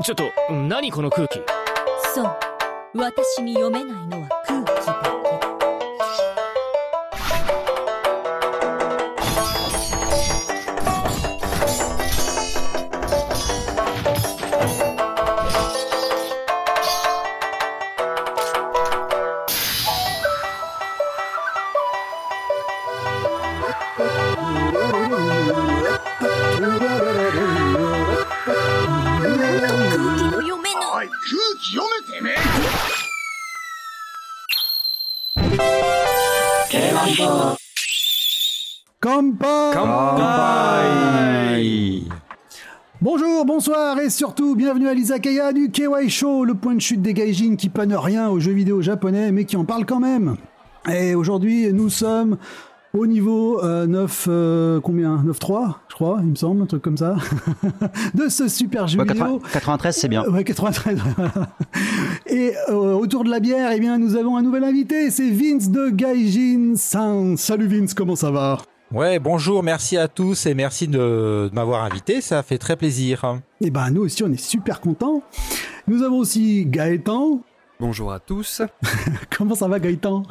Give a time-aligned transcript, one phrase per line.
[0.00, 1.40] ちょっと何この空気？
[2.14, 2.38] そう。
[2.94, 5.17] 私に読めないのは空気だ。
[43.58, 47.68] Bonsoir et surtout bienvenue à l'Izakaya du KY Show, le point de chute des gaijins qui
[47.68, 50.36] pannent rien aux jeux vidéo japonais mais qui en parlent quand même.
[50.88, 52.36] Et aujourd'hui nous sommes
[52.96, 55.24] au niveau euh, 9, euh, combien?
[55.26, 57.16] 9-3 je crois, il me semble, un truc comme ça,
[58.14, 59.40] de ce super jeu Ouais, vidéo.
[59.40, 60.22] 80 93, c'est bien.
[60.26, 60.96] Ouais, 93.
[61.16, 61.32] voilà.
[62.28, 65.68] Et euh, autour de la bière, eh bien, nous avons un nouvel invité, c'est Vince
[65.70, 67.36] de Gaijin San.
[67.36, 68.58] Salut Vince, comment ça va?
[68.90, 70.98] Ouais, bonjour, merci à tous et merci de,
[71.48, 73.38] de m'avoir invité, ça fait très plaisir.
[73.60, 75.22] Eh ben, nous aussi, on est super contents.
[75.86, 77.40] Nous avons aussi Gaëtan.
[77.80, 78.62] Bonjour à tous.
[79.36, 80.22] Comment ça va, Gaëtan?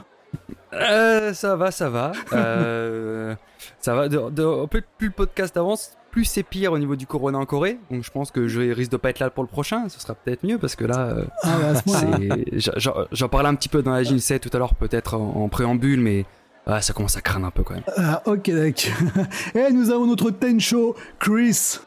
[0.74, 2.12] Euh, ça va, ça va.
[2.34, 3.36] Euh,
[3.80, 4.10] ça va.
[4.10, 7.78] De, de- plus le podcast avance, plus c'est pire au niveau du corona en Corée.
[7.92, 9.88] Donc je pense que je risque de pas être là pour le prochain.
[9.88, 12.36] Ce sera peut-être mieux parce que là, euh, Ah, bah, à ce moment-là.
[12.60, 12.80] c'est-
[13.12, 16.00] j'en- parlais un petit peu dans la JNC tout à l'heure, peut-être en, en préambule,
[16.02, 16.26] mais
[16.68, 17.84] ah, ça commence à craindre un peu quand même.
[17.98, 19.26] Ah, ok, d'accord.
[19.56, 21.80] Et nous avons notre Tencho, Chris.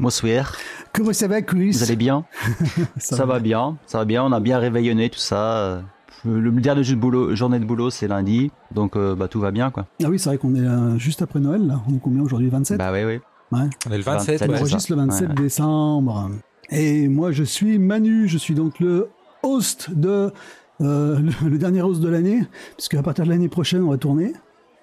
[0.00, 0.56] Bonsoir.
[0.92, 1.70] Comment ça va, Chris?
[1.70, 2.24] Vous allez bien?
[2.98, 3.76] Ça, va bien.
[3.86, 4.24] Ça va bien.
[4.24, 5.56] On a bien réveillonné tout ça.
[5.56, 5.80] Euh,
[6.24, 8.50] Le dernier jeu de boulot, journée de boulot, c'est lundi.
[8.72, 9.86] Donc, euh, bah, tout va bien, quoi.
[10.02, 11.80] Ah oui, c'est vrai qu'on est euh, juste après Noël, là.
[11.88, 12.48] On est combien aujourd'hui?
[12.48, 13.20] 27 Bah, oui, oui.
[13.52, 13.68] Ouais.
[13.88, 14.58] On est le 27, 27, On ouais.
[14.58, 14.94] enregistre ça.
[14.94, 15.34] le 27 Ouais.
[15.36, 16.30] décembre.
[16.70, 18.26] Et moi, je suis Manu.
[18.26, 19.10] Je suis donc le
[19.44, 20.32] host de
[20.80, 22.44] euh, le, dernier host de l'année,
[22.76, 24.32] puisque à partir de l'année prochaine, on va tourner,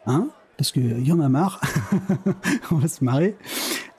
[0.05, 1.61] hein, parce qu'il y en a marre.
[2.71, 3.35] on va se marrer.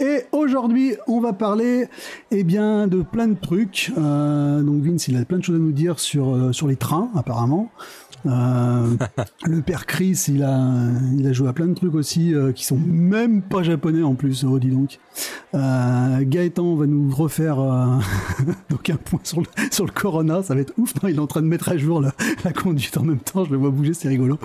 [0.00, 1.86] Et aujourd'hui, on va parler,
[2.30, 3.92] eh bien, de plein de trucs.
[3.96, 6.76] Euh, donc Vince, il a plein de choses à nous dire sur euh, sur les
[6.76, 7.70] trains, apparemment.
[8.26, 8.96] Euh,
[9.44, 10.70] le père Chris, il a,
[11.16, 14.14] il a joué à plein de trucs aussi euh, qui sont même pas japonais en
[14.14, 14.98] plus, oh, dis donc.
[15.54, 17.56] Euh, Gaëtan va nous refaire
[18.70, 20.92] donc un point sur le, sur le Corona, ça va être ouf.
[21.04, 22.12] Il est en train de mettre à jour la,
[22.44, 24.38] la conduite en même temps, je le vois bouger, c'est rigolo.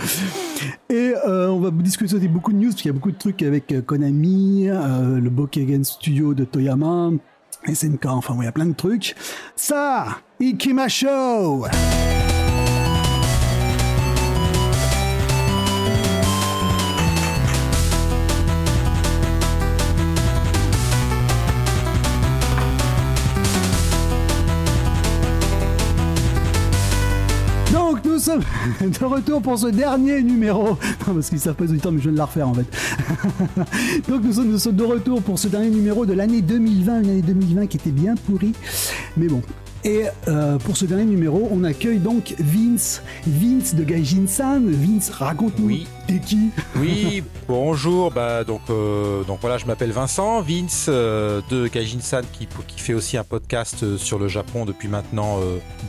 [0.89, 3.43] Et on va discuter aussi beaucoup de news, parce qu'il y a beaucoup de trucs
[3.43, 7.11] avec Konami, le Bokegen Studio de Toyama,
[7.71, 9.15] SNK, enfin, il y a plein de trucs.
[9.55, 11.65] Ça, Ikima Show
[28.79, 30.69] sommes de retour pour ce dernier numéro.
[31.07, 32.65] Non, parce qu'ils savent pas les auditeurs, mais je viens de la refaire en fait.
[34.09, 37.09] Donc nous sommes, nous sommes de retour pour ce dernier numéro de l'année 2020, une
[37.09, 38.53] année 2020 qui était bien pourrie.
[39.15, 39.41] Mais bon.
[39.83, 44.69] Et euh, pour ce dernier numéro, on accueille donc Vince, Vince de Gaijin-san.
[44.69, 45.87] Vince, raconte-nous, Oui.
[46.07, 46.49] t'es qui?
[46.75, 52.47] Oui, bonjour, bah donc euh, donc voilà, je m'appelle Vincent, Vince euh, de Gaijin-san qui
[52.67, 55.37] qui fait aussi un podcast sur le Japon depuis maintenant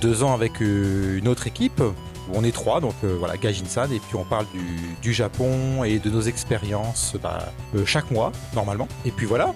[0.01, 1.83] deux ans avec une autre équipe.
[2.34, 4.61] On est trois, donc euh, voilà, Gaijin-san, et puis on parle du,
[5.03, 8.89] du Japon et de nos expériences bah, euh, chaque mois, normalement.
[9.06, 9.55] Et puis voilà.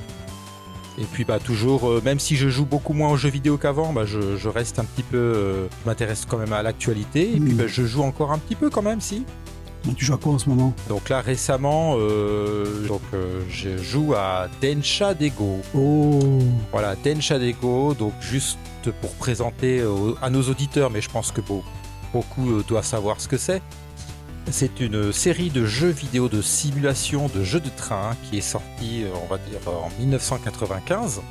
[0.99, 3.93] Et puis bah toujours, euh, même si je joue beaucoup moins aux jeux vidéo qu'avant,
[3.93, 7.55] bah, je, je reste un petit peu, je m'intéresse quand même à l'actualité, et puis
[7.55, 7.57] Mm.
[7.57, 9.25] bah, je joue encore un petit peu quand même, si.
[9.97, 10.73] Tu joues à quoi en ce moment?
[10.89, 15.59] Donc là récemment, euh, donc euh, je joue à Densha Dego.
[15.77, 16.21] Oh
[16.71, 17.93] Voilà, Densha Dego.
[17.95, 18.59] Donc juste
[19.01, 19.83] pour présenter
[20.23, 21.65] à nos auditeurs, mais je pense que beau-
[22.13, 23.63] beaucoup doivent savoir ce que c'est.
[24.51, 29.05] C'est une série de jeux vidéo de simulation de jeux de train qui est sortie,
[29.05, 31.23] euh, on va dire, en 1995.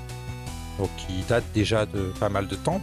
[0.79, 2.81] Donc qui date déjà de pas mal de temps.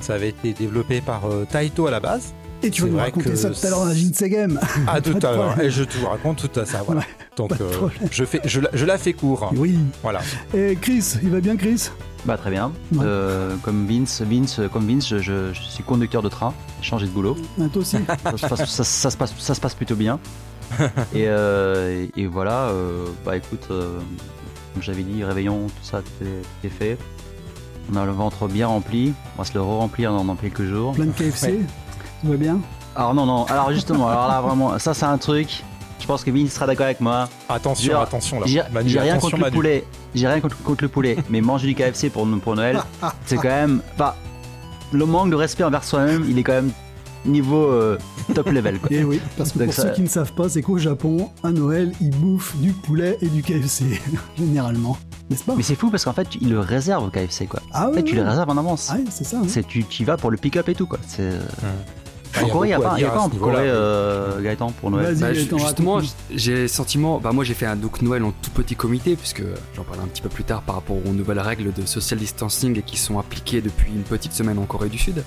[0.00, 2.34] Ça avait été développé par euh, Taito à la base.
[2.64, 4.28] Et tu vas C'est nous vrai raconter que ça tout à l'heure dans la Jinsei
[4.30, 5.60] Game Ah, tout à l'heure.
[5.60, 6.82] Et je te raconte tout à ça.
[6.84, 7.00] Voilà.
[7.02, 7.06] Ouais,
[7.36, 9.52] Donc, euh, je, fais, je, la- je la fais court.
[9.56, 9.78] Oui.
[10.02, 10.20] Voilà.
[10.54, 11.90] Et Chris, il va bien Chris?
[12.24, 12.72] Bah, très bien.
[12.92, 13.04] Ouais.
[13.04, 16.54] Euh, comme Vince, Vince, comme Vince, je, je- je suis conducteur de train.
[16.80, 17.36] J'ai changé de boulot.
[17.60, 20.18] Ah, Toi aussi Ça, se passe- ça- ça se passe, ça se passe plutôt bien.
[21.14, 23.98] Et, euh, et, et voilà, euh, bah écoute, euh,
[24.72, 26.98] comme j'avais dit, réveillon, tout ça, tout est, tout est fait.
[27.92, 29.12] On a le ventre bien rempli.
[29.36, 30.94] On va se le re-remplir dans, dans quelques jours.
[30.94, 31.58] Plein de KFC Ouais.
[32.24, 32.58] Tout va bien
[32.96, 33.44] Alors non, non.
[33.46, 35.62] Alors justement, alors là vraiment, ça c'est un truc.
[36.00, 37.28] Je pense que Vince sera d'accord avec moi.
[37.48, 38.46] Attention, attention là.
[38.84, 39.84] J'ai rien contre le poulet.
[40.14, 41.16] J'ai rien contre, contre le poulet.
[41.30, 42.80] Mais manger du KFC pour, pour Noël,
[43.26, 43.80] c'est quand même.
[43.94, 44.14] Enfin,
[44.92, 46.70] le manque de respect envers soi-même, il est quand même
[47.24, 47.98] niveau euh,
[48.34, 48.78] top level.
[48.80, 48.88] Quoi.
[48.92, 51.30] Et oui, parce que Donc pour ça- ceux qui ne savent pas, c'est qu'au Japon,
[51.42, 53.84] à Noël, ils bouffent du poulet et du KFC,
[54.36, 54.98] généralement.
[55.30, 55.54] N'est-ce pas?
[55.56, 57.60] Mais c'est fou parce qu'en fait, ils le réservent au KFC quoi.
[57.72, 58.20] Ah En fait, tu ouais.
[58.22, 58.90] les réserves en avance.
[58.92, 59.38] Ah ouais, c'est ça.
[59.38, 59.44] hein.
[59.48, 60.98] C'est tu, tu y vas pour le pick-up et tout quoi.
[61.06, 61.30] C'est.
[61.62, 61.66] Ah,
[62.42, 63.28] En Corée, il n'y a pas, y a pas en.
[63.28, 65.14] Corée, euh, Gaëtan, pour Noël.
[65.18, 66.00] Bah, Gaëtan, justement,
[66.34, 67.18] j'ai le sentiment.
[67.20, 69.42] Bah, moi, j'ai fait un donc Noël en tout petit comité, puisque
[69.74, 72.82] j'en parle un petit peu plus tard par rapport aux nouvelles règles de social distancing
[72.82, 75.22] qui sont appliquées depuis une petite semaine en Corée du Sud.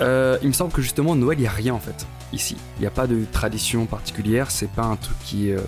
[0.00, 2.56] Euh, il me semble que justement, Noël, il n'y a rien en fait, ici.
[2.76, 5.60] Il n'y a pas de tradition particulière, c'est pas un truc qui est euh,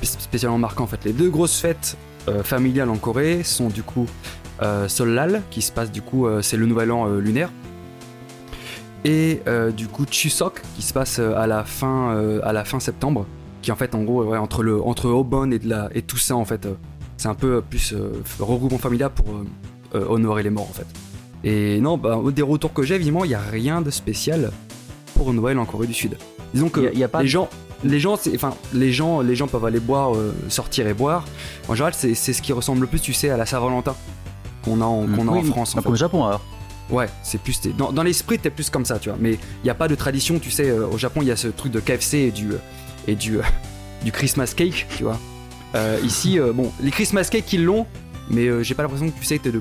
[0.00, 1.04] spé- spécialement marquant en fait.
[1.04, 1.96] Les deux grosses fêtes
[2.28, 4.06] euh, familiales en Corée sont du coup
[4.62, 7.50] euh, Solal, qui se passe du coup, euh, c'est le nouvel an euh, lunaire.
[9.04, 12.64] Et euh, du coup Chuseok qui se passe euh, à la fin euh, à la
[12.64, 13.26] fin septembre
[13.62, 16.16] qui en fait en gros ouais, entre le entre Obon et de la et tout
[16.16, 16.74] ça en fait euh,
[17.16, 17.94] c'est un peu plus
[18.40, 19.26] regroupement familial pour
[19.94, 20.86] honorer les morts en fait.
[21.44, 24.50] Et non bah des retours que j'ai évidemment il y a rien de spécial
[25.14, 26.16] pour Noël en Corée du Sud.
[26.52, 27.48] Disons que Y a- y a pas les gens
[27.84, 30.12] les gens enfin les gens les gens peuvent aller boire
[30.48, 31.24] sortir et boire.
[31.68, 33.94] En général c'est ce qui ressemble le plus tu sais à la Saint-Valentin
[34.64, 35.96] qu'on a en, qu'on a Oui, en France en au fait.
[35.96, 36.42] Japon alors.
[36.90, 39.18] Ouais, c'est plus dans, dans l'esprit t'es plus comme ça, tu vois.
[39.20, 40.70] Mais il y a pas de tradition, tu sais.
[40.70, 42.58] euh, au Japon, il y a ce truc de KFC et du euh,
[43.06, 43.42] et du euh,
[44.04, 45.18] du Christmas cake, tu vois.
[46.02, 47.86] Ici, bon, les Christmas cake ils l'ont,
[48.30, 49.60] mais j'ai pas l'impression que tu sais t'es de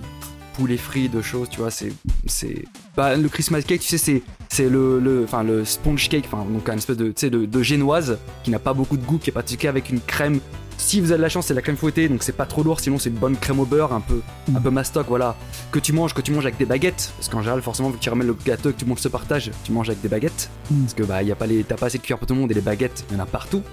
[0.58, 1.72] poulet frit, de choses, tu vois.
[1.72, 1.94] C'est
[2.26, 2.66] c'est
[2.96, 6.46] bah, le Christmas cake, tu sais, c'est c'est le le enfin le sponge cake, enfin
[6.52, 9.18] donc un espèce de tu sais de, de génoise qui n'a pas beaucoup de goût,
[9.20, 10.40] qui est pratiqué avec une crème.
[10.80, 12.62] Si vous avez de la chance, c'est de la crème fouettée, donc c'est pas trop
[12.62, 12.80] lourd.
[12.80, 14.22] Sinon, c'est une bonne crème au beurre, un peu
[14.56, 15.36] un peu mastoc, voilà
[15.72, 18.04] que tu manges, que tu manges avec des baguettes, parce qu'en général, forcément, vu que
[18.04, 20.50] tu ramènes le gâteau et que le monde se partage, tu manges avec des baguettes,
[20.70, 20.82] Mm.
[20.82, 22.42] parce que bah, y a pas les, t'as pas assez de cuillères pour tout le
[22.42, 23.64] monde et les baguettes, il y en a partout.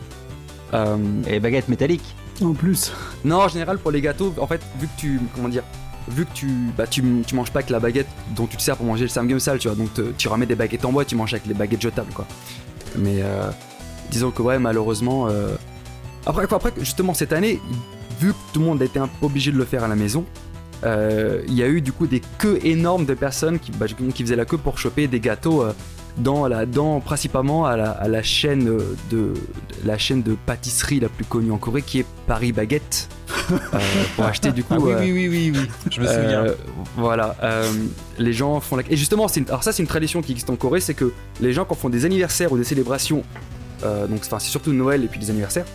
[0.73, 0.97] Euh,
[1.27, 2.15] Et les baguettes métalliques.
[2.43, 2.91] En plus,
[3.25, 5.63] non, en général, pour les gâteaux, en fait, vu que tu, comment dire,
[6.09, 8.77] vu que tu, bah, tu, tu manges pas avec la baguette dont tu te sers
[8.77, 11.17] pour manger le samgum sale, tu vois, donc tu ramènes des baguettes en bois, tu
[11.17, 12.27] manges avec les baguettes jetables, quoi.
[12.97, 13.51] Mais euh,
[14.11, 15.55] disons que ouais, malheureusement, euh,
[16.27, 17.61] après, après, justement cette année,
[18.21, 20.25] vu que tout le monde été un peu obligé de le faire à la maison,
[20.85, 24.23] euh, il y a eu du coup des queues énormes de personnes qui, bah, qui
[24.23, 25.73] faisaient la queue pour choper des gâteaux euh,
[26.19, 28.65] dans la, dans principalement à la, à la chaîne
[29.11, 29.35] de
[29.85, 33.09] la chaîne de pâtisserie la plus connue en Corée, qui est Paris Baguette,
[33.51, 33.57] euh,
[34.15, 34.75] pour acheter du coup.
[34.75, 35.69] Ah oui, euh, oui, oui, oui, oui.
[35.91, 36.45] Je me souviens.
[36.45, 36.55] euh,
[36.97, 37.37] voilà,
[38.19, 38.85] les gens font la...
[38.89, 41.53] Et justement, une- alors ça c'est une tradition qui existe en Corée, c'est que les
[41.53, 43.25] gens quand font des anniversaires ou des célébrations,
[43.83, 45.67] donc enfin c'est surtout Noël et puis les anniversaires,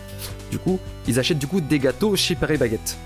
[0.50, 2.96] du coup, ils achètent du coup des gâteaux chez Paris Baguette.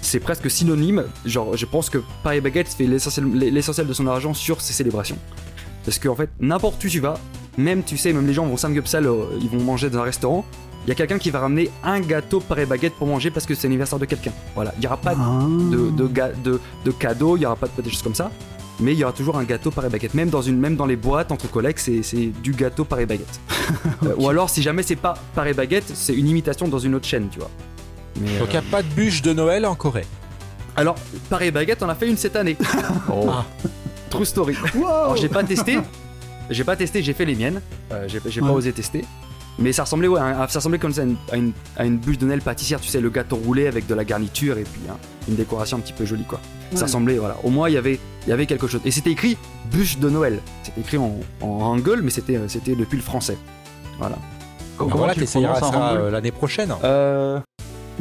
[0.00, 4.32] C'est presque synonyme, genre je pense que Paris Baguette fait l'essentiel l'essentiel de son argent
[4.32, 5.16] sur ces célébrations.
[5.84, 7.18] Parce qu'en fait, n'importe où tu vas,
[7.58, 10.44] même tu sais, même les gens vont samgyeopsal, euh, ils vont manger dans un restaurant,
[10.86, 13.54] il y a quelqu'un qui va ramener un gâteau Paris Baguette pour manger parce que
[13.54, 14.32] c'est l'anniversaire de quelqu'un.
[14.54, 16.08] Voilà, il n'y aura pas ah, de, de,
[16.42, 18.30] de, de cadeaux, il n'y aura pas de, des choses comme ça.
[18.80, 20.14] Mais il y aura toujours un gâteau par baguette.
[20.14, 23.40] Même dans, une, même dans les boîtes entre collègues, c'est du gâteau par baguette.
[24.04, 27.06] Euh, ou alors, si jamais c'est pas par baguette, c'est une imitation dans une autre
[27.06, 27.50] chaîne, tu vois.
[28.20, 30.04] Mais, Donc il euh, n'y a pas de bûche de Noël en Corée.
[30.76, 30.96] alors,
[31.30, 32.58] par baguette, on a fait une cette année.
[33.10, 33.30] Oh.
[34.10, 34.54] True story.
[34.74, 35.78] wow Alors, j'ai pas testé.
[36.50, 37.60] J'ai pas testé, j'ai fait les miennes.
[37.92, 38.46] Euh, j'ai Ouais.
[38.48, 39.04] pas osé tester.
[39.58, 41.96] Mais ça ressemblait, ouais, à- ça ressemblait comme ça à une, à une, à une
[41.96, 44.80] bûche de Noël pâtissière, tu sais, le gâteau roulé avec de la garniture et puis
[44.90, 44.96] hein,
[45.28, 46.40] une décoration un petit peu jolie, quoi.
[46.72, 46.76] Ouais.
[46.78, 47.36] Ça ressemblait, voilà.
[47.44, 48.80] Au moins, il y avait, il y avait quelque chose.
[48.84, 49.38] Et c'était écrit
[49.70, 50.40] bûche de Noël.
[50.64, 53.38] C'était écrit en, en hangul, mais c'était, c'était depuis le français.
[54.00, 54.16] Voilà.
[54.76, 56.74] Comment voilà, tu ça hangul euh, l'année prochaine?
[56.82, 57.38] Euh,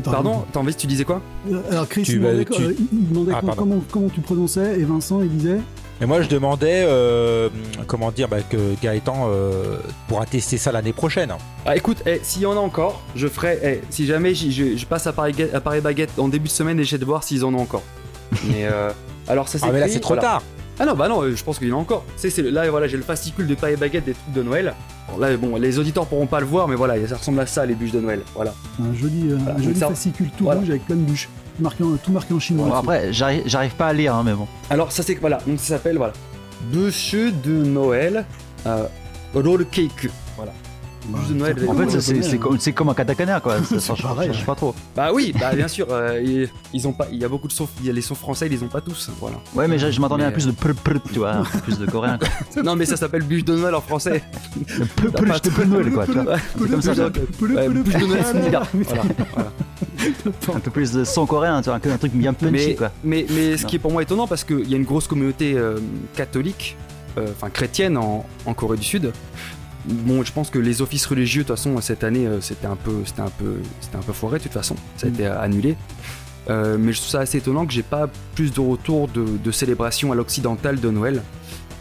[0.03, 1.21] pardon, t'as envie, tu disais quoi?
[1.69, 4.79] Alors Chris Tu il demandait, tu- euh, il demandait Ah, comment, comment, comment tu prononçais
[4.79, 5.59] et Vincent il disait
[6.01, 7.49] Et moi je demandais, euh,
[7.87, 11.31] comment dire, bah, que Gaëtan euh, pourra tester ça l'année prochaine.
[11.65, 13.59] Ah écoute, eh, s'il y en a encore, je ferai.
[13.63, 16.47] eh, si jamais j'y- je, je passe à Paris, Ga- à Paris Baguette en début
[16.49, 17.83] de semaine et j'essaie de voir s'ils en ont encore.
[18.47, 18.89] Mais euh,
[19.27, 19.65] alors ça c'est.
[19.67, 20.21] Ah mais là c'est trop voilà.
[20.29, 20.43] tard.
[20.79, 22.03] Ah non bah non, euh, je pense qu'il y en a encore.
[22.17, 24.73] C'est, c'est, là voilà, j'ai le fascicule de Paris Baguette des trucs de Noël.
[25.11, 27.65] Bon, là bon, les auditeurs pourront pas le voir, mais voilà, ça ressemble à ça
[27.65, 28.21] les bûches de Noël.
[28.33, 28.53] Voilà.
[28.81, 30.59] un joli, euh, Voilà, un joli ça- fascicule tout voilà.
[30.61, 31.29] rouge avec plein de bûches,
[31.59, 32.67] marqué en- tout marqué en chinois.
[32.67, 34.47] Bon, après, j'arrive j'arrive pas à lire, hein, mais bon.
[34.69, 36.13] Alors ça c'est voilà, donc ça s'appelle voilà,
[36.71, 38.25] bûche de Noël,
[38.65, 38.85] euh,
[39.35, 40.09] roll cake.
[41.07, 41.55] Bûche de Noël.
[41.59, 43.57] c'est En fait, c'est comme, un katakana, quoi.
[43.63, 44.27] Ça, ça, change, pareil.
[44.29, 44.75] ça change pas trop.
[44.95, 47.53] Bah oui, bah bien sûr, euh, ils, ils ont pas, il y a beaucoup de
[47.53, 49.09] sons, il y a les sons français, ils les ont pas tous.
[49.19, 49.37] Voilà.
[49.55, 51.77] Ouais, mais je, je m'attendais à plus de prr prr, tu vois, un peu plus
[51.79, 52.27] de coréen, quoi.
[52.63, 54.23] non mais ça s'appelle bûche de Noël en français.
[55.01, 56.35] Le prr peux Noël, quoi, tu vois.
[56.59, 58.67] C'est comme ça, bûche de Noël, c'est bizarre.
[58.73, 59.51] Mais- Voilà, voilà.
[60.55, 62.91] un peu plus de son coréen, tu vois, un, un truc bien punchy, Mais, quoi.
[63.03, 65.53] mais, mais ce qui est pour moi étonnant, parce qu'il y a une grosse communauté
[65.55, 65.79] euh,
[66.15, 66.75] catholique,
[67.17, 69.11] euh, enfin chrétienne en, en Corée du Sud,
[69.85, 72.75] bon, je pense que les offices religieux, de toute façon, cette année, euh, c'était un
[72.75, 74.75] peu, c'était un peu, c'était un peu foiré de toute façon.
[74.97, 75.13] Ça a Mm.
[75.13, 75.75] été annulé.
[76.49, 79.51] Euh, mais je trouve ça assez étonnant que j'ai pas plus de retour de, de
[79.51, 81.21] célébration à l'occidental de Noël,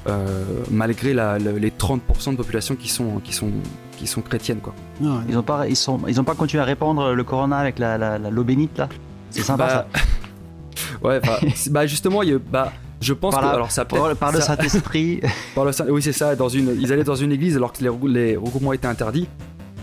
[0.08, 3.50] euh, malgré la- la- les 30% de population qui sont, qui sont,
[3.96, 4.74] qui sont chrétiennes, quoi.
[5.00, 5.08] Ouais.
[5.28, 7.98] Ils ont pas, ils sont, ils ont pas continué à répandre le corona avec la,
[7.98, 8.88] la, la- l'eau bénite là?
[9.30, 10.00] C'est sympa Bah,
[11.08, 13.70] ouais, enfin, c'est- bah justement, il y a- bah, je pense Par que la- alors
[13.70, 15.20] ça Par, par le ça- Saint-Esprit.
[15.54, 16.34] Par le Saint- oui, c'est ça.
[16.36, 19.28] Dans une, ils allaient dans une église alors que les, regroupements étaient interdits.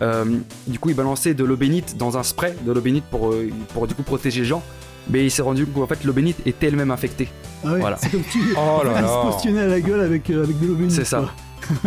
[0.01, 0.23] Euh,
[0.67, 3.49] du coup, ils balançaient de l'eau bénite dans un spray de l'eau bénite pour, euh,
[3.73, 4.63] pour du coup protéger les gens.
[5.09, 7.27] Mais il s'est rendu compte qu'en fait, l'eau bénite était elle-même infectée
[7.65, 7.97] Ah ouais, Voilà.
[7.99, 10.91] C'est comme tu Oh là se à la gueule avec, euh, avec de l'eau bénite,
[10.91, 11.25] C'est ça.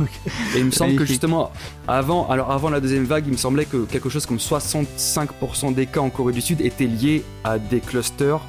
[0.00, 0.08] Ok.
[0.54, 1.50] Et il me semble que justement,
[1.86, 5.86] avant, alors avant la deuxième vague, il me semblait que quelque chose comme 65% des
[5.86, 8.40] cas en Corée du Sud étaient liés à des clusters.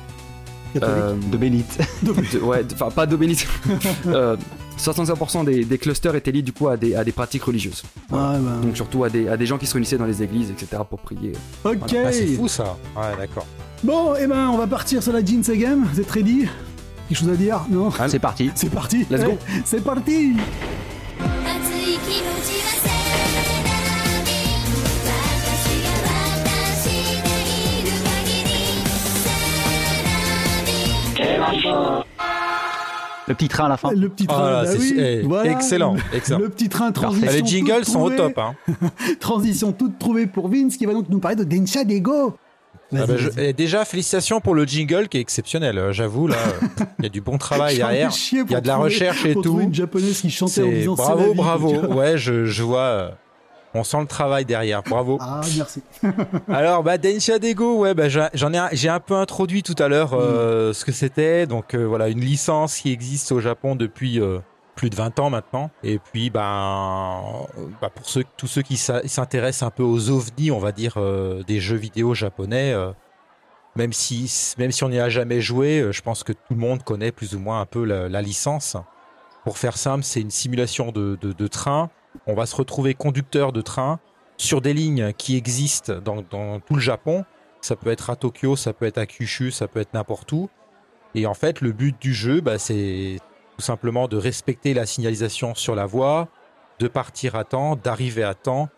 [0.73, 0.83] Catholique.
[0.83, 1.77] euh, de bénite.
[2.03, 3.05] de- ouais, de- enfin pas.
[4.07, 4.35] Euh,
[4.77, 7.83] 65% des, des clusters étaient liés du coup à des, à des pratiques religieuses.
[8.09, 10.49] Ouais, bah, Donc surtout à des, à des gens qui se réunissaient dans les églises,
[10.51, 10.81] etc.
[10.89, 11.33] pour prier.
[11.65, 11.75] ok.
[12.05, 12.77] Ah, c'est fou ça.
[12.95, 13.45] Ouais, d'accord.
[13.83, 15.85] Bon, et ben, on va partir sur la Jeans Game.
[15.91, 16.47] Vous êtes ready?
[17.09, 17.59] Quelque chose à dire?
[17.69, 17.89] Non?
[18.07, 18.51] C'est parti.
[18.55, 19.05] C'est parti.
[19.09, 19.37] Let's go.
[19.49, 20.33] Eh, C'est parti
[33.27, 33.91] Le petit train à la fin.
[33.91, 35.51] Le petit Oh train, là, bah oui, eh, voilà.
[35.51, 36.39] excellent, excellent.
[36.39, 37.27] Le petit train transition.
[37.29, 38.37] Ah, les jingles sont au top.
[38.39, 38.55] Hein.
[39.19, 42.35] Transition toute trouvée pour Vince qui va donc nous parler de Densha Dego.
[42.91, 45.77] Ah bah, je- eh, déjà, félicitations pour le jingle qui est exceptionnel.
[45.77, 48.09] euh, J'avoue, là, euh, il y a du bon travail derrière.
[48.31, 49.59] Il y a de la trouver- recherche et pour tout.
[49.61, 51.93] une japonaise qui chantait en C'est disant c'est la bravo, vie, bravo.
[51.93, 53.11] Ouais, je, je vois.
[53.75, 54.81] On sent le travail derrière.
[54.83, 55.17] Bravo.
[55.21, 55.83] Ah, merci.
[56.47, 59.87] Alors, bah, Densha Dego, ouais, bah, j'en ai, un- j'ai un peu introduit tout à
[59.87, 61.45] l'heure euh, ce que c'était.
[61.45, 64.39] Donc, euh, voilà, une licence qui existe au Japon depuis euh,
[64.75, 65.69] plus de 20 ans maintenant.
[65.83, 67.21] Et puis, ben,
[67.59, 70.93] euh, bah, pour ceux, tous ceux qui s'intéressent un peu aux ovnis, on va dire,
[70.97, 72.91] euh, des jeux vidéo japonais, euh,
[73.75, 76.83] même si, même si on n'y a jamais joué, je pense que tout le monde
[76.83, 78.75] connaît plus ou moins un peu la, la licence.
[79.43, 81.89] Pour faire simple, c'est une simulation de, de, de train.
[82.27, 83.99] On va se retrouver conducteur de train
[84.37, 87.25] sur des lignes qui existent dans, tout le Japon.
[87.61, 90.49] Ça peut être à Tokyo, ça peut être à Kyushu, ça peut être n'importe où.
[91.15, 93.19] Et en fait, le but du jeu, bah, c'est
[93.57, 96.29] tout simplement de respecter la signalisation sur la voie,
[96.79, 98.69] de partir à temps, d'arriver à temps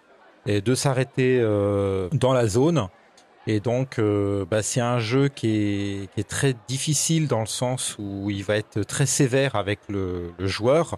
[0.48, 2.88] et de s'arrêter euh, dans la zone.
[3.46, 8.30] Et donc, euh, bah, c'est un jeu qui est, très difficile dans le sens où
[8.30, 10.98] il va être très sévère avec le joueur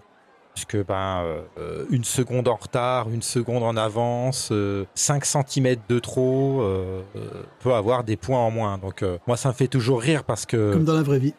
[0.54, 1.22] puisque ben
[1.58, 7.02] euh, une seconde en retard, une seconde en avance, euh, 5 cm de trop euh,
[7.16, 7.20] euh,
[7.60, 8.78] peut avoir des points en moins.
[8.78, 11.34] Donc euh, moi ça me fait toujours rire parce que Comme dans la vraie vie.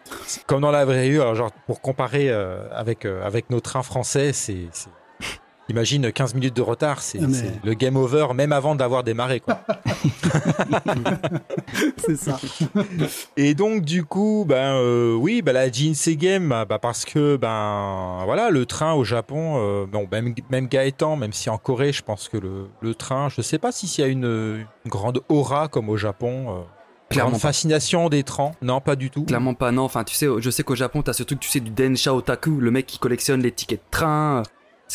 [0.48, 3.84] comme dans la vraie vie, alors genre pour comparer euh, avec euh, avec nos trains
[3.84, 4.90] français, c'est c'est-
[5.68, 9.04] Imagine 15 minutes de retard, c'est Ah, mais- c'est le game over même avant d'avoir
[9.04, 9.62] démarré quoi.
[11.98, 12.40] C'est ça.
[13.38, 17.36] Et donc du coup, ben euh, oui, ben la Jinsei Game, bah, bah, parce que
[17.38, 21.92] ben voilà, le train au Japon, euh, bon même même Gaëtan, même si en Corée,
[21.94, 24.92] je pense que le, le train, je sais pas si s'il y a une, une
[24.92, 26.62] grande aura comme au Japon, euh,
[27.10, 29.26] Clairement fascination des trains, non pas du tout.
[29.26, 29.84] Clairement pas, non.
[29.84, 32.60] Enfin, tu sais, je sais qu'au Japon, t'as ce truc, tu sais, du Densha Otaku,
[32.60, 34.42] le mec qui collectionne les tickets de train.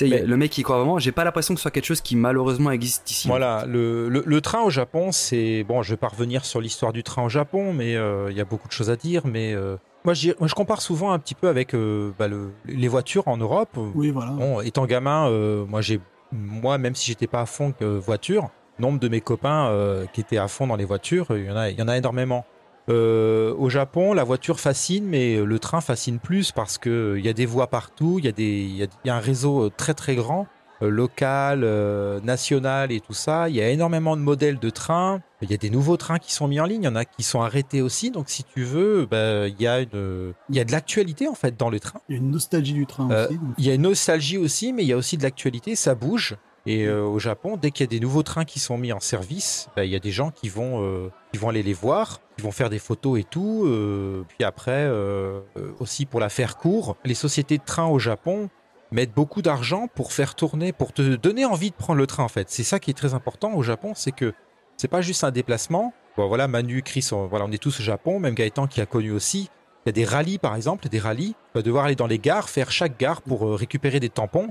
[0.09, 0.99] Mais- le mec qui croit vraiment.
[0.99, 3.29] J'ai pas l'impression que ce soit quelque chose qui malheureusement existe ici.
[3.29, 5.83] Voilà, le, le, le train au Japon, c'est bon.
[5.83, 8.45] Je vais pas revenir sur l'histoire du train au Japon, mais euh, il y a
[8.45, 9.23] beaucoup de choses à dire.
[9.27, 12.29] Mais euh, moi, je, dirais- moi, je compare souvent un petit peu avec euh, bah,
[12.29, 13.77] le- les voitures en Europe.
[13.95, 14.31] Oui, voilà.
[14.33, 16.01] Bon, étant gamin, euh, moi, j'ai,
[16.33, 20.21] moi, même si j'étais pas à fond que voiture, nombre de mes copains euh, qui
[20.23, 22.45] étaient à fond dans les voitures, il y en a, il y en a énormément.
[22.91, 27.29] Euh, au Japon, la voiture fascine, mais le train fascine plus parce que il y
[27.29, 29.67] a des voies partout, il y a des, y a, il y a un réseau
[29.67, 30.47] euh, très très grand,
[30.83, 33.49] euh, local, euh, national et tout ça.
[33.49, 35.21] Il y a énormément de modèles de trains.
[35.43, 37.05] Il y a des nouveaux trains qui sont mis en ligne, il y en a
[37.05, 38.11] qui sont arrêtés aussi.
[38.11, 41.35] Donc, si tu veux, bah, il y a une, il y a de l'actualité en
[41.35, 42.01] fait dans les trains.
[42.09, 43.35] Il y a une nostalgie du train Euh, aussi.
[43.39, 45.95] donc- Il y a une nostalgie aussi, mais il y a aussi de l'actualité, ça
[45.95, 46.37] bouge.
[46.67, 49.01] Et euh, au Japon, dès qu'il y a des nouveaux trains qui sont mis en
[49.01, 52.21] service, bah, il y a des gens qui vont, euh, qui vont aller les voir,
[52.37, 53.65] qui vont faire des photos et tout.
[53.67, 55.41] euh, puis après, euh,
[55.79, 58.51] aussi pour la faire court, les sociétés de train au Japon
[58.93, 62.29] mettent beaucoup d'argent pour faire tourner, pour te donner envie de prendre le train en
[62.29, 62.51] fait.
[62.51, 64.35] C'est ça qui est très important au Japon, c'est que
[64.77, 65.95] c'est pas juste un déplacement.
[66.17, 68.87] Bon voilà, Manu, Chris, on, voilà, on est tous au Japon, même Gaëtan qui a
[68.87, 69.49] connu aussi.
[69.87, 71.35] Il y a des rallyes par exemple, des rallyes.
[71.53, 74.51] Tu vas devoir aller dans les gares, faire chaque gare pour euh, récupérer des tampons.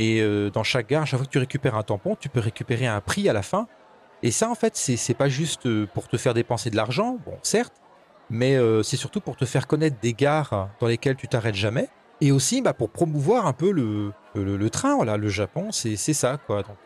[0.00, 2.86] Et euh, dans chaque gare, chaque fois que tu récupères un tampon, tu peux récupérer
[2.86, 3.68] un prix à la fin.
[4.22, 7.34] Et ça, en fait, c'est pas juste euh, pour te faire dépenser de l'argent, bon,
[7.42, 7.74] certes,
[8.30, 11.90] mais euh, c'est surtout pour te faire connaître des gares dans lesquelles tu t'arrêtes jamais.
[12.22, 14.96] et aussi bah, pour promouvoir un peu le, train.
[14.96, 16.62] Voilà, le Japon, c'est ça, quoi.
[16.62, 16.78] Donc,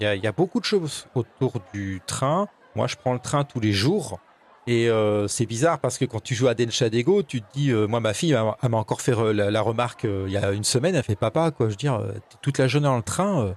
[0.00, 2.48] il y a beaucoup de choses autour du train.
[2.74, 4.18] Moi, je prends le train tous les jours.
[4.66, 7.86] Et euh, c'est bizarre parce que quand tu joues à Denshadego, tu te dis, euh,
[7.86, 10.52] moi, ma fille, elle m'a- encore fait re- la, la remarque euh, il y a
[10.52, 10.94] une semaine.
[10.94, 11.66] Elle fait papa, quoi.
[11.66, 13.46] Je veux dire, euh, t'es toute la journée dans le train.
[13.46, 13.52] euh,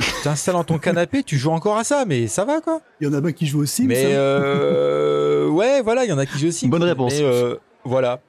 [0.00, 2.80] tu t'installes dans ton canapé, tu joues encore à ça, mais ça va, quoi.
[3.00, 3.84] Il y en a pas qui jouent aussi.
[3.86, 6.66] Mais euh, ouais, voilà, il y en a qui jouent aussi.
[6.68, 7.12] Bonne réponse.
[7.14, 8.20] Mais, euh, voilà.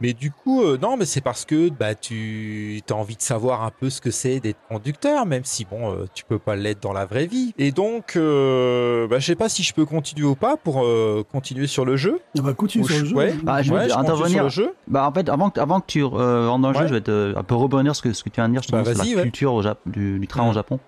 [0.00, 3.64] Mais du coup, euh, non, mais c'est parce que bah tu as envie de savoir
[3.64, 6.80] un peu ce que c'est d'être conducteur, même si bon, euh, tu peux pas l'être
[6.80, 7.52] dans la vraie vie.
[7.58, 11.24] Et donc, euh, bah, je sais pas si je peux continuer ou pas pour euh,
[11.32, 12.20] continuer sur le jeu.
[12.38, 13.16] On va continuer Ou sur le je- jeu.
[13.16, 13.34] ouais.
[13.42, 14.36] Bah, je vais Ouais, je continue intervenir.
[14.36, 14.74] sur le jeu.
[14.86, 17.00] Bah en fait, avant, que- avant que tu euh, rentres dans le jeu, je vais
[17.00, 18.94] te, un peu rebondir sur ce que, ce que tu viens de dire justement Bah,
[18.94, 19.22] sur vas-y, la ouais.
[19.22, 20.50] culture au Jap- du, du train Mm.
[20.50, 20.78] au Japon.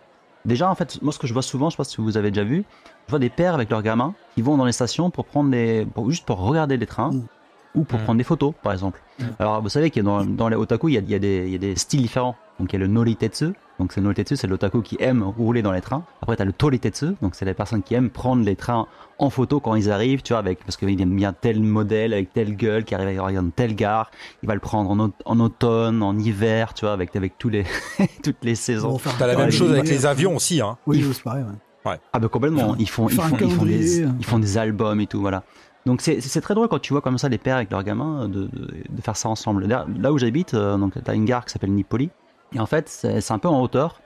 [0.44, 2.30] Déjà, en fait, moi, ce que je vois souvent, je sais pas si vous avez
[2.30, 2.64] déjà vu,
[3.06, 5.86] je vois des pères avec leurs gamins qui vont dans les stations pour prendre des,
[5.94, 7.26] pour, juste pour regarder les trains Mm.
[7.74, 8.02] Ou pour Mm.
[8.02, 9.00] prendre des photos, par exemple.
[9.18, 9.24] Mm.
[9.38, 11.14] Alors, vous savez qu'il y a dans, dans les otaku, il y a, il y,
[11.14, 12.36] a des, il y a des styles différents.
[12.58, 13.52] Donc, il y a le noritetsu.
[13.78, 16.02] Donc, c'est le noritetsu, c'est l'otaku qui aime rouler dans les trains.
[16.20, 17.14] Après, tu as le toritetsu.
[17.22, 18.86] Donc, c'est les personnes qui aiment prendre les trains
[19.18, 22.32] en photo quand ils arrivent, tu vois, avec, parce qu'il aime bien tel modèle, avec
[22.34, 24.10] telle gueule, qui arrive à dans telle gare.
[24.42, 27.48] Il va le prendre en, au- en automne, en hiver, tu vois, avec, avec tous
[27.48, 27.64] les,
[28.22, 28.92] toutes les On saisons.
[28.92, 30.76] va faire T'as la même chose avec les avions aussi, hein.
[30.86, 31.44] Oui, c'est pareil.
[31.44, 31.98] ouais.
[32.12, 35.06] Ah bah complètement, ils font, ils font, ils font, des, ils font des albums et
[35.06, 35.44] tout, voilà.
[35.86, 38.42] Donc c'est très drôle quand tu vois comme ça les pères avec leurs gamins de,
[38.52, 39.66] de, de faire ça ensemble.
[39.66, 42.10] Là, là où j'habite, euh, donc t'as une gare qui s'appelle Nipoli,
[42.54, 44.00] et en fait c'est un peu en hauteur,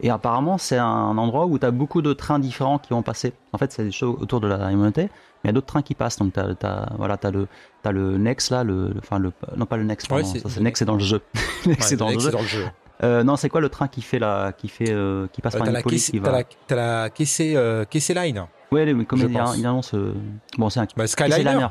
[0.00, 3.32] et apparemment c'est un endroit où t'as beaucoup de trains différents qui vont passer.
[3.54, 5.10] En fait c'est des choses autour de la communauté, mais
[5.44, 6.18] il y a d'autres trains qui passent.
[6.18, 7.48] Donc t'as as, voilà t'as le
[7.82, 10.50] t'as le Nex là, le, le- enfin le non pas le Nex, pardon, c'est- ça,
[10.50, 11.22] c'est Nex c'est dans le jeu.
[11.66, 12.30] Nex Ouais, c'est dans le Alex, jeu.
[12.30, 12.64] c'est dans le jeu.
[13.02, 15.58] Euh, non c'est quoi le train qui fait la qui fait euh, qui passe Euh,
[15.58, 16.38] par T'as la, Nipoli Kessé- qui t'as va.
[16.38, 18.44] la, t'as la Kessé, euh, Kessé Line.
[18.70, 19.56] Ouais, mais comme il, pense.
[19.56, 19.94] il annonce.
[19.94, 20.14] euh,
[20.58, 21.38] Bon, c'est un Bah, Skyliner.
[21.52, 21.66] Liner.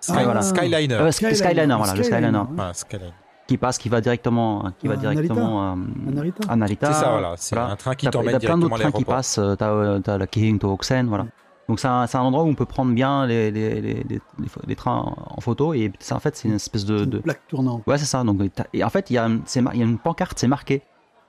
[0.00, 0.42] Sky- Ah, voilà.
[0.42, 0.94] Skyliner.
[0.94, 2.38] Euh, Skyliner, Skyliner, voilà, le Skyliner, Skyliner.
[2.38, 2.46] ouais.
[2.56, 3.12] Voilà, Skyliner.
[3.48, 5.76] Qui passe, qui va directement, qui va À directement À
[6.12, 6.48] Narita.
[6.52, 6.86] à Narita.
[6.92, 7.34] C'est ça, voilà.
[7.36, 7.72] C'est Voilà.
[7.72, 9.40] un train qui t'emmène t'as plein directement d'autres à trains qui passent.
[9.58, 11.26] T'as euh, t'as la Kirin Tohokusen, voilà.
[11.70, 16.14] Donc c'est un, endroit où on peut prendre bien les, trains en photo et c'est
[16.14, 17.18] en fait c'est une espèce de, Une de...
[17.18, 17.84] plaque tournante.
[17.86, 18.24] ouais c'est ça.
[18.24, 18.40] Donc
[18.72, 20.82] et en fait il y a c'est mar- il y a une pancarte c'est marqué.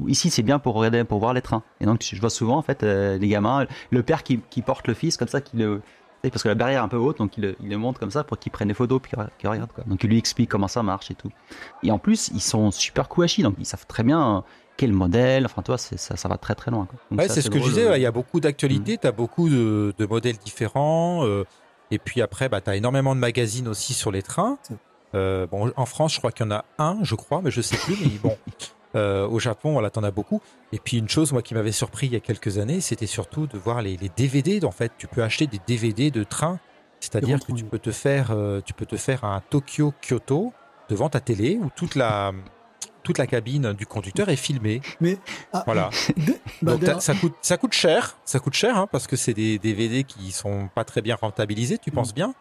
[0.08, 1.62] Ici c'est bien pour regarder pour voir les trains.
[1.80, 4.88] Et donc je vois souvent en fait euh, les gamins le père qui, qui porte
[4.88, 5.84] le fils comme ça qui le
[6.24, 8.10] parce que la barrière est un peu haute donc il le, il le monte comme
[8.10, 9.84] ça pour qu'il prenne des photos puis qu'il qu'il regarde quoi.
[9.86, 11.30] Donc il lui explique comment ça marche et tout.
[11.84, 14.44] Et en plus ils sont super kouachi donc ils savent très bien
[14.82, 17.60] quel modèle enfin toi c'est ça, ça va très très loin Ouais, c'est ce que
[17.60, 18.00] je disais.
[18.00, 21.24] Il y a beaucoup d'actualités, tu as beaucoup de, de modèles différents.
[21.24, 21.44] euh,
[21.92, 24.58] et puis après, bah, tu as énormément de magazines aussi sur les trains.
[25.14, 27.62] Euh, bon, en France, je crois qu'il y en a un, je crois, mais je
[27.62, 27.96] sais plus.
[28.02, 28.36] mais bon,
[28.96, 30.42] euh, au Japon, voilà, t'en as beaucoup.
[30.72, 33.46] Et puis une chose, moi, qui m'avait surpris il y a quelques années, c'était surtout
[33.46, 34.66] de voir les, les DVD.
[34.66, 36.60] En fait, tu peux acheter des DVD de trains.
[37.02, 40.54] C'est-à-dire que tu peux te faire, euh, tu peux te faire un Tokyo Kyoto
[40.90, 42.32] devant ta télé où toute la
[43.04, 44.82] toute la cabine du conducteur est filmée.
[45.00, 45.18] Mais
[45.54, 45.90] ah, Voilà.
[46.62, 49.58] bah, Donc ça coûte, ça coûte cher, ça coûte cher hein, parce que c'est des
[49.60, 52.34] DVD qui sont pas très bien rentabilisés, tu penses bien?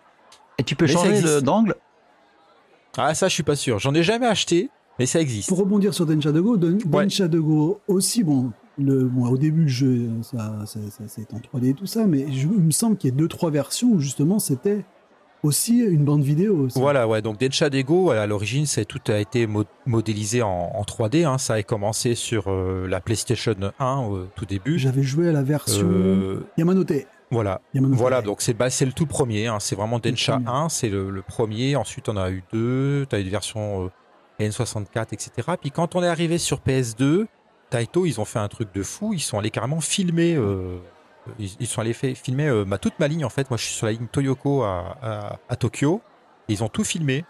[0.58, 1.74] Et tu peux Mais changer d'angle?
[2.96, 4.68] Ah ça je suis pas sûr, j'en ai jamais acheté,
[4.98, 5.48] mais ça existe.
[5.48, 7.04] pour rebondir sur Denshadego, Den- Ouais.
[7.04, 11.70] Denshadego aussi, bon, le, bon, au début, le jeu, ça, ça, ça- c'est en 3D
[11.70, 14.00] et tout ça, mais je- il me semble qu'il y a deux, trois versions où
[14.00, 14.84] justement c'était
[15.42, 16.64] aussi une bande vidéo.
[16.66, 16.78] aussi.
[16.78, 17.22] Voilà, ouais.
[17.22, 21.24] Donc Denshadego, à l'origine, c'est tout a été mo- modélisé en, en 3D.
[21.26, 21.38] Hein.
[21.38, 24.78] Ça a commencé sur euh, la PlayStation 1 au tout début.
[24.78, 26.92] J'avais joué à la version Euh, Yamanote.
[27.30, 27.60] voilà.
[27.74, 27.98] Yamanote.
[27.98, 29.46] Voilà, donc c'est bah, c'est le tout premier.
[29.46, 29.58] Hein.
[29.60, 30.48] C'est vraiment Densha premier.
[30.48, 31.76] 1, c'est le, le premier.
[31.76, 33.06] Ensuite, on a eu deux.
[33.08, 33.86] Tu as eu des versions
[34.40, 35.30] euh, N64, etc.
[35.60, 37.26] Puis quand on est arrivé sur PS2,
[37.70, 39.12] Taito, ils ont fait un truc de fou.
[39.14, 40.34] Ils sont allés carrément filmer.
[41.28, 43.50] Euh, ils, ils sont allés fait, filmer euh, ma, toute ma ligne, en fait.
[43.50, 46.00] Moi, je suis sur la ligne Toyoko à, à, à Tokyo.
[46.48, 47.24] Et ils ont tout filmé.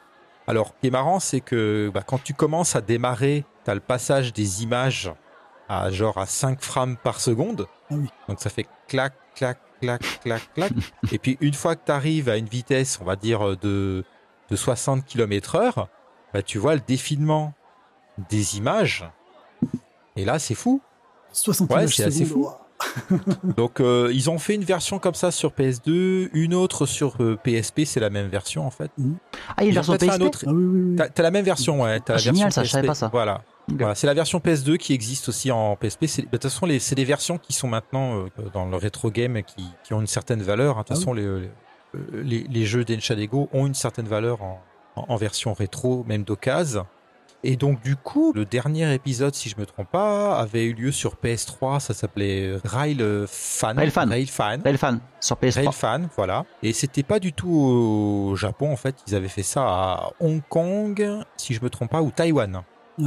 [0.47, 3.75] Alors, ce qui est marrant, c'est que bah, quand tu commences à démarrer, tu as
[3.75, 5.13] le passage des images
[5.69, 7.67] à genre à 5 frames par seconde.
[7.91, 8.09] Ah oui.
[8.29, 10.73] Donc ça fait clac, clac, clac, clac, clac.
[11.13, 14.05] Et puis une fois que tu arrives à une vitesse, on va dire de,
[14.49, 15.89] de 60 km heure,
[16.35, 17.55] bah, tu vois le défilement
[18.29, 19.09] des images.
[20.17, 20.83] Et là, c'est fou.
[21.33, 22.49] 60 Ouais, c'est assez fou.
[23.57, 27.37] Donc euh, ils ont fait une version comme ça sur PS2, une autre sur euh,
[27.43, 28.91] PSP, c'est la même version en fait.
[29.57, 31.07] ah il y a une version fait un PSP autre- Ah oui, oui, oui.
[31.15, 32.01] T'as la même version, ouais.
[32.01, 32.91] T'as Ah, la génial, version ça, je savais PSP.
[32.91, 33.09] pas ça.
[33.13, 33.43] Voilà.
[33.95, 36.07] C'est la version PS2 qui existe aussi en PSP.
[36.07, 39.11] C'est- De toute façon, les- c'est des versions qui sont maintenant euh, dans le rétro
[39.11, 40.77] game qui, qui ont une certaine valeur.
[40.79, 40.83] hein.
[40.83, 41.23] De toute Ah façon, les,
[42.03, 44.61] les, les, les jeux d'Enchadego ont une certaine valeur en,
[44.97, 46.87] en, en version rétro, même d'occasion.
[47.43, 50.93] Et donc du coup, le dernier épisode, si je me trompe pas, avait eu lieu
[50.93, 51.81] sur PS3.
[51.81, 53.79] Ça s'appelait Rail Fan.
[53.79, 54.09] Railfan.
[54.09, 54.59] Railfan.
[54.65, 55.65] Railfan sur PS3.
[55.65, 56.45] Railfan, voilà.
[56.63, 58.97] Et c'était pas du tout au Japon en fait.
[59.09, 62.63] Ils avaient fait ça à Hong Kong, si je me trompe pas, ou Taïwan.
[63.03, 63.05] Ah.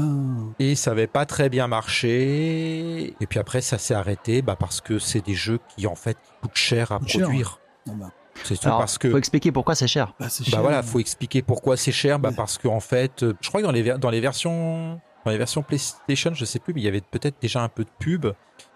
[0.59, 3.15] Et ça avait pas très bien marché.
[3.19, 6.17] Et puis après, ça s'est arrêté bah, parce que c'est des jeux qui en fait
[6.41, 7.59] coûtent cher à Coûtent cher, produire.
[7.87, 8.11] Ah bah,
[8.43, 10.13] C'est tout Alors, parce que faut expliquer pourquoi c'est cher.
[10.19, 12.19] bah, bah voilà, faut expliquer pourquoi c'est cher.
[12.19, 15.31] Bah parce qu'en fait, euh, je crois que dans les ver- dans les versions dans
[15.31, 17.89] les versions PlayStation, je sais plus, mais il y avait peut-être déjà un peu de
[17.99, 18.27] pub,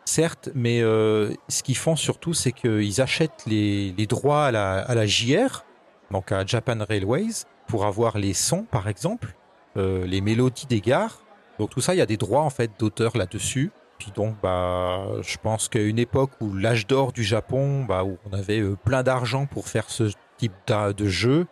[0.05, 0.49] certes.
[0.55, 4.95] Mais euh, ce qu'ils font surtout, c'est qu'ils achètent les, les droits à la, à
[4.95, 5.65] la JR,
[6.11, 9.35] donc à Japan Railways, pour avoir les sons, par exemple,
[9.75, 11.19] euh, les mélodies des gares.
[11.59, 13.71] Donc tout ça, il y a des droits en fait d'auteur là-dessus.
[13.99, 18.17] Puis donc, bah, je pense qu'à une époque où l'âge d'or du Japon, bah, où
[18.29, 21.47] on avait euh, plein d'argent pour faire ce type de jeu,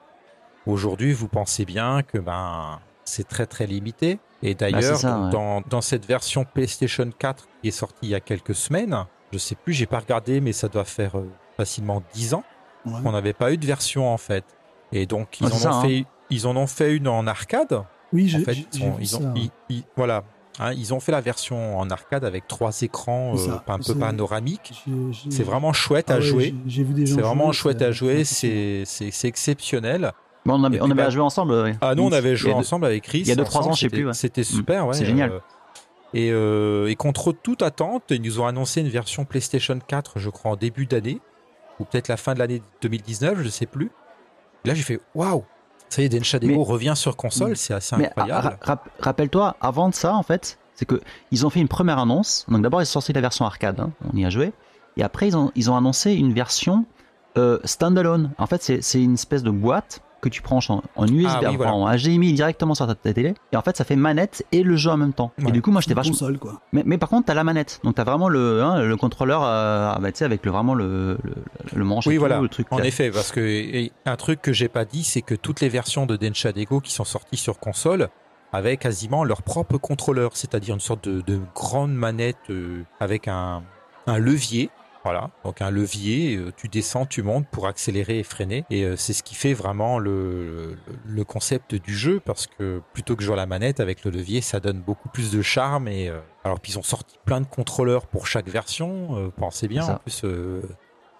[0.67, 4.19] aujourd'hui, vous pensez bien que ben c'est très très limité.
[4.43, 5.29] Et d'ailleurs, Bah, ouais.
[5.31, 9.37] dans, dans cette version PlayStation 4 qui est sortie il y a quelques semaines, je
[9.39, 11.27] sais plus, j'ai pas regardé, mais ça doit faire euh,
[11.57, 12.43] facilement 10 ans
[12.85, 12.93] Ouais.
[13.01, 14.45] qu'on n'avait pas eu de version en fait.
[14.91, 15.81] Et donc ils en ont ça, hein.
[15.81, 17.81] fait, ils en ont fait une en arcade.
[18.13, 19.33] Oui, En j'ai fait, j'ai- ils j'ai ont, vu ils ont- ça.
[19.35, 20.23] ils- ils- voilà,
[20.59, 24.85] Hein, ils ont fait la version en arcade avec trois écrans euh, un peu panoramiques.
[25.29, 26.55] C'est vraiment chouette Ah à ouais, jouer.
[26.99, 28.23] C'est vraiment chouette à jouer.
[28.23, 28.85] c'est
[29.23, 30.13] exceptionnel.
[30.45, 31.53] Bon, on avait, Et on puis, avait bah- à jouer ensemble.
[31.53, 31.75] ouais.
[31.81, 33.21] Ah, nous, on avait joué ensemble avec Chris.
[33.21, 34.13] il y a deux, trois ensemble, ans, je sais c'était- plus, ouais.
[34.13, 34.93] C'était super, ouais.
[34.93, 35.31] c'est génial.
[35.31, 35.39] euh,
[36.13, 40.29] et, euh, et contre toute attente, ils nous ont annoncé une version PlayStation 4, je
[40.29, 41.19] crois, en début d'année,
[41.79, 43.89] ou peut-être la fin de l'année 2019, je sais plus.
[44.65, 45.43] Là, j'ai fait waouh!
[45.89, 48.47] Ça y est, Denshadego revient sur console, c'est assez Mais incroyable.
[48.47, 50.99] ra- rap- rappelle-toi, avant de ça, en fait, c'est que
[51.31, 52.45] ils ont fait une première annonce.
[52.49, 54.51] Donc d'abord, ils ont sorti la version arcade, hein, on y a joué.
[54.97, 56.85] Et après, ils ont, ils ont annoncé une version
[57.37, 58.31] euh, standalone.
[58.37, 61.55] En fait, c'est une espèce de boîte que tu branches en, en USB, Ah oui,
[61.57, 61.73] voilà.
[61.73, 63.33] en HDMI directement sur ta, ta télé.
[63.51, 65.31] Et en fait, ça fait manette et le jeu en même temps.
[65.39, 65.49] Ouais.
[65.49, 66.11] Et du coup, moi, j'étais vachement.
[66.11, 66.61] console, quoi.
[66.73, 67.79] Mais, mais par contre, t'as la manette.
[67.83, 70.73] Donc t'as vraiment le, hein, le contrôleur, euh, ah bah, tu sais, avec le, vraiment
[70.73, 71.33] le, le,
[71.75, 72.39] le manche Oui, et tout, voilà.
[72.41, 72.67] le truc.
[72.71, 72.85] En là.
[72.85, 76.05] effet, parce que et un truc que j'ai pas dit, c'est que toutes les versions
[76.05, 78.09] de Denshadego qui sont sorties sur console
[78.51, 83.63] avaient quasiment leur propre contrôleur, c'est-à-dire une sorte de, de grande manette euh, avec un,
[84.07, 84.69] un levier.
[85.05, 88.65] Voilà, donc un levier, euh, tu descends, tu montes pour accélérer et freiner.
[88.71, 90.75] Et euh, c'est ce qui fait vraiment le,
[91.27, 94.59] concept du jeu, parce que plutôt que jouer à la manette avec le levier, ça
[94.59, 95.87] donne beaucoup plus de charme.
[95.87, 99.31] Et euh, alors, puis ils ont sorti plein de contrôleurs pour chaque version.
[99.37, 100.63] pensez bien, en plus, euh,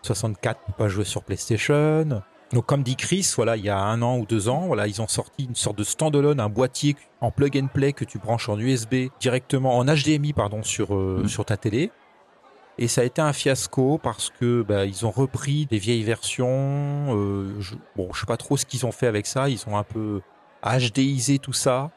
[0.02, 2.24] 64 peut pas jouer sur PlayStation.
[2.54, 5.02] Donc comme dit Chris, voilà, il y a un an ou deux ans, voilà, ils
[5.02, 8.50] ont sorti une sorte de standalone, un boîtier en plug and play que tu branches
[8.50, 11.28] en USB directement en HDMI pardon sur euh, Mm.
[11.28, 11.91] sur ta télé.
[12.77, 17.15] Et ça a été un fiasco parce que bah, ils ont repris des vieilles versions.
[17.15, 19.47] euh, je, bon, je sais pas trop ce qu'ils ont fait avec ça.
[19.49, 20.21] Ils ont un peu
[20.63, 21.91] HDisé tout ça,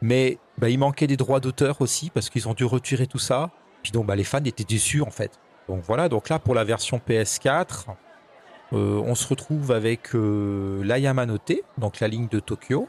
[0.00, 3.50] mais bah, il manquait des droits d'auteur aussi parce qu'ils ont dû retirer tout ça.
[3.82, 5.40] Puis donc bah, les fans étaient déçus en fait.
[5.68, 6.08] Donc voilà.
[6.08, 7.86] Donc là pour la version PS4.
[8.72, 12.88] Euh, on se retrouve avec euh, la Yamanote, donc la ligne de Tokyo,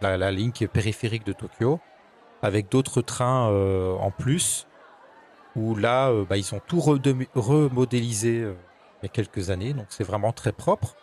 [0.00, 1.80] la, la ligne périphérique de Tokyo,
[2.40, 4.67] avec d'autres trains euh, en plus,
[5.58, 6.80] où là, euh, bah, ils ont tout
[7.34, 8.54] remodélisé euh,
[9.02, 10.94] il y a quelques années, donc c'est vraiment très propre.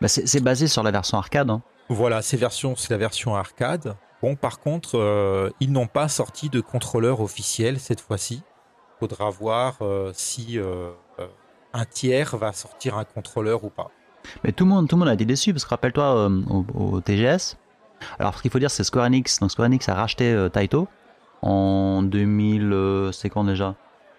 [0.00, 1.50] Bah, c'est basé sur la version arcade.
[1.50, 1.62] hein.
[1.88, 3.96] Voilà, c'est la version arcade.
[4.22, 8.42] Bon, par contre, euh, ils n'ont pas sorti de contrôleur officiel cette fois-ci.
[8.98, 10.92] Faudra voir euh, si euh,
[11.72, 13.90] un tiers va sortir un contrôleur ou pas.
[14.42, 17.00] Mais tout le monde, tout le monde a été déçu parce que rappelle-toi au, au
[17.00, 17.56] TGS.
[18.18, 19.40] Alors ce qu'il faut dire, c'est Square Enix.
[19.40, 20.88] Donc Square Enix a racheté Taito
[21.42, 22.72] en 2000.
[22.72, 23.74] euh, c'est quand déjà?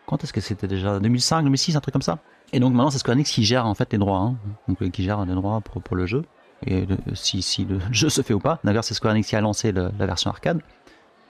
[0.08, 1.00] Quand est-ce que c'était déjà?
[1.00, 2.20] 2005, 2006, un truc comme ça.
[2.54, 4.36] Et donc maintenant c'est Square Enix qui gère en fait les droits, hein.
[4.68, 6.24] donc euh, qui gère les droits pour, pour le jeu
[6.66, 8.60] et le- si, si le jeu se fait ou pas.
[8.64, 10.62] D'ailleurs c'est Square Enix qui a lancé le- la version arcade.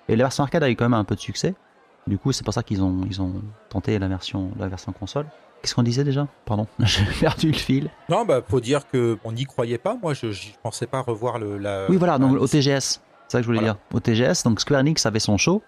[0.09, 1.55] Et la version arcade a eu quand même un peu de succès.
[2.05, 3.33] Du coup c'est pour ça qu'ils ont ils ont
[3.69, 5.25] tenté la version la version console.
[5.61, 6.27] Qu'est-ce qu'on disait déjà?
[6.45, 7.89] Pardon, j'ai perdu le fil.
[8.09, 9.97] Non, bah, faut dire que on n'y croyait pas.
[9.99, 11.57] Moi, je ne pensais pas revoir le.
[11.57, 13.73] La, Oui, voilà, donc la- au TGS, c'est ça que je voulais Voilà.
[13.73, 13.81] dire.
[13.93, 15.63] Au TGS, donc Square Enix avait son show,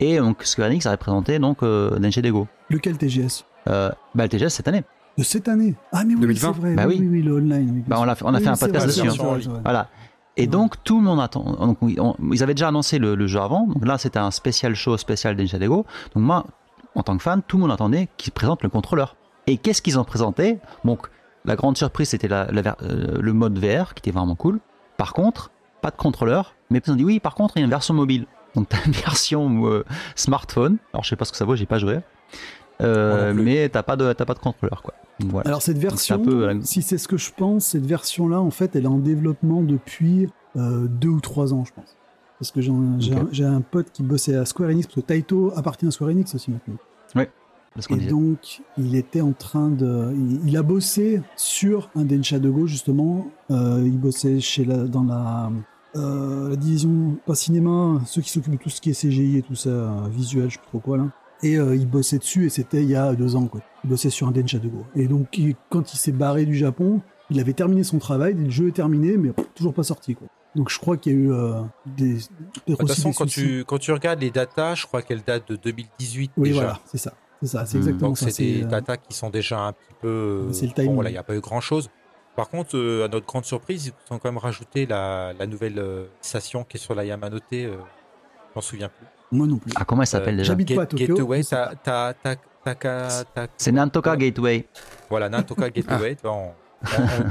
[0.00, 2.46] et donc Square Enix avait présenté donc euh, Denshi Dego.
[2.70, 4.84] Lequel TGS Euh, bah, le TGS cette année.
[5.18, 5.74] De cette année?
[5.92, 6.52] Ah, mais oui, 2020.
[6.54, 6.74] c'est vrai.
[6.74, 7.08] Bah oui, oui.
[7.10, 7.70] oui, le online.
[7.76, 9.60] oui, Bah, on a fait- on a Oui, fait un podcast vrai, dessus, hein.
[9.64, 9.88] Voilà.
[10.36, 11.44] Et donc tout le monde attend.
[11.58, 13.66] Donc, on- ils avaient déjà annoncé le, le jeu avant.
[13.66, 15.86] Donc là, c'était un spécial show spécial Denshi Dego.
[16.14, 16.44] Donc moi,
[16.94, 19.16] en tant que fan, tout le monde attendait qu'ils présentent le contrôleur.
[19.46, 20.58] Et qu'est-ce qu'ils ont présenté?
[20.84, 21.08] Donc
[21.46, 24.60] la grande surprise, c'était la- la ver- euh, le mode VR qui était vraiment cool.
[24.98, 26.54] Par contre, pas de contrôleur.
[26.68, 28.26] Mais ils ont dit oui, par contre, il y a une version mobile.
[28.56, 29.84] Donc t'as une version euh,
[30.16, 30.78] smartphone.
[30.92, 32.00] Alors je sais pas ce que ça vaut, j'ai pas joué.
[32.82, 34.94] Euh, mais t'as pas de t'as pas de contrôleur quoi.
[35.20, 35.48] Voilà.
[35.48, 38.76] Alors cette version, peu, euh, si c'est ce que je pense, cette version-là, en fait,
[38.76, 41.96] elle est en développement depuis euh, deux ou trois ans, je pense.
[42.38, 45.90] Parce que j'ai un- pote qui bossait à Square Enix, parce que Taito appartient à
[45.90, 46.76] Square Enix aussi maintenant.
[47.74, 50.10] Parce qu'on Et donc, il était en train de.
[50.14, 53.28] Il, il a bossé sur un Densha de Go, justement.
[53.50, 55.50] Il bossait chez la, dans la,
[55.96, 59.42] euh, la division, pas cinéma, ceux qui s'occupent de tout ce qui est CGI et
[59.42, 61.06] tout ça, euh, visuel, je sais pas trop quoi, là.
[61.42, 63.60] Et euh, il bossait dessus, et c'était il y a deux ans, quoi.
[63.84, 64.84] Il bossait sur un Densha de Go.
[64.94, 68.48] Et donc, il- quand il s'est barré du Japon, il avait terminé son travail, le
[68.50, 70.28] jeu est terminé, mais pff, toujours pas sorti, quoi.
[70.54, 71.60] Donc, je crois qu'il y a eu euh,
[71.98, 72.14] des.
[72.66, 75.56] De toute façon, quand tu, quand tu regardes les datas, je crois qu'elles datent de
[75.56, 76.60] 2018 Oui, déjà.
[76.60, 77.12] voilà, c'est ça.
[77.42, 77.80] C'est ça, c'est Hmm.
[77.80, 78.30] exactement Donc ça.
[78.30, 80.48] c'est des datas qui sont déjà un petit peu.
[80.52, 80.94] C'est le bon, timing.
[80.94, 81.90] voilà, il n'y a pas eu grand chose.
[82.36, 85.78] Par contre, euh, à notre grande surprise, ils ont quand même rajouté la, la nouvelle
[85.78, 87.42] euh, station qui est sur la Yamanote.
[87.54, 89.06] Euh, je m'en souviens plus.
[89.32, 89.72] Moi non plus.
[89.74, 91.14] Ah, comment elle s'appelle Euh, déjà J'habite pas à Tokyo.
[91.16, 92.34] Gateway, ta, ta, ta,
[93.56, 94.66] C'est Nantoka Gateway.
[95.10, 96.16] Voilà, Nantoka Gateway.
[96.22, 96.52] vois, on,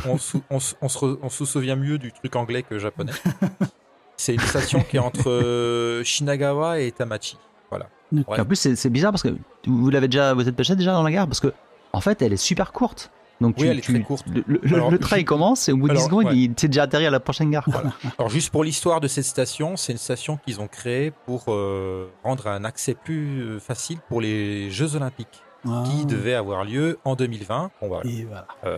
[0.08, 2.64] on, on, sou- on s- on se, re- on se souvient mieux du truc anglais
[2.64, 3.12] que japonais.
[4.18, 7.38] C'est une station qui est entre euh, Shinagawa et Tamachi.
[7.70, 7.88] Voilà.
[8.28, 9.36] En plus, c'est bizarre parce que
[9.68, 11.28] vous l'avez déjà, vous êtes passé déjà dans la gare?
[11.28, 11.54] Parce que
[11.94, 13.12] en fait, elle est super courte.
[13.42, 14.26] Donc Oui, tu- elle est tu- très courte.
[14.46, 16.38] Le, Alors, le train je- commence et au bout de 10 Alors, secondes, ouais.
[16.38, 17.64] il s'est déjà atterri à la prochaine gare.
[17.68, 17.92] Voilà.
[18.18, 22.10] Alors juste pour l'histoire de cette station, c'est une station qu'ils ont créée pour euh,
[22.24, 25.84] rendre un accès plus euh, facile pour les Jeux Olympiques Ah.
[25.86, 28.10] qui devaient avoir lieu en 2020 bon, voilà.
[28.10, 28.48] Et voilà.
[28.66, 28.78] Euh,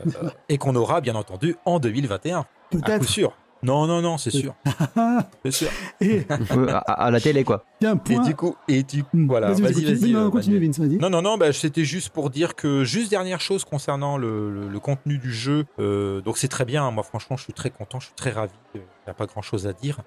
[0.50, 3.04] et qu'on aura bien entendu en 2021 à coup Peut-être.
[3.08, 3.34] sûr.
[3.64, 4.54] Non non non c'est sûr,
[5.44, 5.70] c'est sûr.
[6.00, 7.66] Et Euh, à, à la télé quoi.
[7.82, 8.22] Et point.
[8.22, 9.28] du coup et du coup Hmm.
[9.28, 10.12] voilà Vas-y, vas-y vas-y.
[10.12, 10.70] Non, euh, continue, Manuel.
[10.72, 10.98] Vince, vas-y.
[10.98, 14.68] Non, non, non, bah, c'était juste pour dire que, juste dernière chose concernant le, le-
[14.70, 16.92] le contenu du jeu, euh, donc c'est très bien, hein.
[16.92, 19.42] moi franchement je suis très content, je suis très ravi, il n'y a pas grand
[19.42, 20.00] chose à dire.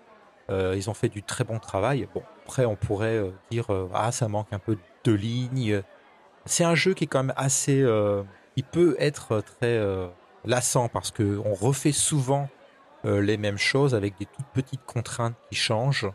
[0.50, 2.06] Euh, ils ont fait du très bon travail.
[2.14, 5.82] Bon, après on pourrait euh, dire, euh, ah ça manque un peu de lignes.
[6.44, 7.80] C'est un jeu qui est quand même assez...
[7.82, 8.22] euh,
[8.56, 10.06] il peut être très euh,
[10.44, 12.48] lassant parce que on refait souvent
[13.04, 16.10] euh, les mêmes choses avec des toutes petites contraintes qui changent.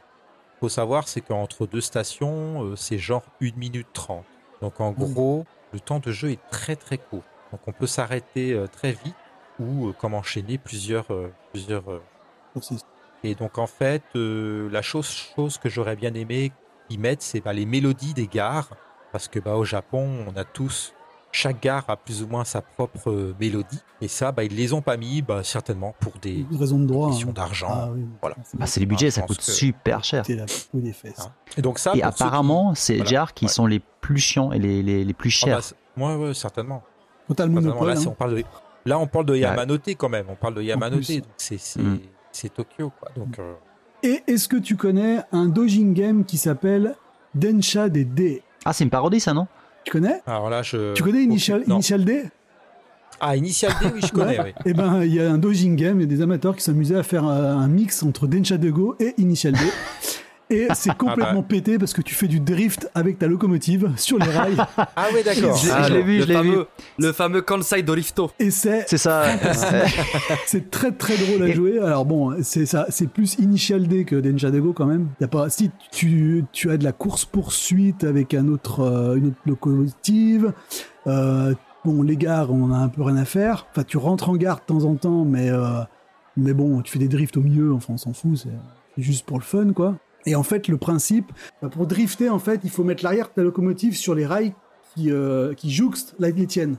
[0.59, 4.25] faut savoir, c'est qu'entre deux stations, euh, c'est genre 1 minute 30.
[4.61, 7.23] Donc en gros, le temps de jeu est très très court.
[7.51, 9.15] Donc on peut s'arrêter euh, très vite
[9.59, 11.11] ou euh, comme enchaîner plusieurs...
[11.11, 12.01] euh, plusieurs euh,
[13.23, 16.51] et donc en fait, euh, la chose, chose que j'aurais bien aimé
[16.87, 18.69] qu'ils mettent, c'est bah, les mélodies des gares.
[19.11, 20.93] Parce que bah, au Japon, on a tous,
[21.35, 23.79] chaque gare a plus ou moins sa propre euh, mélodie.
[24.01, 27.09] Et ça, bah, ils les ont pas mis, bah, certainement pour des Raison de droit.
[27.09, 27.33] questions hein.
[27.33, 27.67] d'argent.
[27.69, 28.05] Ah oui.
[28.21, 28.35] Voilà.
[28.53, 30.23] Bah, c'est les budgets, ça coûte que- super cher.
[30.29, 31.19] La peau des fesses.
[31.19, 31.31] Hein.
[31.57, 33.09] Et donc ça, Et qui- apparemment, c'est Voilà.
[33.11, 33.51] Jar qui Ouais.
[33.51, 35.73] sont les plus chiants et les, les, les plus Ah bah, chers.
[35.97, 36.83] ouais, ouais, certainement.
[37.27, 37.61] Certainement.
[37.61, 38.03] monopole, Là, hein.
[38.07, 38.43] on parle de,
[38.85, 40.27] là, on parle de Yamanote quand même.
[40.29, 41.17] On parle de Yamanote, plus.
[41.21, 41.99] donc c'est c'est- Mm.
[42.31, 42.91] c'est Tokyo.
[42.99, 43.09] Quoi.
[43.17, 43.53] Donc, euh,
[44.03, 46.95] Et est-ce que tu connais un dojin game qui s'appelle
[47.33, 49.47] Densha des D Ah, c'est une parodie ça, non?
[49.85, 50.93] Tu connais alors là, je.
[50.93, 51.63] Tu connais Initial,
[52.03, 52.23] D
[53.21, 54.39] Ah, Initial D, oui, je connais.
[54.41, 54.53] oui.
[54.65, 56.97] Eh ben, il y a un dojin game, il y a des amateurs qui s'amusaient
[56.97, 59.59] à faire euh, un mix entre Densha de Go et Initial D.
[60.55, 64.25] Et c'est complètement pété parce que tu fais du drift avec ta locomotive sur les
[64.29, 64.57] rails.
[64.97, 65.59] Ah, oui, d'accord.
[65.73, 66.57] Ah, je l'ai vu, je l'ai vu.
[66.99, 68.31] Le fameux Kansai Dorifto.
[68.39, 69.23] Et c'est C'est ça.
[70.45, 71.79] c'est très très drôle à Et- jouer.
[71.79, 75.09] Alors bon, c'est ça, c'est plus Initial D que Densha de Go quand même.
[75.19, 79.15] Y a pas, si tu, tu as de la course poursuite avec un autre, euh,
[79.15, 80.53] une autre locomotive.
[81.07, 83.67] Euh, bon, les gares, on a un peu rien à faire.
[83.71, 85.81] Enfin, tu rentres en gare de temps en temps, mais euh,
[86.37, 87.73] mais bon, tu fais des drifts au milieu.
[87.73, 88.37] Enfin, on s'en fout.
[88.37, 89.95] C'est juste pour le fun, quoi.
[90.25, 93.33] Et en fait, le principe, bah, pour drifter, en fait, il faut mettre l'arrière de
[93.33, 94.53] ta locomotive sur les rails
[94.95, 96.77] qui, euh, qui jouxtent la les tiennes.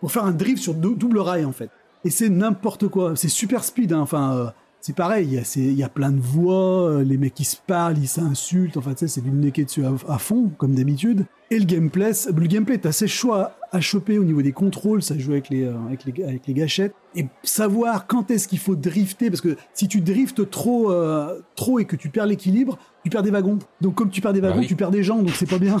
[0.00, 1.70] Pour faire un drift sur dou- double rail, en fait.
[2.04, 3.16] Et c'est n'importe quoi.
[3.16, 3.92] C'est super speed.
[3.92, 4.00] hein.
[4.00, 4.46] Enfin, euh,
[4.84, 5.26] c'est pareil.
[5.26, 6.90] Il y, a, il y a plein de voix.
[6.90, 8.76] euh, les mecs qui se parlent, ils s'insultent.
[8.76, 11.24] Enfin, tu sais, c'est du necker dessus à, à fond, comme d'habitude.
[11.50, 15.02] Et le gameplay, le gameplay est assez chaud à, choper au niveau des contrôles.
[15.02, 16.94] Ça joue avec les, euh, avec les, avec les gâchettes.
[17.16, 19.30] Et savoir quand est-ce qu'il faut drifter.
[19.30, 23.22] Parce que si tu driftes trop, euh, trop et que tu perds l'équilibre, tu perds
[23.22, 23.58] des wagons.
[23.80, 24.66] Donc, comme tu perds des Bah wagons, oui.
[24.66, 25.16] tu perds des gens.
[25.22, 25.78] Donc, c'est pas bien.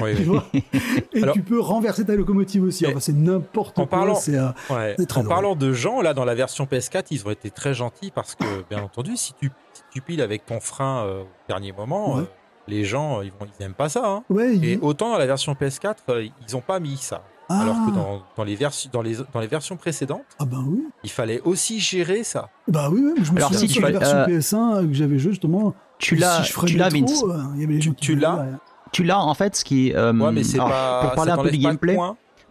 [0.00, 0.24] Oui, tu oui.
[0.24, 0.44] vois
[1.12, 2.86] et Alors- tu peux renverser ta locomotive aussi.
[2.86, 3.98] Enfin, c'est n'importe En quoi.
[3.98, 4.94] parlant- C'est, euh, Ouais.
[4.98, 5.34] C'est très En drôle.
[5.34, 8.44] parlant de gens, là, dans la version PS4, ils ont été très gentils parce que,
[8.70, 12.22] bien entendu, si tu, si tu piles avec ton frein euh, au dernier moment, Ouais.
[12.22, 12.26] euh,
[12.68, 14.02] les gens, ils, vont, ils aiment pas ça.
[14.06, 14.24] hein.
[14.30, 17.22] ouais, il- Et autant dans la version PS4, euh, ils ont pas mis ça.
[17.48, 17.60] Ah.
[17.62, 20.84] Alors que dans, dans, les versi- dans, les, dans les versions précédentes, Ah oui.
[21.04, 22.48] il fallait aussi gérer ça.
[22.68, 25.18] Bah oui, oui, je me Alors, souviens si tu- la version euh, PS1 que j'avais
[25.18, 25.74] joué justement.
[25.98, 27.24] tu l'as, si tu l'as, trop, Vince.
[27.24, 28.46] euh, Tu- l'as.
[28.92, 31.00] Tu l'as en fait, ce qui euh, Ouais, mais alors, pas.
[31.02, 31.98] Pour parler un peu du gameplay,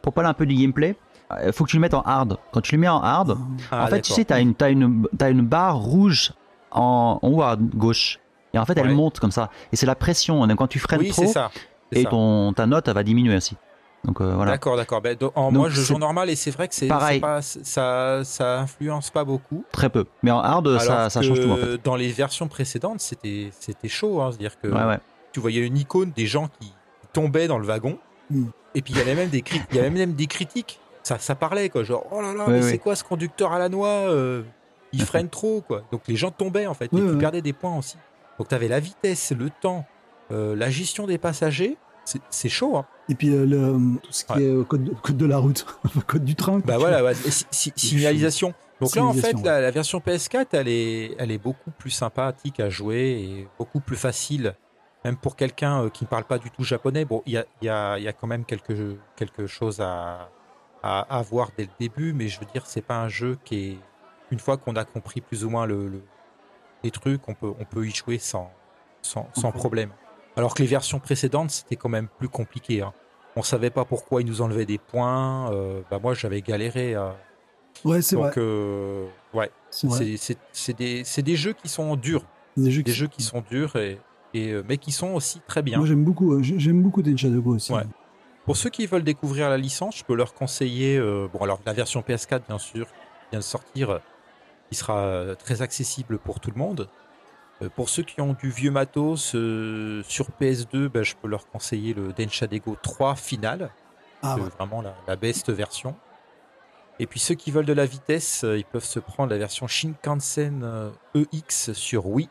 [0.01, 0.95] pour parler un peu du gameplay,
[1.45, 2.37] il faut que tu le mettes en hard.
[2.51, 3.37] Quand tu le mets en hard,
[3.71, 6.33] Ah, en fait, tu sais, tu as une, t'as une, barre rouge
[6.71, 8.19] en, en haut à gauche.
[8.53, 8.93] Et en fait, elle Ouais.
[8.93, 9.49] monte comme ça.
[9.71, 10.45] Et c'est la pression.
[10.57, 11.51] Quand tu freines Oui, trop, ça.
[11.91, 13.55] et ton, ta note elle va diminuer aussi.
[14.03, 14.53] Donc euh, voilà.
[14.53, 14.99] D'accord, d'accord.
[15.01, 18.21] Ben, donc, en Donc, moi, je joue normal et c'est vrai que c'est pas- ça,
[18.23, 19.63] ça influence pas beaucoup.
[19.71, 20.05] Très peu.
[20.23, 21.77] Mais en hard, ça, Alors ça change tout en fait.
[21.85, 24.19] Dans les versions précédentes, c'était c'était chaud.
[24.21, 24.99] Hein, C'est-à-dire que Ouais, ouais.
[25.31, 26.73] Tu voyais une icône des gens qui
[27.13, 27.97] tombaient dans le wagon.
[28.29, 28.45] Mm.
[28.75, 30.79] Et puis il y avait même des il y avait même des critiques.
[31.03, 32.69] Ça, ça parlait quoi, genre oh là là, Ouais, mais ouais.
[32.71, 34.43] c'est quoi ce conducteur à la noix euh,
[34.93, 35.83] Il freine trop quoi.
[35.91, 37.97] Donc les gens tombaient en fait Ouais, et tu perdais des points aussi.
[38.37, 39.85] Donc tu avais la vitesse, le temps,
[40.31, 41.77] euh, la gestion des passagers.
[42.29, 42.75] C'est- chaud.
[42.77, 42.85] Hein.
[43.09, 45.65] Et puis euh, le, tout ce qui est code, de- code de la route,
[46.07, 46.59] code du train.
[46.59, 48.53] Bah voilà, si- si- signalisation.
[48.81, 52.59] Donc là, en fait, la, la version PS4, elle est, elle est beaucoup plus sympathique
[52.59, 54.55] à jouer et beaucoup plus facile,
[55.03, 57.05] même pour quelqu'un euh, qui ne parle pas du tout japonais.
[57.05, 59.79] Bon, il y a, il y, a, il y a quand même quelque, quelque chose
[59.81, 60.29] à,
[60.83, 63.69] à, à voir dès le début, mais je veux dire, c'est pas un jeu qui
[63.71, 63.77] est.
[64.31, 66.03] Une fois qu'on a compris plus ou moins le, le-
[66.83, 68.49] les trucs, on peut, on peut y jouer sans,
[69.01, 69.91] sans, sans problème.
[70.37, 72.81] Alors que les versions précédentes, c'était quand même plus compliqué.
[72.81, 72.93] Hein.
[73.35, 75.51] On savait pas pourquoi ils nous enlevaient des points.
[75.51, 76.95] euh, bah moi, j'avais galéré.
[76.95, 77.17] à-
[77.83, 78.29] Ouais, c'est vrai.
[78.29, 82.23] donc, euh, ouais, C'est des, des jeux qui sont durs,
[82.55, 83.99] Des jeux des qui- jeux qui sont durs et,
[84.33, 85.77] et euh, mais qui sont aussi très bien.
[85.77, 87.71] Moi j'aime beaucoup, euh, j'aime beaucoup Tencha de Go aussi.
[87.73, 87.83] Ouais.
[88.45, 91.73] Pour ceux qui veulent découvrir la licence, je peux leur conseiller, euh, bon alors la
[91.73, 92.87] version PS4 bien sûr
[93.31, 93.99] vient de sortir,
[94.69, 96.89] qui sera très accessible pour tout le monde.
[97.61, 101.47] Euh, pour ceux qui ont du vieux matos euh, sur PS2, ben, je peux leur
[101.47, 103.69] conseiller le Denshadego 3 final,
[104.23, 104.41] Ah ouais.
[104.57, 105.95] vraiment la, la best version.
[106.99, 110.91] Et puis ceux qui veulent de la vitesse, ils peuvent se prendre la version Shinkansen
[111.15, 112.29] EX sur Wii.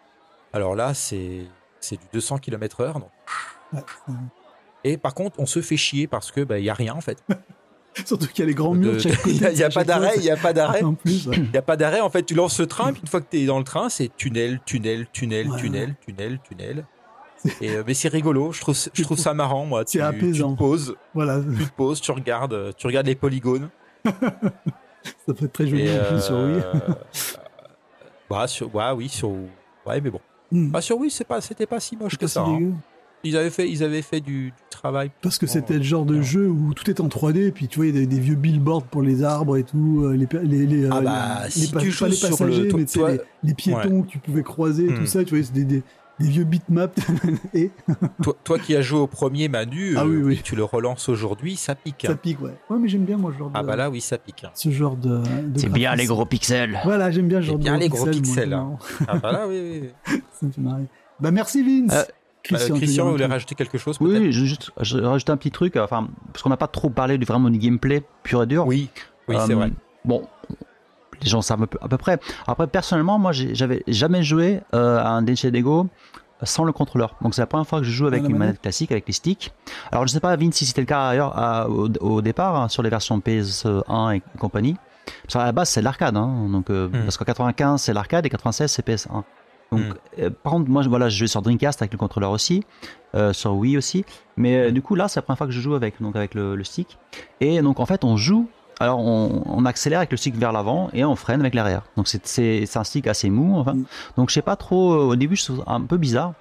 [0.53, 1.45] Alors là, c'est
[1.81, 2.95] c'est du 200 km/h.
[2.95, 3.11] donc.
[3.73, 3.81] Ouais.
[4.85, 7.01] Et par contre, on se fait chier parce que bah, il y a rien en
[7.01, 7.23] fait.
[8.07, 9.35] Surtout qu'il y a les grands murs de chaque côté.
[9.35, 10.83] Il y a, pas d'arrêt, il y a pas d'arrêt.
[11.05, 12.01] Il y a pas d'arrêt.
[12.01, 13.89] En fait, tu lances le train, puis une fois que tu es dans le train,
[13.89, 16.87] c'est tunnel, tunnel, tunnel, Ouais, tunnel, tunnel, tunnel.
[17.61, 18.53] Et, euh, mais c'est rigolo.
[18.53, 19.83] Je trouve, je trouve ça marrant, moi.
[19.87, 20.51] C'est apaisant.
[20.51, 23.71] tu te poses, voilà, tu te poses, tu regardes, euh, tu regardes les polygones.
[24.05, 26.61] ça peut être très joli plus sur euh,
[28.29, 29.31] bah, sur, ouais, oui, sur,
[29.87, 30.21] ouais, mais bon.
[30.53, 30.69] Hmm.
[30.71, 32.45] Bah, sur Wii, c'est pas, c'était pas si moche que ça.
[32.45, 32.73] si hein.
[33.23, 35.11] Ils avaient fait, ils avaient fait du, du travail.
[35.21, 37.77] Parce que c'était le genre de jeu où tout est en 3D, et puis tu
[37.79, 40.27] vois, il y a des, des vieux billboards pour les arbres et tout, euh, les,
[40.43, 42.79] les, les, Ah euh, bah, les, si les tu pas les sur le- passagers, toi-
[42.81, 43.11] mais toi-
[43.43, 44.95] les, piétons que tu pouvais croiser, Hmm.
[45.01, 45.83] tout ça, tu vois, c'est des, des,
[46.21, 46.95] des vieux bitmaps.
[47.55, 47.71] et
[48.23, 50.41] Toi, toi qui as joué au premier Manu, Ah euh, oui, oui.
[50.45, 52.03] tu le relances aujourd'hui, ça pique.
[52.07, 52.19] ça hein.
[52.23, 52.55] pique, ouais.
[52.69, 54.45] Ouais, mais j'aime bien, moi, ce genre Ah de, bah là, oui, ça pique.
[54.45, 54.51] hein.
[54.55, 55.19] ce genre de.
[55.19, 56.79] de C'est bien les gros pixels.
[56.85, 58.77] Voilà, j'aime bien ce genre bien de les gros pixels, hein.
[59.09, 60.21] Ah bah là, oui, oui.
[60.41, 60.85] Ça me fait marrer.
[61.19, 61.93] Bah merci Vince.
[61.95, 62.03] Euh,
[62.51, 65.77] Bah, Christian, vous voulez rajouter quelque chose Oui, je, juste, je rajoute un petit truc,
[65.77, 68.67] enfin, parce qu'on n'a pas trop parlé du, vraiment du gameplay pur et dur.
[68.67, 68.89] Oui,
[69.29, 69.71] oui, c'est Euh, vrai.
[70.07, 70.23] Bon,
[71.23, 72.19] les gens savent à peu près.
[72.47, 75.87] Après, personnellement, moi, j'avais jamais joué euh, à un Dego
[76.43, 77.17] sans le contrôleur.
[77.21, 79.13] Donc c'est la première fois que je joue avec une manette manette classique, avec les
[79.13, 79.53] sticks.
[79.93, 82.69] Alors je sais pas, Vince, si c'était le cas ailleurs à- au, au départ, hein,
[82.71, 84.77] sur les versions PS1 et compagnie.
[85.25, 86.17] Parce qu'à la base, c'est l'arcade.
[86.17, 87.03] Hein, donc, euh, Hmm.
[87.03, 89.25] Parce qu'en 95, c'est l'arcade et 96, c'est PS1.
[89.73, 89.93] Donc, Hmm.
[90.19, 92.65] euh, par contre, moi, je- voilà, je joue sur Dreamcast avec le contrôleur aussi,
[93.15, 94.05] euh, sur Wii aussi.
[94.37, 96.57] Mais du coup, là, c'est la première fois que je joue avec, donc, avec le,
[96.57, 96.99] le stick.
[97.41, 98.49] Et donc, en fait, on joue.
[98.81, 101.83] Alors, on, on accélère avec le stick vers l'avant et on freine avec l'arrière.
[101.97, 103.59] Donc, c'est- un stick assez mou.
[103.59, 103.75] Enfin.
[103.75, 103.85] Mm.
[104.17, 104.95] Donc, je sais pas trop.
[104.95, 106.33] euh, Au début, je trouve un peu bizarre.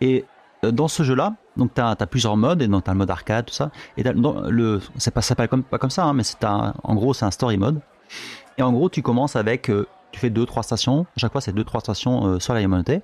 [0.00, 0.24] Et
[0.64, 2.62] euh, dans ce jeu-là, donc, tu as, plusieurs modes.
[2.62, 3.70] Et donc, tu as le mode arcade, tout ça.
[3.98, 6.72] Et dans le, c'est pas, ça s'appelle comme, pas comme ça, hein, mais c'est un,
[6.82, 7.80] en gros, c'est un story mode.
[8.56, 11.02] Et en gros, tu commences avec, euh, tu fais deux, trois stations.
[11.16, 13.02] À chaque fois, c'est deux, trois stations sur la Yamanote.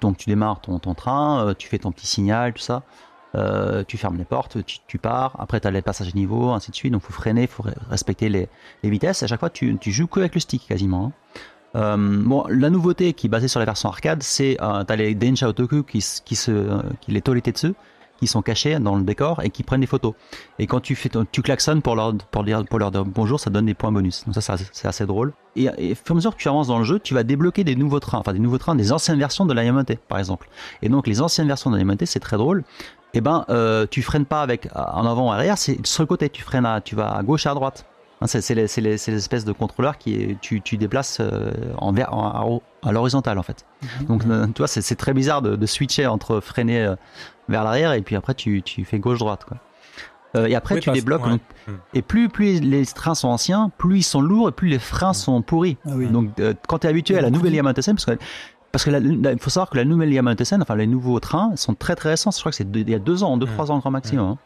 [0.00, 2.82] Donc, tu démarres ton, ton train, tu fais ton petit signal, tout ça.
[3.34, 5.34] Euh, tu fermes les portes, tu, tu pars.
[5.38, 6.92] Après, tu as les passages niveau, ainsi de suite.
[6.92, 8.48] Donc, faut freiner, faut re- respecter les,
[8.90, 9.22] vitesses.
[9.22, 11.06] À chaque fois, tu, tu joues que avec le stick quasiment.
[11.06, 11.12] hein.
[11.74, 15.14] Euh, bon, la nouveauté qui est basée sur la version arcade, c'est euh, t'as les
[15.14, 17.12] Densha Otoku qui, qui se, qui
[18.18, 20.14] qui sont cachés dans le décor et qui prennent des photos.
[20.60, 23.74] Et quand tu fais, tu klaxonnes pour leur, pour dire, pour bonjour, ça donne des
[23.74, 24.24] points bonus.
[24.26, 25.32] Donc ça, c'est assez- drôle.
[25.56, 27.64] Et, et fur et à mesure que tu avances dans le jeu, tu vas débloquer
[27.64, 30.48] des nouveaux trains, enfin des nouveaux trains, des anciennes versions de la Yamate, par exemple.
[30.82, 32.62] Et donc les anciennes versions de la c'est très drôle.
[33.14, 36.28] Et ben, euh, tu freines pas avec en avant ou arrière, c'est sur le côté.
[36.30, 37.84] Tu freines, à, tu vas à gauche et à droite.
[38.20, 41.18] Hein, c'est c'est les, c'est les- c'est l'espèce de contrôleur qui est, tu, tu déplaces
[41.20, 43.66] euh, en en- à, à l'horizontale en fait.
[44.08, 46.94] Donc euh, tu vois, c'est c'est très bizarre de, de switcher entre freiner euh,
[47.48, 49.58] vers l'arrière et puis après tu, tu fais gauche droite quoi.
[50.34, 51.30] Euh, et après Oui, tu parce- débloques ouais.
[51.32, 51.74] donc, Hmm.
[51.94, 55.12] et plus plus les trains sont anciens, plus ils sont lourds et plus les freins
[55.12, 55.76] sont pourris.
[55.86, 56.08] Ah oui.
[56.08, 58.18] Donc euh, quand tu es habitué à la nouvelle Yamaha parce que
[58.72, 61.52] parce que la- la- il faut savoir que la nouvelle Yamaha enfin les nouveaux trains
[61.56, 62.30] sont très très récents.
[62.30, 63.50] Je crois que c'est il y a deux ans, deux Mm.
[63.52, 64.30] trois ans grand maximum.
[64.30, 64.38] hein.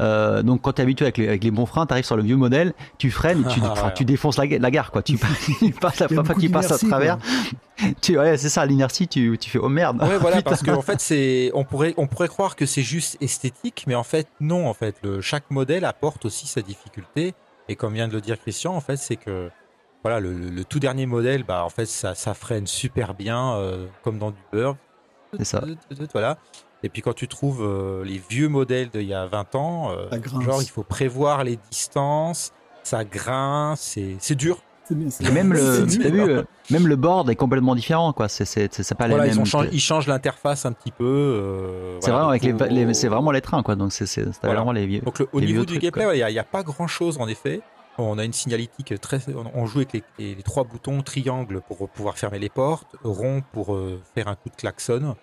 [0.00, 2.16] Euh, donc quand tu es habitué avec les, avec les bons freins, tu arrives sur
[2.16, 3.94] le vieux modèle, tu freines, tu, Ah, enfin, ouais.
[3.94, 5.02] tu défonces la, la gare quoi.
[5.02, 5.16] Tu,
[5.60, 7.18] tu passes la fois qu'il passe à travers.
[7.18, 7.26] quoi.
[8.00, 10.00] Tu, ouais, c'est ça, l'inertie, tu, tu fais oh merde.
[10.02, 13.84] Ouais, voilà, parce qu'en fait, c'est, on pourrait, on pourrait croire que c'est juste esthétique,
[13.88, 17.34] mais en fait, non, en fait, le, chaque modèle apporte aussi sa difficulté.
[17.68, 19.50] Et comme vient de le dire Christian, en fait, c'est que,
[20.04, 23.54] voilà, le, le- le tout dernier modèle, bah, en fait, ça, ça freine super bien,
[23.54, 24.76] euh, comme dans du beurre.
[25.38, 25.62] C'est ça.
[26.12, 26.38] Voilà.
[26.82, 30.08] Et puis quand tu trouves euh, les vieux modèles d'il y a 20 ans, euh,
[30.40, 34.58] genre, il faut prévoir les distances, ça grince, c'est, dur.
[34.90, 38.28] Bien, Et même le, vu, euh, même le board est complètement différent quoi.
[38.28, 38.44] C'est,
[38.98, 39.46] pas Voilà, les ils, mêmes.
[39.46, 41.04] changé- ils changent l'interface un petit peu.
[41.04, 43.76] euh, C'est voilà, vraiment avec les, c'est vraiment les trains quoi.
[43.76, 44.04] Donc c'est,
[44.42, 44.56] Voilà.
[44.56, 45.00] vraiment les vieux.
[45.00, 47.16] Donc le- au les niveau vieux du trucs, gameplay, il n'y a, pas grand chose
[47.18, 47.62] en effet.
[47.98, 49.18] On a une signalétique très.
[49.54, 53.42] On joue avec les, les- les trois boutons triangle pour pouvoir fermer les portes, rond
[53.52, 55.14] pour euh, faire un coup de klaxon,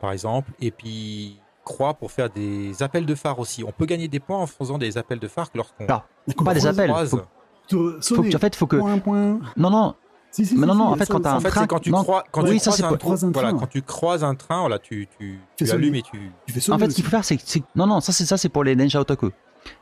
[0.00, 3.64] par exemple, et puis croix pour faire des appels de phare aussi.
[3.64, 6.04] On peut gagner des points en faisant des appels de phare lorsqu'on Ah,
[6.44, 6.90] Pas des appels.
[6.92, 7.20] Faut,
[8.02, 8.76] Faut que, en fait, faut que.
[8.76, 9.38] Point, point.
[9.56, 9.94] Non, non.
[10.32, 11.34] Si, si, Mais si, non, si, non, en fait, quand t'as aussi.
[11.34, 12.02] un En fait, train- quand tu non.
[12.02, 13.58] crois, quand Oui, tu ça, croises un, un voilà, train.
[13.58, 16.30] quand tu croises un train, voilà, tu, tu, tu allumes et tu.
[16.46, 17.38] Tu fais En fait, ce qu'il faut faire, c'est
[17.74, 19.30] Non, non, ça, c'est ça, c'est pour les Densha Otaku.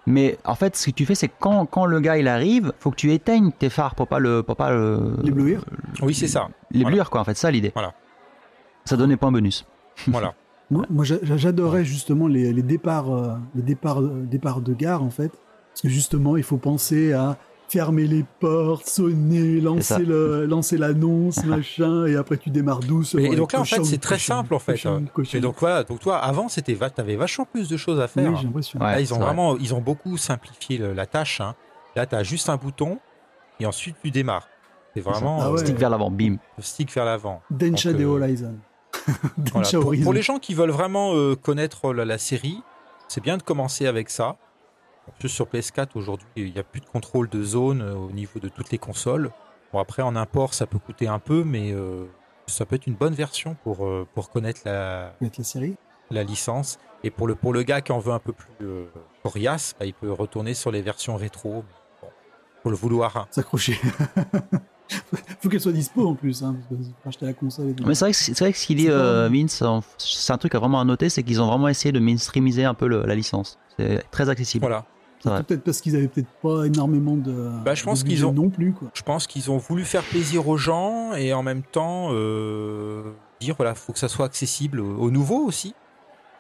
[0.07, 2.72] Mais en fait, ce que tu fais, c'est que quand, quand le gars il arrive,
[2.81, 5.64] faut que tu éteignes tes phares pour pas le, pour pas le, L'éblouir.
[6.03, 6.49] Oui, c'est ça.
[6.70, 7.20] l'éblouir, quoi.
[7.20, 7.70] En fait, ça l'idée.
[7.74, 7.95] Voilà.
[8.85, 9.64] Ça donne des points bonus.
[10.07, 10.35] Voilà.
[10.70, 15.03] Moi, moi, j'a- j'adorais justement les, les départs, euh, les départs, euh, départs de gare
[15.03, 15.33] en fait,
[15.70, 17.37] parce que justement, il faut penser à
[17.69, 23.21] fermer les portes, sonner, lancer le, lancer l'annonce, machin, et après tu démarres doucement.
[23.21, 24.73] Et, donc là, en fait, c'est très cochon, simple, en fait.
[24.73, 25.37] cochon, cochon.
[25.39, 25.85] Et donc voilà.
[25.85, 28.37] Donc toi, avant, c'était, va- t'avais vachement plus de choses à Oui, faire.
[28.37, 28.81] j'ai l'impression.
[28.81, 29.27] Ouais, Là, ils ont vrai.
[29.27, 31.41] vraiment, ils ont beaucoup simplifié le- la tâche.
[31.41, 31.55] hein.
[31.95, 32.99] Là, tu as juste un bouton
[33.61, 34.49] et ensuite tu démarres.
[34.95, 35.59] C'est vraiment Ah ouais.
[35.59, 36.37] Stick vers l'avant, bim.
[36.57, 37.43] le stick vers l'avant.
[37.51, 38.55] Densha de euh, Horizon.
[39.07, 39.21] Voilà.
[39.37, 40.05] Densha Pour, Horizon.
[40.05, 42.62] pour les gens qui veulent vraiment euh, connaître la, la série,
[43.09, 44.37] c'est bien de commencer avec ça.
[45.09, 48.11] En plus, sur PS4, aujourd'hui, il n'y a plus de contrôle de zone euh, au
[48.13, 49.31] niveau de toutes les consoles.
[49.73, 52.07] Bon, après, en import, ça peut coûter un peu, mais euh,
[52.47, 55.77] ça peut être une bonne version pour, euh, pour connaître la, la série.
[56.11, 56.79] la licence.
[57.05, 58.87] Et pour le, pour le gars qui en veut un peu plus euh,
[59.23, 61.65] coriace, bah, il peut retourner sur les versions rétro.
[62.03, 62.09] Bon,
[62.63, 63.17] faut le vouloir.
[63.17, 63.27] hein.
[63.31, 63.79] S'accrocher.
[65.41, 67.85] faut qu'elle soit dispo en plus, hein, parce que faut acheter la console et tout.
[67.87, 69.63] Mais c'est vrai que c'est vrai que ce qu'il dit euh, Vince,
[69.99, 72.75] c'est un truc à vraiment à noter, c'est qu'ils ont vraiment essayé de mainstreamiser un
[72.75, 73.59] peu le- la licence.
[73.79, 74.63] C'est très accessible.
[74.67, 74.85] Voilà.
[75.23, 77.51] Peut-être parce qu'ils avaient peut-être pas énormément de.
[77.64, 78.89] Bah, je pense qu'ils ont- non plus quoi.
[78.95, 83.55] Je pense qu'ils ont voulu faire plaisir aux gens et en même temps euh, dire
[83.57, 85.75] voilà, faut que ça soit accessible aux aux nouveaux aussi.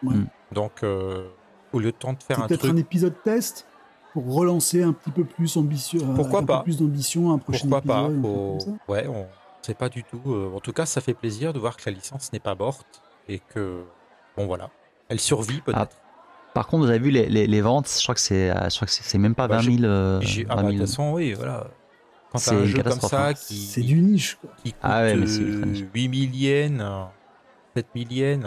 [0.04, 0.14] Ouais.
[0.14, 0.26] Mm.
[0.52, 1.26] Donc, euh,
[1.72, 3.66] au lieu de temps de faire un peut-être truc, un épisode test
[4.12, 6.00] pour relancer un petit peu plus ambitieux.
[6.02, 8.18] euh, Pourquoi un pas peu plus d'ambition, un prochain pourquoi pas épisode.
[8.18, 8.92] un truc faut- comme ça.
[8.92, 9.26] Ouais, on
[9.62, 10.20] sait pas du tout.
[10.54, 13.40] en tout cas, ça fait plaisir de voir que la licence n'est pas morte et
[13.40, 13.82] que
[14.36, 14.70] bon voilà,
[15.08, 15.96] elle survit peut-être.
[16.00, 16.07] Ah,
[16.58, 18.74] Par contre, vous avez vu les, les, les ventes, je crois que c'est euh, je
[18.74, 19.84] crois que c'est c'est même pas Bah, 20 000.
[19.84, 20.80] euh, J'ai- ah 20 bah, de 000.
[20.80, 21.68] toute façon, oui, voilà.
[22.32, 23.32] Quand C'est un une jeu comme ça hein.
[23.34, 24.50] qui, C'est du niche quoi.
[24.64, 25.84] qui coûte Ah ouais, mais euh, niche.
[25.94, 26.84] 8 millièmes,
[27.76, 28.42] 7 millièmes.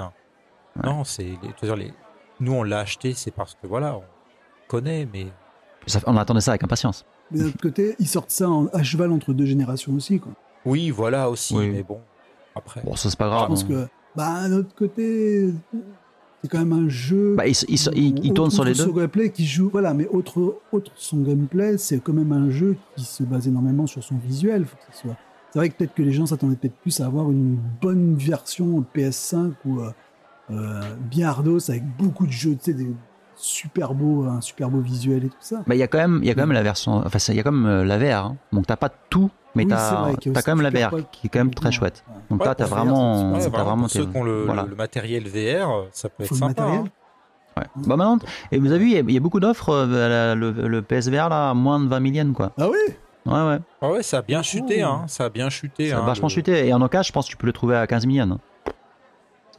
[0.75, 0.83] Ouais.
[0.83, 1.93] Non, c'est les, c'est-à-dire les-
[2.41, 4.03] nous on l'a acheté, c'est parce que voilà, on
[4.67, 5.27] connaît, mais
[5.87, 7.05] Ça- on attendait ça avec impatience.
[7.31, 10.33] Mais d'un autre côté, ils sortent ça en, à cheval entre deux générations aussi quoi.
[10.65, 11.69] oui, voilà aussi, Oui.
[11.69, 12.01] mais bon,
[12.55, 12.81] après.
[12.83, 13.47] Bon, ça c'est pas Je grave.
[13.47, 13.67] pense hein.
[13.69, 13.87] que,
[14.17, 15.53] bah, d'un autre côté,
[16.41, 17.35] c'est quand même un jeu.
[17.35, 18.83] Bah, il, il, il, il tourne sur les deux.
[18.85, 22.75] Son gameplay qui joue, voilà, mais autre, autre son gameplay, c'est quand même un jeu
[22.95, 24.65] qui se base énormément sur son visuel.
[24.65, 25.17] Faut que ça soit-
[25.51, 28.83] C'est vrai que peut-être que les gens s'attendaient peut-être plus à avoir une bonne version
[28.95, 29.91] PS5 ou euh,
[30.49, 32.87] euh, bien hardos avec beaucoup de jeux, tu sais, des
[33.41, 35.57] super beaux, un super beau visuel et tout ça.
[35.67, 37.35] Bah, il y a quand même, il y a quand même la version, enfin, il
[37.35, 38.25] y a quand même euh, la VR.
[38.27, 38.37] hein.
[38.53, 41.39] Donc, t'as pas tout, mais Oui, t'as t'as quand même la VR qui est quand
[41.39, 42.03] même très chouette.
[42.07, 42.15] Ouais.
[42.29, 44.65] Donc Ouais, là, t'as vraiment, Ouais, t'as vraiment, vraiment pour ceux qui ont le, voilà.
[44.69, 46.63] le matériel VR, ça peut être Faut sympa.
[46.63, 46.85] hein.
[47.57, 47.65] Ouais.
[47.75, 48.17] Bah maintenant,
[48.53, 50.51] et vous avez vu, il y a- il y, a beaucoup d'offres, euh, la- le,
[50.51, 52.53] le PSVR là, à moins de 20 000 yens quoi.
[52.57, 52.77] Ah oui?
[53.25, 53.59] Ouais, ouais.
[53.81, 54.87] Ah ouais, ça a bien chuté, Oh.
[54.87, 55.89] hein, ça a bien chuté.
[55.89, 56.65] Ça a hein, vachement le- chuté.
[56.67, 58.37] Et en occasion, je pense que tu peux le trouver à 15 000 yens.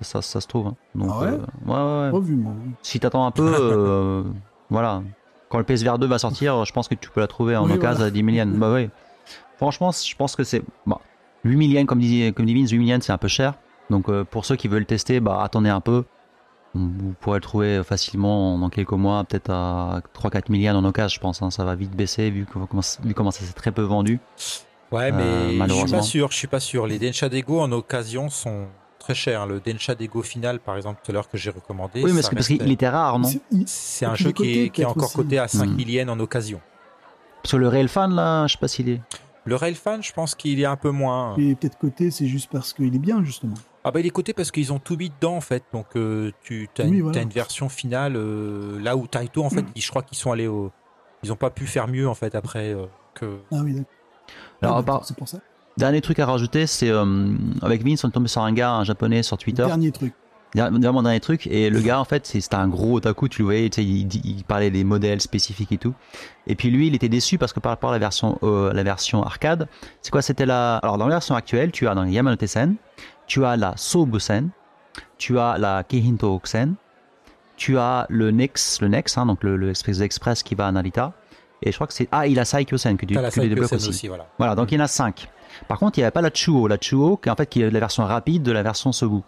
[0.00, 0.68] Ça, ça, ça se trouve.
[0.68, 0.76] hein.
[0.94, 1.36] Donc, Ah ouais euh,
[1.66, 2.10] ouais, ouais, ouais.
[2.10, 2.52] Revu, moi.
[2.82, 4.22] Si t'attends un peu, euh,
[4.70, 5.02] voilà.
[5.48, 7.72] Quand le PSVR 2 va sortir, je pense que tu peux la trouver en Oui,
[7.72, 8.06] occasion voilà.
[8.06, 8.56] à 10 000 yens.
[8.58, 8.88] Bah oui.
[9.58, 10.62] Franchement, je pense que c'est.
[10.86, 10.96] Bon,
[11.44, 13.54] 8 000 yens, comme dit, comme dit Vince, 8 000 yens, c'est un peu cher.
[13.90, 16.04] Donc euh, pour ceux qui veulent le tester, bah attendez un peu.
[16.74, 21.14] Vous pourrez le trouver facilement dans quelques mois, peut-être à 3-4 000 yens en occasion,
[21.14, 21.42] je pense.
[21.42, 21.50] hein.
[21.50, 24.20] Ça va vite baisser vu, que- comment, vu comment ça s'est très peu vendu.
[24.90, 25.98] Ouais, Euh, mais je suis malheureusement.
[25.98, 26.86] pas sûr, je suis pas sûr.
[26.86, 28.66] Les Densha Dego en occasion sont
[29.02, 29.46] très chers.
[29.46, 32.46] Le Densha Dego final, par exemple, tout à l'heure que j'ai recommandé, oui, mais parce,
[32.46, 35.16] qu'il était rare, non C'est- il- un jeu qui est, qui est encore aussi.
[35.16, 35.76] coté à 5 Hmm.
[35.78, 36.60] 000 yens en occasion.
[37.48, 39.00] Que le Real Fan, là, je sais pas s'il est.
[39.44, 41.34] Le Railfan, je pense qu'il est un peu moins.
[41.36, 43.54] Et peut-être côté, c'est juste parce qu'il est bien, justement.
[43.82, 45.64] Ah bah il est coté parce qu'ils ont tout mis dedans en fait.
[45.72, 47.14] Donc euh, tu as, Oui, une, voilà.
[47.18, 50.30] t'as une version finale euh, là où Taito en fait, ils- je crois qu'ils sont
[50.30, 50.70] allés au.
[51.24, 53.40] Ils ont pas pu faire mieux en fait après euh, que.
[53.50, 53.90] Ah oui, d'accord.
[54.62, 55.38] Alors, Ah, C'est pour ça.
[55.78, 57.04] Dernier truc à rajouter, c'est euh,
[57.62, 59.64] avec Vince, on est tombé sur un gars, un japonais sur Twitter.
[59.64, 60.12] Dernier truc.
[60.54, 61.46] Der- Vraiment dernier truc.
[61.46, 64.44] Et le gars, en fait, c'était un gros otaku, tu le voyais, tu sais, il,
[64.44, 65.94] parlait des modèles spécifiques et tout.
[66.46, 68.82] Et puis lui, il était déçu parce que par rapport à la version, euh, la
[68.82, 69.66] version arcade,
[70.02, 70.76] c'est quoi C'était la.
[70.76, 72.74] Alors dans la version actuelle, tu as dans Yamanote Sen,
[73.26, 74.50] tu as la Sobu Sen,
[75.16, 76.74] tu as la Keihinto Sen,
[77.56, 80.72] tu as le Nex, le Nex, hein, donc le, le Express Express qui va à
[80.72, 81.14] Narita.
[81.62, 82.08] Et je crois que c'est.
[82.12, 83.88] Ah, il a Saikyo Sen que tu, que tu débloques Saikyo-sen aussi.
[83.88, 84.26] aussi, voilà.
[84.38, 85.28] Voilà, donc il y en a 5.
[85.68, 86.66] Par contre, il n'y avait pas la Chuo.
[86.66, 89.20] La Chuo, qui, en fait, qui est la version rapide de la version Sobu,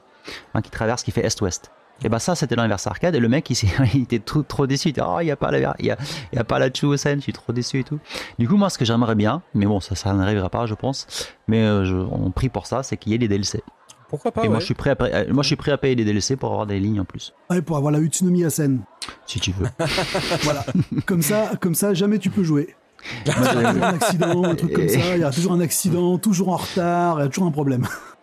[0.54, 1.70] hein, qui traverse, qui fait est-ouest.
[2.02, 3.14] Et bah ça, c'était dans la version arcade.
[3.14, 3.48] Et le mec,
[3.94, 4.88] il, était trop, trop déçu.
[4.88, 5.96] Il était, oh, il n'y a pas la, il y a,
[6.32, 8.00] il y a pas la Chuo Sen, je suis trop déçu et tout.
[8.38, 11.06] Du coup, moi, ce que j'aimerais bien, mais bon, ça, ça n'arrivera pas, je pense.
[11.46, 13.62] Mais euh, je- on prie pour ça, c'est qu'il y ait des DLC.
[14.14, 15.94] Pourquoi pas et moi, je suis prêt à, euh, moi, je suis prêt à payer
[15.96, 18.80] des DLC pour avoir des lignes en plus, Ouais, pour avoir la Utsunomi Asen.
[19.26, 19.66] si tu veux.
[20.42, 20.64] Voilà.
[21.06, 22.74] comme ça, comme ça, jamais tu peux jouer.
[23.26, 25.14] Il y a toujours un accident, un truc comme ça.
[25.16, 27.18] Il y a toujours un accident, toujours en retard.
[27.18, 27.82] Il y a toujours un problème.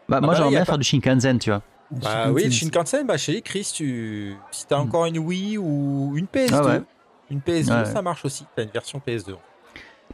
[0.09, 1.61] Bah, moi, bah, j'aimerais bien pas- faire du Shinkansen, tu vois.
[1.91, 4.33] Bah oui, le Shinkansen, bah chez Chris, tu...
[4.51, 6.55] si t'as encore une Wii ou une PS2, Hmm.
[6.55, 6.81] Ah ouais.
[7.29, 7.85] une PS2, Ouais.
[7.85, 8.45] ça marche aussi.
[8.55, 9.25] T'as une version PS2.
[9.25, 9.35] Tu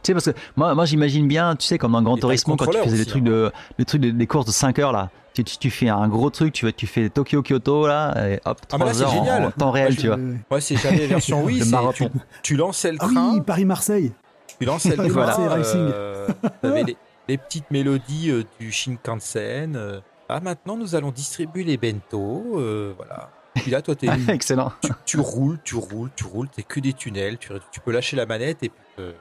[0.02, 2.34] sais, parce que moi, moi j'imagine bien, tu sais, comme dans Gran Et t'as le
[2.36, 4.78] Turismo, quand tu faisais des aussi, trucs, de, des trucs de- des courses de 5
[4.80, 5.10] heures, là.
[5.38, 8.58] Tu, tu, tu fais un gros truc, tu, vas- tu fais Tokyo-Kyoto, là, et hop,
[8.72, 9.44] Ah, mais 3 là, c'est heures génial.
[9.44, 10.16] en temps réel, Moi, je- tu vois.
[10.50, 12.10] Ouais, c'est jamais la version c'est tu, marathon.
[12.42, 14.12] tu lançais le Ah train, oui, Paris-Marseille.
[14.58, 15.90] tu lançais le train, Paris-Marseille Racing.
[15.94, 16.28] euh,
[16.84, 16.96] les,
[17.28, 19.76] les petites mélodies euh, du Shinkansen.
[19.76, 20.00] euh.
[20.28, 23.30] Ah, maintenant, nous allons distribuer les bento, euh, voilà.
[23.54, 24.72] Puis là, toi, t'es, Excellent.
[24.82, 28.16] tu, tu roules, tu roules, tu roules, t'es que des tunnels, tu, tu peux lâcher
[28.16, 29.12] la manette et puis te,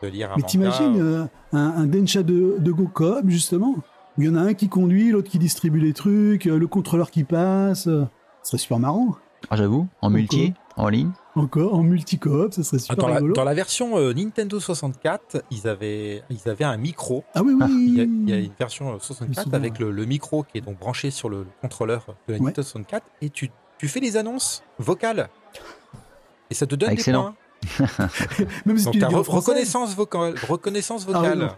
[0.00, 3.74] te lire un Mais t'imagines euh, un, un Densha de, de Go Coop, justement?
[4.18, 7.10] Il y en a un qui conduit, l'autre qui distribue les trucs, euh, le contrôleur
[7.10, 7.86] qui passe.
[7.86, 8.04] euh,
[8.42, 9.16] Ce serait super marrant.
[9.48, 11.10] Ah, j'avoue, en multi, en ligne.
[11.34, 13.34] Encore en multi-coop, ça serait Ah, super dans, la, rigolo.
[13.34, 17.24] dans la version euh, Nintendo 64, ils avaient, ils avaient un micro.
[17.34, 17.66] Ah oui, oui.
[17.70, 20.42] Il y, a, il y a une version euh, 64 souviens, avec le, le micro
[20.42, 22.46] qui est donc branché sur le, le contrôleur de la Ouais.
[22.46, 25.30] Nintendo 64 et tu, tu fais les annonces vocales.
[26.50, 27.34] Et ça te donne Ah, excellent.
[27.62, 28.08] des points.
[28.66, 29.30] Même si Donc tu as français.
[29.30, 30.34] reconnaissance vocale.
[30.48, 31.50] Reconnaissance Ah oui, vocale.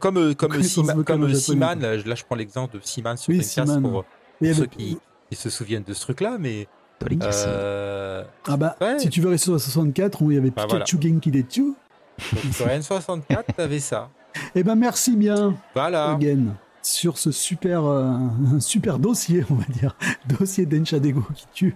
[0.00, 1.32] Comme euh, comme, Seaman- comme.
[1.34, 3.82] Seaman, là, je- là, je prends l'exemple de Seaman sur Oui, Dreamcast Seaman.
[3.90, 4.04] pour,
[4.40, 4.98] avec- ceux qui,
[5.30, 6.66] qui se souviennent de ce truc-là, mais
[7.46, 8.98] euh, Ah bah, Ouais.
[8.98, 11.74] si tu veux rester sur la 64, où il y avait Bah, Pikachu Genki Detsu.
[12.52, 14.10] sur N64, t'avais ça.
[14.54, 16.12] Eh ben merci bien, Voilà.
[16.12, 18.04] Again, sur ce super, euh,
[18.54, 19.96] un super dossier, on va dire.
[20.38, 21.74] Dossier Densha Dego qui tue.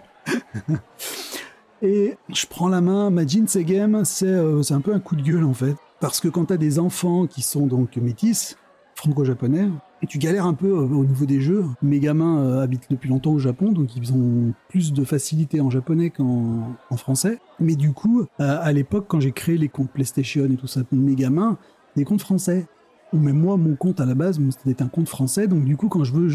[1.82, 5.22] Et je prends la main, Majin Segem, c'est euh, c'est un peu un coup de
[5.22, 5.76] gueule en fait.
[6.00, 8.56] Parce que quand t'as des enfants qui sont donc métis,
[8.96, 9.68] franco-japonais,
[10.08, 11.64] tu galères un peu euh, au niveau des jeux.
[11.82, 15.70] Mes gamins euh, habitent depuis longtemps au Japon, donc ils ont plus de facilité en
[15.70, 17.38] japonais qu'en en français.
[17.60, 20.82] Mais du coup, euh, à l'époque, quand j'ai créé les comptes PlayStation et tout ça,
[20.92, 21.58] mes gamins,
[21.94, 22.66] des comptes français.
[23.12, 25.88] Ou même moi, mon compte à la base, c'était un compte français, donc du coup,
[25.88, 26.28] quand je veux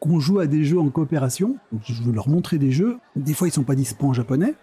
[0.00, 3.48] qu'on joue à des jeux en coopération, je veux leur montrer des jeux, des fois
[3.48, 4.54] ils sont pas dispo en japonais,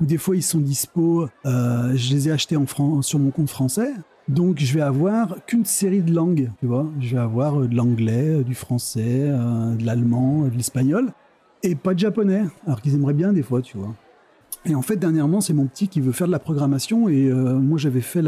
[0.00, 3.30] ou des fois ils sont dispo, euh, je les ai achetés en fran- sur mon
[3.30, 3.92] compte français,
[4.28, 7.76] donc je vais avoir qu'une série de langues, tu vois, je vais avoir euh, de
[7.76, 11.12] l'anglais, euh, du français, de l'allemand, de l'espagnol,
[11.62, 13.94] et pas de japonais, alors qu'ils aimeraient bien des fois, tu vois.
[14.66, 17.76] Et en fait, dernièrement, c'est mon petit qui veut faire de la programmation et moi,
[17.76, 18.22] j'avais fait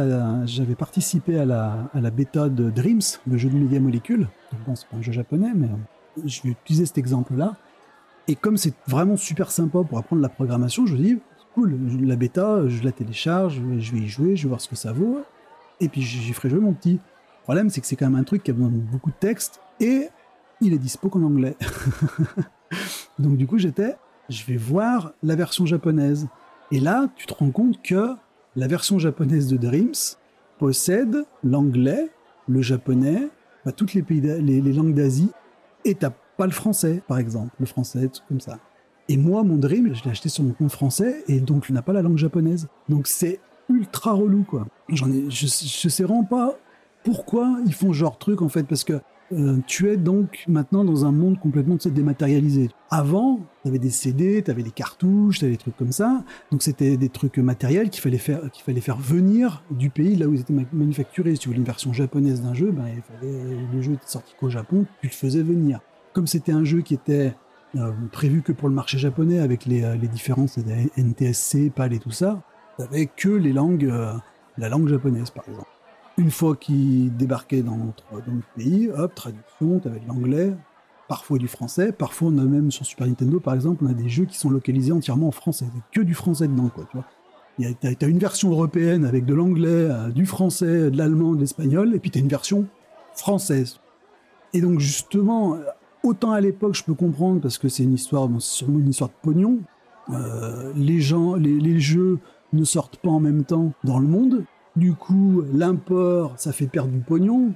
[0.45, 4.29] j'avais participé à la, à la bêta de Dreams, le jeu de média molécules.
[4.53, 5.69] Donc bon, c'est pas un jeu japonais, mais
[6.27, 7.57] je vais utiliser cet exemple-là.
[8.29, 11.19] Et comme c'est vraiment super sympa pour apprendre la programmation, je me dis,
[11.57, 14.77] cool, la bêta, je la télécharge, je vais y jouer, je vais voir ce que
[14.77, 15.23] ça vaut.
[15.81, 16.93] Et puis j'y ferai jouer mon petit.
[16.93, 19.17] Le problème, c'est que c'est quand même un truc qui a besoin de beaucoup de
[19.17, 20.09] texte et
[20.61, 21.57] il est dispo qu'en anglais.
[23.19, 23.97] Donc du coup, j'étais,
[24.29, 26.29] je vais voir la version japonaise.
[26.73, 28.15] Et là, tu te rends compte que
[28.55, 29.95] la version japonaise de Dreams
[30.59, 32.11] possède l'anglais,
[32.49, 33.29] le japonais,
[33.65, 35.31] bah, toutes les, les langues d'Asie,
[35.85, 38.59] et t'as pas le français, par exemple, le français, tout comme ça.
[39.09, 41.83] Et moi, mon Dream, je l'ai acheté sur mon compte français, et donc il n'a
[41.83, 42.69] pas la langue japonaise.
[42.89, 44.67] Donc c'est ultra relou, quoi.
[44.89, 46.57] J'en ai, je, je sais vraiment pas
[47.05, 49.01] pourquoi ils font genre truc, en fait, parce que
[49.33, 52.71] euh, tu es donc maintenant dans un monde complètement dématérialisé.
[52.91, 56.23] Avant, tu avais des CD, tu avais des cartouches, tu avais des trucs comme ça.
[56.53, 60.27] Donc c'était des trucs matériels qu'il fallait faire qu'il fallait faire venir du pays là
[60.27, 61.35] où ils étaient ma- manufacturés.
[61.35, 64.33] Si tu voulais une version japonaise d'un jeu, ben, il fallait, le jeu était sorti
[64.39, 65.81] qu'au Japon, tu le faisais venir.
[66.13, 67.35] Comme c'était un jeu qui était
[68.13, 70.59] prévu que pour le marché japonais avec les, euh, les différences
[70.97, 72.43] NTSC, PAL et tout ça,
[72.79, 74.13] tu que les langues, euh,
[74.59, 75.69] la langue japonaise par exemple.
[76.19, 80.53] Une fois qu'ils débarquaient dans notre, dans notre pays, hop, traduction, t'avais de l'anglais,
[81.09, 84.09] parfois du français, parfois on a même sur Super Nintendo par exemple, on a des
[84.09, 87.07] jeux qui sont localisés entièrement en français, que du français dedans quoi, tu vois.
[87.81, 91.95] T'as t'as une version européenne avec de l'anglais, euh, du français, de l'allemand, de l'espagnol,
[91.95, 92.67] et puis t'as une version
[93.15, 93.81] française.
[94.53, 95.61] Et donc justement, euh,
[96.07, 99.11] autant à l'époque je peux comprendre parce que c'est une histoire, bon, sûrement une histoire
[99.11, 99.61] de pognon.
[100.11, 102.19] Euh, les gens, les, jeux
[102.53, 104.45] ne sortent pas en même temps dans le monde.
[104.77, 107.55] Du coup, l'import, ça fait perdre du pognon.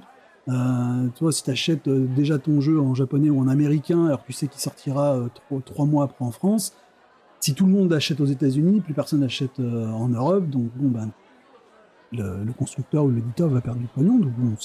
[0.49, 4.27] Euh, toi, si tu achètes déjà ton jeu en japonais ou en américain, alors que
[4.27, 5.27] tu sais qu'il sortira euh,
[5.65, 6.73] trois, mois après en France,
[7.39, 10.89] si tout le monde achète aux États-Unis, plus personne n'achète euh, en Europe, donc bon,
[10.89, 11.09] ben,
[12.11, 14.19] le, constructeur ou l'éditeur va perdre du pognon.
[14.19, 14.55] Donc bon,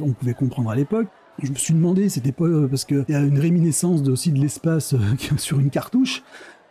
[0.00, 1.08] on pouvait comprendre à l'époque.
[1.42, 4.38] Je me suis demandé, c'était pas euh, parce qu'il y a une réminiscence aussi de
[4.38, 4.98] l'espace euh,
[5.36, 6.22] sur une cartouche,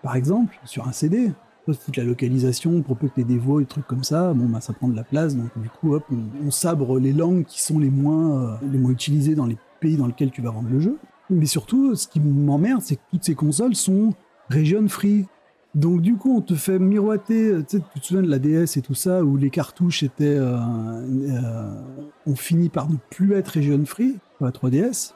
[0.03, 1.31] par exemple, sur un CD.
[1.65, 4.33] Faut foutre la localisation pour peu que tu des voix et des trucs comme ça,
[4.33, 7.13] bon bah ça prend de la place, donc du coup hop, on, on sabre les
[7.13, 10.41] langues qui sont les moins, euh, les moins utilisées dans les pays dans lesquels tu
[10.41, 10.97] vas vendre le jeu.
[11.29, 14.13] Mais surtout, ce qui m'emmerde, c'est que toutes ces consoles sont
[14.49, 15.25] region free.
[15.73, 18.93] Donc du coup, on te fait miroiter, tu te souviens de la DS et tout
[18.93, 21.81] ça, où les cartouches étaient, euh, euh,
[22.25, 25.13] ont fini par ne plus être region free, pour la 3DS.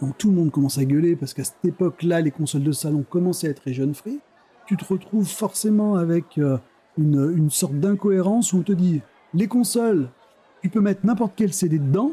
[0.00, 3.04] Donc tout le monde commence à gueuler parce qu'à cette époque-là, les consoles de salon
[3.08, 4.20] commençaient à être region free.
[4.66, 6.58] Tu te retrouves forcément avec euh,
[6.96, 9.00] une, sorte d'incohérence où on te dit
[9.34, 10.08] les consoles,
[10.62, 12.12] tu peux mettre n'importe quel CD dedans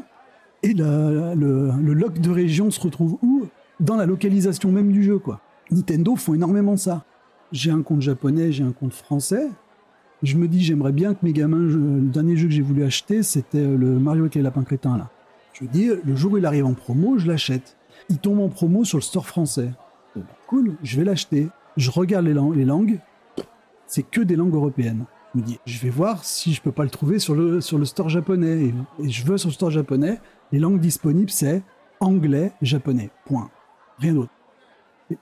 [0.64, 3.48] et le, le lock de région se retrouve où?
[3.80, 5.40] Dans la localisation même du jeu, quoi.
[5.72, 7.06] Nintendo font énormément ça.
[7.52, 9.48] J'ai un compte japonais, j'ai un compte français.
[10.22, 13.24] Je me dis, j'aimerais bien que mes gamins, le dernier jeu que j'ai voulu acheter,
[13.24, 15.10] c'était le Mario avec les lapins crétins, là.
[15.60, 17.76] Je me dis, le jour où il arrive en promo, je l'achète.
[18.10, 19.72] Il tombe en promo sur le store français.
[20.16, 21.48] Bon, cool, je vais l'acheter.
[21.78, 23.00] Je regarde les, lang- les langues,
[23.88, 25.06] c'est que des langues européennes.
[25.36, 27.78] Je me dis, je vais voir si je peux pas le trouver sur le, sur
[27.78, 28.66] le store japonais.
[29.00, 30.20] Et, et je veux sur le store japonais,
[30.52, 31.62] les langues disponibles, c'est
[32.00, 33.10] anglais, japonais.
[33.26, 33.50] Point.
[34.00, 34.32] Rien d'autre.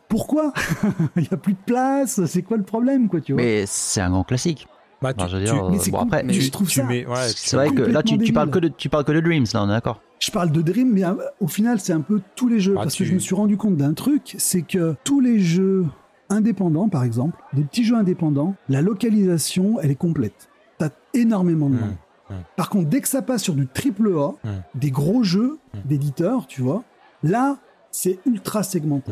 [0.07, 0.53] Pourquoi?
[1.15, 3.41] Il n'y a plus de place, c'est quoi le problème, quoi, tu vois?
[3.41, 4.67] Mais c'est un grand classique.
[5.01, 6.51] Bah, tu- Enfin, je veux tu- dire, mais c'est bon com- après, mais tu- je
[6.51, 9.03] trouve tu ça- ouais, c'est vrai que là tu, tu parles que de, tu parles
[9.03, 10.01] que de Dreams, là on est d'accord.
[10.19, 12.73] Je parle de Dream, mais euh, au final, c'est un peu tous les jeux.
[12.77, 15.39] Ah, parce tu- que je me suis rendu compte d'un truc, c'est que tous les
[15.39, 15.85] jeux
[16.29, 20.49] indépendants, par exemple, des petits jeux indépendants, la localisation, elle est complète.
[20.77, 21.95] T'as énormément de Hmm, langues.
[22.31, 22.33] hmm.
[22.55, 24.61] Par contre, dès que ça passe sur du triple A, Hmm.
[24.75, 26.83] des gros jeux d'éditeurs, tu vois,
[27.23, 27.57] là,
[27.91, 29.11] c'est ultra segmenté.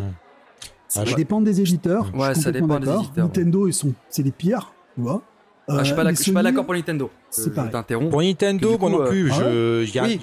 [0.88, 2.06] Ça Ah, dépendre des éditeurs.
[2.06, 2.08] Hmm.
[2.08, 3.22] je suis Ouais, ça dépend des éditeurs, ouais.
[3.22, 5.22] Nintendo, ils sont, c'est les pires, tu vois.
[5.68, 7.10] Ah, je suis Euh, d'ac- je suis pas Sony, d'accord pour Nintendo.
[7.44, 7.70] C'est pareil.
[7.70, 8.10] Je t'interromps.
[8.12, 9.32] Pour Nintendo, moi coup, non plus.
[9.42, 10.20] euh, ah Il y, a, Oui.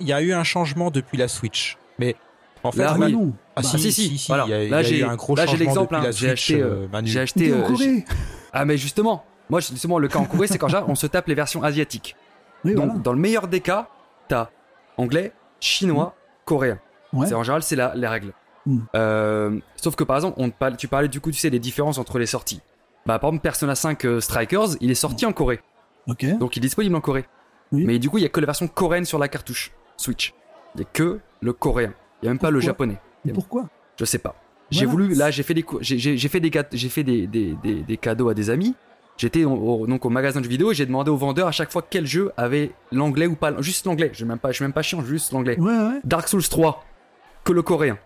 [0.00, 1.76] y y y eu un changement depuis la Switch.
[1.98, 2.14] Mais
[2.62, 3.12] en fait, Là, Ah oui.
[3.12, 3.32] non.
[3.54, 5.96] Ah, Bah, si, si, si, Là, a j'ai- eu un gros là, j'ai l'exemple, depuis
[5.96, 6.02] hein.
[6.04, 7.00] la J'ai Switch, acheté, euh, euh.
[7.04, 7.52] J'ai Mais acheté.
[7.52, 8.00] euh.
[8.52, 11.34] Ah, mais justement, moi, justement, le cas en Corée, c'est quand on se tape les
[11.34, 12.16] versions asiatiques.
[12.64, 13.00] Oui, Donc, voilà.
[13.00, 13.88] dans le meilleur des cas,
[14.28, 14.50] t'as
[14.96, 16.14] anglais, chinois,
[16.44, 16.78] coréen.
[17.12, 17.26] Ouais.
[17.26, 18.32] C'est en général, c'est la, les règles.
[18.66, 18.78] Mm.
[18.96, 21.60] Euh, sauf que par exemple, on te parle- tu parlais du coup, tu sais, des
[21.60, 22.60] différences entre les sorties.
[23.06, 25.60] Bah, par exemple, Persona 5 euh, Strikers, il est sorti en Corée.
[26.38, 27.26] Donc, il est disponible en Corée.
[27.72, 27.84] Oui.
[27.84, 30.34] Mais du coup, il y a que la version coréenne sur la cartouche Switch.
[30.74, 31.94] Il y a que le coréen.
[32.22, 32.98] Il y a même pas le japonais.
[33.24, 33.68] Mais pourquoi?
[33.98, 34.36] Je sais pas.
[34.70, 37.96] J'ai voulu, là, j'ai fait des, j'ai, fait des, j'ai fait des, des, des, des
[37.96, 38.74] cadeaux à des amis.
[39.16, 41.70] J'étais au, au- donc au magasin de vidéo et j'ai demandé au vendeur à chaque
[41.72, 44.10] fois quel jeu avait l'anglais ou pas, juste l'anglais.
[44.12, 45.58] Je suis même pas, je suis même pas chiant, juste l'anglais.
[45.58, 46.00] Ouais, ouais.
[46.04, 46.84] Dark Souls 3,
[47.44, 47.96] que le coréen.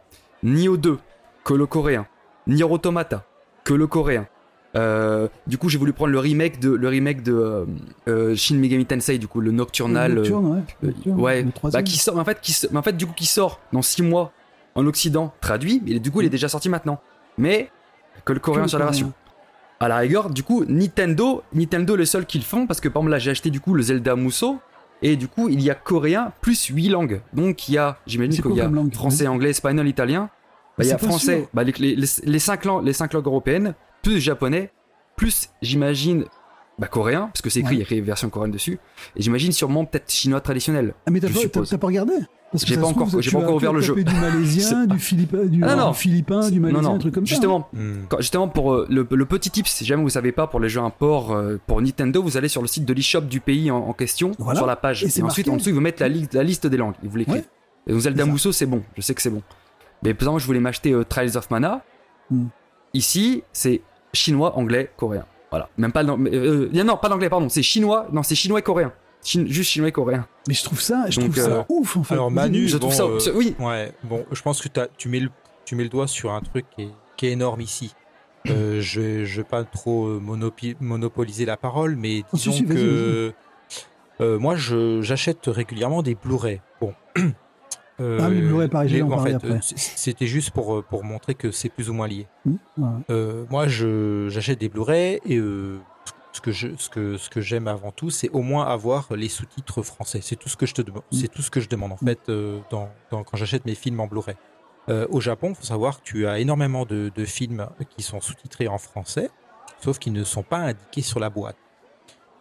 [0.43, 0.99] Nioh 2,
[1.45, 2.07] que le coréen.
[2.47, 3.27] Nier Automata,
[3.65, 4.29] que le coréen.
[4.77, 7.65] Euh, du coup, j'ai voulu prendre le remake de, le remake de euh,
[8.09, 10.15] euh, Shin Megami Tensei, du coup, le Nocturnal.
[10.15, 10.61] Nocturne, ouais.
[10.83, 13.15] Nocturne, ouais, le bah, qui sort, mais en fait, qui, mais en fait, du coup,
[13.15, 14.33] qui sort dans 6 mois
[14.75, 17.01] en Occident, traduit, mais du coup, il est déjà sorti maintenant.
[17.37, 17.71] Mais
[18.25, 19.13] que le coréen le sur la version.
[19.81, 23.01] À la rigueur, du coup, Nintendo, Nintendo, les seuls qui le font, parce que par
[23.01, 24.59] exemple, là, j'ai acheté du coup le Zelda Musso,
[25.03, 27.23] et du coup, il y a coréen plus 8 langues.
[27.33, 30.29] Donc, il y a, j'imagine qu'il y a langue français, anglais, espagnol, italien.
[30.77, 33.27] Bah, il y a français, bah, les, les, les, les cinq langues, les cinq langues
[33.27, 34.71] européennes, plus japonais,
[35.17, 36.25] plus, j'imagine,
[36.79, 38.79] bah, coréen, parce que c'est écrit, il y a écrit version coréenne dessus,
[39.17, 40.95] et j'imagine sûrement peut-être chinois traditionnel.
[41.07, 41.69] Ah, mais t'as je pas, suppose.
[41.69, 42.15] t'as- t'as pas regardé
[42.53, 43.95] Parce que J'ai pas encore- j'ai pas encore ouvert le jeu.
[43.95, 45.91] Du malaisien, du, philippin, du, Ah, non, non.
[45.93, 47.31] du philippin, du malaisien, non, un truc comme ça.
[47.31, 48.07] justement, Hmm.
[48.09, 50.69] Quand- justement pour euh, le, le petit tip, si jamais vous savez pas pour les
[50.69, 53.77] jeux import euh, pour Nintendo, vous allez sur le site de l'eShop du pays en,
[53.77, 54.59] en question, Voilà.
[54.59, 55.49] sur la page, Et ensuite marqué.
[55.51, 57.37] en dessous ils vous mettent la, li- la liste des langues, ils vous l'écrivent.
[57.37, 57.45] Ouais.
[57.87, 58.25] Et donc Zelda.
[58.27, 59.43] Musso c'est bon, je sais que c'est bon.
[60.03, 61.85] Mais par exemple je voulais m'acheter euh, Trials of Mana.
[62.33, 62.47] Hmm.
[62.95, 63.81] Ici c'est
[64.13, 65.25] chinois, anglais, coréen.
[65.51, 68.93] Voilà, même pas euh, non pas l'anglais pardon, c'est chinois, non c'est chinois et coréen,
[69.25, 70.27] Chin- juste chinois et coréen.
[70.47, 72.15] Mais je trouve ça, je Donc, trouve ça euh, ouf en fait.
[72.15, 75.21] alors, Manu, Je trouve bon, ça, euh, oui, Ouais, bon, je pense que tu, mets
[75.21, 75.29] le,
[75.65, 77.95] tu mets le doigt sur un truc qui est, qui est énorme ici.
[78.49, 80.07] Euh, je ne veux pas trop
[80.81, 83.33] monopoliser la parole, mais Oh, si, disons si, vas-y, que
[84.21, 86.61] Euh, moi, j'achète régulièrement des Blu-ray.
[86.81, 86.95] Bon.
[88.01, 89.37] Euh, Ah, les Blu-ray, vais les- en fait,
[89.77, 92.27] C'était juste pour, euh, pour montrer que c'est plus ou moins lié.
[92.47, 92.97] Hmm, voilà.
[93.11, 95.79] Euh, moi, j'achète des Blu-ray et euh,
[96.33, 99.29] ce que je, ce que, ce que j'aime avant tout, c'est au moins avoir les
[99.29, 100.21] sous-titres français.
[100.23, 101.03] C'est tout ce que je te demande.
[101.13, 101.17] Mm.
[101.17, 102.21] C'est tout ce que je demande en fait
[102.71, 104.37] dans, dans- quand j'achète mes films en Blu-ray.
[105.11, 108.67] Au Japon, il faut savoir que tu as énormément de, de films qui sont sous-titrés
[108.67, 109.31] en français,
[109.81, 111.55] sauf qu'ils ne sont pas indiqués sur la boîte.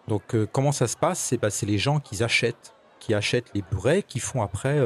[0.07, 1.19] Donc, comment ça se passe?
[1.19, 4.79] C'est bah, les gens qui achètent, qui achètent les Blu-ray, qui font après,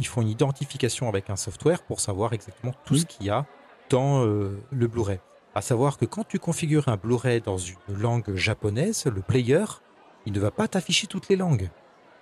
[0.00, 3.46] ils font une identification avec un software pour savoir exactement tout ce qu'il y a
[3.90, 5.20] dans euh, le Blu-ray.
[5.54, 9.64] À savoir que quand tu configures un Blu-ray dans une langue japonaise, le player,
[10.26, 11.70] il ne va pas t'afficher toutes les langues.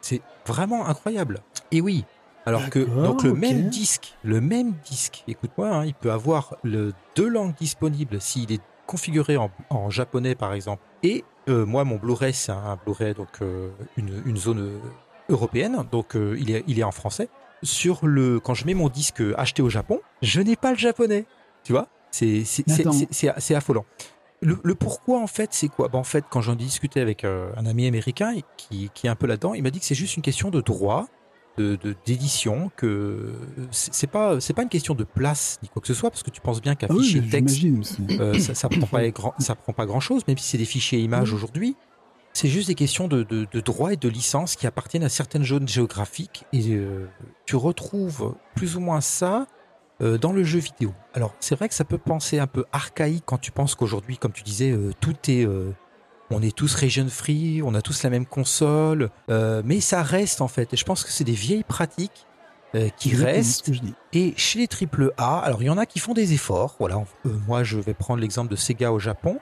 [0.01, 1.41] C'est vraiment incroyable.
[1.71, 2.05] Et oui,
[2.47, 6.95] alors que donc le même disque, le même disque, écoute-moi, hein, il peut avoir le
[7.15, 10.83] deux langues disponibles s'il est configuré en, en japonais par exemple.
[11.03, 14.81] Et euh, moi, mon Blu-ray, c'est un Blu-ray donc euh, une, une zone
[15.29, 17.29] européenne, donc euh, il est il est en français.
[17.63, 21.27] Sur le quand je mets mon disque acheté au Japon, je n'ai pas le japonais.
[21.65, 23.85] Tu vois C'est c'est- affolant.
[24.41, 25.89] Le, le pourquoi en fait, c'est quoi?
[25.89, 29.17] Ben, En fait, quand j'en discutais avec euh, un ami américain qui, qui est un
[29.17, 31.07] peu là-dedans, il m'a dit que c'est juste une question de droit,
[31.57, 33.35] de de- d'édition, que
[33.73, 36.23] c'est c'est pas c'est pas une question de place ni quoi que ce soit, parce
[36.23, 37.83] que tu penses bien qu'un Ah oui, fichier texte j'imagine.
[37.83, 40.59] c'est- euh, ça, ça prend pas grand, ça prend pas grand chose, même si c'est
[40.59, 41.75] des fichiers images aujourd'hui.
[42.41, 45.43] C'est juste des questions de, de, de droit et de licence qui appartiennent à certaines
[45.43, 47.09] zones géographiques et euh,
[47.47, 49.49] tu retrouves plus ou moins ça
[50.01, 50.95] euh, dans le jeu vidéo.
[51.15, 54.31] Alors c'est vrai que ça peut penser un peu archaïque quand tu penses qu'aujourd'hui, comme
[54.31, 55.49] tu disais, euh, tout est,
[56.31, 60.47] on est tous region free, on a tous la même console, mais ça reste en
[60.47, 60.73] fait.
[60.73, 62.29] Et je pense que c'est des vieilles pratiques
[62.75, 63.71] euh, qui restent
[64.13, 66.77] et chez les triple A, alors il y en a qui font des efforts.
[66.79, 69.39] Voilà, Euh, moi je vais prendre l'exemple de Sega au Japon,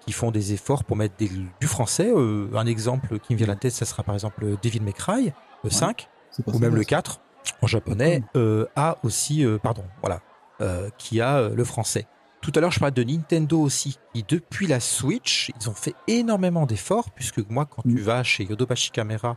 [0.00, 1.30] qui font des efforts pour mettre des-
[1.60, 2.10] du français.
[2.14, 4.92] Euh, un exemple qui me vient à la tête, ça sera par exemple Devil May
[4.92, 5.32] Cry
[5.64, 7.20] euh, 5 C'est pas ou ça, même le c'est- 4
[7.62, 10.20] en japonais euh, a aussi, euh, pardon, voilà,
[10.60, 12.06] euh, qui a le français.
[12.40, 15.94] Tout à l'heure, je parlais de Nintendo aussi, qui depuis la Switch, ils ont fait
[16.08, 17.98] énormément d'efforts, puisque moi, quand tu Mm.
[18.00, 19.36] vas chez Yodobashi Camera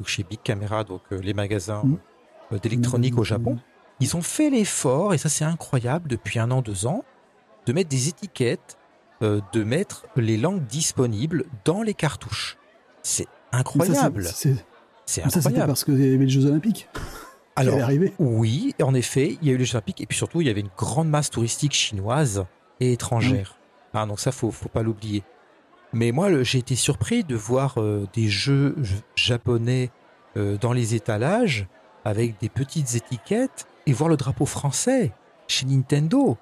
[0.00, 1.82] ou chez Big Camera, donc les magasins
[2.50, 2.58] Mm.
[2.58, 3.58] d'électronique au Japon,
[4.00, 7.04] ils ont fait l'effort, et ça c'est incroyable, depuis un an, deux ans,
[7.66, 8.76] de mettre des étiquettes,
[9.22, 12.58] de mettre les langues disponibles dans les cartouches.
[13.02, 14.24] C'est incroyable.
[14.24, 14.50] c'est-
[15.24, 15.66] mais Ça, incroyable.
[15.66, 16.88] parce qu'il y avait les Jeux Olympiques
[17.56, 17.76] Alors,
[18.18, 20.50] oui, en effet, il y a eu les Jeux Olympiques et puis surtout, il y
[20.50, 22.44] avait une grande masse touristique chinoise
[22.80, 23.56] et étrangère.
[23.94, 25.22] Ah, donc ça, faut, faut pas l'oublier.
[25.92, 28.74] Mais moi, j'ai été surpris de voir euh, des jeux
[29.14, 29.90] japonais
[30.38, 31.66] euh, dans les étalages
[32.06, 35.12] avec des petites étiquettes et voir le drapeau français
[35.46, 36.38] chez Nintendo.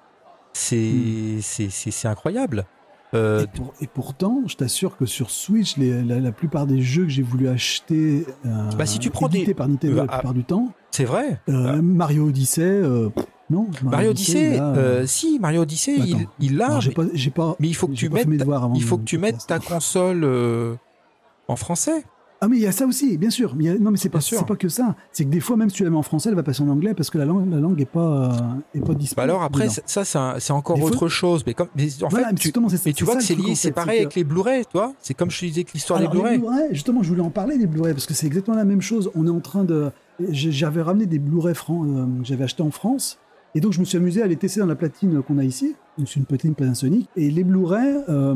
[0.53, 1.41] C'est Hmm.
[1.41, 2.65] c'est- incroyable.
[3.13, 6.81] Euh, Et, pour- et pourtant, je t'assure que sur Switch, les- la, la plupart des
[6.81, 10.13] jeux que j'ai voulu acheter, euh, Bah, si tu prends des- par Nintendo Bah, la
[10.17, 11.41] plupart du temps, c'est vrai.
[11.49, 13.09] euh, Mario Odyssey, euh,
[13.49, 13.67] non.
[13.83, 16.79] Mario Odyssey, là, euh, si, Mario Odyssey, il, il l'a.
[16.85, 18.27] mais- pas, j'ai pas, Mais il faut que tu mettes,
[18.75, 20.75] il faut que tu mettes ta console euh,
[21.49, 22.05] en français.
[22.43, 23.53] Ah mais il y a ça aussi, bien sûr.
[23.55, 24.95] Mais a- non mais c'est pas, c'est pas que ça.
[25.11, 26.69] C'est que des fois même si tu la mets en français, elle va passer en
[26.69, 27.99] anglais parce que la langue, la langue est pas,
[28.33, 29.15] euh, est pas disponible.
[29.15, 29.75] Bah alors après, dedans.
[29.85, 31.43] ça, ça, c'est encore Des fois- autre chose.
[31.45, 32.51] Mais comme, mais en Voilà, fait, mais tu,
[32.87, 34.93] mais tu vois que c'est lié, c'est pareil avec les Blu-ray, toi.
[35.01, 36.41] C'est comme je te disais que l'histoire des Blu-ray.
[36.71, 39.11] Justement, je voulais en parler des Blu-ray parce que c'est exactement la même chose.
[39.13, 39.91] On est en train de.
[40.31, 43.19] J'avais ramené des Blu-ray fran- euh, que j'avais acheté en France.
[43.53, 45.75] Et donc, je me suis amusé à les tester dans la platine qu'on a ici.
[46.05, 47.09] C'est une platine Panasonic.
[47.17, 48.33] Et les Blu-ray, euh,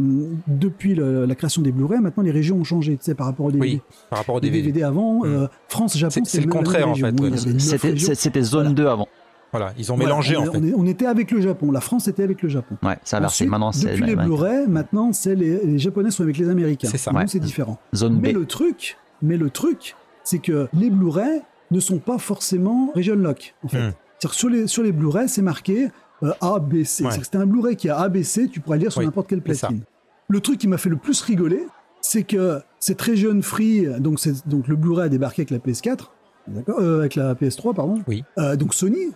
[0.47, 3.45] depuis le- la création des Blu-ray, maintenant, les régions ont changé, tu sais, par rapport
[3.45, 3.75] aux DVD.
[3.75, 4.67] Oui, par rapport au Les DVD.
[4.67, 5.25] DVD avant, Mm.
[5.25, 8.15] euh, France, Japon, C'est- le contraire, en fait, Oui, ouais.
[8.15, 8.73] C'était zone Voilà.
[8.75, 9.07] 2 avant.
[9.51, 10.57] Voilà, ils ont Voilà, mélangé on, en fait.
[10.57, 11.71] on est- on était avec le Japon.
[11.71, 12.75] La France était avec le Japon.
[12.83, 13.35] Ouais, ça a inversé.
[13.45, 16.89] Ensuite, Maintenant, c'est depuis les Blu-ray, maintenant, c'est les, les Japonais sont avec les Américains.
[16.91, 17.11] C'est ça.
[17.11, 17.27] Donc, Ouais.
[17.27, 17.79] c'est différent.
[17.95, 18.35] zone Mais B.
[18.35, 19.95] le truc, mais le truc,
[20.25, 21.41] c'est que les Blu-ray
[21.71, 23.55] ne sont pas forcément region lock.
[23.63, 23.91] En fait, Hmm.
[24.31, 25.89] Sur les sur les Blu-ray, c'est marqué
[26.23, 27.03] euh, A, B, C.
[27.05, 27.11] Ouais.
[27.11, 28.47] C'était un Blu-ray qui a A, B, C.
[28.51, 29.81] Tu pourrais le lire sur Oui, n'importe quelle c'est platine.
[30.27, 31.63] Le truc qui m'a fait le plus rigoler,
[32.01, 36.09] c'est que cette region free, donc c'est donc le Blu-ray a débarqué avec la PS4,
[36.47, 38.01] d'accord, euh, avec la PS3 pardon.
[38.07, 38.23] Oui.
[38.37, 39.11] Euh, donc Sony.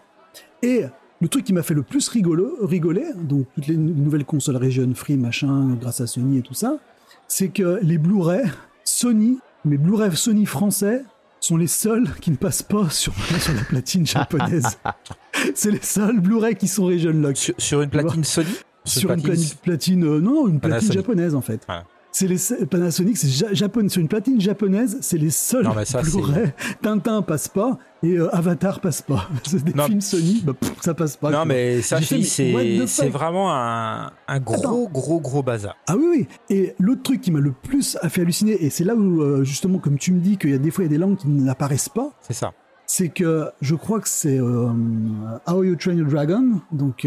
[0.62, 0.84] Et
[1.22, 4.58] le truc qui m'a fait le plus rigolo, rigoler, donc toutes les nou- nouvelles consoles
[4.58, 6.78] region free, machin, grâce à Sony et tout ça,
[7.28, 8.44] c'est que les Blu-ray
[8.84, 11.04] Sony, mes Blu-ray Sony français
[11.40, 14.78] sont les seuls qui ne passent pas sur, sur la platine japonaise.
[15.56, 17.38] c'est les seuls Blu-ray qui sont region lock.
[17.38, 18.50] Sur, sur une platine Sony
[18.86, 20.94] Sur une platine, platine, euh, non, une platine Panasonic.
[20.94, 21.62] japonaise en fait.
[21.68, 21.86] Voilà.
[22.12, 25.86] C'est les Panasonic, c'est ja- japonais, sur une platine japonaise, c'est les seuls Non, mais
[25.86, 26.02] ça.
[26.82, 29.28] Tintin passe pas et euh, Avatar passe pas.
[29.46, 29.86] C'est des Non.
[29.86, 31.30] films Sony, bah, pff, ça passe pas.
[31.30, 31.46] Non, quoi.
[31.46, 34.90] mais ça, c'est vraiment un, un gros, Attends.
[34.92, 35.76] gros, gros bazar.
[35.88, 36.28] Ah oui, oui.
[36.50, 39.78] Et l'autre truc qui m'a le plus fait halluciner, et c'est là où, euh, justement,
[39.78, 41.28] comme tu me dis qu'il y a des fois il y a des langues qui
[41.28, 42.54] n'apparaissent pas, C'est ça.
[42.88, 44.70] c'est que je crois que c'est euh,
[45.48, 47.06] How You Train Your Dragon, donc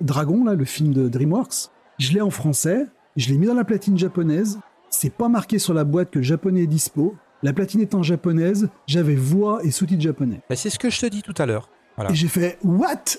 [0.00, 1.68] Dragon, là, le film de DreamWorks.
[1.98, 2.86] Je l'ai en français,
[3.20, 4.58] je l'ai mis dans la platine japonaise.
[4.90, 7.14] C'est pas marqué sur la boîte que le japonais est dispo.
[7.42, 10.40] La platine étant japonaise, j'avais voix et sous-titres japonais.
[10.50, 11.68] Bah, c'est ce que je te dis tout à l'heure.
[11.96, 12.10] Voilà.
[12.12, 13.18] Et j'ai fait What?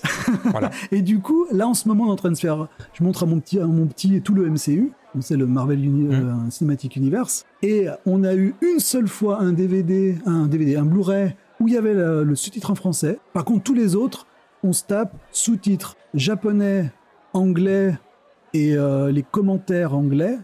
[0.50, 0.70] Voilà.
[0.92, 2.68] Et du coup, là en ce moment, on est en train de se faire.
[2.94, 4.92] Je montre à mon petit, à mon petit tout le MCU.
[5.20, 6.12] C'est le Marvel Uni- Mm.
[6.12, 7.44] euh, Cinematic Universe.
[7.62, 11.74] Et on a eu une seule fois un DVD, un DVD, un Blu-ray où il
[11.74, 13.18] y avait le, le sous-titre en français.
[13.32, 14.26] Par contre, tous les autres,
[14.64, 16.90] on se tape sous-titres japonais,
[17.34, 17.98] anglais
[18.54, 20.36] et euh, les commentaires anglais.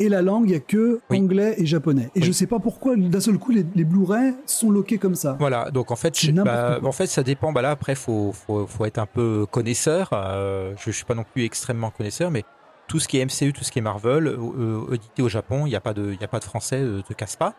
[0.00, 1.18] Et la langue, il n'y a que Oui.
[1.20, 2.10] anglais et japonais.
[2.16, 2.24] Et Oui.
[2.26, 5.36] je sais pas pourquoi, d'un seul coup, les, les Blu-ray sont loqués comme ça.
[5.38, 7.52] Voilà, donc en fait, je- bah, en fait, ça dépend.
[7.52, 10.10] Bah là, après, faut, faut, faut être un peu connaisseur.
[10.12, 12.42] Euh, je, je suis pas non plus extrêmement connaisseur, mais
[12.88, 15.70] tout ce qui est MCU, tout ce qui est Marvel, euh, édité au Japon, il
[15.70, 17.54] n'y a pas de, il y a pas de français, euh, te casse pas.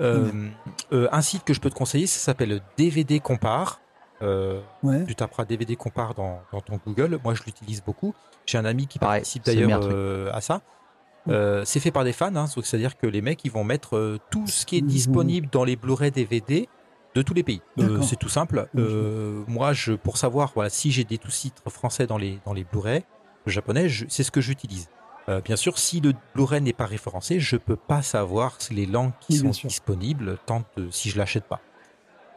[0.00, 0.30] Euh,
[0.92, 3.80] euh, un site que je peux te conseiller, ça s'appelle DVD Compare.
[4.24, 5.04] Euh, Ouais.
[5.06, 7.18] tu taperas DVD Compare dans, dans ton Google.
[7.22, 8.14] Moi, je l'utilise beaucoup.
[8.46, 10.62] J'ai un ami qui Pareil, participe d'ailleurs euh, à ça.
[11.28, 14.18] Euh, c'est fait par des fans, hein, c'est-à-dire que les mecs ils vont mettre euh,
[14.30, 16.68] tout ce qui est Ils vont- disponible dans les Blu-ray DVD
[17.14, 17.62] de tous les pays.
[17.78, 18.68] Euh, c'est tout simple.
[18.76, 22.64] Euh, moi, je, pour savoir voilà, si j'ai des sous-titres français dans les, dans les
[22.64, 23.04] Blu-ray
[23.46, 24.88] japonais, c'est ce que j'utilise.
[25.30, 29.12] Euh, bien sûr, si le Blu-ray n'est pas référencé, je peux pas savoir les langues
[29.20, 31.60] qui Oui, sont disponibles tant de- si je l'achète pas.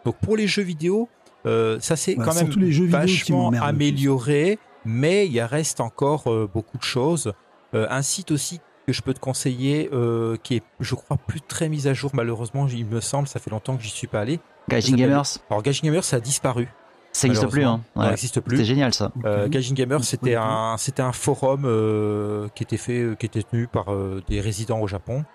[0.05, 1.09] Donc pour les jeux vidéo,
[1.47, 5.79] euh, ça c'est Ouais, quand même les jeux vachement amélioré, mais il y a- reste
[5.81, 7.33] encore euh, beaucoup de choses.
[7.73, 11.41] Euh, un site aussi que je peux te conseiller, euh, qui est, je crois, plus
[11.41, 14.21] très mis à jour malheureusement, il me semble, ça fait longtemps que j'y suis pas
[14.21, 14.39] allé.
[14.69, 16.67] Gaijin s'appelle- Gamers, Alors Gaging Gamer, ça a disparu.
[17.13, 17.63] ça n'existe plus.
[17.63, 17.81] Hein.
[17.95, 18.07] Ouais.
[18.09, 18.57] n'existe plus.
[18.57, 19.11] C'était génial ça.
[19.25, 23.67] Euh, Gamer, Je c'était un, c'était un forum euh, qui était fait, qui était tenu
[23.67, 25.25] par euh, des résidents au Japon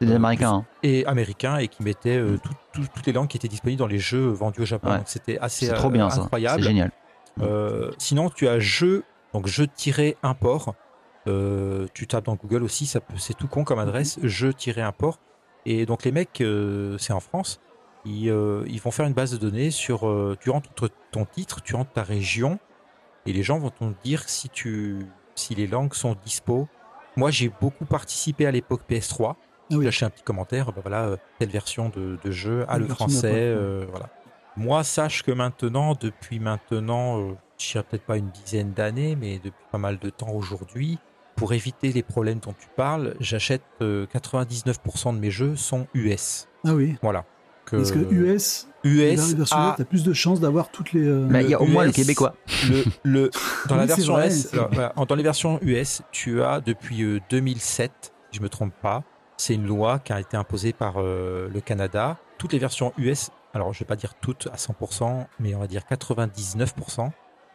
[0.00, 0.52] C'est des Euh, Américains.
[0.52, 0.64] hein.
[0.82, 3.86] et américains et qui mettait euh, tout- tout- toutes les langues qui étaient disponibles dans
[3.86, 4.90] les jeux vendus au Japon.
[4.90, 4.98] Ouais.
[4.98, 6.16] Donc c'était assez trop euh, bien ça.
[6.16, 6.62] C'est incroyable.
[6.62, 6.90] génial.
[7.40, 10.74] Euh, sinon, tu as jeu, donc jeu-import.
[11.26, 15.18] Euh, tu tapes dans Google aussi, ça c'est tout con comme adresse, jeu-import.
[15.64, 16.42] Et donc les mecs,
[16.98, 17.60] c'est en France,
[18.04, 18.26] ils,
[18.66, 20.00] ils vont faire une base de données sur,
[20.40, 22.58] tu rentres ton- ton titre, tu rentres ta région,
[23.26, 24.98] et les gens vont te dire si tu,
[25.34, 26.68] si les langues sont dispo.
[27.16, 29.36] Moi, j'ai beaucoup participé à l'époque PS3.
[29.72, 29.86] Ah oui.
[29.86, 33.86] Un petit commentaire, bah voilà, euh, telle version de, de jeu, ah le français, euh,
[33.90, 34.08] voilà.
[34.56, 39.38] Moi, sache que maintenant, depuis maintenant, euh, je dirais peut-être pas une dizaine d'années, mais
[39.38, 40.98] depuis pas mal de temps aujourd'hui,
[41.36, 46.46] pour éviter les problèmes dont tu parles, j'achète euh, 99% de mes jeux sont US.
[46.64, 46.96] Ah oui.
[47.02, 47.24] Voilà.
[47.66, 50.92] Que- Parce que US, US la version a US, t'as plus de chances d'avoir toutes
[50.92, 51.04] les.
[51.04, 52.36] euh, Bah, Il y a au moins le US, Québécois.
[52.70, 53.30] le, le-
[53.68, 57.18] dans la Oui, version vrai, alors, voilà, dans les versions US, tu as depuis euh,
[57.30, 57.90] 2007,
[58.30, 59.02] si je me trompe pas,
[59.36, 62.18] c'est une loi qui a été imposée par euh, le Canada.
[62.38, 65.66] Toutes les versions US, alors je vais pas dire toutes à 100%, mais on va
[65.66, 67.10] dire 99%,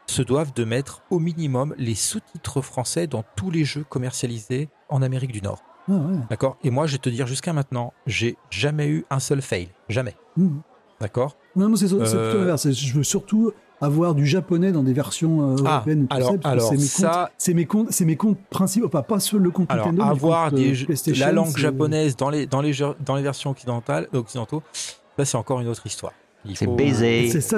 [0.08, 5.02] se doivent de mettre au minimum les sous-titres français dans tous les jeux commercialisés en
[5.02, 5.64] Amérique du Nord.
[5.88, 6.18] Ah ouais.
[6.30, 6.58] D'accord?
[6.64, 9.70] Et moi, je vais te dire jusqu'à maintenant, j'ai jamais eu un seul fail.
[9.88, 10.16] Jamais.
[10.38, 10.62] Mhm.
[11.00, 11.38] D'accord?
[11.56, 12.70] Non, moi, c'est c'est plutôt Euh, l'inverse.
[12.72, 16.08] Je veux surtout avoir du japonais dans des versions euh, Ah, européennes.
[16.08, 18.16] tout alors- ça, parce que alors c'est mes ça- comptes- c'est mes comptes, c'est mes
[18.16, 21.56] comptes principaux, pas sur le compte Alors, Nintendo, mais avoir compte, des euh, la langue
[21.58, 24.62] japonaise dans les, dans les, jeux- dans les versions occidentales, occidentaux,
[25.18, 26.14] ça c'est encore une autre histoire.
[26.56, 27.28] C'est faut- baisé.
[27.30, 27.58] C'est ça,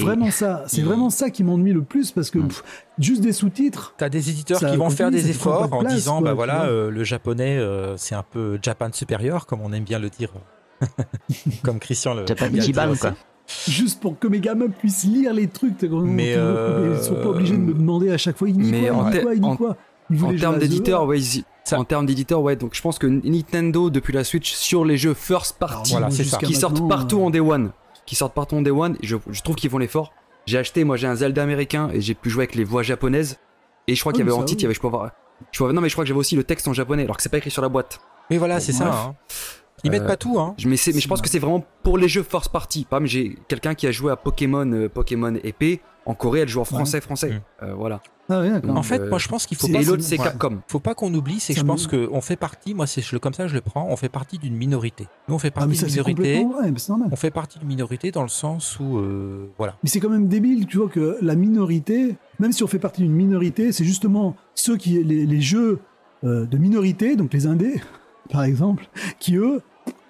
[0.00, 0.62] vraiment ça.
[0.68, 2.48] C'est vraiment ça qui m'ennuie le plus parce que Mm.
[2.48, 2.62] pff,
[3.00, 3.94] juste des sous-titres.
[3.98, 6.34] T'as des éditeurs qui vont faire des efforts pas de en place, disant quoi, bah
[6.34, 10.08] voilà euh, le japonais euh, c'est un peu Japan supérieur comme on aime bien le
[10.08, 10.30] dire
[11.64, 12.48] comme Christian le Japan
[13.00, 13.12] quoi.
[13.68, 15.82] Juste pour que mes gamins puissent lire les trucs.
[15.82, 18.48] Mais, euh, Ils sont pas obligés de me demander à chaque fois.
[18.48, 19.76] Il dit Mais quoi, en il dit quoi, il dit en- quoi.
[20.38, 21.18] Termes d'éditeur, ouais,
[21.64, 22.56] Ça- en termes d'éditeur, ouais.
[22.56, 26.38] Donc je pense que Nintendo depuis la Switch sur les jeux first party, Voilà, ça.
[26.38, 27.70] qui sortent partout euh, en day one,
[28.04, 30.12] qui sortent partout en day one, et je, je trouve qu'ils font l'effort.
[30.46, 33.38] J'ai acheté, moi j'ai un Zelda américain et j'ai pu jouer avec les voix japonaises.
[33.86, 34.62] Et je crois Ah qu'il y avait en titre, il oui.
[34.62, 35.10] y avait, je peux avoir,
[35.52, 37.16] je peux avoir- non mais je crois que j'avais aussi le texte en japonais, alors
[37.16, 38.00] que c'est pas écrit sur la boîte.
[38.28, 39.14] mais voilà c'est ça hein.
[39.84, 41.64] Ils mettent Euh, pas tout hein Je- Mais, c'est- mais je pense que c'est vraiment
[41.82, 42.86] pour les jeux first party.
[42.88, 45.80] Par exemple, j'ai quelqu'un qui a joué à Pokémon, euh, Pokémon épée.
[46.04, 47.40] En Corée, elle joue en français, français.
[47.62, 48.00] Euh, voilà.
[48.28, 50.24] Ah en fait euh, moi je pense qu'il faut pas Et l'autre, c'est ouais.
[50.24, 50.60] Capcom.
[50.68, 53.18] faut pas qu'on oublie c'est que je pense qu'on fait partie moi c'est je le-
[53.18, 55.76] comme ça je le prends on fait partie d'une minorité nous on fait Ah, partie
[55.76, 56.46] d'une minorité
[57.10, 60.28] on fait partie d'une minorité dans le sens où euh, voilà Mais c'est quand même
[60.28, 64.34] débile, tu vois, que la minorité, même si on fait partie d'une minorité, c'est justement
[64.54, 65.80] ceux qui, les, les jeux
[66.24, 67.80] euh, de minorités, donc les Indés,
[68.30, 68.86] par exemple,
[69.18, 69.60] qui eux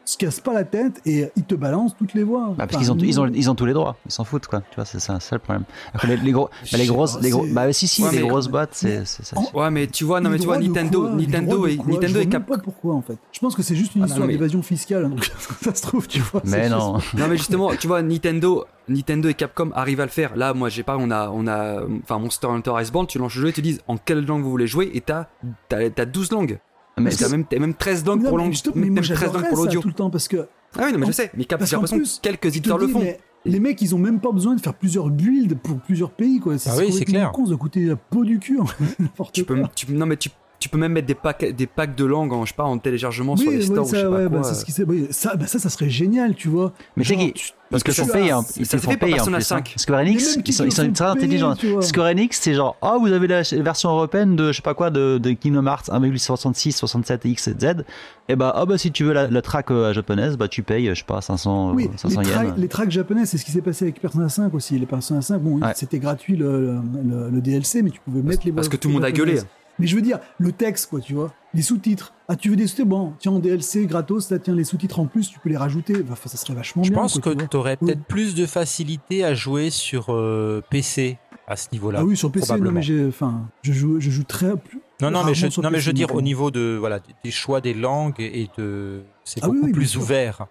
[0.04, 2.48] se cassent pas la tête et ils te balancent toutes les voix.
[2.48, 4.46] Bah, parce Enfin, qu'ils ont, ils ont, ils ont tous les droits, ils s'en foutent,
[4.46, 4.60] quoi.
[4.70, 5.64] Tu vois, c'est ça, le problème.
[6.04, 8.28] Les, les gros, bah, les grosses, les gros, c'est- bah, si, si, Ouais, les mais-
[8.28, 9.36] grosses boîtes, c'est, c'est ça.
[9.54, 12.46] Ouais, mais tu vois, non, mais tu vois, Nintendo, Nintendo et Nintendo Je et Cap.
[12.46, 13.16] pas pourquoi en fait.
[13.32, 15.08] Je pense que c'est juste une Ah, histoire non, mais- d'évasion fiscale.
[15.08, 15.24] Donc
[15.62, 16.42] ça se trouve, tu vois.
[16.44, 16.94] Mais non.
[17.14, 20.36] Non mais justement, tu vois, Nintendo, Nintendo et Capcom arrivent à le faire.
[20.36, 23.42] Là, moi, j'ai pas, on a, on a, enfin, Monster Hunter Iceborne, tu lances le
[23.42, 25.26] jeu et te disent en quelle langue vous voulez jouer et t'as,
[25.68, 26.58] t'as, t'as 12 langues.
[27.00, 29.10] Mais T'as même, même 13 langues Non, pour mais langue, justement, mais même moi 13
[29.10, 29.80] langues j'adorerais pour ça l'audio.
[29.80, 30.36] tout le temps parce que
[30.78, 32.46] Ah oui, non, mais En- je sais, mais Cap, parce j'ai l'impression plus, que quelques
[32.56, 33.02] éditeurs le font.
[33.44, 36.54] les mecs, ils ont même pas besoin de faire plusieurs builds pour plusieurs pays, quoi.
[36.66, 37.32] Ah oui, c'est clair.
[37.32, 38.58] con de coûter la peau du cul,
[39.32, 40.28] Tu peux, tu, non mais tu,
[40.62, 42.78] tu peux même mettre des packs, des packs de langues en, je sais pas, en
[42.78, 44.28] téléchargement sur Oui, les oui, stores ou je sais ça, pas quoi.
[44.28, 46.72] bah, ce qui oui, ça, bah, ça, ça serait génial, tu vois.
[46.96, 48.42] Mais Genre, qu'ils- tu- Parce que sont payés, hein.
[48.42, 49.52] ça ils te font payer en Persona plus.
[49.52, 49.56] hein.
[49.56, 49.74] 5.
[49.76, 51.54] Square Les Enix, mêmes ils sont, ils très intelligents.
[51.64, 51.82] vois.
[51.82, 54.90] Square Enix, c'est genre, ah, vous avez la version européenne de, je sais pas quoi,
[54.90, 57.84] de, de Kingdom Hearts 1,66, 67 X et Z.
[58.28, 60.88] Et bah, ah bah, si tu veux la, la track euh, japonaise, bah, tu payes,
[60.90, 62.54] je sais pas, 500, Oui, euh, 500 les, yens.
[62.56, 64.78] les tracks japonais, c'est ce qui s'est passé avec Persona 5 aussi.
[64.78, 65.72] Les Persona 5, bon, Ouais.
[65.74, 68.94] c'était gratuit le, le- le DLC, mais tu pouvais mettre les Parce que tout le
[68.94, 69.40] monde a gueulé.
[69.82, 71.34] Mais je veux dire, le texte, quoi, tu vois.
[71.54, 72.14] Les sous-titres.
[72.28, 72.86] Ah, tu veux des sous-titres?
[72.88, 75.96] Bon, tiens, en DLC, gratos, là, tiens, les sous-titres en plus, tu peux les rajouter.
[76.08, 77.00] Enfin, ça serait vachement Je bien.
[77.00, 77.88] pense quoi, que tu aurais Oui.
[77.88, 81.18] peut-être plus de facilité à jouer sur euh, PC
[81.48, 81.98] à ce niveau-là.
[82.02, 83.04] Ah oui, sur PC, non, mais j'ai.
[83.08, 84.56] Enfin, je joue, je joue très.
[84.56, 87.30] Plus, Non, non, mais je, non, mais je veux dire au niveau de voilà des
[87.32, 90.46] choix des langues et de c'est Ah oui, beaucoup oui, plus ouvert.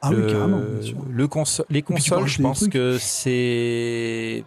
[0.00, 0.96] Ah oui, Le- carrément, bien sûr.
[1.08, 4.44] le conso- les consoles, je pense que c'est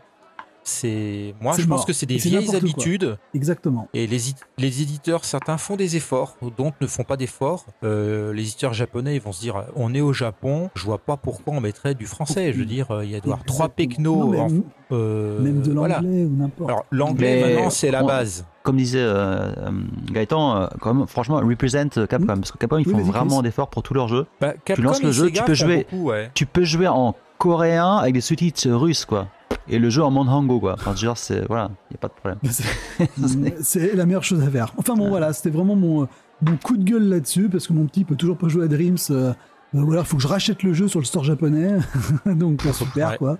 [0.67, 2.55] c'est moi je pense que c'est des vieilles quoi.
[2.55, 3.87] habitudes Exactement.
[3.93, 8.73] et les, éditeurs certains font des efforts d'autres ne font pas d'efforts Euh, les éditeurs
[8.73, 11.93] japonais ils vont se dire on est au Japon je vois pas pourquoi on mettrait
[11.93, 13.67] du français je veux dire il y a avoir trois.
[13.67, 14.49] Non, pecnos en-
[14.91, 15.95] euh, même de voilà.
[16.01, 16.69] l'anglais ou n'importe.
[16.69, 19.71] alors l'anglais maintenant c'est la base Comme disait euh, euh,
[20.11, 22.25] Gaëtan, euh, quand même, franchement, represent Capcom.
[22.25, 24.25] Parce que Capcom, ils Oui, font vas-y, vraiment d'efforts pour tous leurs jeux.
[24.41, 25.85] Bah, Capcom lances le jeu, tu peux jouer.
[25.91, 26.31] beaucoup, ouais.
[26.33, 29.27] Tu peux jouer en coréen avec des sous-titres russes, quoi.
[29.67, 30.73] Et le jeu en manhango, quoi.
[30.73, 32.39] Enfin, genre, c'est, voilà, il n'y a pas de problème.
[33.61, 34.73] C'est- la meilleure chose à faire.
[34.77, 36.07] Enfin bon, voilà, c'était vraiment mon, euh,
[36.41, 38.97] mon coup de gueule là-dessus, parce que mon petit peut toujours pas jouer à Dreams.
[39.09, 39.33] Euh,
[39.73, 41.77] euh, ou alors, faut que je rachète le jeu sur le store japonais.
[42.25, 43.17] Donc, euh, super, Ouais.
[43.17, 43.37] quoi.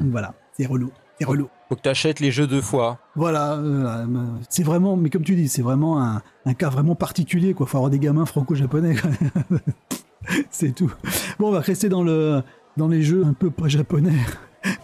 [0.00, 0.90] Donc voilà, c'est relou.
[1.18, 1.48] C'est relou.
[1.68, 2.98] Faut que tu achètes les jeux deux fois.
[3.16, 4.06] Voilà, euh, euh,
[4.48, 7.66] c'est vraiment, mais comme tu dis, c'est vraiment un, un cas vraiment particulier, quoi.
[7.66, 9.10] Faut avoir des gamins franco-japonais, quoi.
[10.50, 10.92] c'est tout.
[11.38, 12.42] Bon, on va rester dans le,
[12.76, 14.14] dans les jeux un peu pas japonais,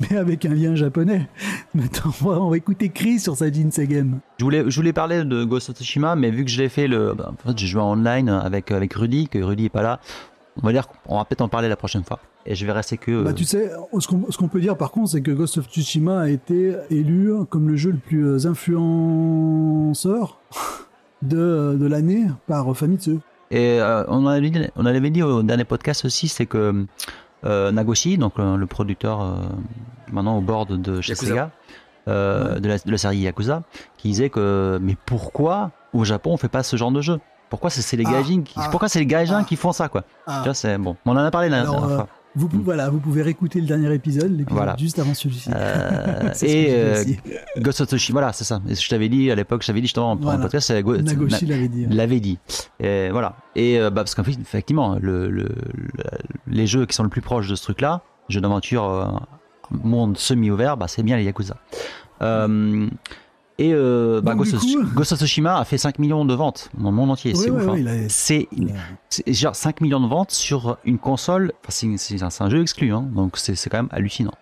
[0.01, 1.29] mais avec un lien japonais.
[1.75, 4.21] Maintenant, on va, on va écouter Chris sur sa Jinsei Game.
[4.39, 6.89] Je voulais, je voulais parler de Ghost of Tsushima, mais vu que je l'ai fait,
[6.89, 9.83] le, bah, en fait, j'ai joué en online avec, avec Rudy, que Rudy est pas
[9.83, 10.01] là.
[10.63, 12.19] On va dire qu'on va peut-être en parler la prochaine fois.
[12.47, 13.23] Et je vais rester que.
[13.23, 16.29] Bah, tu sais, ce qu'on peut dire par contre, c'est que Ghost of Tsushima a
[16.29, 20.39] été élu comme le jeu le plus euh, influenceur
[21.23, 23.19] de, de l'année par Famitsu.
[23.51, 26.85] Et euh, on, avait dit, on avait dit au dernier podcast aussi, c'est que euh,
[27.45, 29.35] Nagoshi, donc le, producteur euh,
[30.13, 31.31] maintenant au board de chez Yakuza.
[31.31, 31.51] Sega,
[32.09, 33.63] euh, de, la, de la série Yakuza,
[33.97, 37.21] qui disait que mais pourquoi au Japon on fait pas ce genre de jeu?
[37.49, 39.45] Pourquoi c'est les Ah, gaijins qui, ah, pourquoi c'est les gaijins ah.
[39.45, 40.05] qui font ça quoi?
[40.27, 40.43] Ah.
[40.45, 40.97] Vois, c'est bon.
[41.05, 42.09] On en a parlé la dernière euh, fois.
[42.37, 42.63] Vous, pou- Mm.
[42.63, 44.77] Voilà, vous pouvez réécouter le dernier épisode, l'épisode Voilà.
[44.79, 45.51] juste avant celui-ci.
[45.53, 47.05] Euh, et euh.
[47.59, 48.61] Ghost of Tsushima, voilà, c'est ça.
[48.69, 50.39] Je t'avais dit à l'époque, je t'avais dit justement en Voilà.
[50.39, 51.87] podcast, c'est Go- Nagoshi l'avait dit.
[51.87, 52.39] L'avait dit.
[52.79, 53.35] Et voilà.
[53.57, 55.49] Et euh, bah, parce qu'en fait, effectivement, le, le- le-
[56.47, 59.07] les jeux qui sont le plus proches de ce truc-là, jeux d'aventure, euh,
[59.83, 61.57] monde semi-ouvert, bah, c'est bien les Yakuza.
[62.23, 62.87] Euh,
[63.61, 66.33] et euh, bah, Donc, Ghost, of, coup- Ghost of Tsushima a fait 5 millions de
[66.33, 67.35] ventes dans le monde entier.
[67.35, 67.69] C'est ouais, ouf.
[67.69, 67.87] hein.
[67.87, 68.49] a- C'est
[69.27, 71.53] genre 5 millions de ventes sur une console.
[71.69, 74.33] Enfin, c'est, un, jeu exclu, hein, donc c'est, quand même hallucinant.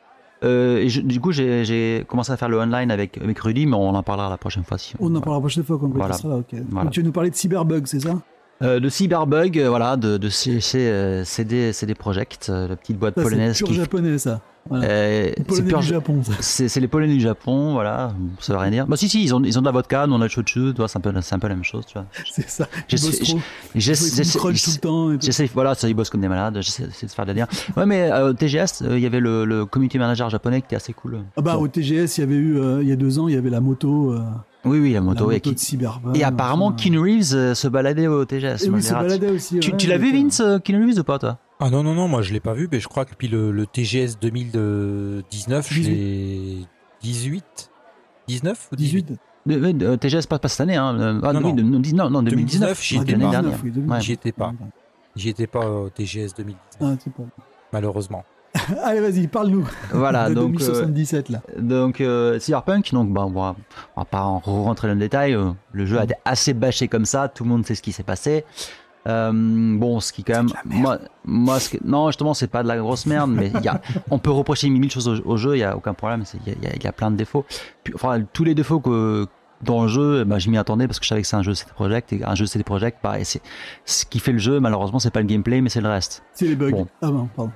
[0.45, 3.75] Euh, et je- du coup, j'ai, commencé à faire le online avec, avec Rudy, mais
[3.75, 4.79] on en parlera la prochaine fois.
[4.79, 6.15] Si On en parlera la prochaine fois quand Voilà.
[6.15, 6.55] on sera là, ok.
[6.71, 6.85] Voilà.
[6.85, 8.21] Donc, tu vas nous parler de Cyberbug, c'est ça?
[8.61, 10.29] Euh, de Cyberbug, euh, voilà, de, de
[10.75, 13.75] euh, CD, CD Projekt, euh, la petite boîte Ça, polonaise C'est pur qui.
[13.75, 14.41] japonais, ça.
[14.69, 14.85] Voilà.
[14.85, 16.33] Euh, Les c'est, Polonais pur- du Japon, ça.
[16.41, 18.87] c'est, les Polonais du Japon, voilà, ça veut rien dire.
[18.89, 20.61] Bah si si, ils ont, ils ont de la vodka, nous on a le tu
[20.77, 22.05] vois, c'est un peu, un peu la même chose, tu vois.
[22.31, 22.67] C'est ça.
[22.89, 23.39] Je Ils bossent sais- trop.
[23.77, 25.13] Et j'essa- Ils font du j'essa- crunch tout le temps.
[25.13, 25.25] et tout.
[25.27, 27.39] J'essaie, voilà, ça, ils bossent comme des malades, j'essaie, j'essaie de se faire de la
[27.39, 27.47] lien.
[27.77, 30.77] Ouais, mais euh, au TGS, il y avait le, le community manager japonais qui était
[30.77, 31.21] assez cool.
[31.37, 31.63] Ah bah, Bon.
[31.63, 33.61] au TGS, il y avait eu, il y a deux ans, il y avait la
[33.61, 34.17] moto.
[34.69, 35.25] Euh, Oui, oui, la la moto.
[35.25, 36.73] moto et, de et apparemment.
[36.73, 38.65] Keanu Reeves euh, se baladait au TGS.
[38.65, 39.59] Et oui, se baladait aussi.
[39.61, 40.13] Tu, ouais, tu l'as vu.
[40.13, 41.39] Vince, euh, Keanu Reeves ou pas, toi?
[41.61, 43.51] Ah non, non, non, moi je l'ai pas vu, mais je crois que depuis le,
[43.51, 45.89] le TGS 2019, je 18.
[45.91, 46.67] l'ai
[47.03, 47.71] 18
[48.29, 49.19] 19 ou 18, 18.
[49.47, 50.95] Le- le- euh, TGS, pas, pas cette année, hein.
[51.01, 51.55] euh, ah, Non, oui, non.
[51.55, 53.19] de- de- non, non, 2019, 2019, j'y étais pas.
[53.19, 53.41] dernière.
[53.43, 53.97] 2019, oui, 2019.
[53.99, 54.05] Ouais.
[54.05, 54.53] J'y étais pas.
[55.17, 57.23] J'y étais pas au TGS 2019, Ah,
[57.73, 58.25] malheureusement.
[58.85, 59.67] Allez, vas-y, parle-nous.
[59.93, 61.41] Voilà, de donc, euh, 2077 là.
[61.59, 63.57] Donc euh, Cyberpunk, donc bah, on, va,
[63.97, 65.35] on va pas en rentrer dans le détail.
[65.35, 67.93] euh, le jeu a été assez bâché comme ça, tout le monde sait ce qui
[67.93, 68.45] s'est passé.
[69.07, 72.69] Euh, bon, ce qui quand même, moi, moi, ce que- non, justement, c'est pas de
[72.69, 73.81] la grosse merde, mais y a,
[74.11, 76.67] on peut reprocher mille choses au, au jeu, il y a aucun problème, il y
[76.67, 77.47] a, y y plein de défauts.
[77.85, 79.27] Puis, enfin, tous les défauts que
[79.63, 81.55] dans le jeu, bah, je m'y attendais parce que je savais que c'est un jeu
[81.55, 83.43] CD Projekt et un jeu CD Projekt, pareil, c'est
[83.85, 84.61] ce qui fait le jeu.
[84.61, 86.23] Malheureusement, c'est pas le gameplay, mais c'est le reste.
[86.35, 86.71] C'est les bugs.
[86.71, 86.87] Bon.
[87.03, 87.53] Ah bon, pardon.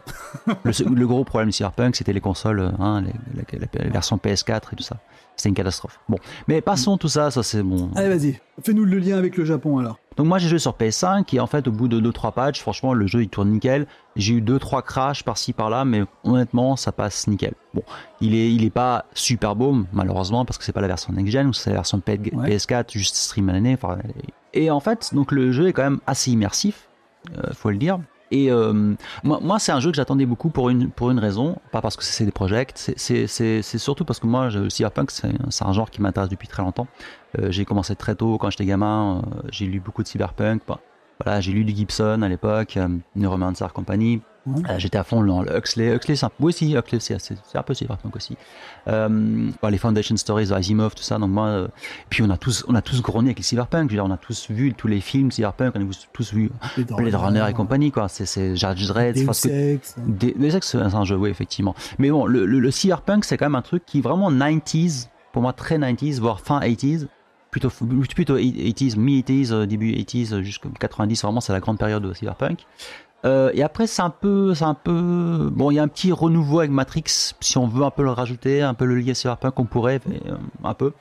[0.64, 4.16] Le, le gros problème de Cyberpunk, c'était les consoles, hein, les, la, la- la version
[4.16, 4.96] PS4 et tout ça.
[5.36, 5.98] C'était une catastrophe.
[6.08, 7.90] Bon, mais passons tout ça, ça c'est bon.
[7.96, 8.40] Allez, vas-y.
[8.62, 9.98] Fais-nous le lien avec le Japon alors.
[10.18, 12.92] Donc moi j'ai joué sur PS5 et en fait au bout de 2-3 patchs, franchement
[12.92, 13.86] le jeu il tourne nickel.
[14.14, 17.54] J'ai eu 2-3 crashs par-ci par-là, mais honnêtement ça passe nickel.
[17.72, 17.82] Bon,
[18.20, 21.46] il est, il est pas super beau malheureusement parce que c'est pas la version next-gen
[21.46, 22.50] ou c'est la version P- Ouais.
[22.56, 23.78] PS4 juste stream à l'année.
[24.52, 26.88] Et en fait donc le jeu est quand même assez immersif,
[27.38, 27.98] euh, faut le dire.
[28.34, 31.82] Et euh, moi, c'est un jeu que j'attendais beaucoup pour une, pour une raison, pas
[31.82, 35.90] parce que c'est des projets, c'est- surtout parce que moi, le cyberpunk, c'est un genre
[35.90, 36.86] qui m'intéresse depuis très longtemps.
[37.38, 40.62] Euh, j'ai commencé très tôt quand j'étais gamin, euh, j'ai lu beaucoup de cyberpunk.
[40.66, 40.80] Bah,
[41.22, 42.78] voilà, j'ai lu du Gibson à l'époque,
[43.14, 44.22] Neuromancer Company.
[44.46, 45.94] Euh, J'étais à fond dans le Huxley.
[45.94, 47.16] Huxley, c'est un, oui, si, Huxley, c'est
[47.54, 48.36] un peu cyberpunk aussi.
[48.88, 51.18] Euh, bah, les Foundation Stories, Asimov, tout ça.
[51.18, 51.68] Donc moi, euh,
[52.10, 53.90] puis on a tous, on a tous grogné avec les cyberpunk.
[53.90, 56.50] Je veux dire, on a tous vu tous les films cyberpunk, on a tous vu
[56.76, 58.08] Blade Runner et compagnie, quoi.
[58.08, 59.96] C'est, c'est Judge Dredd, Deus Ex.
[59.98, 61.74] des ex, c'est un jeu, oui, effectivement.
[61.98, 65.08] Mais bon, le, le, le cyberpunk, c'est quand même un truc qui est vraiment 90s,
[65.32, 67.06] pour moi très 90s, voire fin 80s.
[67.50, 72.02] Plutôt, plutôt 80s, mi-80s, euh, début 80s, euh, jusqu'à 90, vraiment, c'est la grande période
[72.02, 72.66] de cyberpunk.
[73.24, 76.10] Euh, et après, c'est un peu, c'est un peu, bon, il y a un petit
[76.12, 79.14] renouveau avec Matrix, si on veut un peu le rajouter, un peu le lier à
[79.14, 80.92] cyberpunk, on pourrait, mais, euh, un peu.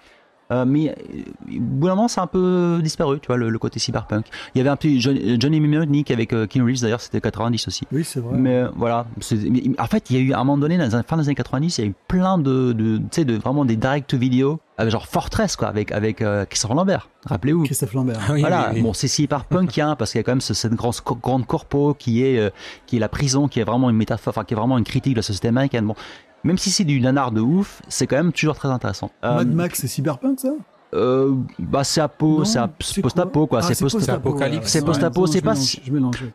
[0.52, 1.22] Euh, mais euh,
[1.58, 4.26] au bout d'un moment, c'est un peu disparu, tu vois, le, le côté cyberpunk.
[4.54, 7.68] Il y avait un petit Johnny, Johnny Mnemonic avec euh, Keanu Reeves, d'ailleurs, c'était 90
[7.68, 7.86] aussi.
[7.92, 8.38] Oui, c'est vrai.
[8.38, 9.06] Mais euh, voilà,
[9.50, 11.24] mais, en fait, il y a eu à un moment donné, dans la fin des
[11.24, 14.14] années 90, il y a eu plein de, de tu sais, de vraiment des direct
[14.14, 17.10] vidéo avec genre Fortress quoi, avec avec euh, Christopher Lambert.
[17.26, 17.64] Rappelez-vous.
[17.64, 18.20] Christophe Lambert.
[18.32, 18.82] Oui, voilà, oui, oui.
[18.82, 21.94] bon, c'est cyberpunk hein, parce qu'il y a quand même ce- cette grande grande corpo
[21.94, 22.50] qui est euh,
[22.88, 25.14] qui est la prison, qui est vraiment une métaphore, enfin qui est vraiment une critique
[25.14, 25.86] de la société américaine.
[25.86, 25.96] Bon,
[26.44, 29.12] même si c'est du nanar de ouf, c'est quand même toujours très intéressant.
[29.24, 30.50] Euh, Mad Max, c'est cyberpunk ça?
[30.94, 34.28] Euh, bah c'est apo, Non, c'est ap- c'est post-apo quoi, Ah, c'est post post-apo.
[34.32, 34.68] apocalypse.
[34.68, 35.54] C'est post-apo, c'est pas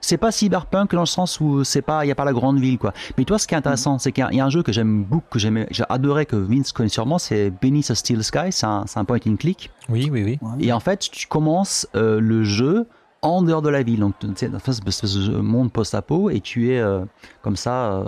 [0.00, 2.58] c'est pas cyberpunk dans le sens où c'est pas il y a pas la grande
[2.58, 4.46] ville quoi mais toi ce qui est intéressant c'est qu'il y a- il y, a
[4.46, 7.90] un jeu que j'aime beaucoup que j'aimais j'ai adoré que Vince connaît sûrement c'est Beneath
[7.90, 10.38] a Steel Sky c'est un, point and click Oui, oui, oui.
[10.40, 10.64] Ouais.
[10.64, 12.86] et en fait tu commences euh, le jeu
[13.22, 14.00] en dehors de la ville.
[14.00, 17.04] Donc tu sais dans de monde post-apo et tu es euh,
[17.42, 18.04] comme ça euh,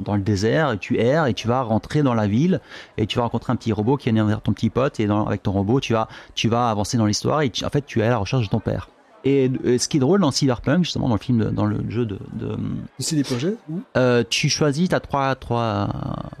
[0.00, 2.60] dans, le désert et tu erres et tu vas rentrer dans la ville
[2.96, 5.42] et tu vas rencontrer un petit robot qui vient vers ton petit pote et avec
[5.42, 8.10] ton robot tu vas tu vas avancer dans l'histoire et en fait tu es à
[8.10, 8.88] la recherche de ton père
[9.24, 11.78] et euh, ce qui est drôle dans Cyberpunk, justement dans le film, de- dans le
[11.90, 12.56] jeu de, de
[12.98, 13.54] C'est des projets
[13.96, 15.88] euh, tu choisis, t'as trois, trois,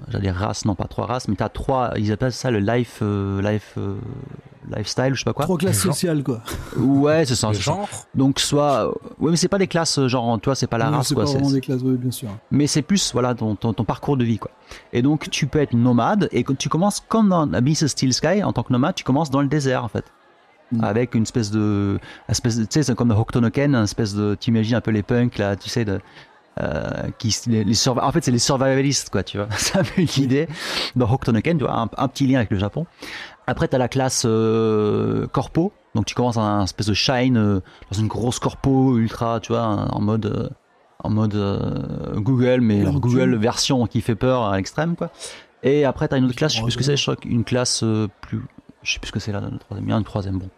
[0.08, 2.98] j'allais dire races, non pas trois races, mais t'as trois, ils appellent ça le life,
[3.02, 3.96] euh, life, euh,
[4.74, 5.44] lifestyle, je sais pas quoi.
[5.44, 6.40] Trois classes sociales quoi.
[6.76, 7.48] Ouais, c'est ça.
[7.48, 7.72] Le c'est ça.
[7.72, 10.90] genre Donc soit, ouais, mais c'est pas des classes euh, genre, toi, c'est pas la
[10.90, 11.24] Non, race c'est quoi.
[11.24, 12.28] pas c'est- vraiment des classes, oui, bien sûr.
[12.50, 14.50] mais c'est plus voilà ton, ton, ton parcours de vie quoi.
[14.92, 18.42] Et donc tu peux être nomade et quand tu commences comme dans Abyss Steel Sky
[18.42, 20.04] en tant que nomade, tu commences dans le désert en fait.
[20.70, 20.84] Mm.
[20.84, 21.98] Avec une espèce de,
[22.28, 25.02] espèce tu sais, c'est comme dans Hokutonoken, une espèce de, tu imagines un peu les
[25.02, 25.98] punks là, tu sais, de,
[26.60, 29.46] euh, qui, les, les survi- en fait c'est les survivalistes quoi, tu vois.
[29.56, 30.46] C'est un peu l'idée.
[30.96, 32.84] Dans Hokutonoken, tu vois, un, un petit lien avec le Japon.
[33.46, 37.60] Après t'as la classe euh, corpo, donc tu commences un espèce de shine, euh,
[37.90, 40.50] dans une grosse corpo ultra, tu vois, en mode.
[41.02, 41.34] en mode
[42.16, 45.10] Google, mais alors tu- Google version qui fait peur à l'extrême, quoi.
[45.62, 47.44] Et après, t'as une autre classe, je sais plus ce que c'est, je crois qu'une
[47.44, 47.82] classe
[48.20, 48.42] plus.
[48.82, 49.86] Je sais plus ce que c'est là, le troisième.
[49.88, 50.48] Il y a une troisième, bon.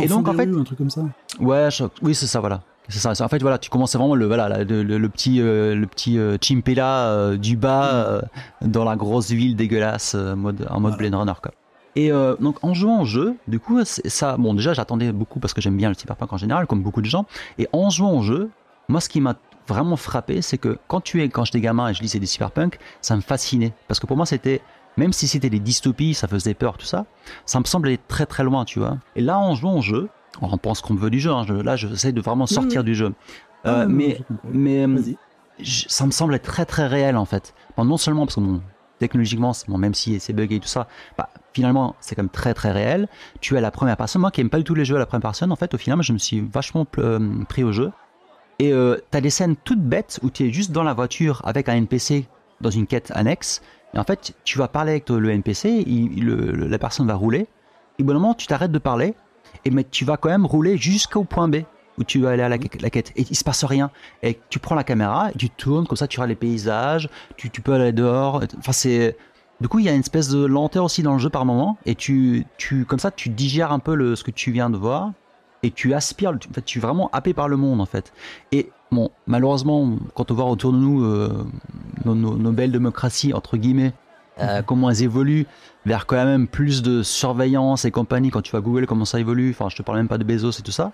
[0.00, 1.02] Et Enfant donc, en fait, rues, un truc comme ça.
[1.40, 2.62] ouais, je- oui, c'est ça, voilà.
[2.88, 3.12] C'est ça.
[3.24, 6.18] En fait, voilà, tu commences vraiment le, voilà, le, le- le petit, euh, le petit
[6.18, 8.22] euh, Chimpela euh, du bas euh,
[8.62, 10.96] dans la grosse ville dégueulasse, euh, mode, en mode Voilà.
[11.10, 11.52] Blade Runner, quoi.
[11.94, 12.10] Et
[12.40, 15.76] donc en jouant au jeu, du coup, ça, bon déjà j'attendais beaucoup parce que j'aime
[15.76, 17.26] bien le cyberpunk en général, comme beaucoup de gens.
[17.58, 18.48] Et en jouant au jeu,
[18.88, 19.34] moi ce qui m'a
[19.68, 22.78] vraiment frappé, c'est que quand tu es, quand j'étais gamin et je lisais des cyberpunk,
[23.02, 24.62] ça me fascinait parce que pour moi c'était,
[24.96, 27.06] même si c'était des dystopies, ça faisait peur tout ça,
[27.46, 28.98] ça me semblait très très loin, tu vois.
[29.16, 30.08] Et là en jouant au jeu,
[30.40, 33.12] on pense qu'on veut du jeu, hein, je- là j'essaie de vraiment sortir du jeu.
[33.66, 34.18] Euh, Ah, mais
[34.52, 34.86] mais
[35.60, 37.54] je- ça me semble être très très réel en fait.
[37.76, 38.60] Bon, non seulement parce que bon,
[38.98, 42.28] technologiquement, c'est- bon, même si c'est buggé et tout ça, bah, finalement c'est quand même
[42.30, 43.08] très très réel.
[43.40, 44.20] Tu es à la première personne.
[44.22, 45.78] Moi qui aime pas du tout les jeux à la première personne, en fait, au
[45.78, 47.92] final, je me suis vachement euh, pris au jeu.
[48.58, 51.68] Et euh, t'as des scènes toutes bêtes où tu es juste dans la voiture avec
[51.68, 52.26] un NPC
[52.60, 53.60] dans une quête annexe.
[53.94, 55.84] Et en fait, tu vas parler avec le NPC,
[56.16, 57.46] la personne va rouler.
[57.98, 59.14] Et d'un moment, tu t'arrêtes de parler,
[59.64, 61.56] et mais tu vas quand même rouler jusqu'au point B.
[61.98, 63.90] où tu vas aller à la, quête et il se passe rien.
[64.22, 67.50] Et tu prends la caméra et tu tournes comme ça, tu regardes les paysages, tu,
[67.50, 68.42] tu peux aller dehors.
[68.58, 69.16] Enfin, c'est.
[69.60, 71.76] Du coup, il y a une espèce de lenteur aussi dans le jeu par moment
[71.84, 74.76] et tu, tu comme ça, tu digères un peu le, ce que tu viens de
[74.76, 75.12] voir
[75.62, 76.36] et tu aspires.
[76.38, 78.12] tu- En fait, tu es vraiment happé par le monde en fait.
[78.52, 81.44] Et bon, malheureusement, quand on voit autour de nous euh,
[82.04, 83.92] nos, nos- nos belles démocraties entre guillemets,
[84.40, 85.46] euh, comment elles évoluent
[85.84, 89.50] vers quand même plus de surveillance et compagnie quand tu vas Google comment ça évolue
[89.50, 90.92] enfin je te parle même pas de Bezos et tout ça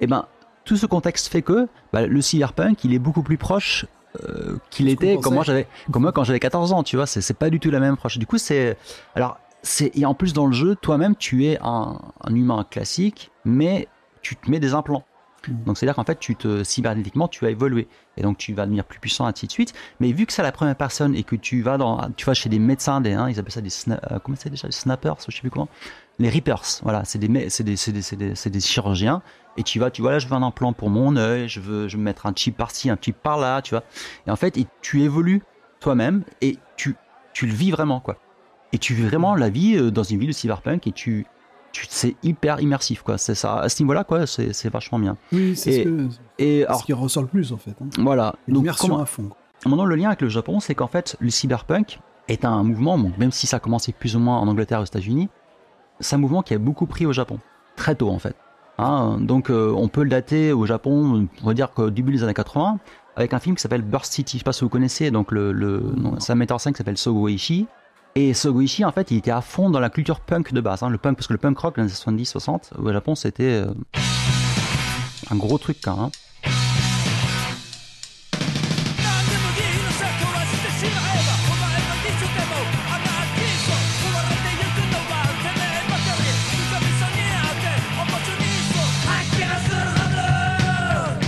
[0.00, 0.26] et ben
[0.64, 3.86] tout ce contexte fait que bah, le cyberpunk il est beaucoup plus proche
[4.22, 7.20] euh, qu'il était comme moi j'avais comme moi quand j'avais 14 ans tu vois c'est
[7.22, 8.76] c'est pas du tout la même approche du coup c'est
[9.16, 13.32] alors c'est et en plus dans le jeu toi-même tu es un, un humain classique
[13.44, 13.88] mais
[14.26, 15.04] tu te mets des implants.
[15.46, 15.64] Mm.
[15.64, 17.86] donc c'est à dire qu'en fait tu te cybernétiquement tu vas évoluer.
[18.16, 19.72] Et donc tu vas devenir plus puissant ainsi de suite.
[20.00, 22.48] Mais vu que c'est la première personne et que tu vas dans tu vas chez
[22.48, 25.16] des médecins des hein, ils appellent ça des sna- euh, comment c'est déjà des snappers
[25.28, 25.68] je sais plus comment.
[26.18, 29.22] Les reapers voilà c'est des c'est des c'est des, c'est des, chirurgiens.
[29.56, 31.86] Et tu vas tu vois là je veux un implant pour mon œil je veux
[31.86, 33.84] je veux mettre un chip par-ci un chip par-là tu vois.
[34.26, 35.42] Et en fait et tu évolues
[35.78, 36.96] toi-même et tu
[37.32, 38.16] tu le vis vraiment quoi.
[38.72, 41.26] Et tu vis vraiment la vie euh, dans une ville de cyberpunk et tu
[41.88, 45.72] c'est hyper immersif quoi c'est ça à ce niveau-là quoi c'est vachement bien Oui, c'est
[45.72, 46.08] ce, que-
[46.38, 47.70] et c'est alors ce qui ressort le plus en fait.
[47.80, 47.86] hein.
[47.98, 49.30] voilà donc L'immersion comment- à fond.
[49.64, 51.98] Maintenant, le lien avec le Japon, c'est qu'en fait, le cyberpunk
[52.28, 54.82] est un mouvement, bon, même si ça a commencé plus ou moins en Angleterre et
[54.82, 55.28] aux États-Unis,
[55.98, 57.38] c'est un mouvement qui a beaucoup pris au Japon,
[57.74, 58.36] très tôt en fait.
[58.78, 62.22] Hein, donc, euh, on peut le dater au Japon, on va dire qu'au début des
[62.22, 62.78] années 80,
[63.16, 64.36] avec un film qui s'appelle Burst City.
[64.36, 66.74] Je sais pas si vous connaissez, donc le, le non, c'est un metteur en scène
[66.74, 67.66] qui s'appelle Sogo Ishii.
[68.18, 70.82] Et Sogo Ishii, en fait, il était à fond dans la culture punk de base.
[70.82, 73.62] hein, le punk, parce que le punk rock, dans les années 70-60, au Japon, c'était
[73.62, 73.66] euh,
[75.30, 76.10] un gros truc quand même.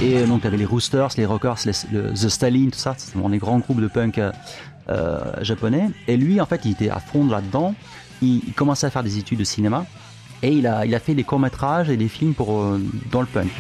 [0.01, 3.39] Et euh, donc, avais les Roosters, les Rockers, The Stalin, tout ça, c'est vraiment les
[3.39, 4.31] grands groupes de punk euh,
[4.89, 5.91] euh, japonais.
[6.07, 7.75] Et lui, en fait, il était à fond là-dedans.
[8.23, 9.87] Il, commençait à faire des études de cinéma.
[10.43, 12.65] Et il a, il a fait des courts-métrages et des films pour,
[13.11, 13.51] dans le punk.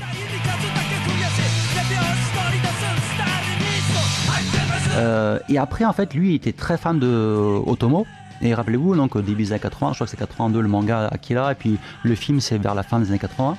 [5.48, 8.06] Et après, en fait, lui, il était très fan de Otomo.
[8.42, 11.08] Et rappelez-vous, donc au début des années 80, je crois que c'est 82 le manga
[11.08, 13.56] Akira, et puis le film c'est vers la fin des années 80.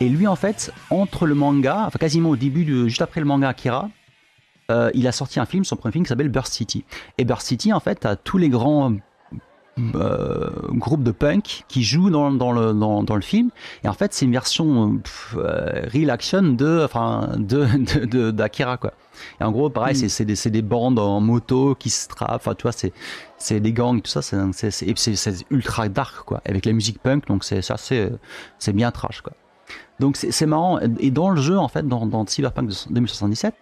[0.00, 3.26] Et lui, en fait, entre le manga, enfin quasiment au début, de, juste après le
[3.26, 3.88] manga Akira,
[4.70, 6.84] euh, il a sorti un film, son premier film qui s'appelle Burst City.
[7.16, 8.94] Et Burst City, en fait, a tous les grands
[9.94, 13.50] euh, groupes de punk qui jouent dans, dans le, dans, dans le film.
[13.84, 18.76] Et en fait, c'est une version euh, pff, euh, real action de, enfin, de, d'Akira,
[18.76, 18.92] quoi.
[19.40, 19.98] Et en gros, pareil, Mm.
[20.00, 22.92] c'est, c'est, des, c'est des bandes en moto qui se trappent, enfin, tu vois, c'est,
[23.36, 26.72] c'est des gangs, tout ça, c'est, c'est, c'est, c'est, c'est ultra dark, quoi, avec la
[26.72, 28.08] musique punk, donc c'est, c'est assez,
[28.58, 29.32] c'est bien trash, quoi.
[30.00, 30.78] Donc c'est, marrant.
[31.00, 33.54] Et dans le jeu, en fait, dans, dans Cyberpunk 2077,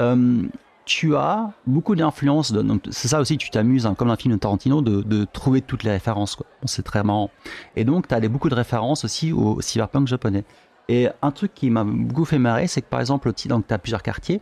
[0.00, 0.42] euh,
[0.84, 2.52] tu as beaucoup d'influence.
[2.52, 5.24] de- donc C'est ça aussi, tu t'amuses, hein, comme dans un film de Tarantino, de,
[5.24, 6.36] trouver toutes les références.
[6.36, 7.30] Bon, c'est très marrant.
[7.76, 10.44] Et donc, tu as des, beaucoup de références aussi au cyberpunk japonais.
[10.88, 14.02] Et un truc qui m'a beaucoup fait marrer, c'est que par exemple, tu as plusieurs
[14.02, 14.40] quartiers.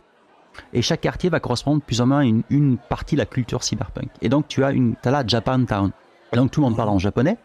[0.73, 3.63] Et chaque quartier va correspondre plus ou moins à une, une partie de la culture
[3.63, 4.09] cyberpunk.
[4.21, 5.91] Et donc, tu as, une, as là Japantown.
[6.33, 7.37] Et donc, tout le monde parle en japonais.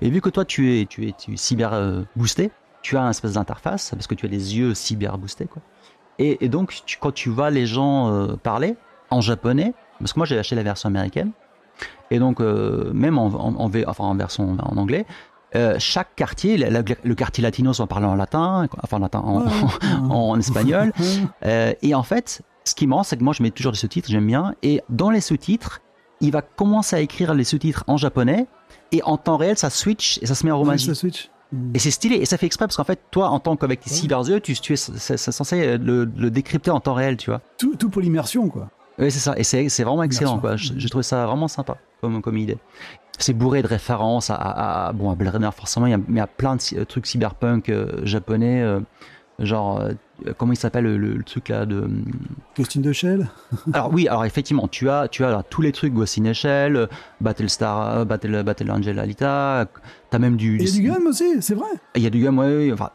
[0.00, 2.50] Et vu que toi, tu es, tu es, tu cyber euh, boosté,
[2.86, 5.62] tu as un espèce d'interface, parce que tu as des yeux cyber boostés, quoi.
[6.18, 8.76] Et, et donc, tu- quand tu vois les gens euh, parler
[9.10, 11.30] en japonais, parce que moi j'ai acheté la version américaine,
[12.10, 15.04] et donc euh, même en, en, en enfin, en version en anglais,
[15.54, 19.20] euh, chaque quartier, le quartier latino va parler en latin, enfin en latin,
[20.10, 20.92] en, espagnol,
[21.82, 24.26] et en fait, ce qui marrant, c'est que moi je mets toujours des sous-titres, j'aime
[24.26, 25.80] bien, et dans les sous-titres,
[26.20, 28.46] il va commencer à écrire les sous-titres en japonais,
[28.92, 30.86] et en temps réel, ça switch et ça se met en Oui, romagie.
[30.86, 31.30] ça switch.
[31.74, 33.90] Et c'est stylé, et ça fait exprès parce qu'en fait, toi, en tant qu'avec tes
[33.90, 37.40] cyberyeux, tu, tu es censé le, le décrypter en temps réel, tu vois.
[37.58, 38.68] Tout, tout pour l'immersion, quoi.
[38.98, 40.56] Oui, c'est ça, et c'est vraiment excellent, quoi.
[40.56, 42.58] Je- J'ai trouvé ça vraiment sympa comme, comme idée.
[43.18, 45.98] C'est bourré de références à, à, à- bon, à Blade Runner, forcément, il y a,
[46.08, 48.80] mais à plein de ci- trucs cyberpunk euh, japonais, euh,
[49.38, 49.92] genre, euh,
[50.36, 51.88] comment il s'appelle le, le truc là de.
[52.56, 53.28] Costume de Shell?
[53.72, 56.76] Alors oui, alors effectivement, tu as, tu as tous les trucs Ghost in a Shell,
[56.76, 56.86] euh,
[57.20, 59.66] Battlestar, euh, Battle, Battle Angel Alita,
[60.10, 60.56] t'as même du.
[60.58, 61.68] Il y a du gun aussi, c'est vrai?
[61.94, 62.90] Il y a du ouais, ouais, enfin,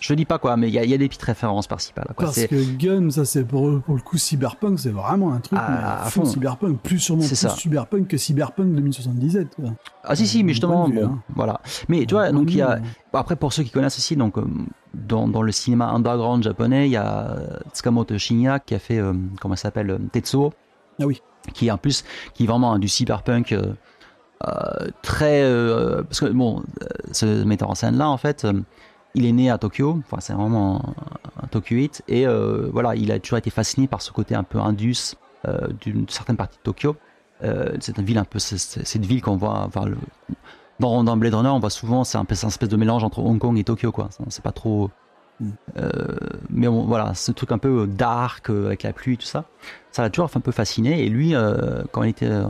[0.00, 1.92] je dis pas quoi, mais il y a, il y a des petites références par-ci
[1.92, 2.12] par-là.
[2.16, 5.66] Parce que gun, ça c'est pour, pour le coup cyberpunk, c'est vraiment un truc Ah,
[5.70, 6.30] mais à fond fond.
[6.30, 7.50] cyberpunk, plus sûrement plus ça.
[7.50, 9.54] cyberpunk que cyberpunk 2077.
[9.56, 9.70] Quoi.
[10.04, 11.18] Ah si si, mais justement, bon, hein.
[11.34, 11.60] voilà.
[11.88, 12.78] Mais tu vois, donc il y a,
[13.12, 14.44] après pour ceux qui connaissent aussi, donc euh,
[14.94, 17.36] dans, dans le cinéma underground japonais, il y a
[17.72, 20.52] Tsukamoto Shinya qui a fait, euh, comment ça s'appelle, euh, Tetsuo.
[21.00, 21.20] Ah oui.
[21.54, 22.04] Qui est en plus,
[22.34, 23.72] qui est vraiment du cyberpunk euh,
[24.46, 25.42] euh, très,
[26.04, 26.62] parce que bon,
[27.12, 28.46] ce metteur en scène là, en fait.
[29.16, 30.94] Il est né à Tokyo, enfin c'est vraiment
[31.42, 31.48] un, un
[32.06, 35.16] et euh, voilà, il a toujours été fasciné par ce côté un peu indus
[35.48, 36.94] euh, d'une certaine partie de Tokyo.
[37.42, 39.96] Euh, c'est une ville un peu, c'est- une ville qu'on voit, enfin, le-
[40.80, 43.18] dans, dans Blade Runner, on voit souvent, c'est un c'est un espèce de mélange entre
[43.20, 44.08] Hong Kong et Tokyo, quoi.
[44.28, 44.90] C'est pas trop.
[45.40, 45.50] Mm.
[45.78, 45.92] Euh,
[46.50, 49.44] mais bon, voilà, ce truc un peu dark euh, avec la pluie, tout ça,
[49.92, 51.04] ça l'a toujours un peu fasciné.
[51.04, 52.46] Et lui, euh, quand il était euh,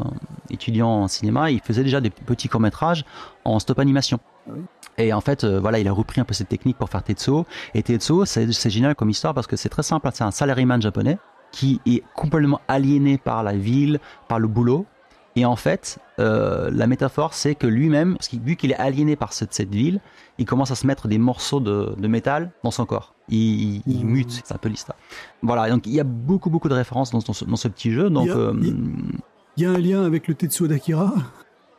[0.51, 3.05] étudiant en cinéma, il faisait déjà des petits courts métrages
[3.45, 4.19] en stop animation.
[4.49, 4.63] Ah oui.
[4.99, 7.47] Et en fait, euh, voilà, il a repris un peu cette technique pour faire Tetsuo.
[7.75, 10.09] Et Tetsuo, c'est génial comme histoire parce que c'est très simple.
[10.15, 11.19] C'est un salaryman japonais
[11.53, 14.87] qui est complètement aliéné par la ville, par le boulot.
[15.39, 19.53] Et en fait, euh, la métaphore, c'est que lui-même, vu qu'il est aliéné par cette,
[19.53, 20.01] cette ville,
[20.39, 23.15] il commence à se mettre des morceaux de, de métal dans son corps.
[23.29, 24.03] Il, Mmh.
[24.05, 24.97] mute, c'est un peu l'histoire.
[25.43, 27.93] Voilà, donc il y a beaucoup, beaucoup de références dans, dans ce, dans ce petit
[27.93, 28.09] jeu.
[28.09, 28.55] Donc, Il y a- euh,
[29.59, 31.13] Il y a un lien avec le Tetsuo d'Akira?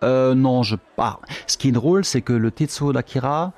[0.04, 1.20] euh, non, je pas.
[1.48, 3.54] Ce qui est drôle, c'est que le Tetsuo d'Akira,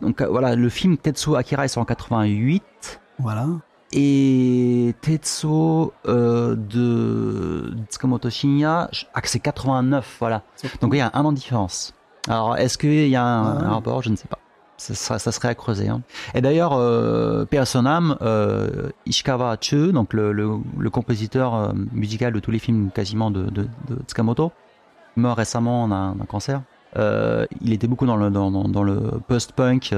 [0.00, 3.46] donc voilà, le film Tetsuo Akira est sorti en 88 Voilà.
[3.92, 10.42] Et Tetsuo euh, de Tsukamoto Shinya, je- ah, c'est 89, voilà.
[10.80, 11.94] Donc il y a un an de différence.
[12.28, 13.64] Alors est-ce qu'il y a un, Ah.
[13.66, 14.02] un rapport?
[14.02, 14.38] Je ne sais pas.
[14.78, 15.88] Ça, serait- ça serait à creuser.
[15.88, 16.02] hein.
[16.34, 17.46] Et d'ailleurs, euh,
[18.22, 23.30] euh, Ishikawa Chu, donc le, le- le compositeur euh, musical de tous les films quasiment
[23.30, 24.52] de, de, de Tsukamoto,
[25.16, 26.60] mort récemment d'un cancer.
[26.96, 29.94] Il était beaucoup dans le, dans, dans- dans le post-punk,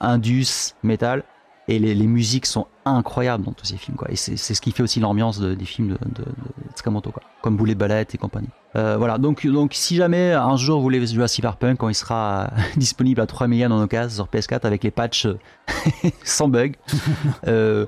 [0.00, 1.22] indus, metal.
[1.70, 3.96] Et les, les musiques sont incroyables dans tous ces films.
[3.96, 4.10] Quoi.
[4.10, 7.22] Et c'est ce qui fait aussi l'ambiance de- des films de, de, de Tsukamoto, quoi.
[7.42, 8.48] comme Boulet Ballet et compagnie.
[8.76, 11.94] Euh, voilà, donc, donc si jamais un jour vous voulez jouer à Cyberpunk, quand il
[11.94, 15.38] sera disponible à 3 millions dans nos cases sur PS4 avec les patchs euh,
[16.24, 16.76] sans bug,
[17.46, 17.84] euh,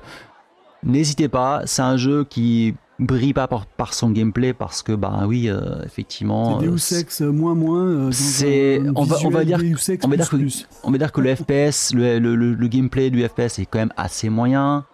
[0.83, 1.61] n'hésitez pas.
[1.65, 5.83] C'est un jeu qui brille pas par, par son gameplay parce que, bah oui, euh,
[5.85, 6.59] effectivement.
[6.59, 7.83] C'est euh, Deus Ex euh, moins moins.
[7.85, 9.57] euh, c'est- on va- on va dire-
[10.03, 10.37] on va dire que-
[10.83, 13.79] on va dire que le FPS, le, le, le- le gameplay du FPS est quand
[13.79, 14.85] même assez moyen.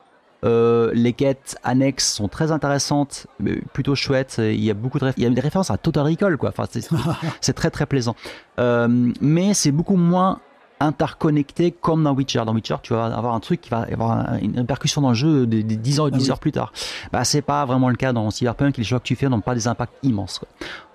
[0.46, 4.36] Euh, les quêtes annexes sont très intéressantes, mais plutôt chouettes.
[4.40, 6.50] Il y a beaucoup de il y a des références à Total Recall, quoi.
[6.50, 6.88] Enfin, c'est,
[7.42, 8.16] c'est très très plaisant.
[8.60, 10.40] Euh, mais c'est beaucoup moins
[10.80, 12.44] interconnecté comme dans Witcher.
[12.46, 15.16] Dans Witcher, tu vas avoir un truc qui va avoir un- une répercussion dans le
[15.16, 16.32] jeu des, des 10 ans, 10 Ah oui.
[16.32, 16.72] heures plus tard.
[17.12, 18.78] Bah, c'est pas vraiment le cas dans Cyberpunk.
[18.78, 20.40] Les choix que tu fais n'ont pas des impacts immenses.
[20.40, 20.48] quoi.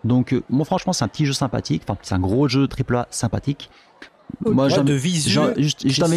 [0.04, 1.82] Donc, euh, moi, franchement, c'est un petit jeu sympathique.
[1.86, 3.70] Enfin, c'est un gros jeu AAA sympathique.
[4.44, 4.96] Moi, Ouais, j'aime- de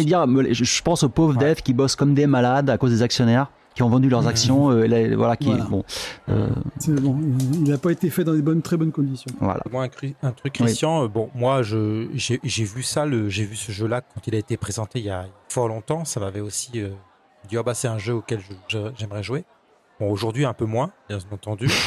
[0.04, 1.54] dire, je, je pense aux pauvres Ouais.
[1.54, 4.70] devs qui bossent comme des malades à cause des actionnaires qui ont vendu leurs actions,
[4.70, 5.64] euh, là, voilà, qui, Voilà.
[5.66, 5.84] bon,
[6.30, 6.48] euh,
[6.78, 7.16] C'est bon,
[7.52, 9.30] il n'a pas été fait dans des bonnes, très bonnes conditions.
[9.38, 9.60] voilà.
[9.70, 9.84] Moi,
[10.22, 10.52] un, truc.
[10.54, 11.04] Christian.
[11.04, 14.38] euh, Bon, moi, je j'ai vu ça, le j'ai vu ce jeu-là quand il a
[14.38, 16.04] été présenté il y a fort longtemps.
[16.06, 16.88] Ça m'avait aussi euh,
[17.48, 19.44] dit, ah bah c'est un jeu auquel je- je- j'aimerais jouer.
[20.00, 21.68] Bon, aujourd'hui un peu moins, bien entendu.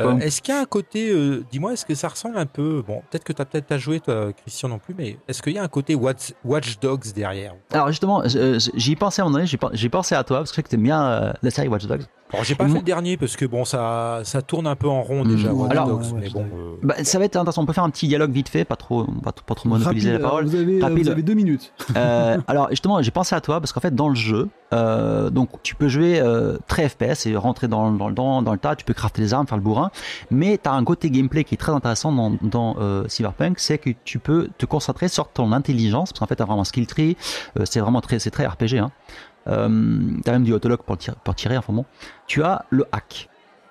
[0.00, 2.84] Euh, est-ce qu'il y a un côté, euh, dis-moi, est-ce que ça ressemble un peu,
[2.86, 5.54] bon, peut-être que tu as peut-être pas joué, toi, Christian non plus, mais est-ce qu'il
[5.54, 8.22] y a un côté Watch, Watch Dogs derrière Alors justement,
[8.74, 10.56] j'y pensais à un moment donné, j'ai pen- j'ai pensé à toi parce que je
[10.56, 12.02] sais que t'aimes bien euh, la série Watch Dogs.
[12.32, 14.86] Alors, j'ai pas Moi- fait le dernier parce que bon, ça, ça tourne un peu
[14.86, 15.60] en rond déjà, Mm.
[15.60, 16.44] Watch Alors- Dogs, Ouais, mais bon.
[16.54, 17.62] Euh, Bah, ça va être intéressant.
[17.62, 20.10] On peut faire un petit dialogue vite fait, pas trop, pas, trop- pas trop monopoliser
[20.10, 20.44] Rapide, la parole.
[20.44, 21.04] vous, avez, Rapide.
[21.04, 21.72] vous avez deux minutes.
[21.96, 25.48] Euh, alors justement, j'ai pensé à toi parce qu'en fait dans le jeu, euh, donc
[25.62, 28.84] tu peux jouer euh, très FPS et rentrer dans, dans, dans, dans le tas, tu
[28.84, 29.90] peux crafter les armes, faire le bourrin,
[30.30, 32.12] mais tu as un côté gameplay qui est très intéressant
[32.42, 36.36] dans, euh, Cyberpunk, c'est que tu peux te concentrer sur ton intelligence, parce qu'en fait
[36.36, 37.16] tu as vraiment un skill tree,
[37.58, 38.78] euh, c'est vraiment très, très RPG.
[38.78, 38.90] Hein.
[39.48, 39.68] Euh,
[40.22, 41.84] tu as même du autolock pour, tirer, pour tirer, enfin bon.
[42.26, 43.28] Tu as le hack.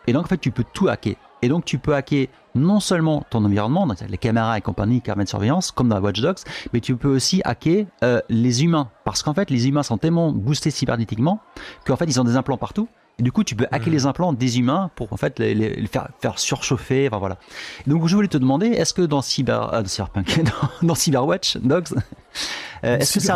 [0.07, 1.15] Et donc en fait tu peux tout hacker.
[1.41, 5.25] Et donc tu peux hacker non seulement ton environnement, donc les caméras et compagnie, caméras
[5.25, 6.39] de surveillance, comme dans Watch Dogs,
[6.73, 7.85] mais tu peux aussi hacker
[8.29, 8.89] les humains.
[9.03, 11.39] Parce qu'en fait, les humains sont tellement boostés cybernétiquement
[11.85, 12.87] qu'en fait, ils ont des implants partout.
[13.19, 13.93] Du coup, tu peux hacker Mhm.
[13.93, 17.07] les implants des humains pour en fait les, faire, faire surchauffer.
[17.07, 17.37] Enfin voilà.
[17.87, 20.43] Donc, je voulais te demander, est-ce que dans Cyber, euh, Cyberpunk,
[20.81, 21.87] dans, dans Cyberwatch Dogs,
[22.83, 23.33] euh, est-ce que c'est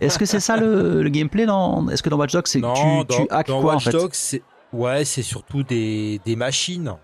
[0.00, 3.04] est-ce que ça le, le gameplay dans Est-ce que dans Watch Dogs, c'est tu, dans,
[3.04, 4.42] tu hackes dans quoi Watch en fait Dogs, c'est
[4.72, 6.96] ouais, c'est surtout des, des machines.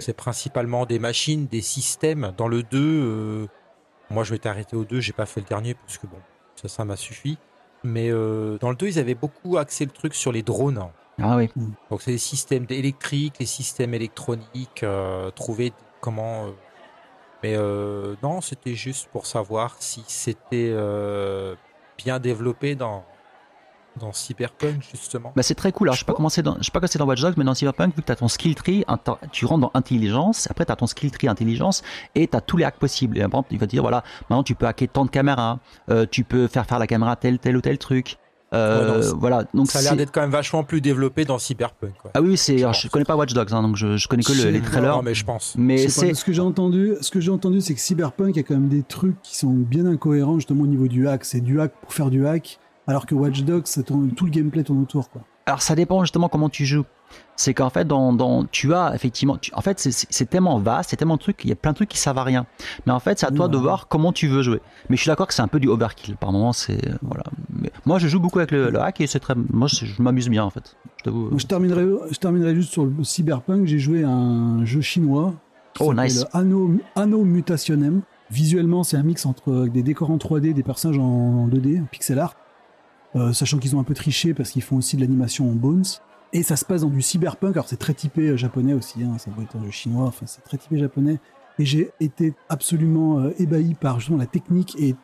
[0.00, 2.32] C'est principalement des machines, des systèmes.
[2.38, 3.46] Dans le 2, euh,
[4.10, 6.16] moi je m'étais arrêté au 2, j'ai pas fait le dernier parce que bon,
[6.56, 7.36] ça, ça m'a suffi.
[7.84, 10.82] Mais euh, dans le 2, ils avaient beaucoup axé le truc sur les drones.
[11.20, 11.48] Ah oui.
[11.90, 16.46] Donc c'est les systèmes électriques, les systèmes électroniques, euh, trouver comment.
[16.46, 16.50] euh,
[17.42, 20.74] Mais euh, non, c'était juste pour savoir si c'était
[21.98, 23.04] bien développé dans
[23.98, 25.32] dans Cyberpunk justement.
[25.34, 25.88] Bah c'est très cool.
[25.88, 27.34] Alors, je sais pas comment c'est dans, je sais pas que c'est dans Watch Dogs,
[27.38, 28.84] mais dans Cyberpunk, vu que tu as ton skill tree,
[29.32, 31.82] tu rentres dans intelligence, après tu as ton skill tree intelligence
[32.14, 33.16] et tu as tous les hacks possibles.
[33.16, 35.60] Et par exemple, il va te dire voilà, maintenant tu peux hacker tant de caméras,
[35.88, 38.18] euh, tu peux faire faire la caméra tel tel ou tel truc.
[38.54, 39.44] Euh, Ouais, non, c'est- voilà.
[39.54, 41.94] Donc Ça a l'air d'être quand même vachement plus développé dans Cyberpunk.
[42.00, 42.10] Quoi.
[42.14, 42.56] Ah oui, c'est.
[42.58, 42.82] alors, pense.
[42.82, 44.96] je connais pas Watch Dogs, hein, donc je, je connais que le- Je- les trailers.
[44.96, 45.54] Non, mais je pense.
[45.58, 46.14] Mais Je c'est.
[46.14, 48.82] ce que j'ai entendu, ce que j'ai entendu, c'est que Cyberpunk a quand même des
[48.82, 51.24] trucs qui sont bien incohérents justement au niveau du hack.
[51.24, 54.30] C'est du hack pour faire du hack, alors que Watch Dogs, ça tourne, tout le
[54.30, 55.22] gameplay tourne autour, quoi.
[55.46, 56.84] Alors ça dépend justement comment tu joues.
[57.38, 60.96] C'est qu'en fait, dans, dans, tu as effectivement, tu- en fait, c'est- tellement vaste, c'est
[60.96, 62.46] tellement de trucs, il y a plein de trucs qui servent à rien.
[62.86, 64.60] Mais en fait, c'est à toi de voir comment tu veux jouer.
[64.88, 66.16] Mais je suis d'accord que c'est un peu du overkill.
[66.16, 67.24] Par moment, c'est voilà.
[67.52, 70.00] Mais moi, je joue beaucoup avec le, le hack et c'est très, moi, je, je
[70.00, 70.76] m'amuse bien en fait.
[70.98, 71.28] Je t'avoue.
[71.28, 73.66] Donc, je terminerai, je terminerai juste sur le Cyberpunk.
[73.66, 75.34] J'ai joué à un jeu chinois.
[75.78, 76.24] Oh, nice.
[76.32, 78.00] Anno, Anno Mutationem.
[78.30, 82.18] Visuellement, c'est un mix entre des décors en 3D, des personnages en 2D, en pixel
[82.18, 82.34] art.
[83.14, 85.84] Euh, sachant qu'ils ont un peu triché parce qu'ils font aussi de l'animation en Bones.
[86.36, 87.56] Et ça se passe dans du cyberpunk.
[87.56, 89.02] Alors c'est très typé euh, japonais aussi.
[89.02, 90.04] Hein, ça doit être un chinois.
[90.04, 91.18] Enfin, c'est très typé japonais.
[91.58, 94.94] Et j'ai été absolument euh, ébahi par justement la technique et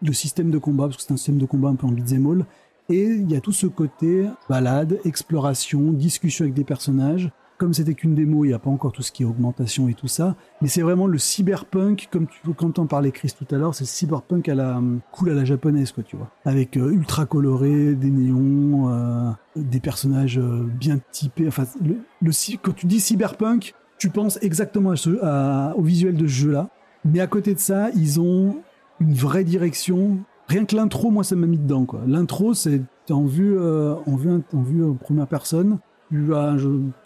[0.00, 2.46] le système de combat, parce que c'est un système de combat un peu en beat'em.
[2.88, 7.30] Et il y a tout ce côté balade, exploration, discussion avec des personnages.
[7.62, 9.94] Comme c'était qu'une démo, il n'y a pas encore tout ce qui est augmentation et
[9.94, 10.34] tout ça.
[10.62, 13.84] Mais c'est vraiment le cyberpunk, comme tu quand on parlait Chris tout à l'heure, c'est
[13.84, 14.82] cyberpunk à la
[15.12, 16.28] cool à la japonaise, quoi, tu vois.
[16.44, 21.46] Avec euh, ultra coloré, des néons, euh, des personnages euh, bien typés.
[21.46, 26.16] Enfin, le, le quand tu dis cyberpunk, tu penses exactement à ce, à- au visuel
[26.16, 26.68] de ce jeu-là.
[27.04, 28.56] Mais à côté de ça, ils ont
[28.98, 30.18] une vraie direction.
[30.48, 31.84] Rien que l'intro, moi, ça m'a mis dedans.
[31.84, 32.00] quoi.
[32.08, 35.78] L'intro, c'est en vue, en vue, en vue en première personne.
[36.12, 36.56] Tu as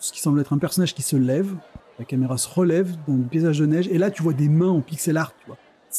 [0.00, 1.54] ce qui semble être un personnage qui se lève.
[2.00, 3.86] La caméra se relève dans un paysage de neige.
[3.88, 5.32] Et là, tu vois des mains en pixel art.
[5.38, 5.56] Tu vois.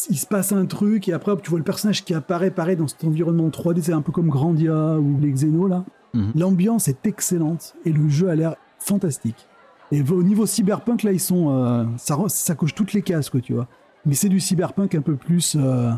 [0.09, 2.87] Il se passe un truc et après, tu vois le personnage qui apparaît, pareil, dans
[2.87, 3.81] cet environnement 3D.
[3.81, 5.85] C'est un peu comme Grandia ou les Xeno, là.
[6.13, 6.33] Mhm.
[6.35, 9.47] L'ambiance est excellente et le jeu a l'air fantastique.
[9.91, 13.39] Et au niveau cyberpunk, là, ils sont, euh, ça, ça coche toutes les cases, quoi,
[13.39, 13.67] tu vois.
[14.05, 15.91] Mais c'est du cyberpunk un peu plus, euh,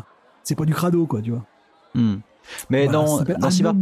[0.44, 1.44] c'est pas du crado, quoi, tu vois.
[1.94, 2.18] Hmm.
[2.70, 3.72] Mais Voilà, dans, dans, Cyber-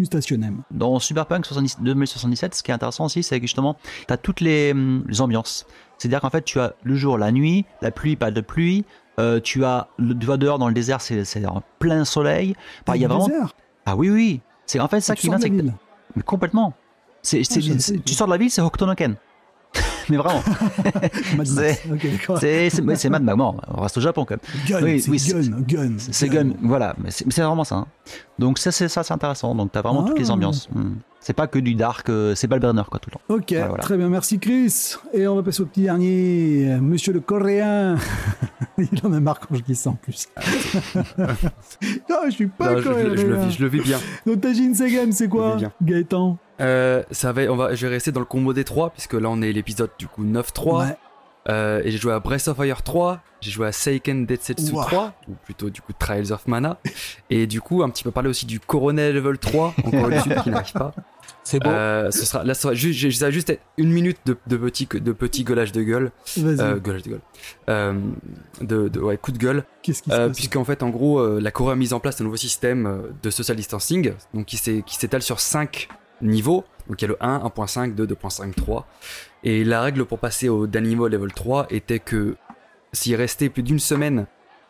[0.71, 3.77] dans Cyberpunk 70 2077, ce qui est intéressant aussi, c'est que justement,
[4.07, 5.67] tu as toutes les, hum, les ambiances.
[5.99, 8.85] C'est-à-dire qu'en fait, tu as le jour, la nuit, la pluie, pas de pluie.
[9.19, 12.55] euh, tu as le tu vas dehors dans le désert, c'est en plein soleil.
[12.87, 13.27] Enfin, il y a vraiment.
[13.27, 13.55] désert.
[13.87, 14.41] Ah oui, oui.
[14.67, 16.73] C'est en fait ça qui de c'est complètement.
[17.23, 18.01] C'est, pas.
[18.05, 19.17] tu sors de la ville, c'est Hokutonoken.
[20.11, 20.43] Mais vraiment.
[21.37, 21.51] Mad Max.
[21.51, 22.39] c'est- Ok, d'accord.
[22.39, 23.37] c'est, c'est, ouais, c'est Mad Max.
[23.39, 24.65] Bon, on reste au Japon quand même.
[24.67, 25.93] Gun, oui, c'est oui, c'est- gun, gun.
[25.99, 26.51] C'est gun.
[26.63, 26.95] Voilà.
[27.03, 27.77] Mais c'est, vraiment ça.
[27.77, 27.87] hein.
[28.39, 29.55] Donc ça, c'est ça, c'est intéressant.
[29.55, 30.35] Donc t'as vraiment toutes les Ah.
[30.35, 30.69] ambiances.
[30.73, 30.95] Hmm.
[31.21, 33.35] C'est pas que du dark, euh, c'est pas le burner quoi tout le temps.
[33.35, 33.83] Ok, voilà.
[33.83, 34.95] très bien, merci Chris.
[35.13, 37.97] Et on va passer au petit dernier, Monsieur le Coréen.
[38.79, 40.29] Il en a marre quand je dis ça en plus.
[41.19, 43.11] non, je suis pas Non, coréen.
[43.11, 43.99] je- je le vis, je le vis bien.
[44.27, 44.45] Donc
[45.13, 45.57] c'est quoi.
[45.83, 49.15] Gaëtan Euh, ça va, on va, je vais rester dans le combo des 3 puisque
[49.15, 50.79] là on est l'épisode du coup 9-3.
[50.89, 50.97] Ouais.
[51.49, 54.85] Euh, et j'ai joué à Breath of Fire 3, j'ai joué à Seiken Densetsu Ouah.
[54.85, 56.79] 3, ou plutôt du coup Trials of Mana,
[57.31, 60.43] et du coup un petit peu parler aussi du Coronel Level 3, encore une suite
[60.43, 60.93] qui n'arrive pas.
[61.45, 61.71] C'est beau.
[61.71, 64.37] Euh, ce sera, là, ça va juste, j'ai- ça va juste être une minute de,
[64.47, 67.21] de petit, de petit gueulage de gueule, Vas-y, euh, gueulage de gueule,
[67.71, 67.95] euh,
[68.61, 71.19] de, de- ouais, coup de gueule, qu'est-ce qui se euh, passe puisqu'en fait, en gros,
[71.21, 74.45] euh, la Corée a mis en place un nouveau système euh, de social distancing, donc
[74.45, 75.89] qui s'est- qui s'étale sur 5
[76.23, 76.65] niveaux.
[76.89, 78.87] Donc il y a le 1, 1.5, 2, 2.5, 3.
[79.45, 82.37] Et la règle pour passer au dernier niveau level 3 était que
[82.93, 84.27] s'il restait plus d'une semaine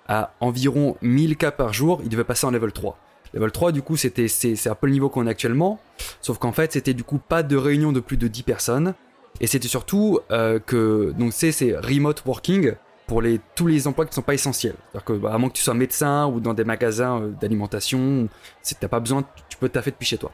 [0.08, 2.98] à environ 1000 cas par jour, il devait passer en level 3.
[3.34, 5.80] Level 3, du coup, c'était c'est c'est un peu le niveau qu'on a actuellement,
[6.20, 8.94] sauf qu'en fait, c'était du coup pas de réunion de plus de 10 personnes.
[9.40, 12.74] Et c'était surtout euh, que, donc c'est c'est remote working,
[13.08, 14.74] pour les, tous les emplois qui ne sont pas essentiels.
[14.92, 18.28] C'est-à-dire que, bah, à moins que tu sois médecin ou dans des magasins euh, d'alimentation,
[18.62, 20.30] si t'as pas besoin, tu peux taffer depuis chez toi.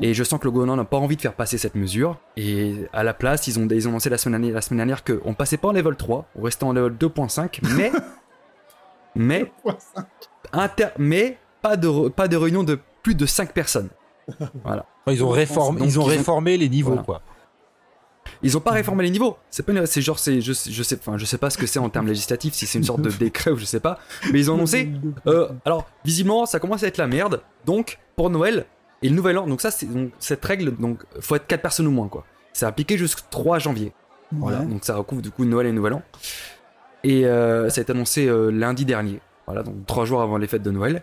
[0.00, 2.18] Et je sens que le gouvernement n'a pas envie de faire passer cette mesure.
[2.36, 5.04] Et à la place, ils ont, ils ont annoncé la semaine dernière, la semaine dernière
[5.04, 7.92] qu'on passait pas en level 3, on restait en level 2.5, mais.
[9.14, 9.52] mais.
[10.52, 13.88] Inter, mais pas de, pas de réunion de plus de 5 personnes.
[14.64, 14.86] Voilà.
[15.08, 17.02] Ils ont réformé, Donc, ils ont ils ont- réformé les niveaux, Voilà.
[17.04, 17.22] quoi.
[18.44, 19.36] Ils ont pas réformé les niveaux.
[19.50, 21.66] C'est pas, une- c'est genre, c'est, je, je sais, enfin, je sais pas ce que
[21.66, 23.98] c'est en termes législatifs, si c'est une sorte de décret ou je sais pas.
[24.32, 24.90] Mais ils ont annoncé.
[25.26, 27.42] Euh, alors, visiblement, ça commence à être la merde.
[27.66, 28.66] Donc, pour Noël
[29.02, 31.86] et le Nouvel An, donc ça, c'est donc cette règle, donc faut être 4 personnes
[31.86, 32.24] ou moins, quoi.
[32.52, 33.92] C'est appliqué jusqu'au 3 janvier.
[34.32, 34.58] Voilà.
[34.60, 36.02] Donc ça recouvre du coup Noël et Nouvel An.
[37.04, 39.20] Et euh, ça a été annoncé euh, lundi dernier.
[39.46, 41.02] Voilà, donc 3 jours avant les fêtes de Noël.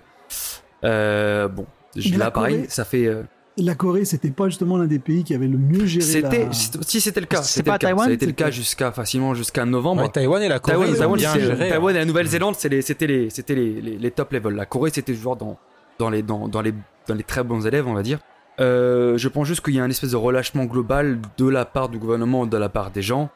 [0.84, 1.65] Euh, bon,
[1.95, 3.05] je- là, pareil, Corée- ça fait.
[3.05, 3.23] euh,
[3.57, 6.51] La Corée, c'était pas justement l'un des pays qui avait le mieux géré c'était, la...
[6.53, 7.88] si c'était le cas, C'est c'était pas le cas.
[7.88, 10.03] Taïwan, ça a été le c'était- cas jusqu'à facilement jusqu'à novembre.
[10.03, 11.67] Ouais, Taïwan et la Corée, Taïwan, ils ont Taïwan, bien c'est- géré.
[11.67, 11.69] hein.
[11.71, 12.69] Taïwan et la Nouvelle-Zélande, c'était
[13.07, 14.53] les, c'était les, les, les top level.
[14.55, 15.57] La Corée, c'était genre dans,
[15.97, 16.73] dans, les, dans, dans, les,
[17.10, 18.19] dans les très bons élèves, on va dire.
[18.60, 21.90] Euh, je pense juste qu'il y a un espèce de relâchement global de la part
[21.90, 23.30] du gouvernement, de la part des gens,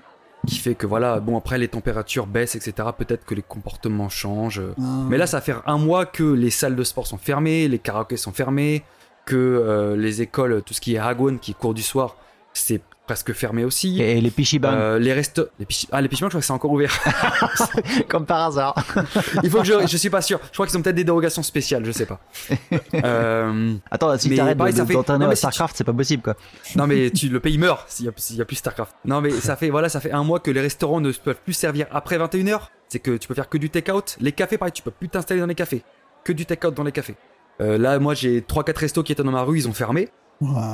[0.47, 2.89] qui fait que voilà, bon après les températures baissent, etc.
[2.97, 4.61] Peut-être que les comportements changent.
[4.77, 4.81] Ah.
[5.09, 8.17] Mais là, ça fait un mois que les salles de sport sont fermées, les karaokés
[8.17, 8.83] sont fermés,
[9.25, 12.17] que euh, les écoles, tout ce qui est Hagwon, qui est cours du soir,
[12.53, 14.01] c'est presque fermé aussi.
[14.01, 16.53] Et les Pichiban, Euh, les restos, les pichi- ah les pichimans, je crois que c'est
[16.53, 16.97] encore ouvert.
[18.07, 18.75] comme par hasard.
[19.43, 20.39] Il faut que je, je suis pas sûr.
[20.47, 22.19] Je crois qu'ils ont peut-être des dérogations spéciales, je sais pas.
[23.03, 26.23] Euh, Attends, si t'arrêtes de- ça fait- non, mais à si StarCraft, c'est pas possible
[26.23, 26.35] quoi.
[26.75, 28.93] non mais tu, le pays meurt s'il y, a- s'il y a plus Starcraft.
[29.05, 31.53] Non mais ça fait voilà, ça fait un mois que les restaurants ne peuvent plus
[31.53, 32.59] servir après 21h.
[32.87, 34.17] C'est que tu peux faire que du take-out.
[34.21, 35.83] Les cafés, pareil, tu peux plus t'installer dans les cafés.
[36.23, 37.15] Que du take-out dans les cafés.
[37.61, 40.09] Euh, là, moi, j'ai 3-4 restos qui étaient dans ma rue, ils ont fermé.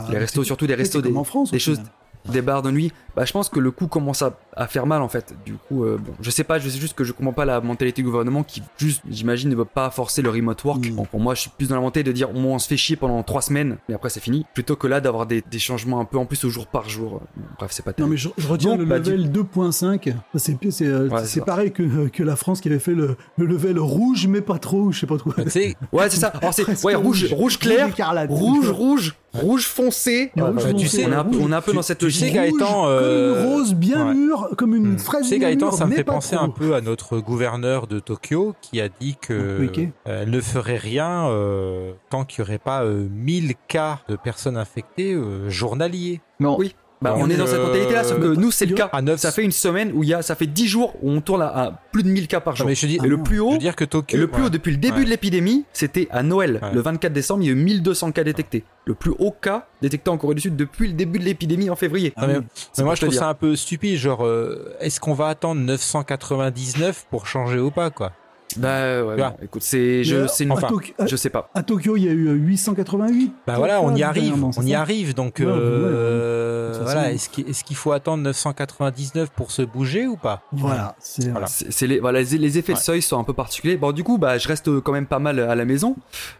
[0.09, 1.91] Les restos, surtout des restos, des, comme en France, des choses, final.
[2.27, 2.91] Des bars de nuit.
[3.15, 5.33] Bah, je pense que le coup commence à, à faire mal en fait.
[5.45, 7.59] Du coup, euh, bon, je sais pas, je sais juste que je comprends pas la
[7.59, 10.85] mentalité du gouvernement qui, juste, j'imagine, ne veut pas forcer le remote work.
[10.85, 10.95] Mm.
[10.95, 12.77] Bon, pour moi, je suis plus dans la mentalité de dire, bon, on se fait
[12.77, 14.45] chier pendant 3 semaines, mais après c'est fini.
[14.53, 17.21] Plutôt que là d'avoir des, des changements un peu en plus au jour par jour.
[17.57, 18.11] Bref, c'est pas Non terrible.
[18.13, 20.13] mais je, je retiens Donc, le bah, du- level 2.5.
[20.33, 24.27] Ça, C'est Ouais, pareil que, que la France qui avait fait le, le level rouge
[24.27, 25.31] mais pas trop, je sais pas trop.
[25.47, 26.27] Sais, Ouais, c'est ça.
[26.41, 27.89] Alors, ouais, rouge, rouge clair,
[28.29, 30.31] rouge, rouge, rouge foncé.
[30.35, 31.45] Et rouge bah, tu foncé, sais, on est un peu, rouge.
[31.47, 32.25] on est un peu tu- dans cette tu logique.
[32.27, 34.13] sais, Gaëtan, Rouge, euh, comme une rose bien ouais.
[34.13, 34.97] mûre, comme une Hmm.
[34.97, 36.45] fraise Tu sais, bien Gaëtan, mûre, ça me fait penser trop.
[36.45, 39.67] un peu à notre gouverneur de Tokyo qui a dit que euh,
[40.05, 44.57] elle ne ferait rien euh, tant qu'il n'y aurait pas euh, 1000 cas de personnes
[44.57, 46.21] infectées euh, journaliers.
[46.39, 46.75] Mais on- Oui.
[47.01, 48.89] Bah, on est dans cette euh, mentalité-là, sauf que nous, c'est le cas.
[48.91, 51.09] À 9 Ça fait une semaine où il y a, ça fait 10 jours où
[51.11, 52.67] on tourne à, à plus de 1000 cas par Non, jour.
[52.67, 53.23] mais je dis, Et le non.
[53.23, 54.17] plus je haut, veux dire que Tokyo.
[54.17, 54.47] le plus ouais.
[54.47, 55.05] haut depuis le début Ouais.
[55.05, 56.59] de l'épidémie, c'était à Noël.
[56.61, 56.73] Ouais.
[56.73, 58.65] Le 24 décembre, il y a eu 1200 cas détectés.
[58.83, 61.75] Le plus haut cas détecté en Corée du Sud depuis le début de l'épidémie en
[61.77, 62.11] février.
[62.19, 62.41] Non, mais- Ah
[62.79, 63.19] Mais moi, pour je trouve dire.
[63.19, 63.95] ça un peu stupide.
[63.97, 68.11] Genre, euh, est-ce qu'on va attendre 999 pour changer ou pas, quoi?
[68.57, 70.69] Bah ouais, bon, écoute, c'est, je, c'est une, enfin,
[71.05, 71.49] je sais pas.
[71.53, 73.33] à Tokyo, il y a eu euh, 888.
[73.45, 75.13] Bah voilà, on y arrive, on y arrive.
[75.13, 76.83] Donc, Ouais, ouais, euh, ouais.
[76.83, 77.29] Voilà, est-ce
[77.63, 80.41] qu'il faut attendre 999 pour se bouger ou pas?
[80.51, 81.47] Voilà, c'est Voilà.
[81.47, 83.77] C'est les, voilà, les, les effets de seuil sont un peu particuliers.
[83.77, 85.95] Bon, du coup, bah, je reste quand même pas mal à la maison.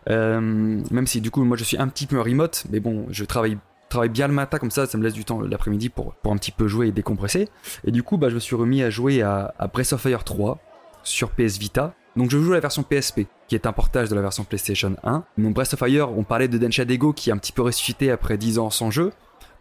[0.10, 2.64] Euh, même si, du coup, moi, je suis un petit peu remote.
[2.72, 3.58] Mais bon, je travaille,
[3.90, 6.38] travaille bien le matin, comme ça, ça me laisse du temps l'après-midi pour, pour un
[6.38, 7.50] petit peu jouer et décompresser.
[7.86, 10.24] Et du coup, bah, je me suis remis à jouer à, à Breath of Fire
[10.24, 10.58] 3
[11.04, 11.94] sur PS Vita.
[12.16, 15.24] Donc, je joue la version PSP, qui est un portage de la version PlayStation 1.
[15.38, 18.12] Donc, Breath of Fire, on parlait de Densha Dego qui est un petit peu ressuscité
[18.12, 19.12] après 10 ans sans jeu.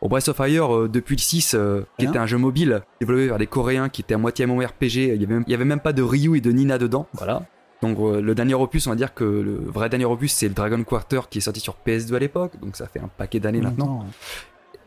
[0.01, 2.11] Au Breath of Fire, euh, depuis le 6, euh, qui Bien.
[2.11, 5.25] était un jeu mobile développé par des Coréens qui était à moitié MMORPG, il y
[5.25, 7.07] avait même, il y avait même pas de Ryu et de Nina dedans.
[7.15, 7.43] Voilà.
[7.83, 10.55] Donc euh, le dernier opus, on va dire que le vrai dernier opus, c'est le
[10.55, 13.61] Dragon Quarter qui est sorti sur PS2 à l'époque, donc ça fait un paquet d'années
[13.61, 14.05] maintenant.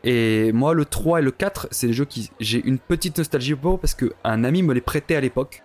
[0.04, 3.54] Et moi, le 3 et le 4, c'est des jeux qui j'ai une petite nostalgie
[3.54, 5.62] pour parce que un ami me les prêtait à l'époque,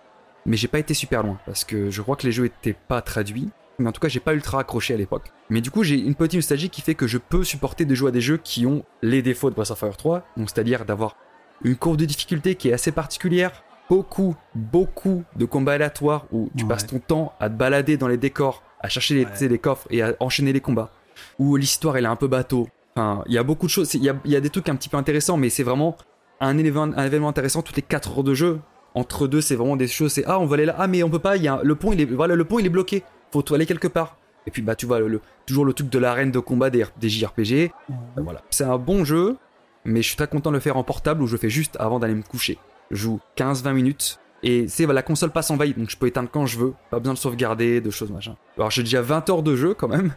[0.48, 3.00] mais j'ai pas été super loin parce que je crois que les jeux étaient pas
[3.02, 3.48] traduits.
[3.80, 5.30] Mais en tout cas, j'ai pas ultra accroché à l'époque.
[5.50, 8.08] Mais du coup, j'ai une petite nostalgie qui fait que je peux supporter de jouer
[8.08, 11.14] à des jeux qui ont les défauts de Breath of Fire 3, donc c'est-à-dire d'avoir
[11.62, 16.64] une courbe de difficulté qui est assez particulière, beaucoup, beaucoup de combats aléatoires où tu
[16.64, 16.68] Ouais.
[16.70, 19.58] passes ton temps à te balader dans les décors, à chercher les, Ouais.
[19.58, 20.90] coffres et à enchaîner les combats,
[21.38, 22.68] où l'histoire elle est un peu bateau.
[22.96, 24.68] Enfin, il y a beaucoup de choses, il y a, il y a des trucs
[24.68, 25.96] un petit peu intéressants, mais c'est vraiment
[26.40, 28.58] un événement, un événement intéressant toutes les 4 heures de jeu.
[28.94, 31.10] Entre deux, c'est vraiment des choses, c'est ah on va aller là, ah mais on
[31.10, 33.04] peut pas, il y a le pont il est voilà le pont il est bloqué,
[33.32, 34.16] faut aller quelque part.
[34.46, 36.84] Et puis bah tu vois le, le- toujours le truc de l'arène de combat des,
[36.98, 37.70] des JRPG.
[37.90, 39.36] Euh, voilà, c'est un bon jeu,
[39.84, 41.98] mais je suis très content de le faire en portable où je fais juste avant
[41.98, 42.58] d'aller me coucher.
[42.90, 46.06] Je joue 15-20 minutes et c'est voilà, la console passe en veille donc je peux
[46.06, 48.36] éteindre quand je veux, pas besoin de sauvegarder, de choses machin.
[48.56, 50.14] Alors j'ai déjà 20 heures de jeu quand même.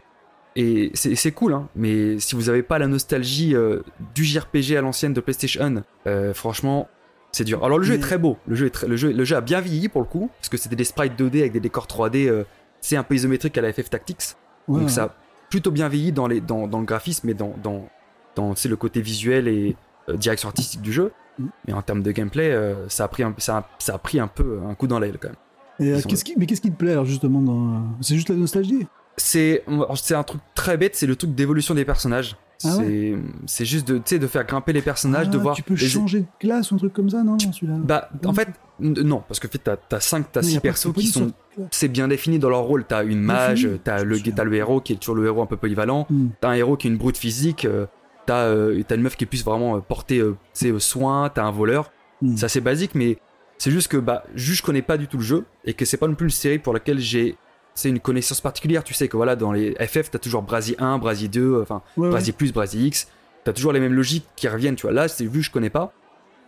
[0.56, 3.82] Et c'est c'est cool, hein, mais si vous avez pas la nostalgie euh,
[4.16, 6.90] du JRPG à l'ancienne de PlayStation, euh, franchement,
[7.32, 7.64] c'est dur.
[7.64, 9.42] Alors le jeu est très beau, le jeu, est très- le, jeu, le jeu a
[9.42, 12.28] bien vieilli pour le coup, parce que c'était des sprites 2D avec des décors 3D,
[12.28, 12.44] euh,
[12.82, 14.36] c'est un peu isométrique à la FF Tactics,
[14.68, 15.16] Ouais, donc ça a
[15.50, 17.90] plutôt bien vieilli dans, les, dans, dans le graphisme et dans, dans,
[18.36, 19.76] dans le côté visuel et
[20.10, 21.12] euh, direction artistique du jeu.
[21.40, 21.46] Mm.
[21.68, 24.20] Mais en termes de gameplay, euh, ça, a pris un, ça, a, ça a pris
[24.20, 25.98] un peu un coup dans l'aile quand même.
[25.98, 27.84] Et, qui, mais qu'est-ce qui te plaît alors justement dans...
[28.02, 28.86] C'est juste la nostalgie?
[29.18, 32.38] C'est un truc très bête, c'est le truc d'évolution des personnages.
[32.64, 33.14] Ah c'est
[33.46, 35.56] c'est juste de, de faire grimper les personnages, de Ah, voir.
[35.56, 38.10] Tu peux les- changer de classe ou un truc comme ça, non, non celui-là Bah,
[38.26, 38.48] en fait,
[38.80, 40.94] non, parce que en fait, t'as t'as 5, t'as Non, y 6 a pas- persos
[40.94, 41.32] qui sont.
[41.72, 42.86] C'est bien défini dans leur rôle.
[42.86, 45.58] T'as une mage, t'as le, t'as le héros qui est toujours le héros un peu
[45.58, 46.30] polyvalent, Hmm.
[46.40, 47.86] t'as un héros qui est une brute physique, euh,
[48.26, 51.92] t'as euh, une meuf qui plus vraiment porter euh, euh, soin, t'as un voleur.
[52.22, 52.36] Hmm.
[52.38, 53.18] C'est assez basique, mais
[53.58, 55.98] c'est juste que bah, juste je connais pas du tout le jeu et que c'est
[55.98, 57.36] pas non plus une série pour laquelle j'ai
[57.74, 58.84] c'est une connaissance particulière.
[58.84, 62.10] Tu sais que voilà, dans les FF, t'as toujours Brasier 1, Brasier 2, enfin Ouais,
[62.38, 63.08] plus, Brasier X.
[63.44, 64.92] T'as toujours les mêmes logiques qui reviennent, tu vois.
[64.92, 65.94] Là, c'est vu je connais pas.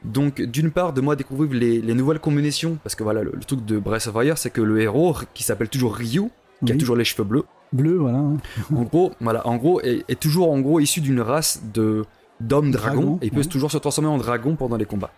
[0.04, 3.44] Donc, d'une part, de moi découvrir les, les nouvelles combinaisons, parce que voilà, le, le
[3.44, 6.24] truc de Breath of Fire, c'est que le héros, qui s'appelle toujours Ryu,
[6.66, 8.20] qui a toujours les cheveux bleus, Bleu, voilà.
[8.20, 12.06] en gros, voilà, en gros, est, est toujours en gros issu d'une race de
[12.40, 13.46] d'hommes dragons Dragon, et il peut ouais.
[13.46, 15.12] toujours se transformer en dragon pendant les combats.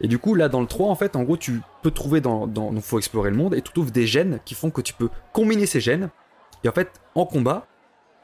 [0.00, 2.46] Et du coup, là, dans le 3, en fait, en gros, tu peux trouver dans,
[2.46, 4.92] dans donc faut explorer le monde et tu trouves des gènes qui font que tu
[4.92, 6.10] peux combiner ces gènes.
[6.64, 7.66] Et en fait, en combat,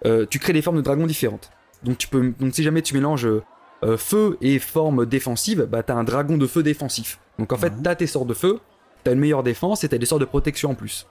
[0.07, 1.51] euh, tu crées des formes de dragons différentes.
[1.83, 3.43] Donc tu peux, donc si jamais tu mélanges euh,
[3.85, 7.19] euh, feu et forme défensive, bah t'as un dragon de feu défensif.
[7.39, 8.61] Donc en fait, t'as tes sorts de feu,
[9.03, 11.07] t'as une meilleure défense et t'as des sorts de protection en plus.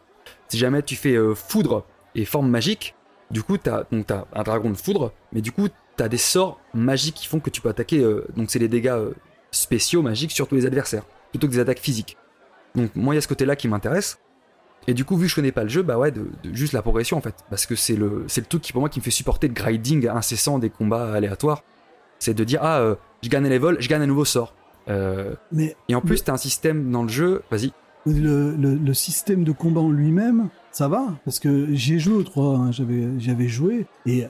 [0.47, 1.85] Si jamais tu fais euh, foudre
[2.15, 2.95] et forme magique,
[3.29, 6.59] du coup t'as donc t'as un dragon de foudre, mais du coup t'as des sorts
[6.73, 7.99] magiques qui font que tu peux attaquer.
[8.03, 9.11] euh, donc c'est les dégâts euh,
[9.51, 12.17] spéciaux magiques sur tous les adversaires, plutôt que des attaques physiques.
[12.75, 14.17] Donc moi il y a ce côté-là qui m'intéresse.
[14.87, 16.73] Et du coup, vu que je connais pas le jeu, bah ouais, de, de- juste
[16.73, 17.35] la progression en fait.
[17.49, 19.53] Parce que c'est le, c'est le truc qui pour moi qui me fait supporter le
[19.53, 21.63] grinding incessant des combats aléatoires.
[22.19, 24.53] C'est de dire, ah, euh, je gagne un level, je gagne un nouveau sort.
[25.53, 27.71] Mais et en plus, t'as un système dans le jeu, vas-y.
[28.05, 32.15] le, le- le système de combat en lui-même, ça va Parce que j'y ai joué
[32.15, 34.25] au 3, hein, j'avais, j'avais joué, et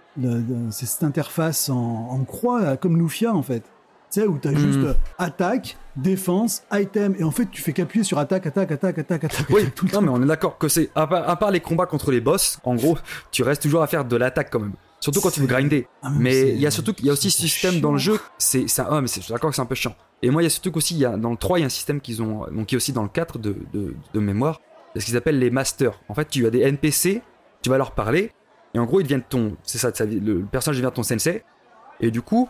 [0.69, 1.75] c'est cette interface en,
[2.11, 3.63] en croix, là, comme Lufia en fait.
[4.11, 4.57] Tu sais, où t'as Mhm.
[4.59, 8.99] juste euh, attaque, défense, item, et en fait tu fais qu'appuyer sur attaque, attaque, attaque,
[8.99, 10.01] attaque, attaque, Oui, tout le non, temps.
[10.03, 12.59] mais on est d'accord que c'est, à part, à part les combats contre les boss,
[12.63, 12.95] en gros,
[13.31, 14.73] tu restes toujours à faire de l'attaque quand même.
[14.99, 15.87] Surtout quand tu veux grinder.
[16.03, 18.19] Ah, Mais il y a surtout, il y a aussi ce système dans le jeu.
[18.37, 19.95] C'est, ça, ah, mais c'est, je suis d'accord que c'est un peu chiant.
[20.21, 21.63] Et moi, il y a surtout qu'aussi, il y a, dans le 3, il y
[21.63, 24.19] a un système qu'ils ont, donc qui est aussi dans le 4 de, de, de
[24.21, 24.61] mémoire.
[24.95, 25.99] Ce qu'ils appellent les masters.
[26.09, 27.21] En fait, tu as des NPC,
[27.61, 28.31] tu vas leur parler,
[28.73, 31.43] et en gros, ils deviennent ton, c'est ça, le personnage devient ton sensei.
[31.99, 32.49] Et du coup,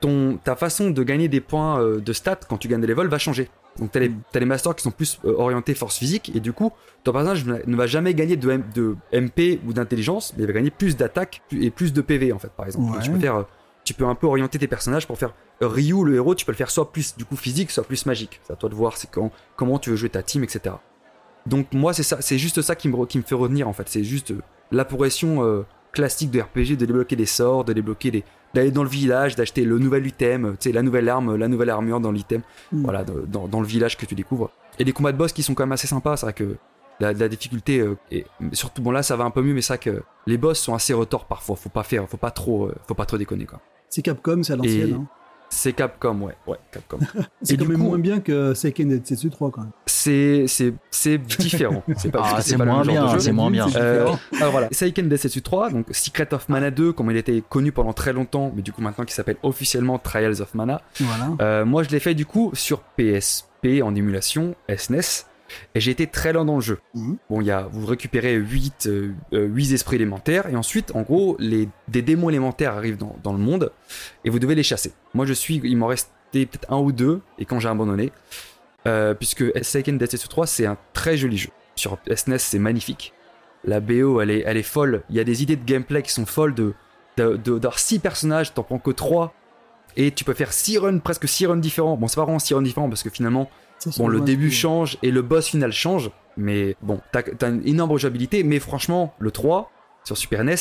[0.00, 3.08] ton, ta façon de gagner des points euh, de stats quand tu gagnes des levels
[3.08, 3.48] va changer.
[3.78, 6.52] Donc t'as les, t'as les masters qui sont plus euh, orientés force physique et du
[6.52, 6.72] coup
[7.04, 10.52] ton personnage ne va jamais gagner de, M- de MP ou d'intelligence mais il va
[10.52, 12.92] gagner plus d'attaque et plus de PV en fait par exemple.
[12.96, 13.02] Ouais.
[13.02, 13.42] Tu peux faire, euh,
[13.84, 16.56] tu peux un peu orienter tes personnages pour faire Ryu le héros tu peux le
[16.56, 18.40] faire soit plus du coup physique soit plus magique.
[18.44, 20.74] C'est à toi de voir c'est quand, comment tu veux jouer ta team etc.
[21.48, 23.88] Donc moi c'est ça c'est juste ça qui me, qui me fait revenir en fait
[23.88, 25.62] c'est juste euh, la progression euh,
[25.92, 29.64] classique de RPG de débloquer des sorts de débloquer des d'aller dans le village d'acheter
[29.64, 32.42] le nouvel item euh, tu sais la nouvelle arme la nouvelle armure dans l'item
[32.72, 32.82] Mm.
[32.82, 35.42] voilà de- dans, dans le village que tu découvres et des combats de boss qui
[35.42, 36.56] sont quand même assez sympas c'est vrai que
[37.00, 39.74] la, la difficulté euh, et surtout bon là ça va un peu mieux mais c'est
[39.74, 42.94] vrai que les boss sont assez retors parfois faut pas faire faut pas trop faut
[42.94, 44.88] pas trop déconner quoi C'est Capcom, c'est à l'ancienne.
[44.90, 45.06] Et- hein.
[45.50, 46.98] C'est Capcom ouais ouais Capcom
[47.42, 49.70] C'est quand du même coup- moins bien que Seiken Densetsu 3 quand même.
[49.86, 53.18] c'est c'est c'est différent c'est pas, Ah, c'est moins même genre de bien, jeu.
[53.20, 53.66] c'est moins bien.
[53.76, 57.72] Euh, alors voilà, Seiken Densetsu 3, donc Secret of Mana 2, comme il était connu
[57.72, 60.82] pendant très longtemps, mais du coup maintenant qui s'appelle officiellement Trials of Mana.
[61.00, 61.30] Voilà.
[61.40, 65.24] Euh, moi je l'ai fait du coup sur PSP en émulation, SNES,
[65.74, 66.78] et j'ai été très lent dans le jeu.
[66.94, 67.16] Mhm.
[67.30, 71.36] Bon, y a, vous récupérez 8, euh, euh, 8 esprits élémentaires, et ensuite, en gros,
[71.38, 73.72] les, des démons élémentaires arrivent dans, dans le monde,
[74.24, 74.92] et vous devez les chasser.
[75.14, 78.12] Moi je suis, il m'en restait peut-être un ou deux, et quand j'ai abandonné,
[78.86, 81.50] euh, puisque Seiken Densetsu 3 c'est un très joli jeu.
[81.74, 83.12] Sur SNES c'est magnifique.
[83.64, 86.12] La BO elle est, elle est folle, il y a des idées de gameplay qui
[86.12, 86.74] sont folles de
[87.16, 89.34] d'avoir 6 personnages, t'en prends que 3,
[89.96, 91.96] et tu peux faire 6 runs, presque 6 runs différents.
[91.96, 93.50] Bon, c'est pas vraiment 6 runs différents parce que finalement,
[93.96, 97.92] bon, le début change et le boss final change, mais bon, t'as as une énorme
[97.92, 99.70] rejouabilité, mais franchement, le 3
[100.04, 100.54] sur Super NES,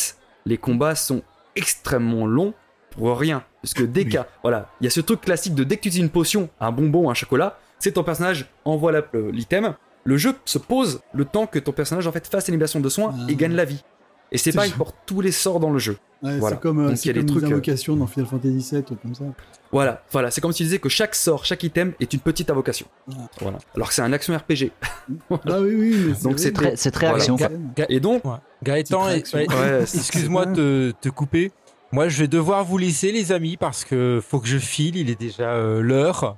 [0.45, 1.21] les combats sont
[1.55, 2.53] extrêmement longs
[2.91, 3.43] pour rien.
[3.61, 4.09] Parce que dès Oui.
[4.09, 4.27] qu'à.
[4.43, 6.71] Voilà, il y a ce truc classique de dès que tu utilises une potion, un
[6.71, 8.91] bonbon, un chocolat, c'est ton personnage envoie
[9.31, 9.75] l'item.
[10.03, 13.13] Le jeu se pose le temps que ton personnage en fait fasse l'élimination de soins
[13.17, 13.25] Ah.
[13.29, 13.83] et gagne la vie.
[14.31, 15.97] Et c'est pareil pour tous les sorts dans le jeu.
[16.23, 16.55] Ouais, Voilà.
[16.55, 18.27] C'est comme, euh, Donc, il y a des comme trucs, les euh, invocations dans Final
[18.29, 19.23] Fantasy VII, comme ça.
[19.71, 22.49] Voilà, voilà, c'est comme si tu disais que chaque sort, chaque item est une petite
[22.49, 22.87] invocation.
[23.11, 23.15] Ah.
[23.39, 23.57] Voilà.
[23.75, 24.71] Alors que c'est un action RPG.
[25.29, 26.03] Ah oui, oui.
[26.07, 27.17] mais Donc c'est Très- C'est très Voilà.
[27.21, 27.35] action.
[27.35, 28.31] Ga- Ga- Et donc, Ouais.
[28.63, 31.51] Gaëtan, et- ouais, Ouais, excuse-moi de te, te couper.
[31.93, 34.97] Moi, je vais devoir vous laisser, les amis, parce que faut que je file.
[34.97, 36.35] Il est déjà euh, l'heure.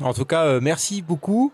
[0.00, 1.52] En tout cas, euh, merci beaucoup.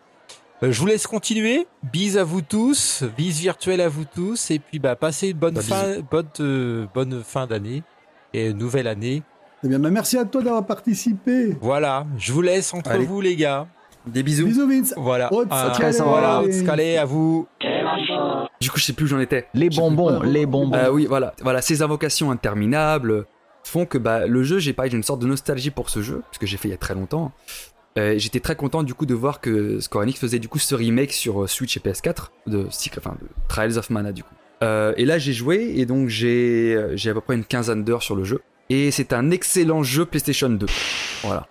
[0.63, 1.67] Euh, je vous laisse continuer.
[1.83, 5.55] Bis à vous tous, bis virtuelle à vous tous, et puis bah passez une bonne
[5.55, 7.83] Bah, fin, bonne, euh, bonne fin d'année
[8.33, 9.23] et une nouvelle année.
[9.65, 11.57] Eh bien, bah, merci à toi d'avoir participé.
[11.61, 13.05] Voilà, je vous laisse entre Allez.
[13.07, 13.67] vous, les gars.
[14.07, 14.47] des bisous.
[14.47, 14.95] Bisous, Vince.
[14.97, 15.73] Voilà, Oh, Ah,
[16.05, 17.47] voilà, Scalé, à vous.
[18.61, 19.47] Du coup, je sais plus où j'en étais.
[19.55, 20.77] Les bonbons, les bonbons.
[20.77, 23.27] Euh, oui, voilà, voilà, ces invocations interminables
[23.65, 26.21] font que bah, le jeu, j'ai pareil, j'ai une sorte de nostalgie pour ce jeu,
[26.27, 27.33] parce que j'ai fait il y a très longtemps.
[27.97, 30.75] Euh, J'étais très content du coup de voir que Square Enix faisait du coup ce
[30.75, 32.67] remake sur euh, Switch et PS4 de,
[32.99, 34.35] enfin, de Trials of Mana du coup.
[34.63, 38.03] Euh, et là j'ai joué et donc j'ai j'ai à peu près une quinzaine d'heures
[38.03, 38.41] sur le jeu.
[38.71, 40.67] Et c'est un excellent jeu PlayStation 2.
[41.23, 41.47] Voilà.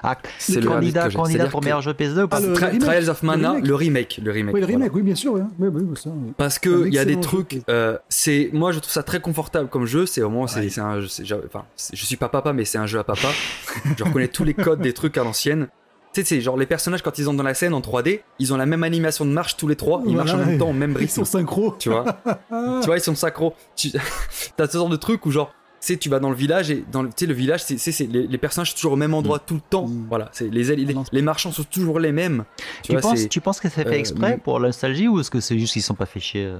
[0.00, 2.66] Ah, C'est le candidat, candidat pour que- meilleur jeu PS2 ou pas Ah, le- Tri-
[2.66, 3.66] remake, Trials of le Mana, remake.
[3.66, 4.54] le remake, le remake.
[4.54, 4.78] Oui, le voilà.
[4.78, 5.32] remake, oui, bien sûr.
[5.32, 6.32] Oui, oui, oui, ça, oui.
[6.36, 9.68] Parce que il y a des trucs, euh, c'est moi je trouve ça très confortable
[9.68, 10.06] comme jeu.
[10.06, 13.28] C'est un, j'ai- enfin, c'est- je suis pas papa, mais c'est un jeu à papa.
[13.98, 15.66] je reconnais tous les codes des trucs à l'ancienne.
[16.12, 18.52] Tu sais, c'est genre les personnages quand ils entrent dans la scène en 3D, ils
[18.52, 20.70] ont la même animation de marche tous les trois, ils Voilà, marchent en même temps,
[20.70, 21.12] au même Ils rythme.
[21.12, 21.76] sont synchro.
[21.78, 22.04] Tu vois,
[22.80, 23.54] tu vois, ils sont synchro.
[23.76, 23.92] Tu
[24.58, 26.84] as ce genre de truc où genre, tu sais, tu vas dans le village et
[26.90, 29.38] dans le, tu sais, le village, c'est, les, les personnages sont toujours au même endroit
[29.38, 29.86] tout le temps.
[29.86, 30.06] Mm.
[30.08, 32.44] Voilà, c'est les, les, les marchands sont toujours les mêmes.
[32.82, 34.40] tu, vois, penses, tu penses que c'est fait euh, exprès mm.
[34.40, 36.58] pour la nostalgie ou est-ce que c'est juste qu'ils sont pas fait chier euh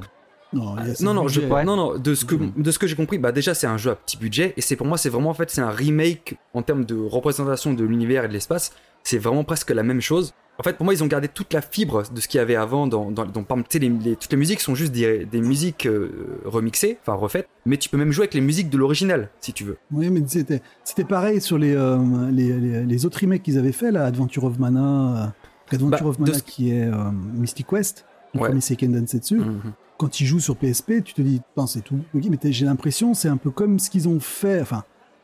[0.53, 1.41] Non, il y a assez Non, non, je.
[1.41, 1.65] Ouais.
[1.65, 3.91] non, non, de ce que, de ce que j'ai compris, bah déjà c'est un jeu
[3.91, 6.63] à petit budget et c'est pour moi c'est vraiment en fait c'est un remake en
[6.63, 8.73] termes de représentation de l'univers et de l'espace.
[9.05, 10.35] C'est vraiment presque la même chose.
[10.61, 12.57] En fait, pour moi, ils ont gardé toute la fibre de ce qu'il y avait
[12.57, 12.89] avant.
[12.89, 17.13] Dans, dans, les, les- toutes les musiques sont juste des, des musiques euh, remixées, enfin
[17.15, 17.49] refaites.
[17.65, 19.77] Mais tu peux même jouer avec les musiques de l'original, si tu veux.
[19.93, 21.97] Oui, mais c'était c'était pareil sur les, euh,
[22.33, 25.31] les, les, autres remakes qu'ils avaient fait, là, Adventure of Mana,
[25.71, 26.91] euh, Adventure Bah, of Mana qui est
[27.35, 28.05] Mystic Quest,
[28.35, 28.49] le Ouais.
[28.49, 29.39] premier Seiken Densetsu.
[29.39, 29.61] Mhm.
[29.97, 32.01] Quand tu joues sur PSP, tu te dis, c'est tout.
[32.15, 34.83] Ok, mais j'ai l'impression, c'est un peu comme ce qu'ils ont fait, enfin,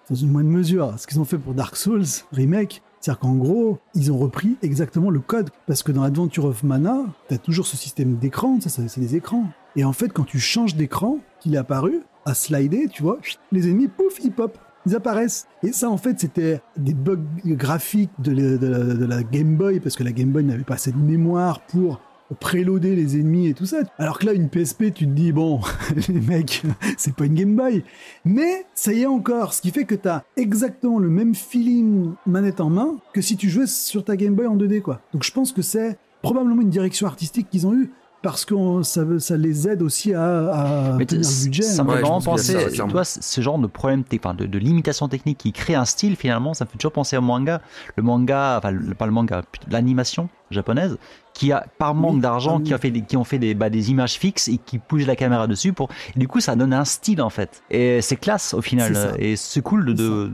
[0.08, 2.82] dans une moindre mesure, ce qu'ils ont fait pour Dark Souls remake.
[3.04, 5.50] C'est-à-dire qu'en gros, ils ont repris exactement le code.
[5.66, 9.44] Parce que dans Adventure of Mana, t'as toujours ce système d'écran, ça, c'est des écrans.
[9.76, 13.18] Et en fait, quand tu changes d'écran, qu'il est apparu, à slider, tu vois,
[13.52, 14.56] les ennemis, pouf, ils pop.
[14.86, 15.48] Ils apparaissent.
[15.62, 19.96] Et ça, en fait, c'était des bugs graphiques de la, de la Game Boy, parce
[19.96, 22.00] que la Game Boy n'avait pas assez de mémoire pour
[22.34, 23.78] préloader les ennemis et tout ça.
[23.98, 25.60] Alors que là, une PSP, tu te dis, bon,
[26.08, 26.62] les mecs,
[26.96, 27.84] c'est pas une Game Boy.
[28.24, 32.60] Mais ça y est encore, ce qui fait que t'as exactement le même feeling manette
[32.60, 35.00] en main que si tu jouais sur ta Game Boy en 2D, quoi.
[35.12, 37.90] Donc je pense que c'est probablement une direction artistique qu'ils ont eue
[38.22, 40.50] parce que ça, ça les aide aussi à,
[40.94, 41.62] à Mais tenir t- le budget.
[41.62, 44.58] ça me fait vraiment penser, ça, tu vois, ce genre de problème, enfin, de, de
[44.58, 47.60] limitation technique qui crée un style finalement, ça me fait toujours penser au manga.
[47.96, 50.96] Le manga, enfin, le- pas le manga, plutôt l'animation japonaise,
[51.34, 52.62] qui a, par manque Oui, d'argent, oui.
[52.62, 55.06] qui, a fait des, qui ont fait des, bah, des images fixes et qui bougent
[55.06, 57.62] la caméra dessus pour, et du coup, ça donne un style en fait.
[57.70, 59.14] Et c'est classe au final.
[59.18, 60.30] Et c'est cool de, de,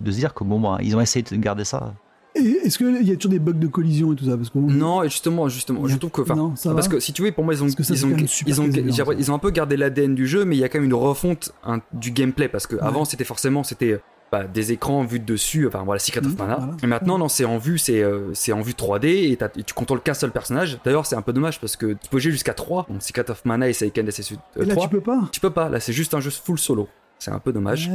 [0.00, 1.94] de- se dire que bon, bah, ils ont essayé de garder ça.
[2.36, 4.36] Est-ce qu'il y a toujours des bugs de collision et tout ça?
[4.36, 7.22] Parce que, Non, et justement, justement, a- je trouve que, enfin, parce que si tu
[7.22, 8.68] veux, pour moi, ils ont, ça, ils ont, ils ont,
[9.16, 10.94] ils ont un peu gardé l'ADN du jeu, mais il y a quand même une
[10.94, 14.00] refonte hein, du gameplay parce que avant, c'était forcément, c'était
[14.34, 16.56] bah, des écrans vus de dessus, enfin voilà, Secret of Mhm, Mana.
[16.56, 16.76] voilà.
[16.82, 20.00] Et maintenant, non, c'est en vue, c'est, euh, c'est en vue 3D et, tu contrôles
[20.00, 20.78] qu'un seul personnage.
[20.84, 23.44] D'ailleurs, c'est un peu dommage parce que tu peux jouer jusqu'à 3, donc Secret of
[23.44, 24.84] Mana et Seiken SSU Et là, 3.
[24.84, 25.20] tu peux pas.
[25.30, 26.88] Tu peux pas, là, c'est juste un jeu full solo.
[27.20, 27.88] C'est un peu dommage.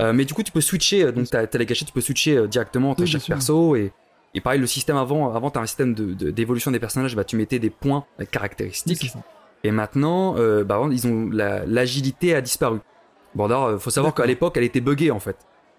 [0.00, 2.00] Euh, mais du coup, tu peux switcher, euh, donc t'as t'as les gâchettes, tu peux
[2.00, 3.76] switcher euh, directement entre Oui, chaque perso.
[3.76, 3.92] Et,
[4.34, 7.36] et pareil, le système avant, avant t'as un système d'évolution de, des personnages, bah, tu
[7.36, 9.12] mettais des points euh, Oui, caractéristiques.
[9.62, 12.78] et maintenant, euh, bah, ils ont la- l'agilité a disparu.
[13.34, 15.36] Bon, d'ailleurs, euh, faut savoir qu'à l'époque, elle était buggée en fait.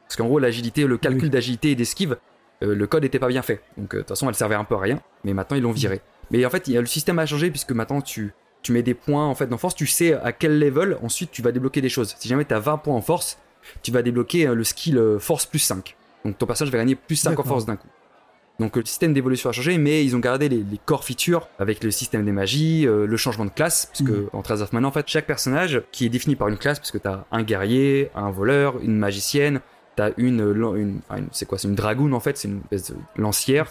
[0.08, 1.30] Parce qu'en gros, l'agilité, le calcul Oui.
[1.30, 2.18] d'agilité et d'esquive,
[2.64, 3.62] euh, le code était pas bien fait.
[3.78, 5.02] Donc, euh, de toute façon, elle servait un peu à rien.
[5.24, 6.02] Mais maintenant, ils l'ont viré.
[6.32, 8.84] Mais en fait, il y a le système a changé puisque maintenant, tu, tu mets
[8.84, 9.76] des points en fait dans force.
[9.76, 12.16] Tu sais à quel level, ensuite, tu vas débloquer des choses.
[12.18, 13.38] Si jamais tu as 20 points en force,
[13.84, 15.96] tu vas débloquer euh, le skill force plus 5.
[16.26, 17.88] Donc, ton personnage va gagner plus 5 en force d'un coup.
[18.60, 21.84] Donc, le système d'évolution a changé, mais ils ont gardé les, les core features avec
[21.84, 23.86] le système des magies, euh, le changement de classe.
[23.86, 24.30] Parce que Mhm.
[24.34, 26.90] en Trails of Mana, en fait, chaque personnage qui est défini par une classe, parce
[26.92, 29.62] que tu as un guerrier, un voleur, une magicienne,
[29.98, 31.02] T'as une,
[31.32, 33.70] c'est quoi C'est une dragoune en fait, c'est une espèce de lancière.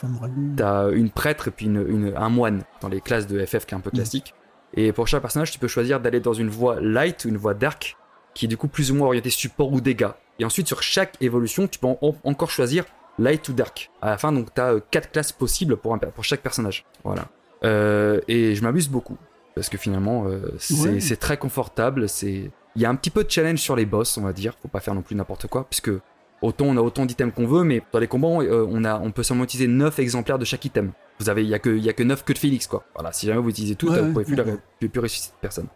[0.57, 3.75] T'as une prêtre et puis une, une- un moine dans les classes de FF qui
[3.75, 4.35] est un peu classique.
[4.75, 7.55] Et pour chaque personnage, tu peux choisir d'aller dans une voie light ou une voie
[7.55, 7.97] dark,
[8.35, 10.09] qui est du coup plus ou moins orientée support ou dégâts.
[10.39, 12.85] Et ensuite, sur chaque évolution, tu peux en- en- encore choisir
[13.19, 13.91] light ou dark.
[14.03, 16.85] À la fin, donc, t'as euh, quatre classes possibles pour, un pour chaque personnage.
[17.05, 17.27] Voilà.
[17.65, 19.17] Euh, et je m'amuse beaucoup.
[19.55, 21.17] Parce que finalement, euh, c'est Ouais.
[21.17, 22.09] très confortable.
[22.09, 24.55] C'est Il y a un petit peu de challenge sur les boss, on va dire.
[24.61, 25.91] Faut pas faire non plus n'importe quoi, puisque
[26.43, 29.11] autant on a autant d'items qu'on veut, mais dans les combats, euh, on, a, on
[29.11, 30.93] peut seulement utiliser 9 exemplaires de chaque item.
[31.19, 32.85] Vous avez, il y a que, il y a que 9 queues de Félix, quoi.
[32.95, 34.45] Voilà, si jamais vous utilisez tout, Ouais, vous pouvez plus, la-
[34.89, 35.67] plus ressusciter personne.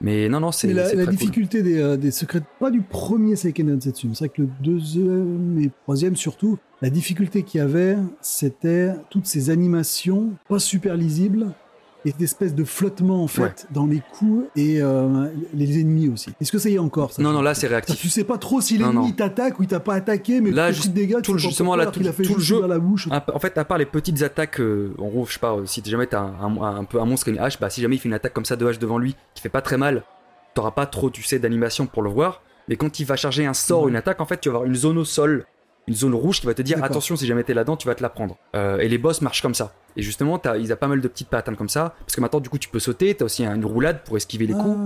[0.00, 1.06] Mais non, non, c'est la, cool.
[1.08, 5.58] difficulté des, euh, des secrets, pas du premier Seiken Densetsu, c'est vrai que le deuxième
[5.60, 11.48] et troisième surtout, la difficulté qu'il y avait, c'était toutes ces animations pas super lisibles
[12.04, 13.54] et cette espèce de flottement en fait Ouais.
[13.72, 16.30] dans les coups et euh, les ennemis aussi.
[16.40, 18.00] Est-ce que ça y est encore ça Non, non, là, c'est Ça, réactif.
[18.00, 20.92] Tu sais pas trop si l'ennemi t'attaque ou il t'a pas attaqué, mais Là, juste
[20.92, 23.08] dégâts, tout justement, là, a tout- fait tout le jeu- la bouche.
[23.10, 25.82] En fait, à part les petites attaques, euh, en gros, je sais pas, euh, si
[25.84, 27.96] jamais t'as un, un, un peu un monstre qui a une hache, bah si jamais
[27.96, 30.02] il fait une attaque comme ça de hache devant lui, qui fait pas très mal,
[30.54, 32.42] t'auras pas trop, tu sais, d'animation pour le voir.
[32.68, 34.66] Mais quand il va charger un sort ou une attaque, en fait, tu vas avoir
[34.68, 35.44] une zone au sol,
[35.90, 38.02] une zone rouge qui va te dire attention, si jamais t'es là-dedans, tu vas te
[38.02, 38.36] la prendre.
[38.54, 39.74] Euh, et les boss marchent comme ça.
[39.96, 42.20] Et justement, t'as, il y a pas mal de petites patterns comme ça, parce que
[42.20, 44.78] maintenant, du coup, tu peux sauter, t'as aussi une roulade pour esquiver les coups.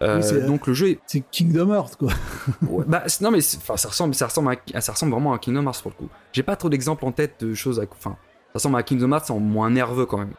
[0.00, 0.04] Ah.
[0.04, 2.10] Euh, Oui, donc le jeu est C'est Kingdom Hearts quoi.
[2.68, 3.58] Ouais, bah, non, mais ça,
[3.88, 6.08] ressemble, ça, ressemble à, ça ressemble vraiment à Kingdom Hearts pour le coup.
[6.32, 7.78] J'ai pas trop d'exemples en tête de choses.
[7.78, 8.16] à- Enfin,
[8.48, 10.32] ça ressemble à Kingdom Hearts en moins nerveux quand même.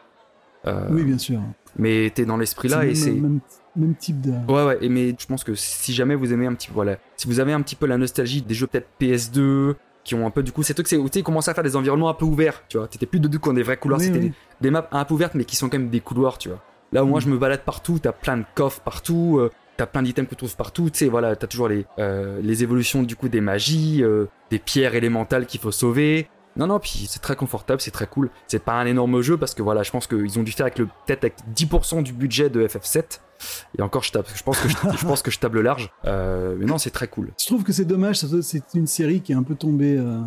[0.66, 1.40] Euh, Oui, bien sûr.
[1.78, 3.12] Mais t'es dans l'esprit là et c'est.
[3.12, 3.40] même,
[3.98, 4.32] type de.
[4.52, 7.28] Ouais, ouais, mais je pense que si jamais vous aimez un petit peu, voilà, si
[7.28, 9.74] vous avez un petit peu la nostalgie des jeux peut-être PS2,
[10.04, 11.54] qui ont un peu du coup, ces trucs, c'est où tu sais, ils commencent à
[11.54, 12.88] faire des environnements un peu ouverts, tu vois.
[12.88, 14.28] T'étais plus de deux qui ont des vrais couloirs, Oui, c'était oui.
[14.28, 16.62] Des, des maps un peu ouvertes, mais qui sont quand même des couloirs, tu vois.
[16.92, 17.22] Là, au moins, Mm.
[17.22, 20.38] je me balade partout, t'as plein de coffres partout, euh, t'as plein d'items que tu
[20.38, 24.02] trouves partout, tu sais, voilà, t'as toujours les, euh, les évolutions du coup des magies,
[24.02, 26.28] euh, des pierres élémentales qu'il faut sauver.
[26.56, 28.28] Non, non, puis c'est très confortable, c'est très cool.
[28.48, 30.78] C'est pas un énorme jeu parce que voilà, je pense qu'ils ont dû faire avec
[30.78, 33.20] le peut-être avec 10% du budget de FF7.
[33.78, 35.90] Et encore, je, tape, je pense que je, je pense que je table large.
[36.04, 37.30] Euh, mais non, c'est très cool.
[37.40, 39.96] Je trouve que c'est dommage, c'est une série qui est un peu tombée.
[39.98, 40.18] euh,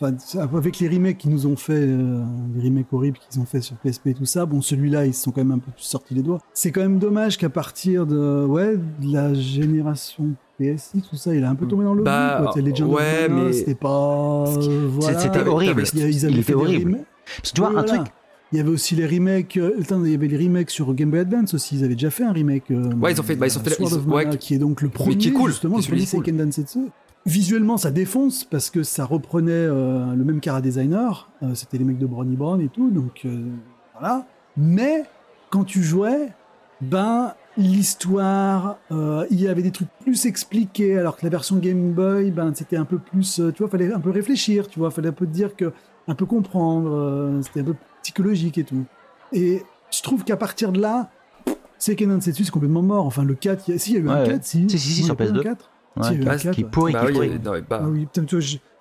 [0.00, 0.14] Enfin,
[0.56, 2.22] avec les remakes qu'ils nous ont fait, euh,
[2.56, 4.46] les remakes horribles qu'ils ont fait sur PSP et tout ça.
[4.46, 6.38] Bon, celui-là, ils se sont quand même un peu plus sortis les doigts.
[6.54, 11.44] C'est quand même dommage qu'à partir de, ouais, de la génération PSI, tout ça, il
[11.44, 12.60] a un peu tombé dans le Bah, quoi.
[12.62, 14.44] Legend of ouais, Mana, mais- C'était pas.
[14.46, 15.18] euh, voilà.
[15.18, 15.84] C'était horrible.
[15.94, 16.90] Il y a- ils avaient Il fait horrible.
[16.92, 17.06] remakes.
[17.36, 17.98] Parce que tu vois, Oui, un voilà.
[18.02, 18.12] truc,
[18.52, 19.56] Il y avait aussi les remakes.
[19.56, 21.76] euh, attends, il y avait les remakes sur Game Boy Advance aussi.
[21.76, 22.70] Ils avaient déjà fait un remake.
[22.70, 24.54] euh, Ouais, ils ont fait- bah, ils ont fait- Sword ils- of Mana, ouais, qui
[24.54, 26.80] est donc le premier, qui est cool, justement, qui est celui Seiken Densetsu.
[27.26, 31.30] Visuellement, ça défonce parce que ça reprenait euh, le même cara designer.
[31.42, 32.90] Euh, C'était les mecs de Brownie Brown et tout.
[32.90, 33.44] Donc euh,
[33.92, 34.26] voilà.
[34.56, 35.04] Mais
[35.50, 36.30] quand tu jouais,
[36.80, 38.78] ben l'histoire,
[39.30, 42.76] il y avait des trucs plus expliqués, alors que la version Game Boy, ben c'était
[42.76, 45.30] un peu plus, tu vois, fallait un peu réfléchir, tu vois, fallait un peu te
[45.32, 45.72] dire que,
[46.08, 47.74] un peu comprendre, c'était un peu
[48.14, 48.84] psychologique et tout.
[49.32, 49.62] Et
[49.92, 51.10] je trouve qu'à partir de là,
[51.78, 53.06] Seiken Densetsu c'est complètement mort.
[53.06, 54.68] Enfin le 4, il y a, si il y a eu un Ouais, 4, si.
[54.68, 55.42] Si, si, si, sur il y a pas eu un PS2.
[55.42, 55.70] 4.
[55.96, 57.08] ouais, Si, il y a eu un Bah, qui 4, est pourri, Bah qui est
[57.08, 57.40] oui, pourri.
[57.44, 58.24] non, mais bah- Ah oui, putain,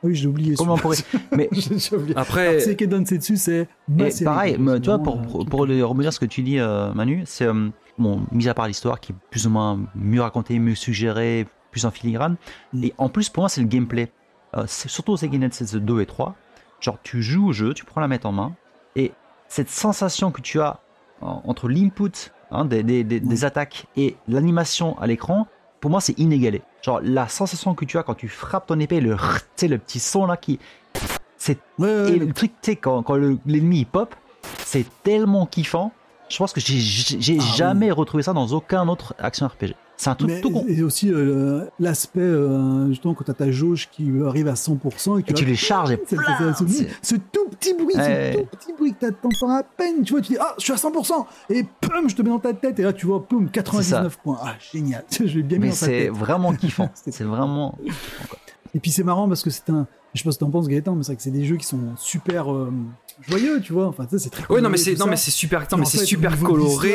[0.01, 0.55] ah oui, je l'ai oublié.
[0.55, 0.97] Comment pourri
[1.35, 1.49] Mais
[1.91, 2.13] oublié.
[2.17, 6.25] Après, c'est ma Et série, pareil, C'est tu vois, pour, pour, pour rebondir ce que
[6.25, 9.49] tu dis, euh, Manu, c'est, euh, bon, mis à part l'histoire qui est plus ou
[9.49, 12.35] moins mieux racontée, mieux suggérée, plus en filigrane,
[12.73, 12.83] Mm.
[12.85, 14.11] et en plus, pour moi, c'est le gameplay.
[14.57, 16.35] Euh, c'est surtout au Seiken Densetsu 2 et 3,
[16.79, 18.55] genre, tu joues au jeu, tu prends la manette en main,
[18.95, 19.11] et
[19.47, 20.79] cette sensation que tu as
[21.21, 22.11] en- entre l'input
[22.51, 25.47] hein, des, des, des- des attaques et l'animation à l'écran,
[25.79, 26.61] pour moi, c'est inégalé.
[26.81, 30.25] Genre, la sensation que tu as quand tu frappes ton épée, le, le petit son
[30.25, 30.59] là qui.
[31.37, 34.13] C'est Ouais, ouais, et le- truc, tu sais, quand, quand le- l'ennemi pop,
[34.65, 35.91] c'est tellement kiffant.
[36.27, 37.55] Je pense que j'ai- Ah oui.
[37.55, 39.73] jamais retrouvé ça dans aucun autre action RPG.
[40.01, 40.63] C'est un truc Mais- tout con.
[40.69, 45.19] Et aussi euh, l'aspect, euh, justement, quand tu as ta jauge qui arrive à 100%
[45.19, 45.99] et que Et tu les charges et
[47.01, 48.31] ce tout petit bruit, Ouais.
[48.33, 50.71] ce tout petit bruit que t'entends à peine, tu vois, tu dis ah je suis
[50.71, 53.49] à 100% et pum je te mets dans ta tête et là tu vois pum
[53.49, 56.89] 99 points, ah génial, je l'ai bien mis Mais c'est vraiment kiffant.
[56.93, 57.77] C'est vraiment.
[58.73, 60.69] Et puis c'est marrant parce que c'est un, je sais pas ce que t'en penses
[60.69, 62.71] Gaëtan, mais c'est vrai que c'est des jeux qui sont super euh,
[63.27, 64.47] joyeux, tu vois, enfin c'est très.
[64.53, 66.93] ouais, non, mais c'est non, mais c'est super, Mais c'est fait, super coloré.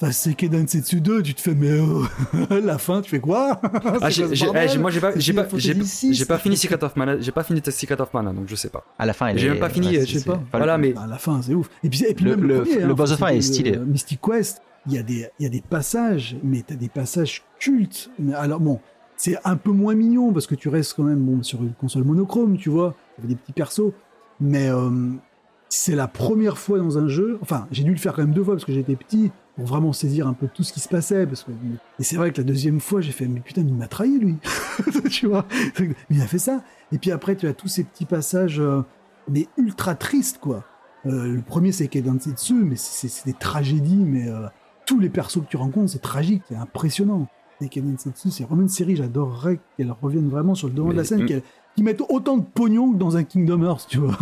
[0.00, 2.02] Enfin, c'est Densetsu 2, tu te fais, mais euh,
[2.64, 3.60] la fin, tu fais quoi?
[4.02, 7.20] Ah, j'ai- eh, j'ai- moi j'ai pas, j'ai pas, j'ai pas fini Secret of Mana,
[7.20, 8.84] j'ai pas fini Secret of Mana, donc je sais pas.
[8.98, 10.32] À la fin, elle J'ai est- même pas fini, je sais pas.
[10.34, 11.70] enfin, Voilà, mais À la fin, c'est ouf.
[11.84, 13.40] Et puis, et puis Le- même le, le- premier, le hein, boss de fin est
[13.40, 13.76] stylé.
[13.78, 17.42] Mystic Quest, il y, a des, il y a des passages, mais t'as des passages
[17.60, 18.10] cultes.
[18.18, 18.80] Mais alors bon,
[19.16, 22.02] c'est un peu moins mignon parce que tu restes quand même bon, sur une console
[22.04, 22.94] monochrome, tu vois.
[23.18, 23.92] Avait des petits persos.
[24.40, 24.90] Mais euh,
[25.68, 27.38] c'est la première fois dans un jeu.
[27.42, 29.92] Enfin, j'ai dû le faire quand même deux fois parce que j'étais petit pour vraiment
[29.92, 31.26] saisir un peu tout ce qui se passait.
[31.26, 31.50] Parce que,
[31.98, 34.18] et c'est vrai que la deuxième fois, j'ai fait, mais putain, mais il m'a trahi
[34.18, 34.36] lui.
[35.10, 35.46] tu vois,
[36.10, 36.62] il a fait ça.
[36.92, 38.82] Et puis après, tu as tous ces petits passages, euh,
[39.28, 40.64] mais ultra tristes, quoi.
[41.06, 44.46] Euh, le premier, c'est Densetsu, mais c'est des tragédies, mais euh,
[44.86, 47.28] tous les persos que tu rencontres, c'est tragique, c'est impressionnant.
[47.60, 51.04] Et Densetsu, c'est vraiment une série, j'adorerais qu'elle revienne vraiment sur le devant de la
[51.04, 51.42] scène, qu'elle-
[51.74, 54.16] qu'ils mettent autant de pognon que dans un Kingdom Hearts, tu vois.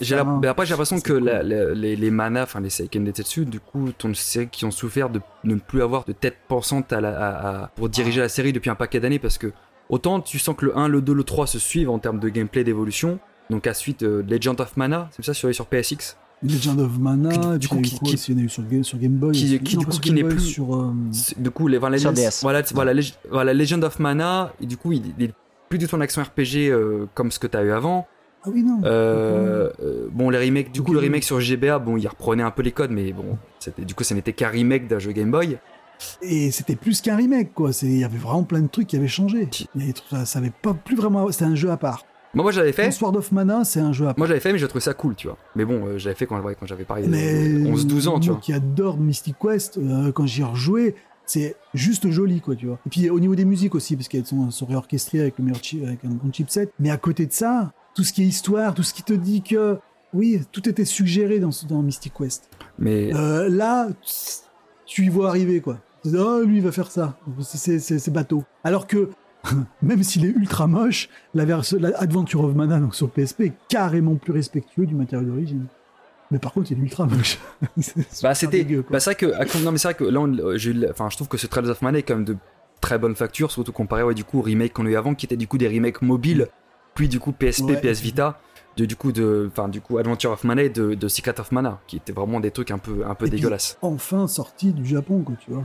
[0.00, 0.40] J'ai un.
[0.42, 1.24] après j'ai l'impression que cool.
[1.24, 4.70] la- la- les, les manas, enfin les Seiken Densetsu, du coup, une série qui ont
[4.70, 8.28] souffert de ne plus avoir de tête pensante à la, à- à- pour diriger la
[8.28, 9.52] série depuis un paquet d'années parce que
[9.88, 12.28] autant tu sens que le 1, le 2, le 3 se suivent en termes de
[12.28, 13.18] gameplay d'évolution.
[13.50, 17.30] Donc à suite euh, Legend of Mana, c'est ça sur, sur PSX Legend of Mana,
[17.30, 19.12] Qui- du coup, qui- quoi qui- il y en a eu sur, Ga- sur Game
[19.12, 19.32] Boy.
[19.32, 20.92] qui- qui, Non, du coup, qui n'est plus- Sur, euh,
[21.38, 22.40] Du coup, les, voilà, Sur les- DS.
[22.42, 25.34] Voilà, voilà, Leg- voilà, Legend of Mana, et du coup, il, il est
[25.68, 28.06] plus du tout en action RPG euh, comme ce que tu as eu avant.
[28.44, 28.80] Ah oui, non.
[28.84, 32.52] Euh, euh, bon, les remakes, du coup, le remake sur GBA, bon, il reprenait un
[32.52, 33.36] peu les codes, mais bon,
[33.78, 35.58] du coup, ça n'était qu'un remake d'un jeu Game Boy.
[36.22, 37.70] Et c'était plus qu'un remake, quoi.
[37.82, 39.48] Il y avait vraiment plein de trucs qui avaient changé.
[40.10, 41.30] Ça, ça avait pas plus vraiment.
[41.32, 42.04] C'était un jeu à part.
[42.34, 42.90] Moi, moi, j'avais fait.
[42.90, 44.18] Sword of Mana, c'est un jeu à part.
[44.18, 45.38] Moi, j'avais fait, mais j'ai trouvé ça cool, tu vois.
[45.54, 48.42] Mais bon, euh, j'avais fait quand, ouais, quand j'avais Mais 11-12 ans, tu moi vois.
[48.42, 50.94] qui adore Mystic Quest, euh, quand j'y ai rejoué,
[51.26, 52.78] c'est juste joli, quoi, tu vois.
[52.86, 55.62] Et puis au niveau des musiques aussi, parce qu'elles sont, sont réorchestrées avec le meilleur
[55.62, 56.70] chi- avec un bon chipset.
[56.78, 59.42] Mais à côté de ça, tout ce qui est histoire, tout ce qui te dit
[59.42, 59.78] que
[60.14, 62.48] oui, tout était suggéré dans, dans Mystic Quest.
[62.78, 63.88] Mais Euh, là,
[64.86, 65.80] tu y vois arriver, quoi.
[66.02, 67.18] Tu dis, Oh, lui, il va faire ça.
[67.42, 68.44] C'est- bateau.
[68.64, 69.10] Alors que,
[69.82, 74.14] même s'il est ultra moche, la version Adventure of Mana donc sur PSP est carrément
[74.14, 75.66] plus respectueux du matériau d'origine.
[76.30, 77.38] Mais par contre, il est ultra moche.
[77.78, 80.90] C'est Bah c'était bah c'est vrai que non mais c'est vrai que là on- la-
[80.90, 82.36] enfin je trouve que ce Trails of Mana est quand même de
[82.80, 85.26] très bonne facture surtout comparé ouais, du coup aux remakes qu'on a eu avant qui
[85.26, 86.48] étaient du coup des remakes mobiles
[86.94, 87.80] puis du coup PSP Ouais.
[87.80, 88.38] PS Vita
[88.76, 91.52] de du coup de enfin du coup Adventure of Mana et de, de Secret of
[91.52, 93.78] Mana qui étaient vraiment des trucs un peu un peu Et puis, dégueulasses.
[93.82, 95.64] Enfin sorti du Japon, quoi, tu vois.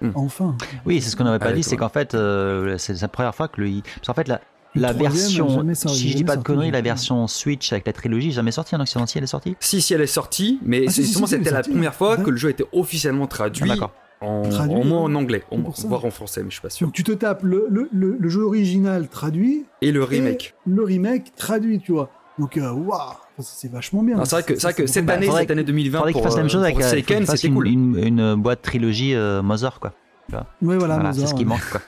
[0.00, 0.12] Hmm.
[0.14, 0.56] Enfin.
[0.86, 3.48] Oui, c'est ce qu'on n'avait pas dit, c'est qu'en fait, euh, c'est la première fois
[3.48, 3.82] que le.
[3.82, 4.40] Parce qu'en fait, la,
[4.74, 5.64] la version.
[5.74, 8.74] Si je dis pas de sorti, conneries, la version Switch avec la trilogie, jamais sortie
[8.76, 9.56] en occidental, elle est sortie?
[9.60, 11.70] Si si elle est sortie mais Ah, c'est si, c'était la sortie.
[11.70, 12.22] première fois Ouais.
[12.24, 13.92] que le jeu était officiellement Ah, traduit D'accord.
[14.22, 15.56] En, Traduit, en moins en anglais, en-
[15.88, 16.86] voire en français, mais je suis pas sûr.
[16.86, 20.54] Donc tu te tapes le, le, le, le jeu original traduit Et le remake.
[20.66, 22.10] et le remake traduit, tu vois.
[22.38, 24.22] Donc euh, waouh, Enfin, c'est vachement bien.
[24.26, 26.28] C'est vrai que, c'est vrai que cette Bah, année, cette année 2020, Faudrait qu'ils pour,
[26.28, 27.68] fassent la même euh, chose avec pour euh, Seiken, c'était une, cool.
[27.68, 29.94] une, une boîte trilogie euh, Mother, quoi.
[30.30, 31.80] Ouais, voilà, Voilà, Mozart, c'est ce qui manque, quoi.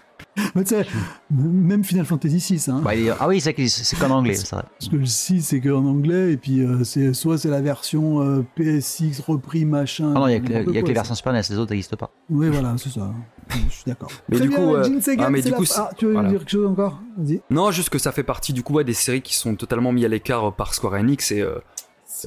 [0.54, 0.86] Mais tu sais,
[1.30, 2.80] même Final Fantasy 6, hein.
[2.84, 3.54] Bah, il Ah oui, c'est
[3.98, 4.64] qu'en anglais, c'est vrai.
[4.78, 8.20] Parce que le 6 c'est qu'en anglais, et puis euh, c'est soit c'est la version
[8.22, 10.12] euh, PSX repris machin.
[10.14, 11.32] Ah non, il y a que, n'importe il y a que quoi, les versions Super
[11.32, 12.10] NES, les autres n'existent pas.
[12.30, 13.12] Oui, voilà, c'est ça.
[13.48, 14.10] Je suis d'accord.
[14.28, 14.84] Mais Très du bien, coup, euh,
[15.18, 15.64] ah, mais c'est du la coup.
[15.76, 16.28] Ah, tu veux voilà.
[16.28, 17.00] dire quelque chose encore?
[17.16, 17.40] Vas-y.
[17.50, 20.04] Non, juste que ça fait partie du coup ouais, des séries qui sont totalement mis
[20.04, 21.58] à l'écart par Square Enix et euh,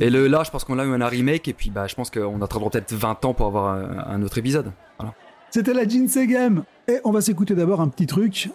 [0.02, 2.10] et le, là, je pense qu'on a eu un remake et puis bah je pense
[2.10, 4.72] qu'on attendra peut-être 20 ans pour avoir un, un autre épisode.
[5.00, 5.14] Voilà.
[5.56, 6.66] C'était la Jinsei Game.
[6.90, 8.50] Et on va s'écouter d'abord un petit truc.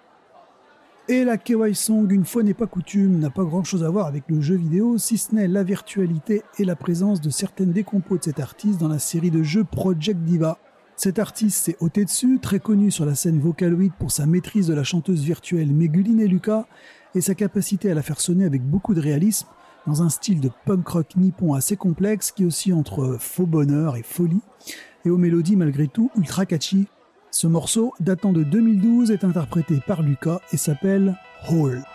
[1.09, 4.07] Et la Kawaii Song, une fois n'est pas coutume, n'a pas grand chose à voir
[4.07, 8.19] avec le jeu vidéo, si ce n'est la virtualité et la présence de certaines décompos
[8.19, 10.59] de cet artiste dans la série de jeux Project Diva.
[10.95, 14.75] Cet artiste s'est ôté dessus, très connu sur la scène Vocaloid pour sa maîtrise de
[14.75, 16.67] la chanteuse virtuelle Meguline Luca
[17.15, 19.49] et sa capacité à la faire sonner avec beaucoup de réalisme
[19.87, 24.03] dans un style de punk rock nippon assez complexe qui oscille entre faux bonheur et
[24.03, 24.43] folie
[25.05, 26.87] et aux mélodies malgré tout ultra catchy.
[27.31, 31.17] Ce morceau, datant de 2012, est interprété par Lucas et s'appelle
[31.49, 31.90] Hall.「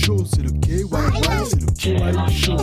[0.00, 0.50] chaud, c'est le
[2.30, 2.56] show.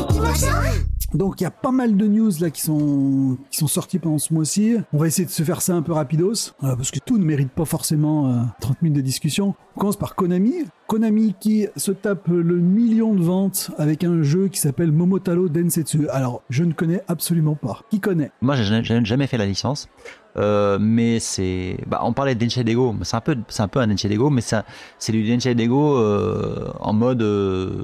[1.13, 4.17] Donc il y a pas mal de news là qui sont qui sont sorties pendant
[4.17, 4.75] ce mois-ci.
[4.91, 7.23] On va essayer de se faire ça un peu rapidos euh, parce que tout ne
[7.23, 9.55] mérite pas forcément euh, 30 minutes de discussion.
[9.75, 10.65] On commence par Konami.
[10.87, 16.07] Konami qui se tape le million de ventes avec un jeu qui s'appelle Momotaro Densetsu.
[16.09, 17.81] Alors je ne connais absolument pas.
[17.89, 18.31] Qui connaît?
[18.41, 19.89] Moi, j'ai j'ai jamais fait la licence,
[20.37, 21.77] euh, mais c'est.
[21.87, 25.27] Bah, on parlait de Dego, c'est un peu, un peu un Dego, mais c'est du
[25.27, 27.83] Denshi Dego euh, en mode euh,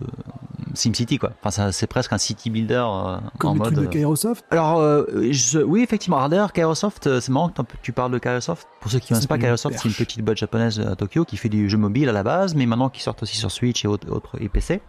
[0.73, 1.31] SimCity quoi.
[1.43, 3.73] Enfin, c'est presque un city builder euh, en Comme le mode.
[3.73, 4.45] truc de Kairosoft?
[4.49, 4.81] Alors,
[5.30, 6.27] je- oui, effectivement.
[6.30, 8.67] D'ailleurs, Kairosoft, c'est marrant que tu parles de Kairosoft.
[8.80, 11.38] Pour ceux qui ne connaissent pas, Kairosoft, c'est une petite boîte japonaise à Tokyo qui
[11.38, 13.88] fait du jeu mobile à la base, mais maintenant qui sort aussi sur Switch et
[13.88, 14.82] autres, autres et PC.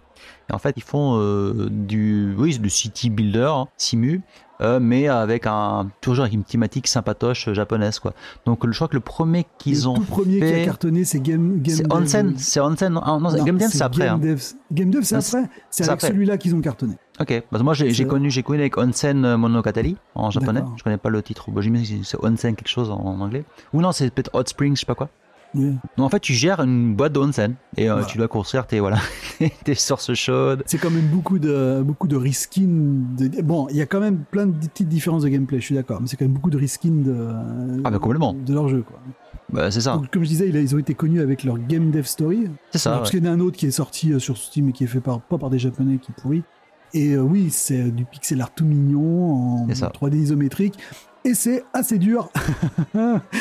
[0.48, 4.22] Et en fait, ils font euh, du, oui, du city builder, hein, simu,
[4.60, 8.14] euh, mais avec un toujours avec une thématique sympatoche japonaise, quoi.
[8.46, 11.20] Donc, je crois que le premier qu'ils Le ont tout premier qui a cartonné, c'est
[11.20, 11.92] Game Game c'est Dev.
[11.92, 12.92] Onsen, c'est Onsen.
[12.92, 14.06] Non, non, Non, Game Dev, c'est après.
[14.06, 14.18] Game hein.
[14.20, 15.50] Dev, c'est Ah, après.
[15.70, 16.94] C'est avec celui-là qu'ils ont cartonné.
[17.20, 20.62] Ok, parce que moi j'ai connu, j'ai connu avec Onsen euh, Monogatari en japonais.
[20.76, 21.50] Je connais pas le titre.
[21.50, 23.44] Bon, J'imagine que c'est Onsen quelque chose en, en anglais.
[23.72, 25.10] Ou non, c'est peut-être Hot Springs, je sais pas quoi.
[25.54, 28.06] Non, en fait, tu gères une boîte de onsen et euh, Voilà.
[28.08, 28.98] tu dois construire tes voilà
[29.64, 30.62] tes sources chaudes.
[30.66, 32.66] C'est quand même beaucoup de beaucoup de reskin.
[33.16, 33.40] De...
[33.42, 35.60] Bon, il y a quand même plein de petites différences de gameplay.
[35.60, 37.28] Je suis d'accord, mais c'est quand même beaucoup de reskin de
[37.84, 38.34] Ah, bah, complètement.
[38.34, 38.82] de leur jeu.
[38.82, 38.98] Quoi.
[39.52, 42.04] Bah, c'est ça, Donc, comme je disais, ils ont été connus avec leur Game Dev
[42.04, 42.48] Story.
[42.72, 42.90] c'est ça.
[42.90, 44.72] Alors, Parce qu'il y en a un autre qui est sorti euh, sur Steam et
[44.72, 46.42] qui est fait par, pas par des japonais qui est pourri.
[46.94, 49.92] Et euh, oui, c'est du pixel art tout mignon en C'est ça.
[49.94, 50.74] 3D isométrique.
[51.26, 52.28] Et c'est assez dur.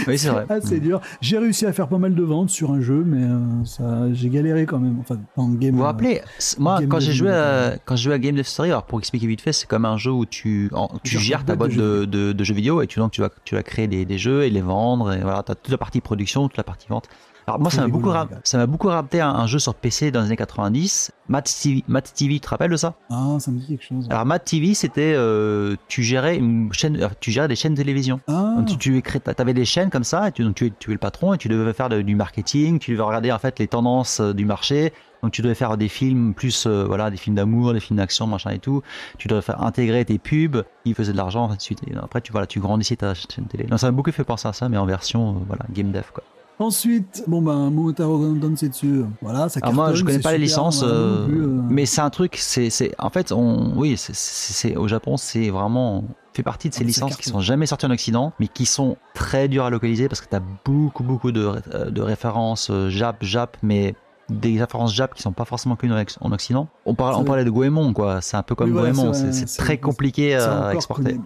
[0.08, 0.46] Oui, c'est vrai.
[0.50, 1.00] assez dur.
[1.22, 4.30] J'ai réussi à faire pas mal de ventes sur un jeu, mais euh, ça, j'ai
[4.30, 4.98] galéré quand même.
[5.00, 5.72] Enfin, le game.
[5.72, 6.22] Vous vous euh, rappelez,
[6.58, 7.82] moi Game quand j'ai joué à, Developer.
[7.86, 9.98] quand je jouais à Game Dev Story, alors pour expliquer vite fait, c'est comme un
[9.98, 13.00] jeu où tu en- tu Gères ta boîte de, de, de jeux vidéo et tu
[13.00, 15.56] donc tu vas tu vas créer des, des jeux et les vendre et voilà, t'as
[15.56, 17.08] toute la partie production, toute la partie vente.
[17.48, 18.28] Alors moi ça m'a beaucoup ra-
[18.68, 21.84] beaucoup rappelé un, un jeu sur PC dans les années 90, Matt TV,
[22.16, 22.94] TV, tu te rappelles de ça?
[23.10, 24.08] Ah, ça me dit quelque chose.
[24.10, 27.78] Alors Matt TV c'était euh, tu gérais une chaîne euh, tu gérais des chaînes de
[27.82, 28.20] télévision.
[28.28, 29.02] Ah, Donc, tu,
[29.36, 31.48] t'avais des chaînes comme ça, et tu, donc tu, tu es le patron et tu
[31.50, 34.94] devais faire de- du marketing, tu devais regarder en fait les tendances euh, du marché.
[35.22, 38.28] Donc tu devais faire des films plus euh, voilà des films d'amour, des films d'action,
[38.28, 38.82] machin et tout.
[39.18, 41.80] Tu devais faire intégrer tes pubs, ils faisaient de l'argent ainsi de suite.
[41.88, 43.64] Et après tu voilà tu grandissais ta chaîne télé.
[43.66, 46.04] Donc ça m'a beaucoup fait penser à ça, mais en version euh, voilà game dev
[46.14, 46.24] quoi.
[46.64, 50.80] Ensuite, bon ben, Momotaro Densetsu, voilà, ça Alors moi je connais c'est pas les licences,
[50.82, 54.16] voilà, euh, plus, euh, mais c'est un truc, c'est c'est en fait on oui c'est
[54.16, 57.66] c'est c'est- au Japon c'est vraiment fait partie de ces Ah, licences qui sont jamais
[57.66, 61.04] sorties en Occident, mais qui sont très dures à localiser parce que tu as beaucoup
[61.04, 63.94] beaucoup de, euh, de références Jap Jap, mais
[64.30, 66.70] des références Jap qui sont pas forcément connues en Oc- en Occident.
[66.86, 69.12] On, parle, C'est on parlait de Goemon quoi, c'est un peu comme Oui, voilà, Goemon,
[69.12, 71.04] c'est c'est c'est c'est très compliqué c'est à exporter.
[71.12, 71.22] connu.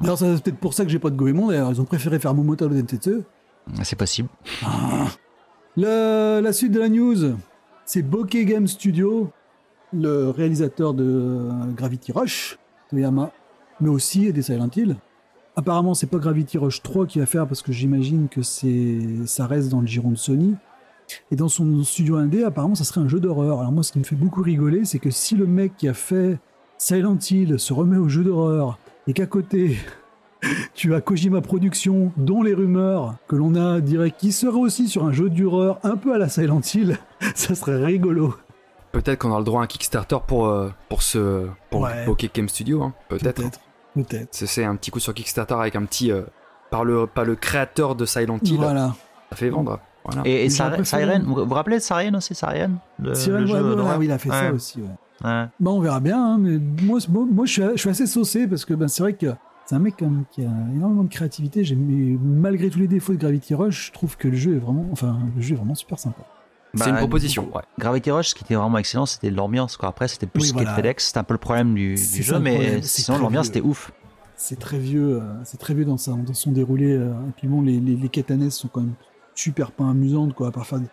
[0.00, 2.32] D'ailleurs, c'est peut-être pour ça que j'ai pas de Goemon, d'ailleurs, ils ont préféré faire
[2.34, 3.22] Momotaro Densetsu.
[3.82, 4.28] C'est possible.
[5.76, 7.36] Le- la suite de la news,
[7.84, 9.30] c'est Bokeh Game Studio,
[9.92, 12.58] le réalisateur de euh, Gravity Rush,
[12.90, 13.30] Toyama,
[13.80, 14.96] mais aussi des Silent Hill.
[15.56, 19.46] Apparemment, c'est pas Gravity Rush 3 qu'il va faire parce que j'imagine que c'est ça
[19.46, 20.54] reste dans le giron de Sony.
[21.30, 23.60] Et dans son studio indé, apparemment, ça serait un jeu d'horreur.
[23.60, 25.94] Alors moi, ce qui me fait beaucoup rigoler, c'est que si le mec qui a
[25.94, 26.38] fait
[26.76, 29.78] Silent Hill se remet au jeu d'horreur et qu'à côté
[30.74, 35.04] tu as Kojima Productions, dont les rumeurs que l'on a direct qui serait aussi sur
[35.04, 36.98] un jeu d'horreur un peu à la Silent Hill,
[37.34, 38.34] ça serait rigolo.
[38.92, 42.04] Peut-être qu'on a le droit à un Kickstarter pour, euh, pour ce pour Ouais.
[42.06, 42.82] Poké Game Studio.
[42.82, 42.94] hein.
[43.08, 43.34] Peut-être.
[43.42, 43.60] Peut-être.
[43.94, 44.28] Peut-être.
[44.30, 46.10] C'est c'est un petit coup sur Kickstarter avec un petit.
[46.12, 46.22] euh,
[46.70, 48.56] par, le, par le créateur de Silent Hill.
[48.56, 48.94] Voilà.
[49.30, 49.80] Ça fait vendre.
[50.04, 50.22] Voilà.
[50.26, 54.06] Et, et Siren, vous vous rappelez de Siren aussi, Siren le, Siren le jeu oui,
[54.06, 54.80] il a fait ça aussi.
[54.80, 54.86] Ouais.
[55.24, 55.46] Ouais.
[55.60, 58.64] Bah, on verra bien, hein, mais moi, moi, je, suis, je suis assez saucé parce
[58.64, 59.26] que ben, c'est vrai que
[59.68, 61.62] c'est un mec quand même qui a énormément de créativité.
[61.76, 64.86] Mais malgré tous les défauts de Gravity Rush, je trouve que le jeu est vraiment,
[64.92, 66.22] enfin, le jeu est vraiment super sympa.
[66.72, 67.50] C'est Bah, une proposition.
[67.54, 67.60] Ouais.
[67.78, 69.76] Gravity Rush, ce qui était vraiment excellent, c'était l'ambiance.
[69.76, 69.90] quoi.
[69.90, 70.74] Après, c'était plus Oui, voilà.
[70.74, 71.08] FedEx.
[71.08, 73.92] C'était un peu le problème du, jeu, mais problème, sinon l'ambiance c'était ouf.
[74.36, 76.92] C'est très vieux, euh, c'est très vieux dans, sa, dans son déroulé.
[76.94, 78.94] et puis bon, les, les, les quêtes annexes sont quand même
[79.34, 80.48] super pas amusantes, quoi.
[80.48, 80.86] À part faire des,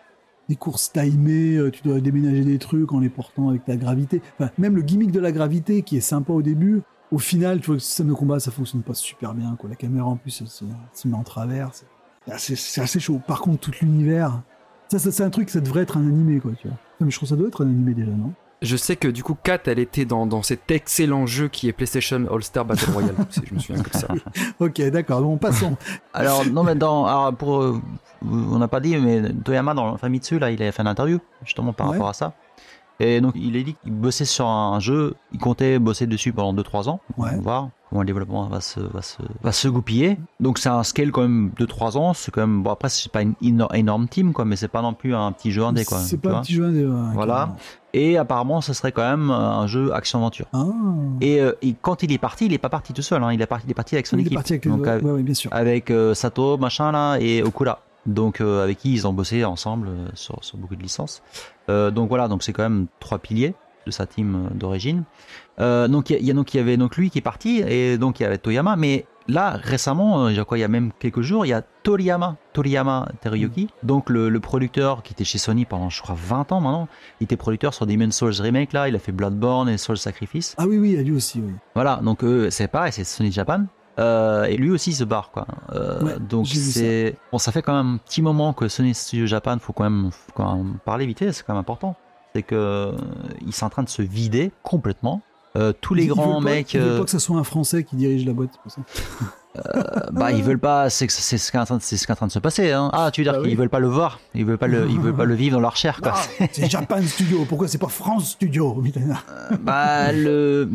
[0.50, 4.20] des courses timées, euh, tu dois déménager des trucs en les portant avec ta gravité.
[4.38, 6.82] Enfin, même le gimmick de la gravité qui est sympa au début,
[7.12, 9.68] au final, tu vois, le système de combat, ça fonctionne pas super bien, quoi.
[9.70, 11.70] La caméra en plus, elle se, elle se met en travers.
[11.72, 13.20] C'est c'est assez, chaud.
[13.26, 14.40] Par contre, tout l'univers,
[14.88, 16.76] ça, ça c'est un truc, ça devrait être un animé, quoi, tu vois.
[17.00, 18.32] Non, mais je trouve que ça doit être un animé déjà, non?
[18.62, 21.72] Je sais que du coup, Kat, elle était dans, dans cet excellent jeu qui est
[21.74, 23.14] PlayStation All-Star Battle Royale.
[23.30, 24.08] si je me souviens comme ça.
[24.58, 25.76] Ok, d'accord, bon, passons.
[26.14, 27.04] Alors, non, mais dans.
[27.06, 27.62] Alors, pour.
[27.62, 27.80] euh,
[28.22, 31.72] on n'a pas dit, mais Toyama, dans Famitsu, là, il a fait une interview, justement,
[31.74, 31.92] par Ouais.
[31.92, 32.32] rapport à ça.
[32.98, 36.54] Et donc il a dit qu'il bossait sur un jeu, il comptait bosser dessus pendant
[36.62, 37.00] 2-3 ans.
[37.18, 37.28] Ouais.
[37.32, 40.18] On va voir comment le développement va se, va se, va se goupiller.
[40.40, 42.14] Donc c'est un scale quand même de 3 ans.
[42.14, 44.80] C'est quand même, bon après c'est pas une éno- énorme team quoi, mais c'est pas
[44.82, 45.98] non plus un petit jeu indé quoi.
[45.98, 46.86] C'est pas un petit jeu indé.
[46.86, 47.54] ouais, Voilà.
[47.92, 50.46] Et apparemment ce serait quand même un jeu action-aventure.
[50.54, 50.64] Ah.
[51.20, 53.22] Et, euh, et quand il est parti, il est pas parti tout seul.
[53.22, 53.32] Hein.
[53.32, 54.88] Il, est parti, il est parti avec son il est parti avec les Donc, ouais,
[54.88, 55.50] avec- ouais, bien sûr.
[55.52, 57.80] avec euh, Sato, machin là, et Okura.
[58.06, 61.22] Donc euh, avec qui ils ont bossé ensemble euh, sur, sur beaucoup de licences.
[61.68, 63.54] Euh, donc voilà, donc c'est quand même trois piliers
[63.86, 65.04] de sa team d'origine.
[65.58, 67.60] Donc il y, a- y a donc il y avait donc lui qui est parti
[67.66, 70.90] et donc il y avait Toyama, mais là récemment, je crois il y a même
[70.98, 75.38] quelques jours, il y a Toriyama, Toriyama Teruyuki, donc le, le producteur qui était chez
[75.38, 76.88] Sony pendant je crois 20 ans maintenant.
[77.20, 80.54] Il était producteur sur Demon's Souls remake là, il a fait Bloodborne et Soul Sacrifice.
[80.58, 81.40] Ah oui, oui, il y a lui aussi.
[81.40, 81.52] Oui.
[81.74, 83.66] Voilà, donc c'est pareil, c'est Sony Japan.
[83.98, 85.46] Euh, et lui aussi il se barre quoi.
[85.72, 89.26] Euh, Ouais, donc c'est bon, ça fait quand même un petit moment que Sony Studio
[89.26, 91.96] Japan, faut quand même, faut quand même parler vite, c'est quand même important.
[92.34, 92.92] C'est que euh,
[93.46, 95.22] ils sont en train de se vider complètement.
[95.56, 97.44] Euh, tous les Ils- grands pas- mecs, Ils veulent euh, pas que ce soit un
[97.44, 98.50] Français qui dirige la boîte.
[98.62, 98.80] pour ça.
[100.12, 102.12] bah ils veulent pas, c'est c'est ce qui est en train de, c'est ce qui
[102.12, 102.72] est en train de se passer.
[102.72, 102.90] Hein.
[102.92, 103.54] Ah, tu veux dire Bah qu'ils oui.
[103.54, 105.76] veulent pas le voir, ils veulent pas le, ils veulent pas le vivre dans leur
[105.76, 106.12] chair quoi.
[106.14, 107.46] Ah, c'est Japan Studio.
[107.48, 108.82] Pourquoi c'est pas France Studio
[109.62, 110.68] bah le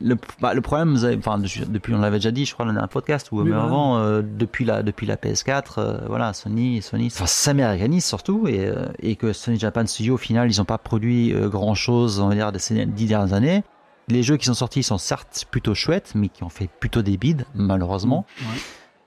[0.00, 2.86] le, bah, le problème, enfin de- depuis on l'avait déjà dit, je crois dans un
[2.86, 7.26] podcast ou même avant, euh, depuis la depuis la PS4, euh, voilà Sony Sony, enfin
[7.26, 11.34] s'américanise surtout et euh, et que Sony Japan Studio au final ils ont pas produit
[11.50, 13.64] grand chose on va dire ces dix dernières années.
[14.08, 17.16] Les jeux qui sont sortis sont certes plutôt chouettes, mais qui ont fait plutôt des
[17.16, 18.26] bides malheureusement.
[18.40, 18.58] Ouais.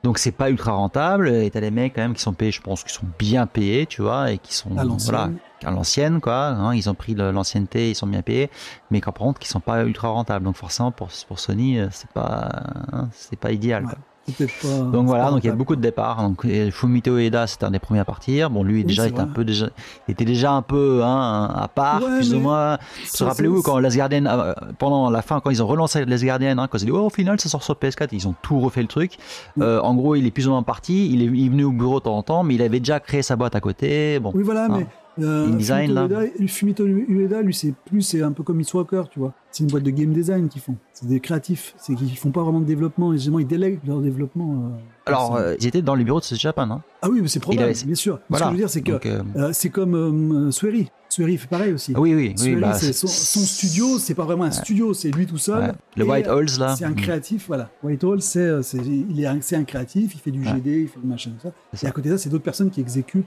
[0.03, 2.61] Donc c'est pas ultra rentable et t'as des mecs quand même qui sont payés, je
[2.61, 5.15] pense, qui sont bien payés, tu vois, et qui sont À l'ancienne.
[5.15, 5.31] voilà
[5.63, 6.47] à l'ancienne quoi.
[6.49, 8.51] hein, ils ont pris l'ancienneté, ils sont bien payés,
[8.91, 10.45] mais par contre qui sont pas ultra rentables.
[10.45, 12.49] Donc forcément pour pour Sony euh, c'est pas
[12.93, 13.85] hein, c'est pas idéal.
[13.85, 13.89] Ouais.
[13.93, 13.99] Quoi.
[14.25, 14.67] Pas.
[14.91, 16.21] Donc voilà, donc il y a beaucoup de départs.
[16.23, 18.49] Donc Fumito Ueda c'était un des premiers à partir.
[18.49, 19.67] Bon lui Oui, déjà était un peu déjà
[20.07, 22.77] était déjà un peu hein, à part Ouais, plus ou moins.
[23.05, 26.57] Se rappelez-vous quand Last Guardian, euh, pendant la fin, quand ils ont relancé Last Guardian,
[26.57, 28.59] hein, quand ils ont dit oh, au final ça sort sur PS4, ils ont tout
[28.59, 29.17] refait le truc.
[29.61, 31.71] Euh, en gros, il est plus ou moins parti, il est, il est venu au
[31.71, 34.19] bureau de temps en temps, mais il avait déjà créé sa boîte à côté.
[34.19, 34.73] Bon, Oui, voilà, Ah.
[34.75, 34.87] mais.
[35.19, 36.23] Euh, InDesign, Fumito là.
[36.23, 39.33] Ueda, Fumito Ueda, lui, c'est plus, c'est un peu comme Walker, tu vois.
[39.51, 40.75] C'est une boîte de game design qu'ils font.
[40.93, 41.73] C'est des créatifs.
[41.77, 43.13] C'est qu'ils font pas vraiment de développement.
[43.13, 44.53] Et ils délèguent leur développement.
[44.73, 46.69] euh, alors euh, ils étaient dans les bureaux de ce Japan.
[46.69, 46.81] Hein.
[47.01, 48.19] ah oui, mais c'est probable, avait- bien sûr.
[48.29, 48.45] Voilà.
[48.47, 50.91] Ce que je veux dire, c'est que euh, c'est comme Sueri.
[51.07, 51.93] Sueri fait pareil aussi.
[51.95, 52.37] ah oui, oui, oui.
[52.37, 55.63] Sueri, bah, son, son studio, c'est pas vraiment un studio, c'est lui tout seul.
[55.63, 55.71] ouais.
[55.95, 56.75] Le White Halls là.
[56.75, 56.95] C'est un Mm.
[56.95, 57.69] créatif, voilà.
[57.83, 60.55] Whitehall, c'est euh, c'est il est un, créatif, il fait du Ouais.
[60.55, 61.85] GD, il fait du machin, tout ça.
[61.85, 63.25] Et à côté de ça, c'est d'autres personnes qui exécutent,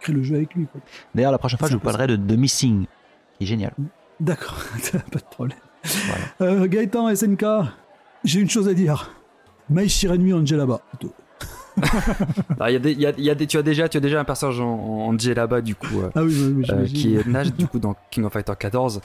[0.00, 0.66] créent le jeu avec lui.
[1.14, 2.86] D'ailleurs, la prochaine fois, je vous parlerai de, de Missing,
[3.38, 3.72] qui est génial.
[4.20, 4.56] D'accord,
[4.92, 5.58] pas de problème.
[5.84, 6.24] Voilà.
[6.52, 7.44] Euh, Gaëtan, SNK,
[8.24, 9.10] j'ai une chose à dire.
[9.68, 10.80] Mai Shiranui Angelaba.
[11.74, 11.96] Plutôt.
[12.60, 13.88] Alors, il y a des, il y a- il y a des, tu as déjà,
[13.88, 16.00] tu as déjà un personnage en, en là-bas du coup.
[16.00, 18.52] euh, Ah oui, oui, oui, euh, qui est nage du coup dans King of Fighter
[18.58, 19.00] 14.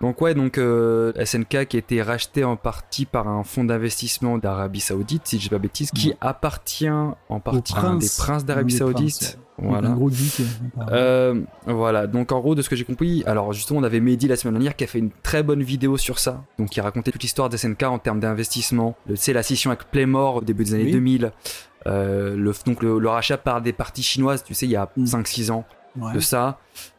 [0.00, 4.38] Donc ouais, donc euh, SNK qui a été racheté en partie par un fonds d'investissement
[4.38, 6.16] d'Arabie Saoudite, si je dis pas bêtise, qui Ouais.
[6.20, 8.16] appartient en partie à un des prince.
[8.18, 9.18] princes d'Arabie des Saoudite.
[9.20, 9.88] princes, Voilà.
[9.90, 10.42] Un gros geek.
[10.90, 14.26] euh, voilà, donc en gros de ce que j'ai compris, alors justement on avait Mehdi
[14.28, 17.10] la semaine dernière qui a fait une très bonne vidéo sur ça, donc qui racontait
[17.12, 20.74] toute l'histoire d'SNK en termes d'investissement, Le- c'est la scission avec Playmore au début des
[20.74, 20.92] années Oui.
[20.92, 21.30] 2000, euh,
[21.86, 25.04] le, donc le, le rachat par des parties chinoises, tu sais, il y a Mm.
[25.04, 25.64] 5-6 ans
[25.96, 26.14] Ouais.
[26.14, 26.58] de ça,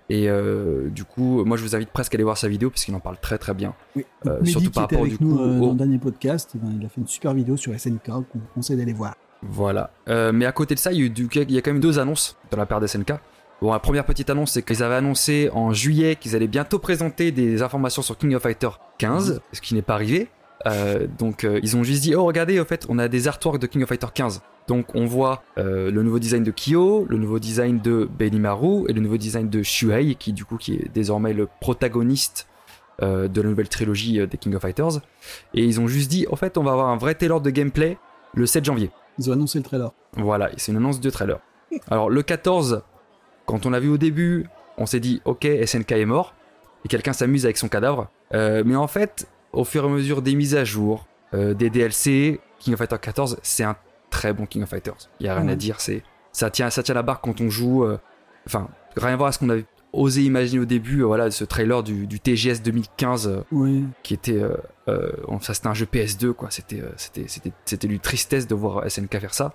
[0.09, 2.85] et euh, du coup moi je vous invite presque à aller voir sa vidéo parce
[2.85, 3.73] qu'il en parle très très bien.
[3.95, 4.05] Oui.
[4.27, 5.77] euh, Mehdi surtout qui par était rapport, avec du nous coup, euh, au- dans le
[5.77, 8.77] dernier podcast, eh ben, il a fait une super vidéo sur SNK qu'on vous conseille
[8.77, 9.15] d'aller voir.
[9.41, 9.89] Voilà.
[10.09, 11.71] Euh, mais à côté de ça, il y, a eu du- il y a quand
[11.71, 13.13] même deux annonces de la part d'SNK.
[13.61, 17.31] Bon, la première petite annonce, c'est qu'ils avaient annoncé en juillet qu'ils allaient bientôt présenter
[17.31, 18.69] des informations sur King of Fighter
[18.99, 20.27] 15, ce qui n'est pas arrivé.
[20.65, 23.59] Euh, donc euh, ils ont juste dit, oh regardez, au fait, on a des artworks
[23.59, 24.41] de King of Fighter 15.
[24.67, 28.93] Donc on voit euh, le nouveau design de Kyo, le nouveau design de Benimaru et
[28.93, 32.47] le nouveau design de Shuhei, qui du coup qui est désormais le protagoniste
[33.01, 35.01] de la nouvelle trilogie des King of Fighters.
[35.53, 37.97] Et ils ont juste dit, en fait, on va avoir un vrai trailer de gameplay
[38.33, 38.91] le 7 janvier.
[39.17, 39.91] Ils ont annoncé le trailer.
[40.15, 41.39] Voilà, c'est une annonce de trailer.
[41.89, 42.83] Alors le 14,
[43.45, 44.45] quand on l'a vu au début,
[44.77, 46.33] on s'est dit ok SNK est mort
[46.85, 48.09] et quelqu'un s'amuse avec son cadavre.
[48.33, 51.69] Euh, mais en fait, au fur et à mesure des mises à jour, euh, des
[51.69, 53.75] DLC, King of Fighters 14, c'est un
[54.09, 55.09] très bon King of Fighters.
[55.19, 57.49] Il y a rien à dire, c'est ça tient ça tient la barre quand on
[57.49, 57.83] joue.
[57.83, 57.97] euh,
[58.45, 58.67] Enfin,
[58.97, 61.01] rien à voir à ce qu'on avait osé imaginer au début.
[61.01, 63.85] euh, voilà, ce trailer du, du TGS 2015 euh, Oui.
[64.03, 64.41] qui était
[65.41, 69.19] ça c'était un jeu PS2 quoi c'était c'était c'était c'était du tristesse de voir SNK
[69.19, 69.53] faire ça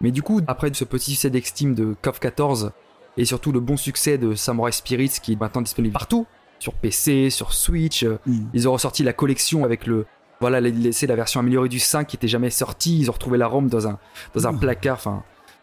[0.00, 2.70] mais du coup après ce petit succès d'Exteam de KOF 14
[3.16, 6.24] et surtout le bon succès de Samurai Spirits qui est maintenant disponible partout
[6.60, 8.38] sur PC sur Switch euh, Mm.
[8.54, 10.06] ils ont ressorti la collection avec le
[10.40, 10.60] voilà
[10.92, 13.68] c'est la version améliorée du 5 qui était jamais sortie ils ont retrouvé la ROM
[13.68, 13.98] dans un
[14.34, 14.60] dans un Mm.
[14.60, 15.22] placard enfin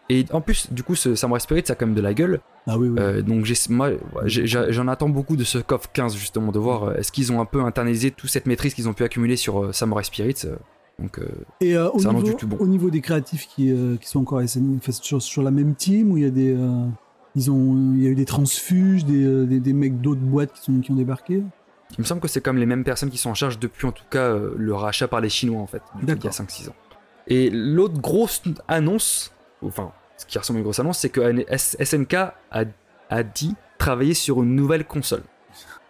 [0.10, 2.40] Et en plus, du coup, ce Samurai Spirit, ça a quand même de la gueule.
[2.65, 2.95] Ah oui, oui.
[2.98, 3.90] Euh, donc j'ai, moi,
[4.26, 7.45] j'en attends beaucoup de ce KOF 15 justement, de voir euh, est-ce qu'ils ont un
[7.45, 10.45] peu internalisé toute cette maîtrise qu'ils ont pu accumuler sur Samurai Spirits.
[10.45, 10.56] euh,
[10.98, 11.19] donc
[11.60, 12.56] Et euh, au, niveau, du tout bon.
[12.61, 15.76] au niveau des créatifs qui, euh, qui sont encore SN, enfin, sur, sur la même
[15.76, 16.56] team, où il y a des.
[17.38, 20.51] Ils ont, il y a eu des transfuges, des, euh, des, des mecs d'autres boîtes
[20.53, 21.43] qui, sont, qui ont débarqué.
[21.91, 23.91] il me semble que c'est comme les mêmes personnes qui sont en charge depuis en
[23.91, 26.31] tout cas euh, le rachat par les Chinois en fait, depuis il y a D'accord.
[26.31, 26.76] 5-6 ans.
[27.27, 32.14] Et l'autre grosse annonce, enfin ce qui ressemble à une grosse annonce, c'est que SNK
[32.15, 32.34] a,
[33.09, 35.22] a dit travailler sur une nouvelle console.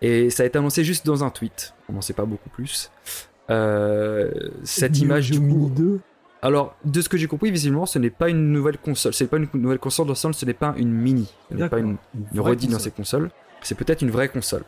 [0.01, 2.91] Et ça a été annoncé juste dans un tweet, on n'en sait pas beaucoup plus.
[3.49, 4.31] Euh,
[4.63, 5.99] cette image du coup, Mini 2.
[6.41, 9.13] Alors, de ce que j'ai compris, visiblement, ce n'est pas une nouvelle console.
[9.13, 11.31] C'est pas une nouvelle console dans le sens, ce n'est pas une mini.
[11.49, 11.97] Ce n'est pas une,
[12.33, 12.81] une redite dans console.
[12.81, 13.29] ces consoles.
[13.63, 14.63] C'est peut-être une vraie console.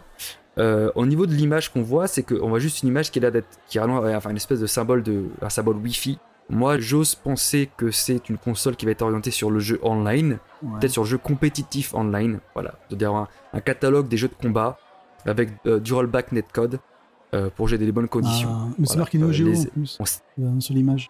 [0.57, 3.21] Euh, au niveau de l'image qu'on voit, c'est qu'on voit juste une image qui est
[3.21, 6.17] là d'être, qui a l'air- enfin une espèce de symbole de, un symbole Wi-Fi.
[6.49, 10.39] Moi, j'ose penser que c'est une console qui va être orientée sur le jeu online,
[10.63, 10.79] Ouais.
[10.79, 12.39] peut-être sur le jeu compétitif online.
[12.55, 14.79] Voilà, c'est-à-dire un, un catalogue des jeux de combat
[15.27, 16.79] avec euh, du rollback netcode
[17.35, 18.49] euh, pour dans les bonnes conditions.
[18.51, 18.99] Ah, mais c'est Voilà.
[19.01, 20.23] marqué Neo Geo les- en plus, on s-
[20.59, 21.07] sur l'image.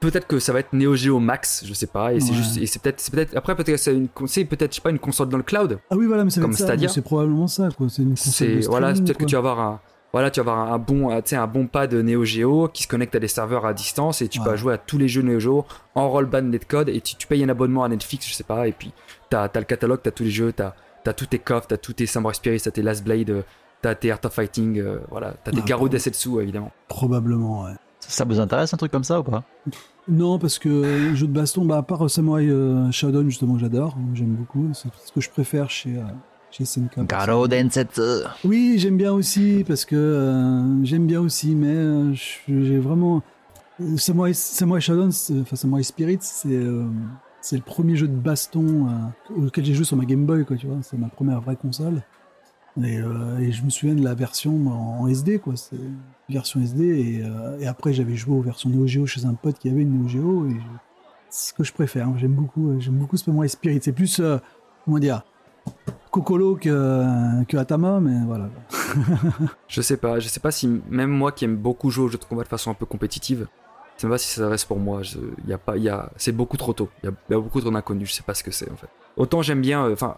[0.00, 2.66] Peut-être que ça va être Neo Geo Max, je sais pas, et c'est juste, et
[2.66, 5.42] c'est peut-être, après peut-être c'est une, c'est peut-être, je sais pas, une console dans le
[5.42, 5.80] cloud.
[5.90, 6.88] Ah oui, voilà, mais ça Comme Stadia.
[6.88, 7.88] C'est probablement ça, quoi.
[7.88, 9.80] C'est une console voilà, peut-être que tu vas avoir un,
[10.12, 13.18] voilà, tu vas avoir un bon, un bon pad Neo Geo qui se connecte à
[13.18, 14.46] des serveurs à distance et tu Ouais.
[14.46, 15.64] peux jouer à tous les jeux Neo Geo
[15.96, 18.72] en rollback netcode et tu, tu payes un abonnement à Netflix, je sais pas, et
[18.72, 18.92] puis
[19.30, 21.94] t'as, t'as le catalogue, t'as tous les jeux, t'as, t'as tous tes coffres, t'as tous
[21.94, 23.42] tes Samurai Spirit, t'as tes Last Blade, euh,
[23.82, 25.92] t'as tes Art of Fighting, euh, voilà, t'as tes Ah, Garou bon.
[25.92, 26.70] Desetsu évidemment.
[26.86, 27.72] Probablement, ouais.
[28.08, 29.44] Ça vous intéresse un truc comme ça ou pas?
[30.08, 33.54] Non, parce que euh, jeu de baston, bah, à part euh, Samurai euh, Shodown, justement,
[33.54, 36.02] que j'adore, hein, j'aime beaucoup, c'est ce que je préfère chez, euh,
[36.50, 37.06] chez SNK.
[37.06, 38.24] Garo Densetsu.
[38.44, 43.22] Oui, j'aime bien aussi, parce que euh, j'aime bien aussi, mais j'ai vraiment.
[43.96, 45.10] Samurai, Samurai Shodown,
[45.42, 46.58] enfin Samurai Spirit, c'est
[47.40, 50.56] c'est le premier jeu de baston euh, auquel j'ai joué sur ma Game Boy, quoi,
[50.56, 52.02] tu vois, c'est ma première vraie console.
[52.84, 55.98] Et, euh, et je me souviens de la version en, SD, quoi, c'est une
[56.28, 59.58] version SD, et, euh, et après j'avais joué aux versions Neo Geo chez un pote
[59.58, 60.56] qui avait une Neo Geo, et
[61.30, 64.20] c'est ce que je préfère, hein, j'aime beaucoup, euh, j'aime beaucoup Samurai Spirit, c'est plus,
[64.84, 65.22] comment dire,
[66.10, 68.48] Kokoro que, que Atama, mais voilà.
[69.68, 72.18] Je sais pas, je sais pas si même moi qui aime beaucoup jouer aux jeux
[72.18, 73.46] de combat de façon un peu compétitive,
[73.96, 75.02] je sais pas si ça reste pour moi.
[75.02, 76.88] Je, y a pas, y a, c'est beaucoup trop tôt.
[77.02, 78.08] Il y, a- beaucoup trop d'inconnus.
[78.08, 78.86] Je sais pas ce que c'est en fait.
[79.16, 80.16] Autant j'aime bien, enfin,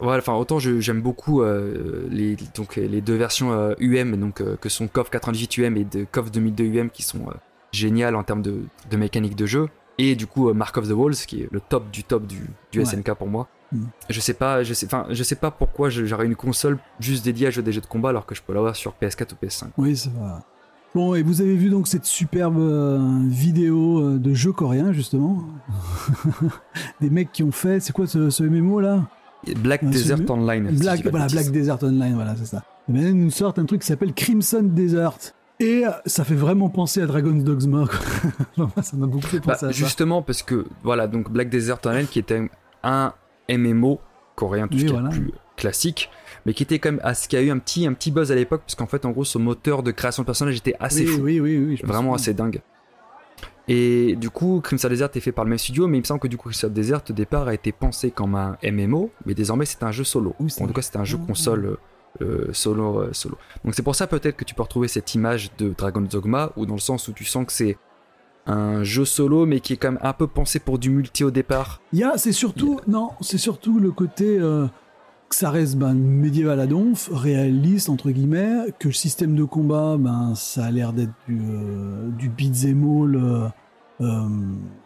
[0.00, 4.56] voilà, enfin autant j'aime beaucoup euh, les donc les deux versions euh, UM donc euh,
[4.56, 7.34] que sont KOF 98 UM et de KOF 2002 UM qui sont euh,
[7.72, 9.68] géniales en termes de, de mécanique de jeu.
[9.98, 12.38] Et du coup, euh, Mark of the Walls, qui est le top du top du,
[12.72, 12.84] du Ouais.
[12.86, 13.48] SNK pour moi.
[13.70, 13.84] Mm.
[14.08, 17.48] Je sais pas, je sais, enfin, je sais pas pourquoi j'aurais une console juste dédiée
[17.48, 19.64] à jouer des jeux de combat alors que je peux l'avoir sur PS4 ou PS5.
[19.76, 20.42] Oui, ça va.
[20.94, 22.98] Bon, et vous avez vu donc cette superbe euh,
[23.28, 25.44] vidéo euh, de jeux coréens, justement?
[27.00, 29.04] Des mecs qui ont fait, c'est quoi ce, ce MMO là?
[29.56, 30.68] Black Desert Online.
[30.78, 31.26] Black, voilà.
[31.26, 32.64] Black Desert Online, voilà, c'est ça.
[32.88, 35.14] Et maintenant, ils nous sortent un truc qui s'appelle Crimson Desert.
[35.58, 37.84] Et euh, ça fait vraiment penser à Dragon's Dogma.
[38.82, 39.72] ça m'a beaucoup fait Bah, penser à ça.
[39.72, 42.48] justement parce que voilà donc Black Desert Online qui était
[42.82, 43.12] un
[43.50, 44.00] MMO
[44.36, 46.10] coréen tout Oui, ce qui est plus classique
[46.46, 48.34] mais qui était quand même ce qui a eu un petit un petit buzz à
[48.34, 51.06] l'époque parce qu'en fait en gros ce moteur de création de personnages était assez oui,
[51.12, 52.62] fou oui, oui, oui, vraiment assez dingue
[53.72, 56.18] et du coup Crimson Desert est fait par le même studio mais il me semble
[56.18, 59.64] que du coup Crimson Desert au départ a été pensé comme un MMO mais désormais
[59.64, 60.34] c'est un jeu solo.
[60.40, 61.76] En tout cas c'est un jeu console euh,
[62.22, 63.38] euh, solo euh, solo.
[63.64, 66.66] Donc c'est pour ça peut-être que tu peux retrouver cette image de Dragon's Dogma ou
[66.66, 67.78] dans le sens où tu sens que c'est
[68.46, 71.30] un jeu solo mais qui est quand même un peu pensé pour du multi au
[71.30, 71.80] départ.
[71.92, 74.66] Il y a, c'est surtout, non, c'est surtout le côté euh,
[75.28, 79.96] que ça reste ben, médiéval à donf, réaliste entre guillemets, que le système de combat,
[79.98, 83.48] ben ça a l'air d'être du, euh, du beat'em all, euh,
[84.00, 84.28] euh,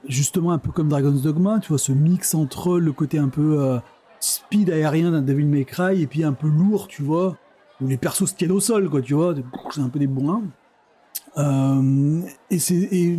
[0.09, 3.61] justement un peu comme Dragon's Dogma, tu vois, ce mix entre le côté un peu
[3.61, 3.79] euh,
[4.21, 7.37] speed aérien d'un Devil May Cry et puis un peu lourd, tu vois,
[7.81, 9.35] où les persos se tiennent au sol, quoi, tu vois,
[9.71, 10.43] c'est un peu des bourrins.
[11.37, 12.21] Euh,
[12.51, 12.59] et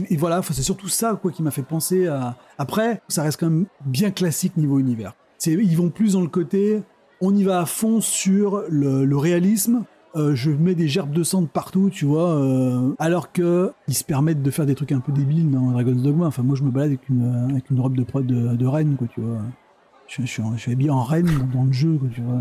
[0.09, 2.37] et, voilà, c'est surtout ça quoi qui m'a fait penser à.
[2.57, 5.13] Après, ça reste quand même bien classique niveau univers.
[5.45, 6.81] Ils vont plus dans le côté,
[7.21, 9.85] on y va à fond sur le réalisme.
[10.15, 13.93] Euh, je mets des gerbes de sang de partout, tu vois, euh, alors que ils
[13.95, 16.25] se permettent de faire des trucs un peu débiles dans Dragon's Dogma.
[16.27, 18.95] Enfin, moi, je me balade avec une avec une robe de prod de, de reine,
[18.97, 19.39] quoi, tu vois.
[20.07, 22.39] Je, je, suis je habillé en reine dans, le jeu, quoi, tu vois.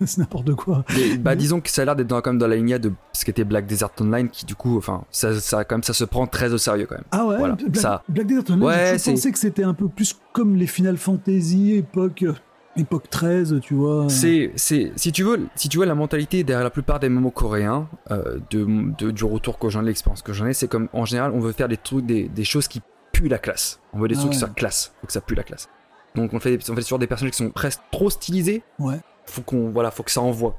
[0.06, 0.84] c'est n'importe quoi.
[1.20, 3.26] Bah disons que ça a l'air d'être dans, quand même dans la lignée de ce
[3.26, 6.26] qu'était Black Desert Online qui du coup enfin ça, ça quand même ça se prend
[6.26, 8.02] très au sérieux quand même Ah ouais, Voilà, Black, ça.
[8.08, 11.72] Black Desert Online, Ouais, c'est- pensé que c'était un peu plus comme les Final Fantasy
[11.74, 12.32] époque, euh,
[12.76, 14.08] époque 13, tu vois.
[14.08, 17.30] c'est c'est si tu veux si tu veux la mentalité derrière la plupart des momos
[17.30, 18.66] coréens euh, de,
[18.98, 21.40] de- du retour que j'en ai l'expérience que j'en ai c'est comme en général on
[21.40, 22.86] veut faire des trucs des, des choses qui puent
[23.24, 23.78] pue la classe.
[23.92, 24.94] On veut des Ah trucs qui soient classe.
[25.02, 25.68] Faut que ça pue la classe.
[26.14, 28.62] Donc on fait, on fait sur des personnages qui sont presque trop stylisés.
[28.78, 28.96] Ouais.
[29.26, 30.58] Faut qu'on, voilà, faut que ça envoie.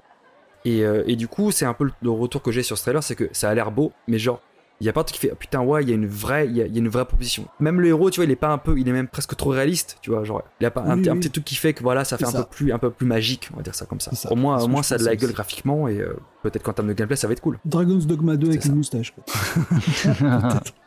[0.64, 3.02] Et, euh, et du coup, c'est un peu le retour que j'ai sur ce trailer,
[3.03, 4.40] c'est que ça a l'air beau, mais genre,
[4.84, 6.51] il y a pas qui fait ah, putain ouais, il y a une vraie, il
[6.51, 7.45] y y a une vraie proposition.
[7.61, 9.51] Même le héros, tu vois, il est pas un peu, il est même presque trop
[9.51, 11.19] réaliste, tu vois, genre, il a pas un, Oui, petit- un oui.
[11.19, 12.43] petit truc qui fait que voilà, ça fait un ça.
[12.43, 14.14] peu plus, un peu plus magique, on va dire ça comme ça.
[14.14, 14.30] Ça.
[14.31, 15.34] Au moins, C'est ce au que moins ça a de la gueule aussi.
[15.35, 17.60] graphiquement et euh, peut-être qu'en termes de gameplay, ça va être cool.
[17.64, 18.77] Dragon's Dogma 2 avec C'est une ça.
[18.77, 19.14] moustache.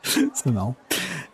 [0.35, 0.75] c'est marrant.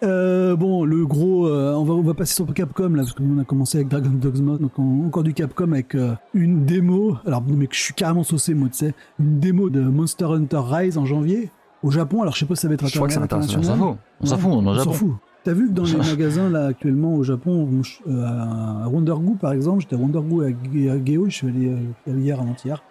[0.02, 3.38] Euh, bon, le gros, euh, on, va, on va passer sur Capcom là, parce qu'on
[3.38, 7.16] a commencé avec Dragon's Dogma, donc on- encore du Capcom avec euh, une démo.
[7.26, 10.60] Alors, mais que je suis carrément saucé, moi, tu sais, une démo de Monster Hunter
[10.64, 11.50] Rise en janvier
[11.82, 12.22] au Japon.
[12.22, 13.60] Alors, je sais pas si ça va être Je crois que c'est international.
[13.64, 13.96] On s'en fout.
[14.20, 15.12] On s'en fout, on s'en fout.
[15.44, 17.68] T'as vu que dans les magasins là actuellement au Japon,
[18.08, 21.68] euh, à Wondergoo par exemple, j'étais à Wondergoo à, Ge- à Geo, je suis allé
[22.08, 22.82] euh, hier avant-hier.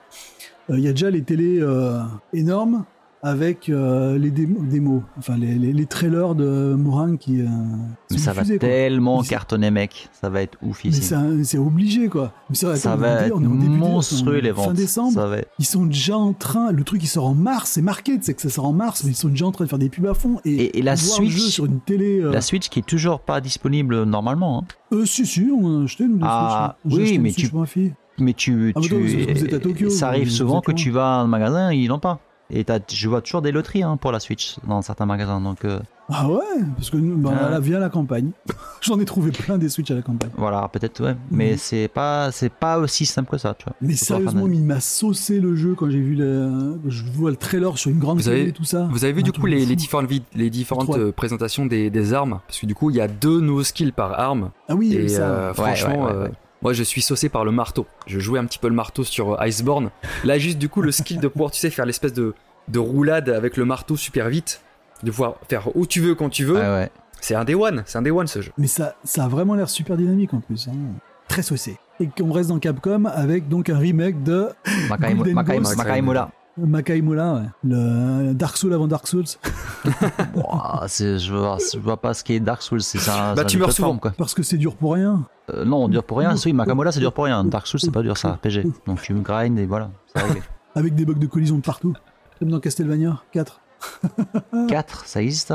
[0.69, 2.01] Euh, Il y a déjà les télés euh,
[2.33, 2.83] énormes
[3.23, 7.41] avec euh, les démos, démos, enfin les, les, les trailers de Moran qui.
[7.41, 7.45] euh,
[8.09, 8.67] Mais ça va diffusés, quoi.
[8.67, 10.09] tellement Mais c'est- cartonner, mec.
[10.19, 11.03] Ça va être ouf Mais ici.
[11.03, 12.33] c'est un- c'est obligé quoi.
[12.49, 14.73] Mais c'est Ça va être on est en début de- monstrueux les Fin ventes.
[14.73, 16.71] décembre, Ça va être- ils sont déjà en train.
[16.71, 19.03] Le truc il sort en mars, c'est marqué, tu sais que ça sort en mars,
[19.03, 20.81] mais ils sont déjà en train de faire des pubs à fond et, Et- et
[20.81, 22.19] la voir le Switch- jeu sur une télé.
[22.21, 24.59] euh, La Switch qui est toujours pas disponible normalement.
[24.63, 24.95] hein.
[24.95, 26.97] Euh, si, si, on a acheté Ah, Switch, hein.
[27.03, 27.93] Oui, une mais Switch tu- pour ma fille.
[28.19, 31.99] Mais tu, Ah, bah tu- ça arrive souvent que tu vas un magasin, ils l'ont
[31.99, 32.19] pas.
[32.53, 35.39] Et je vois toujours des loteries hein, pour la Switch dans certains magasins.
[35.39, 35.79] Donc euh,
[36.09, 36.39] Ah ouais,
[36.75, 37.49] parce que nous, bah, Ah.
[37.49, 38.31] là, via la campagne.
[38.81, 40.31] J'en ai trouvé plein des Switch à la campagne.
[40.35, 41.15] voilà, peut-être ouais.
[41.31, 41.57] Mais Mhm.
[41.57, 43.73] c'est pas, c'est pas aussi simple que ça, tu vois.
[43.81, 47.37] Mais sérieusement, de- il m'a saucé le jeu quand j'ai vu le, je vois le
[47.37, 48.89] trailer sur une grande Vous avez- et tout ça.
[48.91, 52.13] Vous avez vu Un du coup les, différentes, vid- les différentes euh, présentations des, des
[52.13, 52.41] armes?
[52.47, 54.51] Parce que du coup, il y a deux nouveaux skills par arme.
[54.67, 55.21] Ah oui, Et ça.
[55.21, 56.31] euh, franchement, ouais, ouais, euh, ouais.
[56.61, 57.85] Moi je suis saucé par le marteau.
[58.07, 59.89] Je jouais un petit peu le marteau sur euh, Iceborne.
[60.23, 62.33] Là, juste du coup, le skill de pouvoir, tu sais, faire l'espèce de,
[62.67, 64.61] de roulade avec le marteau super vite,
[65.03, 66.55] de pouvoir faire où tu veux, quand tu veux.
[66.59, 66.89] Ouais.
[67.19, 68.51] C'est un day one, c'est un day one ce jeu.
[68.57, 70.67] Mais ça, ça a vraiment l'air super dynamique en plus.
[70.67, 70.73] hein.
[71.27, 71.77] Très saucé.
[71.99, 74.49] Et qu'on reste dans Capcom avec donc un remake de
[74.89, 76.11] Makaimo-
[76.57, 77.33] Makaimola.
[77.33, 77.49] Makaimola, ouais.
[78.27, 79.25] le Dark Souls avant Dark Souls.
[80.35, 83.33] Ouah, c'est- je, vois, je vois pas ce qui est Dark Souls, c'est ça.
[83.35, 83.97] Bah, tu meurs souvent.
[83.97, 84.11] quoi.
[84.17, 85.25] Parce que c'est dur pour rien.
[85.53, 86.35] Euh, non, dur pour rien.
[86.45, 87.43] Oui, Makamola c'est dur pour rien.
[87.43, 88.65] Dark Souls c'est pas dur ça, RPG.
[88.87, 89.89] Donc tu grind et voilà.
[90.75, 91.93] Avec des bugs de collision de partout.
[92.39, 93.59] Comme dans Castlevania 4.
[94.67, 95.53] 4, ça existe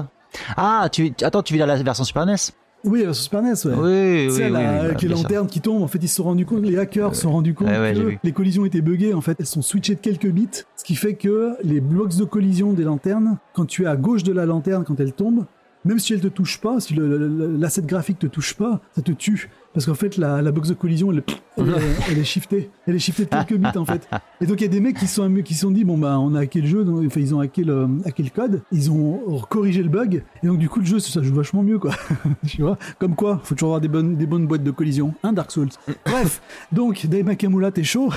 [0.56, 2.34] Ah, tu, attends, tu vis dans la version Super NES
[2.84, 3.74] Oui, sur Super NES, ouais.
[3.74, 4.56] Oui, oui, sais, oui.
[4.56, 7.22] avec les lanternes qui tombent, en fait, ils se sont rendus compte, les hackers se
[7.22, 9.12] sont rendus compte Ouais, ouais, j'ai que les collisions étaient buggées.
[9.12, 12.24] En fait, elles sont switchées de quelques bits, ce qui fait que les blocs de
[12.24, 15.44] collision des lanternes, quand tu es à gauche de la lanterne, quand elle tombe,
[15.86, 19.48] même si elle te touche pas, si l'asset graphique te touche pas, ça te tue.
[19.72, 21.22] Parce qu'en fait, la, la box de collision, elle,
[21.58, 21.72] elle, est-
[22.10, 22.70] elle est shiftée.
[22.86, 24.08] Elle est shiftée de quelques bits, en fait.
[24.40, 25.98] Et donc, il y a des mecs qui se sont, qui se sont dit, bon,
[25.98, 28.62] bah, on a hacké le jeu, donc, enfin, ils ont hacké le, hacké le code,
[28.72, 31.78] ils ont corrigé le bug, et donc, du coup, le jeu, ça joue vachement mieux,
[31.78, 31.92] quoi.
[32.46, 32.78] tu vois?
[32.98, 35.12] Comme quoi, faut toujours avoir des bonnes, des bonnes boîtes de collision.
[35.22, 35.68] Un Dark Souls?
[36.06, 36.40] Bref,
[36.72, 38.10] donc, Dave Makamula, t'es chaud?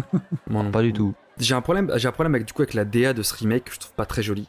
[0.50, 0.70] Moi non.
[0.70, 1.14] Pas du tout.
[1.38, 3.64] J'ai un problème, j'ai un problème avec du coup avec la DA de ce remake
[3.64, 4.48] que je trouve pas très jolie.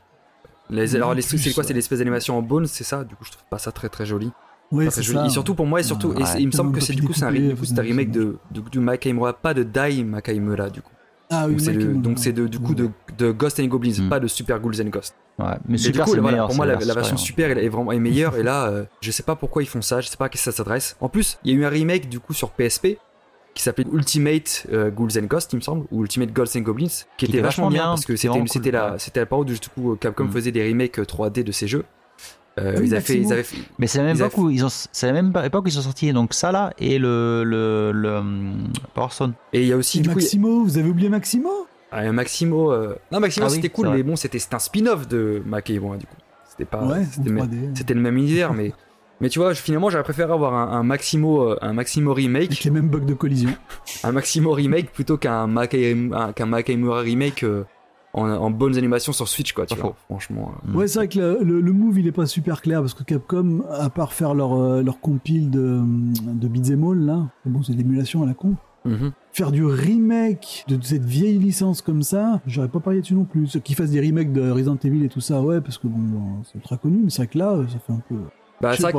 [0.70, 1.64] Les, alors les c'est quoi?
[1.64, 3.04] C'est l'espèce d'animation en bone, c'est ça?
[3.04, 4.32] Du coup, je trouve pas ça très très joli.
[4.72, 5.26] Oui, très joli.
[5.26, 7.14] Et surtout pour moi, et surtout, et c'est- il me semble que c'est du coup
[7.14, 10.82] c'est un, du coup, c'est remake de, de, de Makaimura, pas de Dai Makaimura du
[10.82, 10.92] coup.
[11.30, 14.10] Ah oui, Donc c'est c'est du coup de, de Ghost and Goblins, Mm.
[14.10, 15.14] pas de Super Ghouls and Ghosts.
[15.38, 15.46] Ouais.
[15.68, 16.48] Mais Et du Super coup, c'est voilà, meilleur.
[16.48, 17.18] pour moi, c'est la, la version.
[17.18, 18.36] Super est, est vraiment est meilleure.
[18.38, 20.38] et là, euh, je sais pas pourquoi ils font ça, je sais pas à qui
[20.38, 20.96] ça s'adresse.
[21.02, 22.98] En plus, il y a eu un remake du coup sur PSP
[23.58, 26.88] qui s'appelait Ultimate euh, Ghouls and Ghosts, il me semble, ou Ultimate Ghosts and Goblins,
[27.18, 30.26] qui, était vachement bien, parce que c'était cool, la la période où du coup Capcom
[30.26, 30.32] Mm.
[30.32, 31.84] faisait des remakes euh, 3D de ces jeux.
[32.60, 33.34] Euh, Ah oui, ils, avaient fait, ils Maximo.
[33.34, 35.68] avaient fait- Mais c'est la même époque où ils ont, c'est la même époque où
[35.68, 38.22] ils sont sortis donc ça là et le le le
[38.96, 39.34] Power Stone.
[39.54, 41.50] et il y a aussi Et du coup Maximo, vous avez oublié Maximo?
[41.92, 42.72] A un Maximo.
[42.72, 45.98] euh, Non Maximo Ah oui, c'était cool, mais bon c'était c'était un spin-off de Makaimura
[45.98, 46.16] du coup.
[46.50, 47.72] C'était pas Ouais, en c'était même- 3D.
[47.78, 48.74] c'était le même univers, mais
[49.22, 52.64] mais tu vois finalement j'aurais préféré avoir un, un Maximo euh, un Maximo remake Avec
[52.64, 53.50] les mêmes bugs de collision.
[54.04, 57.64] un Maximo remake plutôt qu'un Makai- un- qu'un Makaimura remake euh,
[58.14, 60.74] en, en bonnes animations sur Switch quoi tu vois franchement euh.
[60.78, 63.04] Ouais, c'est vrai que le, le- le move il est pas super clair parce que
[63.04, 65.82] Capcom, à part faire leur, euh, leur compile de,
[66.24, 69.12] de Beat'em All là, bon, c'est de l'émulation à la con, Mhm.
[69.34, 73.46] faire du remake de cette vieille licence comme ça, j'aurais pas parié dessus non plus.
[73.48, 76.42] Ceux qui fassent des remakes de Resident Evil et tout ça, ouais, parce que bon,
[76.46, 78.16] c'est ultra connu, mais c'est vrai que là, ça fait un peu.
[78.60, 78.92] Bah, pas,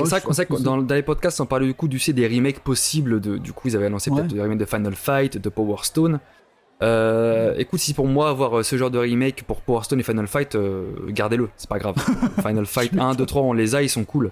[0.61, 3.53] dans, dans les podcasts on parlait du coup du sais, des remakes possibles de du
[3.53, 4.19] coup ils avaient annoncé Ouais.
[4.21, 6.21] peut-être des remakes de Final Fight de Power Stone
[6.81, 10.05] euh, écoute si pour moi avoir euh, ce genre de remake pour Power Stone et
[10.05, 11.97] Final Fight euh, gardez-le c'est pas grave
[12.41, 14.31] Final Fight 1 2 3 on les a ils sont cool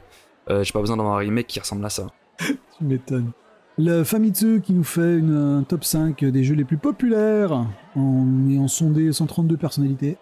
[0.49, 2.07] euh, j'ai pas besoin d'avoir un remake qui ressemble à ça
[2.39, 3.33] Tu m'étonnes.
[3.79, 7.67] Le Famitsu qui nous fait une, un top 5 des jeux les plus populaires
[7.97, 10.17] en ayant sondé 132 personnalités.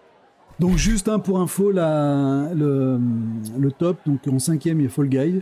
[0.59, 2.99] Donc juste hein, pour info, la, le,
[3.57, 5.41] le top, donc en cinquième il y a Fall Guy,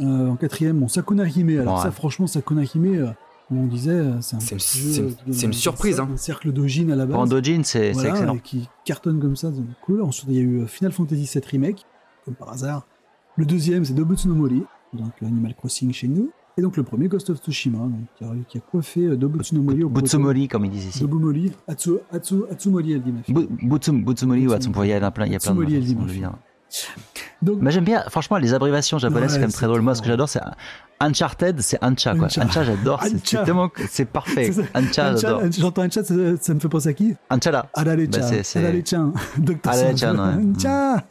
[0.00, 1.60] Euh, en quatrième on Sakuna Hime.
[1.60, 1.82] Alors Ouais.
[1.82, 3.06] ça franchement Sakuna Hime, euh,
[3.48, 6.08] comme on disait, euh, c'est un, C'est une- jeu c'est c'est une un- surprise, hein.
[6.12, 7.12] Un cercle d'Ojin à la base.
[7.14, 8.38] Pour Andojin, c'est excellent.
[8.38, 10.02] qui cartonne comme ça, c'est cool.
[10.02, 11.84] Ensuite il y a eu euh, Final Fantasy VII Remake,
[12.24, 12.86] comme par hasard.
[13.36, 14.64] Le deuxième c'est Dobutsu no Mori,
[14.94, 16.30] donc Animal Crossing chez nous.
[16.56, 19.56] Et donc le premier Ghost of Tsushima, donc, qui, a, qui a coiffé euh, Dobutsu
[19.56, 21.00] no Mori au Butsumori, comme ils disent ici.
[21.00, 23.34] Dobumori, Atsu, Atsu, Atsumori elle dit ma fille.
[23.34, 26.36] Bu- Butsum- Butsumori ou Atsumori, il y a plein, il y a plein de façons.
[27.42, 29.80] Donc Mais j'aime bien, franchement, les abréviations japonaises, c'est quand même très drôle.
[29.80, 30.40] Moi, ce que j'adore, c'est
[31.00, 32.26] Uncharted, c'est Ancha, quoi.
[32.26, 32.44] Ancha.
[32.44, 33.02] Ancha, j'adore.
[33.02, 33.44] c'est- Ancha.
[33.44, 34.50] Tellement, c'est parfait.
[34.74, 35.42] Ancha, Ancha, j'adore.
[35.50, 36.14] J'entends un chat, ça,
[36.54, 37.14] me fait penser à qui?
[38.10, 39.12] Ancha, c'est- c'est- Arale-chan.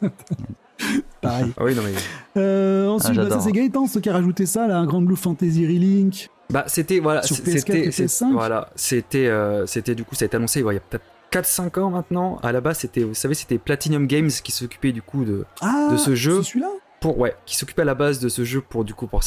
[1.20, 1.52] Pareil.
[1.56, 1.92] Ah oui, non mais.
[2.40, 3.40] Euh, ensuite, Ah, bah, j'adore.
[3.40, 6.28] ça c'est Gaëtan ce qui a rajouté ça, là, un Grand Blue Fantasy Relink.
[6.50, 8.32] Bah c'était voilà, Sur c'était PS4 et c'est- PS5.
[8.32, 11.46] voilà, c'était euh, c'était du coup ça a été annoncé il y a peut-être 4
[11.46, 12.38] 5 ans maintenant.
[12.42, 15.88] À la base, c'était vous savez, c'était Platinum Games qui s'occupait du coup de Ah,
[15.90, 16.42] De ce jeu.
[16.42, 16.68] Celui-là?
[17.00, 19.22] Pour ouais, qui s'occupait à la base de ce jeu pour du coup pour.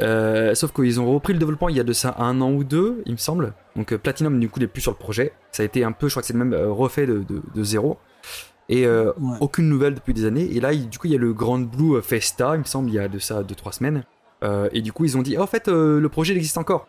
[0.00, 2.62] Euh, sauf qu'ils ont repris le développement il y a de ça un an ou
[2.62, 3.52] deux, il me semble.
[3.76, 5.32] Donc euh, Platinum du coup n'est plus sur le projet.
[5.50, 7.64] Ça a été un peu, je crois que c'est le même refait de, de, de
[7.64, 7.98] zéro.
[8.72, 9.36] Et euh, Ouais.
[9.40, 10.48] aucune nouvelle depuis des années.
[10.54, 12.88] Et là, il- du coup, il y a le Grand Blue Festa, il me semble,
[12.88, 14.04] il y a de ça 2-3 semaines.
[14.44, 16.56] Euh, et du coup, ils ont dit, Ah, en fait, euh, le projet il existe
[16.56, 16.86] encore.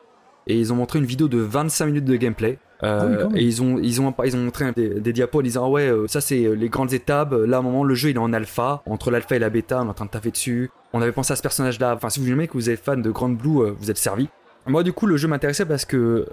[0.47, 2.59] Et ils ont montré une vidéo de 25 minutes de gameplay.
[2.83, 5.41] Euh, Ah oui, et ils ont, ils, ont, ils ont montré des, des diapos en
[5.43, 7.33] disant, ah ouais, euh, ça c'est les grandes étapes.
[7.33, 8.81] Là, à un moment, le jeu il est en alpha.
[8.85, 10.69] Entre l'alpha et la bêta, on est en train de taffer dessus.
[10.93, 11.93] On avait pensé à ce personnage-là.
[11.95, 14.29] Enfin, si vous aimez que vous êtes fan de Grand Blue, euh, vous êtes servi.
[14.67, 16.27] Moi, du coup, le jeu m'intéressait parce que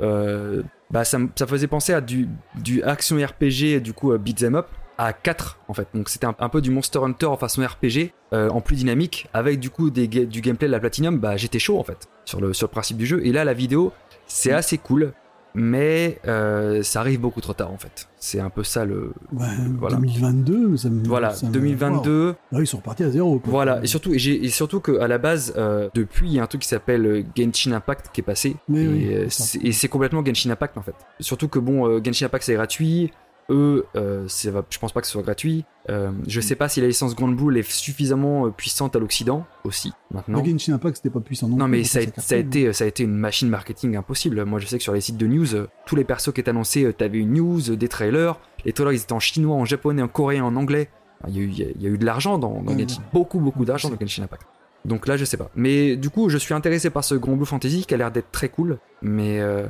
[0.90, 2.28] bah, ça, ça faisait penser à du,
[2.62, 4.66] du action RPG, du coup, euh, beat 'em up,
[4.98, 5.88] à 4 en fait.
[5.94, 9.28] Donc, c'était un, un peu du Monster Hunter en façon RPG, euh, en plus dynamique,
[9.32, 11.18] avec du coup des, du gameplay de la Platinum.
[11.18, 13.24] Bah, j'étais chaud en fait sur le, sur le principe du jeu.
[13.24, 13.92] Et là, la vidéo,
[14.26, 15.12] c'est assez cool,
[15.54, 18.08] mais euh, ça arrive beaucoup trop tard en fait.
[18.18, 19.12] C'est un peu ça le.
[19.32, 19.46] Ouais,
[19.78, 19.96] Voilà.
[19.96, 21.06] 2022, ça me.
[21.06, 22.26] Voilà, ça me- 2022.
[22.28, 22.34] Wow.
[22.52, 23.38] Là, ils sont repartis à zéro.
[23.38, 23.50] quoi.
[23.50, 26.62] Voilà, et surtout, et surtout qu'à la base, euh, depuis, il y a un truc
[26.62, 28.56] qui s'appelle Genshin Impact qui est passé.
[28.74, 30.94] Et oui, c'est complètement Genshin Impact en fait.
[31.20, 33.12] Surtout que bon, Genshin Impact c'est gratuit.
[33.50, 35.64] Eux, euh, c'est- je pense pas que ce soit gratuit.
[35.88, 39.46] Euh, je sais pas si la licence Grand Blue est suffisamment euh, puissante à l'Occident
[39.64, 40.42] aussi maintenant.
[40.42, 42.86] Le Genshin Impact, c'était pas puissant non Non mais ça a, ça été ça a
[42.86, 44.44] été une machine marketing impossible.
[44.44, 45.46] Moi je sais que sur les sites de news,
[45.86, 48.38] tous les persos qui étaient annoncés, t'avais une news, des trailers.
[48.66, 50.90] Les trailers ils étaient en chinois, en japonais, en coréen, en anglais.
[51.26, 52.72] Il y a eu, il y a- il y a eu de l'argent dans, dans
[52.74, 53.06] Ouais, Genshin, ouais.
[53.14, 54.42] beaucoup beaucoup d'argent dans Genshin Impact.
[54.84, 55.50] Donc là je sais pas.
[55.56, 58.30] Mais du coup je suis intéressé par ce Grand Blue Fantasy qui a l'air d'être
[58.30, 58.78] très cool.
[59.00, 59.66] Mais euh,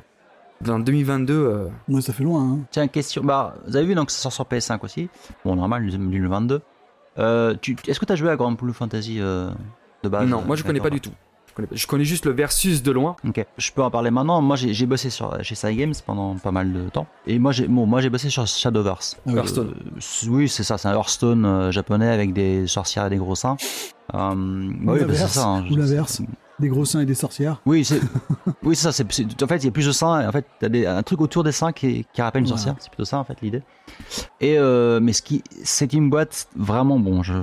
[0.61, 2.43] dans 2022, euh, Ouais, ça fait loin.
[2.43, 2.59] Hein.
[2.71, 3.23] Tiens, question.
[3.25, 5.09] Bah, vous avez vu, donc ça sort sur PS5 aussi.
[5.45, 6.61] Bon, normal, du le 22.
[7.19, 9.51] Euh, tu- Est-ce que tu as joué à Grand Blue Fantasy euh,
[10.03, 10.29] de base?
[10.29, 11.11] Non, moi je connais pas du tout.
[11.49, 13.17] Je connais, pas- je connais juste le versus de loin.
[13.27, 14.41] Ok, je peux en parler maintenant.
[14.41, 17.09] Moi, j'ai j'ai bossé sur, chez Cygames pendant pas mal de temps.
[17.27, 19.17] Et moi, j'ai bon, moi, j'ai bossé sur Shadowverse.
[19.19, 19.35] Ah oui.
[19.39, 19.75] Hearthstone.
[19.77, 23.35] Euh, oui, c'est ça, c'est un Hearthstone euh, japonais avec des sorcières et des gros
[23.35, 23.57] seins.
[24.15, 24.35] Euh,
[24.85, 25.47] bah oui, bah, c'est ça.
[25.47, 26.23] hein, ou je- l'inverse.
[26.61, 27.61] Des gros seins et des sorcières.
[27.67, 28.01] Oui, c'est
[28.63, 28.91] oui, ça.
[28.93, 29.05] c'est-
[29.43, 30.29] en fait, il y a plus de seins.
[30.29, 32.57] En fait, t'as des, un truc autour des seins qui, qui rappelle une Voilà.
[32.63, 32.75] sorcière.
[32.81, 33.63] C'est plutôt ça, en fait, l'idée.
[34.41, 37.23] Et euh, mais ce qui, c'est une boîte vraiment bon.
[37.23, 37.35] Je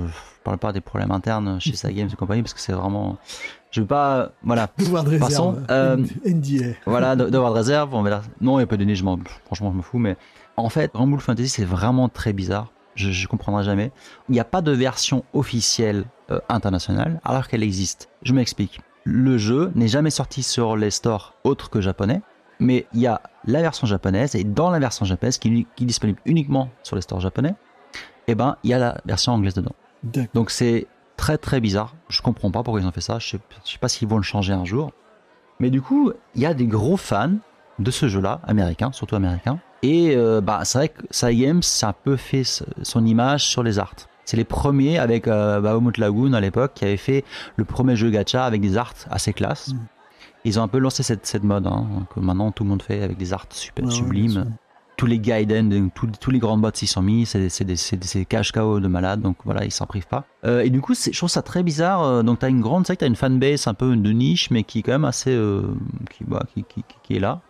[0.44, 3.16] parle pas des problèmes internes chez Cygames et compagnie parce que c'est vraiment.
[3.70, 4.32] Je veux pas.
[4.42, 4.68] Voilà.
[4.78, 5.64] Devoir de réserve.
[5.70, 6.74] Euh, NDA.
[6.86, 8.02] voilà, de- d'avoir de réserve, on.
[8.02, 10.16] Non, il n'y a pas de nez, je m'en- franchement, je me fous, mais
[10.56, 12.70] en fait, Rumble Fantasy, c'est vraiment très bizarre.
[12.94, 13.92] Je, je comprendrai jamais.
[14.28, 18.08] Il n'y a pas de version officielle euh, internationale, alors qu'elle existe.
[18.22, 18.80] Je m'explique.
[19.08, 22.22] Le jeu n'est jamais sorti sur les stores autres que japonais,
[22.58, 25.86] mais il y a la version japonaise, et dans la version japonaise, qui, qui est
[25.86, 27.54] disponible uniquement sur les stores japonais,
[28.26, 29.76] eh ben, il y a la version anglaise dedans.
[30.34, 31.94] Donc c'est très très bizarre.
[32.08, 33.20] Je comprends pas pourquoi ils ont fait ça.
[33.20, 34.90] Je sais, je sais pas s'ils vont le changer un jour.
[35.60, 37.36] Mais du coup, il y a des gros fans
[37.78, 39.60] de ce jeu-là, américains, surtout américains.
[39.82, 43.78] Et euh, bah, c'est vrai que Cygames a un peu fait son image sur les
[43.78, 43.94] arts.
[44.26, 47.24] C'est les premiers avec euh, Bahamut Lagoon à l'époque qui avaient fait
[47.56, 49.68] le premier jeu gacha avec des arts assez classe.
[49.72, 49.78] Mm.
[50.44, 53.02] Ils ont un peu lancé cette, cette mode hein, que maintenant tout le monde fait
[53.02, 54.44] avec des arts super Ouais, sublimes
[54.96, 58.80] tous les Gaiden, tous, tous les grands bots s'y sont mis, c'est des, cash KO
[58.80, 60.24] de malades, donc voilà, ils s'en privent pas.
[60.44, 62.02] Euh, et du coup, je trouve ça très bizarre.
[62.02, 64.78] euh, Donc t'as une grande, que t'as une fanbase un peu de niche, mais qui
[64.78, 65.62] est quand même assez, euh,
[66.10, 67.42] qui, bah, qui, qui, qui- qui est là.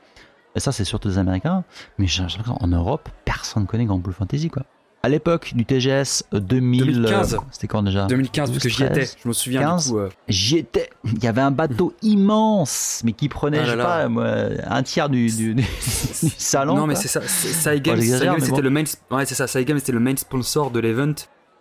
[0.57, 1.62] Et ça, c'est surtout des Américains.
[1.98, 4.65] Mais j'ai l'impression qu'en Europe, personne ne connaît Grand Blue Fantasy, quoi.
[5.07, 7.35] À l'époque du TGS euh, 2000, 2015.
[7.35, 8.07] euh, c'était quand déjà?
[8.07, 8.95] 2015 parce que j'y 12, étais.
[8.95, 9.16] 13.
[9.23, 9.87] Je me souviens 15.
[9.87, 9.99] du coup.
[10.01, 10.91] euh, J'y étais.
[11.05, 15.09] Il y avait un bateau immense, mais qui prenait, Ah je sais pas, un tiers
[15.09, 15.65] du, du, du-
[16.39, 16.74] salon.
[16.74, 17.03] Non, mais quoi.
[17.03, 17.20] c'est ça.
[17.24, 18.61] c'est- Cygames, mais c'était bon.
[18.62, 18.83] le main.
[19.12, 19.47] Ouais, c'est ça.
[19.47, 21.15] Cygames, c'était le main sponsor de l'event.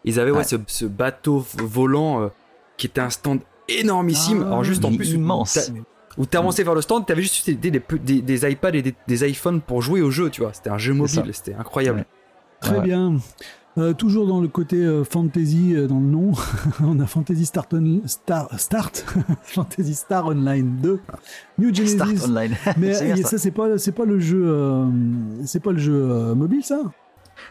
[0.05, 0.43] Ils avaient ouais, Ouais.
[0.43, 2.27] ce, ce bateau volant euh,
[2.77, 4.41] qui était un stand énormissime.
[4.43, 5.71] Ah, Alors juste en plus, immense.
[6.17, 9.61] où t'avançais vers le stand, t'avais juste des, des, des, des iPads et des, iPhones
[9.61, 10.53] pour jouer au jeu, tu vois.
[10.53, 11.99] C'était un jeu mobile, c'était incroyable.
[11.99, 12.05] Ouais.
[12.65, 12.83] Très Ouais.
[12.83, 13.15] bien.
[13.77, 16.31] Euh, toujours dans le côté euh, fantasy euh, dans le nom,
[16.83, 19.05] on a Fantasy Start, On- Star, Start
[19.43, 20.99] Fantasy Star Online 2,
[21.59, 21.95] New Genesis.
[21.95, 22.55] Start online.
[22.77, 23.29] Mais C'est ça.
[23.31, 24.85] ça, c'est pas c'est pas le jeu euh,
[25.43, 26.79] c'est pas le jeu euh, mobile ça?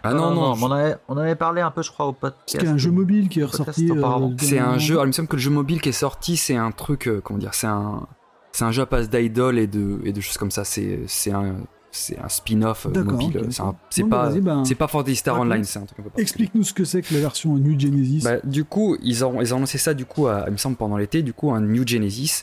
[0.02, 2.66] Ah non, non, on, avait, on avait parlé un peu, je crois, au podcast.
[2.66, 3.90] A un jeu mobile qui est ressorti.
[3.90, 4.32] euh, auparavant.
[4.38, 4.94] c'est un jeu.
[4.94, 7.06] Alors, il me semble que le jeu mobile qui est sorti, c'est un truc.
[7.06, 8.06] euh, comment dire C'est un.
[8.52, 10.64] C'est un jeu à base d'idol et de, et de choses comme ça.
[10.64, 11.56] C'est c'est un,
[11.94, 13.38] c'est un spin-off euh, mobile.
[13.38, 13.74] ok.
[13.90, 15.40] C'est bah, pas, ben, c'est pas Fantasy Star.
[15.40, 16.04] Online, c'est un truc.
[16.16, 18.22] Explique-nous ce que c'est que la version New Genesis.
[18.24, 20.76] Bah, du coup, ils ont, ils ont lancé ça du coup, à, il me semble
[20.76, 22.42] pendant l'été, du coup, un New Genesis,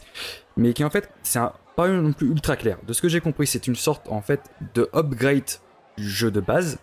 [0.56, 1.40] mais qui en fait, c'est
[1.76, 2.78] pas non plus ultra clair.
[2.88, 4.42] De ce que j'ai compris, c'est une sorte en fait
[4.74, 5.50] de upgrade
[5.98, 6.80] du jeu de base,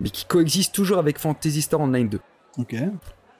[0.00, 2.20] mais qui coexiste toujours avec Fantasy Star Online 2.
[2.58, 2.76] ok.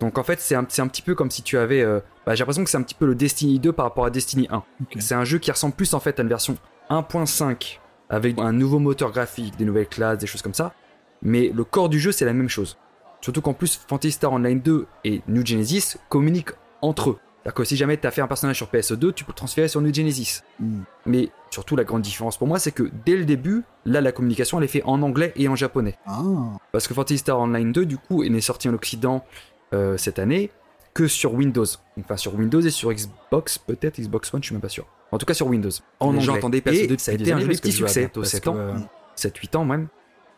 [0.01, 2.41] Donc en fait, c'est un, un petit peu comme si tu avais, euh, bah, j'ai
[2.41, 4.57] l'impression que c'est un petit peu le Destiny 2 par rapport à Destiny 1.
[4.57, 4.97] ok.
[4.99, 6.57] C'est un jeu qui ressemble plus en fait à une version
[6.91, 7.79] 1.5
[8.09, 10.75] avec un nouveau moteur graphique, des nouvelles classes, des choses comme ça.
[11.23, 12.77] Mais le corps du jeu, c'est la même chose.
[13.21, 16.53] Surtout qu'en plus, Fantasy Star Online 2 et New Genesis communiquent
[16.83, 17.19] entre eux.
[17.47, 19.69] C'est-à-dire que si jamais tu as fait un personnage sur PS2, tu peux le transférer
[19.69, 20.43] sur New Genesis.
[20.59, 20.81] Hmm.
[21.07, 24.59] Mais surtout, la grande différence pour moi, c'est que dès le début, là, la communication,
[24.59, 25.97] elle est faite en anglais et en japonais.
[26.07, 26.23] Ah,
[26.73, 29.25] Parce que Fantasy Star Online 2, du coup, il n'est sorti en Occident
[29.75, 30.51] euh, cette année
[30.97, 31.67] que sur Windows.
[32.01, 34.87] Enfin, sur Windows et sur Xbox, peut-être Xbox One, je suis même pas sûr.
[35.13, 35.69] En tout cas, sur Windows.
[36.01, 36.39] En anglais.
[36.39, 38.57] attendaient Et PS2 ça a été un petit succès, bientôt parce 7 que, ans.
[38.57, 38.75] euh,
[39.17, 39.89] 7-8 ans même.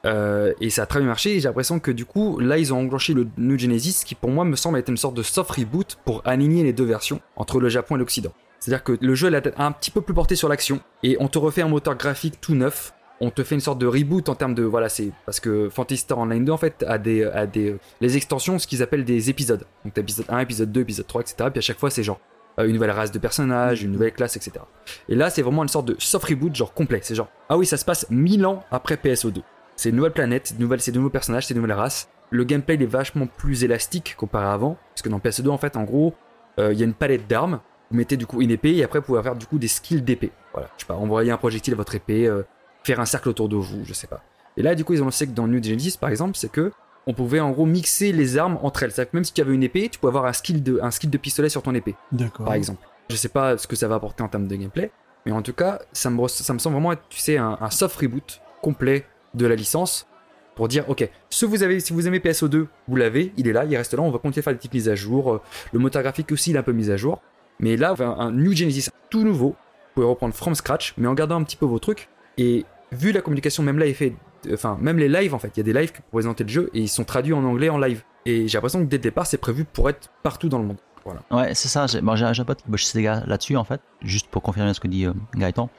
[0.04, 1.36] Euh, et ça a très bien marché.
[1.36, 4.30] Et j'ai l'impression que du coup, là, ils ont enclenché le New Genesis, qui pour
[4.30, 7.60] moi me semble être une sorte de soft reboot pour aligner les deux versions entre
[7.60, 8.32] le Japon et l'Occident.
[8.58, 11.38] C'est-à-dire que le jeu est un petit peu plus porté sur l'action, et on te
[11.38, 12.92] refait un moteur graphique tout neuf.
[13.20, 16.02] On te fait une sorte de reboot en termes de voilà c'est parce que Fantasy
[16.02, 19.64] Star Online 2 en fait a des les extensions ce qu'ils appellent des épisodes.
[19.84, 22.20] Donc t'as épisode 1 épisode 2 épisode 3 etc puis à chaque fois c'est genre
[22.58, 24.64] euh, une nouvelle race de personnages une nouvelle classe etc
[25.08, 27.00] et là c'est vraiment une sorte de soft reboot genre complet.
[27.02, 29.42] C'est genre ah oui ça se passe 1000 ans après PSO2
[29.78, 32.08] c'est une nouvelle planète, c'est de nouveaux personnages, c'est de nouvelles races.
[32.30, 35.76] Le gameplay est vachement plus élastique comparé à avant, parce que dans PS2 en fait
[35.76, 36.14] en gros
[36.58, 38.98] euh, il y a une palette d'armes, vous mettez du coup une épée et après
[38.98, 40.32] vous pouvez faire du coup des skills d'épée.
[40.52, 42.42] Voilà, je sais pas, envoyer un projectile à votre épée, euh,
[42.84, 44.22] faire un cercle autour de vous, je sais pas.
[44.56, 46.72] Et là du coup ils ont lancé que dans New Genesis par exemple, c'est que
[47.06, 48.92] on pouvait en gros mixer les armes entre elles.
[48.92, 50.90] C'est-à-dire que même si tu avais une épée, tu pouvais avoir un skill de, un
[50.90, 52.44] skill de pistolet sur ton épée d'accord.
[52.44, 52.86] par exemple.
[53.08, 54.90] Je sais pas ce que ça va apporter en termes de gameplay,
[55.24, 57.70] mais en tout cas, ça me, ça me semble vraiment être, tu sais, un, un
[57.70, 60.06] soft reboot complet de la licence
[60.54, 63.64] pour dire, ok, ce vous avez, si vous aimez PSO2, vous l'avez, il est là,
[63.64, 65.32] il reste là, on va continuer à faire des petites mises à jour.
[65.32, 65.40] euh,
[65.72, 67.22] Le moteur graphique aussi, il est un peu mis à jour.
[67.60, 69.50] Mais là, on fait un, un New Genesis tout nouveau.
[69.50, 72.08] Vous pouvez reprendre from scratch, mais en gardant un petit peu vos trucs.
[72.38, 74.14] Et vu la communication, même là, est fait,
[74.52, 76.70] enfin, même les lives, en fait, il y a des lives pour présenter le jeu
[76.74, 78.02] et ils sont traduits en anglais en live.
[78.26, 80.76] Et j'ai l'impression que dès le départ, c'est prévu pour être partout dans le monde.
[81.04, 81.20] Voilà.
[81.30, 81.86] Ouais, c'est ça.
[81.86, 84.80] J'ai bon, un pote qui bosse chez Sega là-dessus, en fait, juste pour confirmer ce
[84.80, 85.70] que dit euh, Gaëtan.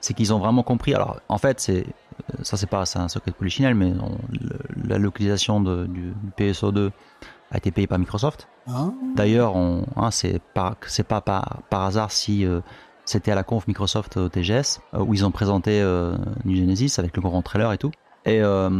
[0.00, 0.94] C'est qu'ils ont vraiment compris.
[0.94, 4.88] Alors, en fait, c'est euh, ça, c'est pas un secret de polichinelle, mais on- le-
[4.88, 6.90] la localisation de- du, du PSO2
[7.50, 8.48] a été payée par Microsoft.
[8.66, 12.60] Ah, D'ailleurs, on, hein, c'est pas, c'est pas par, par hasard si euh,
[13.12, 17.14] c'était à la conf Microsoft TGS euh, où ils ont présenté euh, New Genesis avec
[17.14, 17.90] le grand trailer et tout.
[18.24, 18.70] Et euh,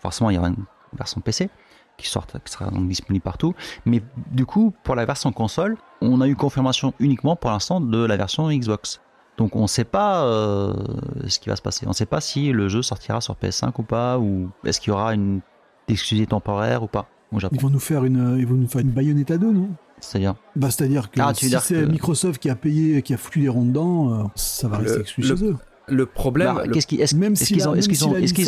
[0.00, 0.64] forcément, il y aura une
[0.96, 1.50] version PC
[1.96, 3.54] qui, sort, qui sera disponible partout.
[3.86, 8.04] Mais du coup, pour la version console, on a eu confirmation uniquement pour l'instant de
[8.04, 9.00] la version Xbox.
[9.36, 10.22] Donc on ne sait pas
[11.26, 11.86] ce qui va se passer.
[11.86, 14.90] On ne sait pas si le jeu sortira sur PS5 ou pas, ou est-ce qu'il
[14.90, 15.40] y aura une
[15.88, 17.56] exclusivité temporaire ou pas au Japon.
[17.56, 19.70] ils vont nous faire une ils vont nous faire une Bayonetta 2, non?
[20.00, 23.40] C'est-à-dire Bah c'est-à-dire que Ah, si c'est que- Microsoft qui a payé, qui a foutu
[23.40, 25.56] les ronds dedans, euh, ça va Le- rester exclu le- chez eux.
[25.86, 27.88] Le problème, Bah, le- qu'est-ce qui- est-ce Même est-ce si, qu'ils la, est-ce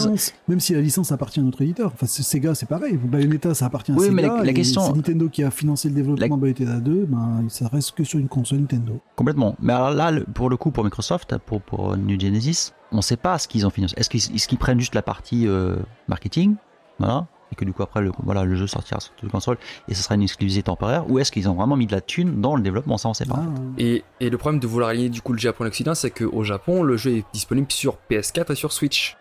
[0.03, 0.11] la
[0.49, 1.91] même si la licence appartient à notre éditeur.
[1.93, 2.97] Enfin, c'est- Sega, c'est pareil.
[2.97, 4.15] Bayonetta, ça appartient à Oui, Sega.
[4.15, 7.45] mais la- la question- c'est Nintendo qui a financé le développement de Bayonetta 2, ben,
[7.51, 9.01] ça reste que sur une console Nintendo.
[9.17, 9.55] complètement.
[9.61, 13.19] Mais alors là, pour le coup, pour Microsoft, pour, pour New Genesis, on ne sait
[13.19, 13.95] pas ce qu'ils ont financé.
[13.99, 15.77] Est-ce qu'ils est-ce qu'ils prennent juste la partie euh,
[16.09, 16.55] marketing,
[16.99, 19.59] voilà, et que du coup après, le, voilà, le jeu sortira sur toute console
[19.89, 22.41] et ce sera une exclusivité temporaire, ou est-ce qu'ils ont vraiment mis de la thune
[22.41, 22.99] dans le développement?
[22.99, 23.39] Ça, on sait pas.
[23.39, 26.11] Ah, Et, et le problème de vouloir aligner du coup le Japon et l'Occident, c'est
[26.11, 29.17] qu'au Japon, le jeu est disponible sur PS4 et sur Switch.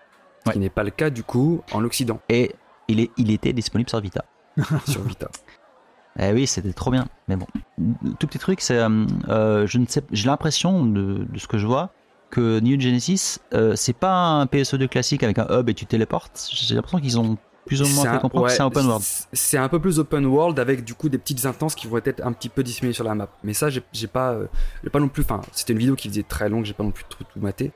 [0.48, 2.54] Ce qui n'est pas le cas du coup en Occident, Et
[2.88, 4.26] il, est, il était disponible sur Vita.
[4.88, 5.28] sur Vita.
[6.20, 7.08] Eh oui, c'était trop bien.
[7.28, 7.48] Mais bon,
[8.20, 11.58] tout petit truc, c'est, euh, euh, je ne sais, j'ai l'impression de, de ce que
[11.58, 11.92] je vois
[12.30, 16.48] que New Genesis, euh, c'est pas un PSE2 classique avec un hub et tu téléportes.
[16.52, 18.66] J'ai l'impression qu'ils ont plus ou moins C'est fait un- comprendre que ouais, c'est un
[18.68, 19.04] open world.
[19.34, 22.22] c'est- un peu plus open world avec du coup des petites instances qui vont être
[22.24, 23.28] un petit peu disséminées sur la map.
[23.44, 24.48] Mais ça, j'ai pas, euh,
[24.92, 25.24] pas non plus.
[25.24, 27.72] Enfin, c'était une vidéo qui faisait très longue, j'ai pas non plus tout, tout maté.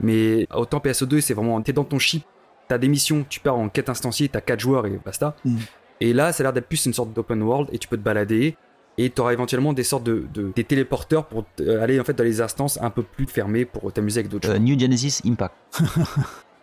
[0.00, 2.24] Mais autant PSO2, c'est vraiment, t'es dans ton ship,
[2.68, 5.36] t'as des missions, tu pars en quête instanciée, t'as 4 joueurs et basta.
[5.44, 5.56] Mm.
[6.00, 8.02] Et là, ça a l'air d'être plus une sorte d'open world et tu peux te
[8.02, 8.56] balader.
[8.96, 12.12] Et tu auras éventuellement des sortes de, de- des téléporteurs pour euh, aller en fait
[12.14, 14.58] dans les instances un peu plus fermées pour t'amuser avec d'autres Euh.
[14.58, 15.54] New Genesis Impact.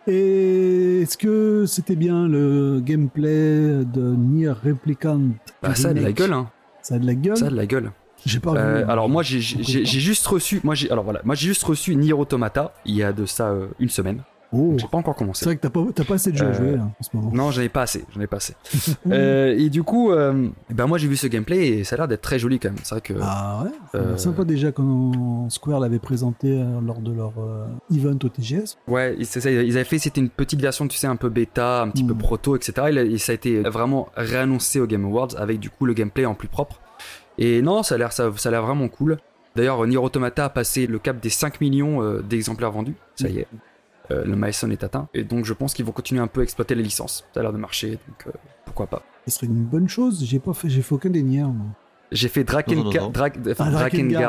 [0.06, 5.20] Et est-ce que c'était bien le gameplay de Nier Replicant
[5.62, 6.50] Bah, ça a de la gueule, hein.
[6.82, 7.92] Ça a de la gueule Ça a de la gueule.
[8.24, 11.64] J'ai pas Euh, alors moi j'ai juste reçu moi j'ai alors voilà moi j'ai juste
[11.64, 14.22] reçu Nier Automata il y a de ça euh, une semaine.
[14.52, 15.44] Oh, J'ai pas encore c'est commencé.
[15.46, 17.08] vrai que t'as pas, t'as pas assez de jeux à Euh, jouer là, en ce
[17.16, 17.30] moment.
[17.32, 18.54] Non, j'en ai pas assez, j'en ai pas assez.
[19.10, 22.08] Euh, et du coup, euh, ben moi j'ai vu ce gameplay et ça a l'air
[22.08, 22.78] d'être très joli quand même.
[22.82, 23.70] C'est vrai que Ah ouais?
[23.92, 28.76] C'est euh, sympa déjà quand Square l'avait présenté lors de leur euh, event au TGS.
[28.88, 29.50] ouais, c'est ça.
[29.50, 32.14] Ils avaient fait, c'était une petite version, tu sais, un peu bêta, un petit peu
[32.14, 32.18] Mm.
[32.18, 33.06] proto, etc.
[33.10, 36.34] Et, ça a été vraiment réannoncé au Game Awards avec du coup le gameplay en
[36.34, 36.80] plus propre.
[37.38, 39.16] Et non, ça a l'air, ça, ça a l'air vraiment cool.
[39.56, 42.94] D'ailleurs, Nier Automata a passé le cap des 5 millions euh, d'exemplaires vendus.
[43.16, 43.46] Ça y est.
[44.12, 45.08] Euh, le milestone est atteint.
[45.14, 47.24] Et donc, je pense qu'ils vont continuer un peu à exploiter les licences.
[47.34, 48.30] Ça a l'air de marcher, donc euh,
[48.66, 49.02] pourquoi pas.
[49.26, 50.22] Ce serait une bonne chose.
[50.24, 51.42] J'ai pas fait, j'ai fait aucun des Nier.
[51.42, 51.66] moi.
[52.10, 53.72] J'ai fait Drakengard, enfin, Ah, Drakengard,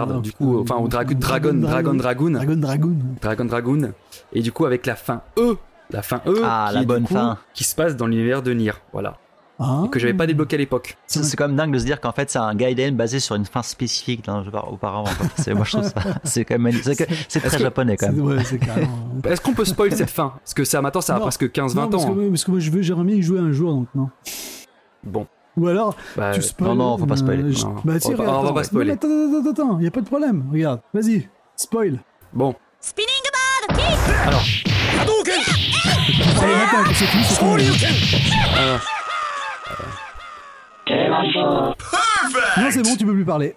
[0.07, 2.97] Drakengard, du coup, enfin, ou Dra- Dragon- Dragon, Dragon, Dragoon, Dragon Dragoon.
[3.21, 3.91] Dragon Dragoon,
[4.31, 5.57] et du coup avec la fin E,
[5.89, 7.37] la fin E, Ah, qui la est, du bonne coup, fin.
[7.53, 9.17] qui se passe dans l'univers de Nier, voilà,
[9.59, 9.83] Ah.
[9.85, 10.97] et que j'avais pas débloqué à l'époque.
[11.05, 13.45] C'est quand même dingue de se dire qu'en fait c'est un guideline basé sur une
[13.45, 15.03] fin spécifique dans le jeu auparavant.
[15.03, 15.27] quoi.
[15.37, 18.21] C'est- Moi je trouve ça, c'est quand même c'est Est-ce très que- japonais quand même.
[18.21, 19.07] Ouais, c'est carrément.
[19.25, 20.33] Est-ce qu'on peut spoil cette fin?
[20.39, 21.25] Parce que ça maintenant ça a Non.
[21.25, 22.13] presque 15-20 non, parce ans.
[22.15, 22.29] que, hein.
[22.29, 24.09] parce que moi je veux, j'aimerais bien y jouer un jour donc non.
[25.03, 26.69] Bon, Ou alors, bah, tu spoil.
[26.69, 27.51] non, non, faut pas spoiler.
[27.53, 27.75] je- Non.
[27.85, 28.87] Bah, si, On va- regarde, on va pas spoiler.
[28.87, 30.45] Mais Attends, attends, attends, attends, y a pas de problème.
[30.51, 31.99] Regarde, vas-y, spoil.
[32.33, 33.33] bon, Spinning kick
[34.25, 34.43] alors,
[36.41, 37.69] Allez, maintenant, c'est fini, c'est fini.
[42.57, 43.55] Non, c'est bon, tu peux plus parler.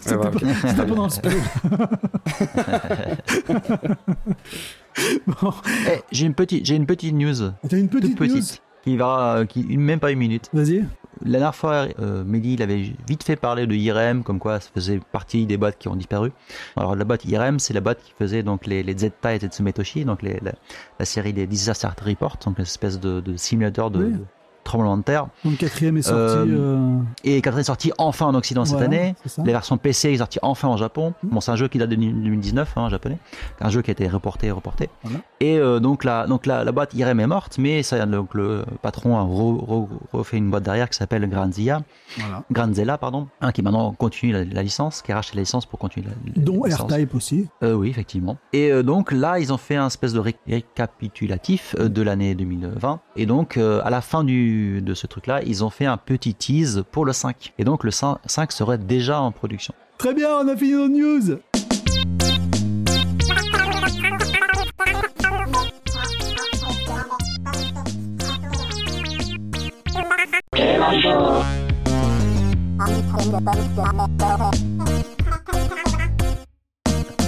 [0.00, 1.34] C'était pas dans le spoil.
[5.26, 5.52] bon,
[5.90, 7.34] Eh, j'ai une petite j'ai une petite news
[7.68, 10.50] t'as une petite, news petite qui va qui même pas une minute.
[10.52, 10.84] Vas-y.
[11.24, 14.68] La dernière fois, euh, Mehdi, il avait vite fait parler de IRM, comme quoi ça
[14.74, 16.32] faisait partie des boîtes qui ont disparu.
[16.76, 20.04] Alors la boîte IRM, c'est la boîte qui faisait donc les, les Zeta et Zetsumetoshi,
[20.04, 20.52] donc les, la,
[20.98, 24.14] la série des Disaster Report, donc une espèce de, de simulateur de, Oui.
[24.64, 25.26] Tremblement de terre.
[25.44, 26.18] Donc, quatrième est sorti.
[26.20, 29.14] Euh, euh, Et quatrième est sorti enfin en Occident cette année.
[29.38, 31.14] La version PC est sortie enfin en Japon.
[31.22, 33.18] Bon, c'est un jeu qui date de 2019, hein, en japonais.
[33.60, 34.88] Un jeu qui a été reporté et reporté.
[35.02, 35.18] Voilà.
[35.40, 38.64] Et euh, donc, la, donc la, la boîte IRM est morte, mais ça, donc, le
[38.82, 41.82] patron a re- re- refait une boîte derrière qui s'appelle Granzilla,
[42.18, 42.42] Voilà.
[42.50, 45.78] Granzella, pardon, hein, qui maintenant continue la, la licence, qui a racheté la licence pour
[45.78, 46.62] continuer la, la Dont.
[46.62, 47.46] R-Type aussi.
[47.62, 48.36] Euh, oui, effectivement.
[48.52, 53.00] Et donc là, ils ont fait un espèce de ré- récapitulatif de l'année 2020.
[53.16, 56.84] Et donc, à la fin du, de ce truc-là, ils ont fait un petit tease
[56.90, 57.52] pour le 5.
[57.58, 59.74] Et donc, le 5 5 serait déjà en production.
[59.98, 61.38] Très bien, on a fini nos news.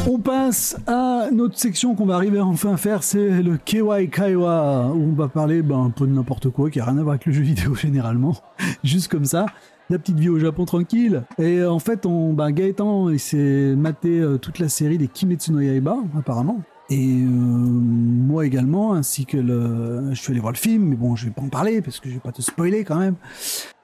[0.08, 4.92] On passe à notre section qu'on va arriver enfin à faire, c'est le KY Kaiwa,
[4.94, 7.14] où on va parler ben, un peu de n'importe quoi qui a rien à voir
[7.14, 8.36] avec le jeu vidéo généralement,
[8.84, 9.46] juste comme ça.
[9.90, 11.24] La petite vie au Japon tranquille.
[11.38, 15.50] Et en fait, on, ben, Gaëtan, il s'est maté euh, toute la série des Kimetsu
[15.50, 16.60] no Yaiba, apparemment.
[16.88, 20.14] Et euh, moi également, ainsi que le...
[20.14, 22.08] Je suis allé voir le film, mais bon, je vais pas en parler parce que
[22.08, 23.16] je vais pas te spoiler quand même.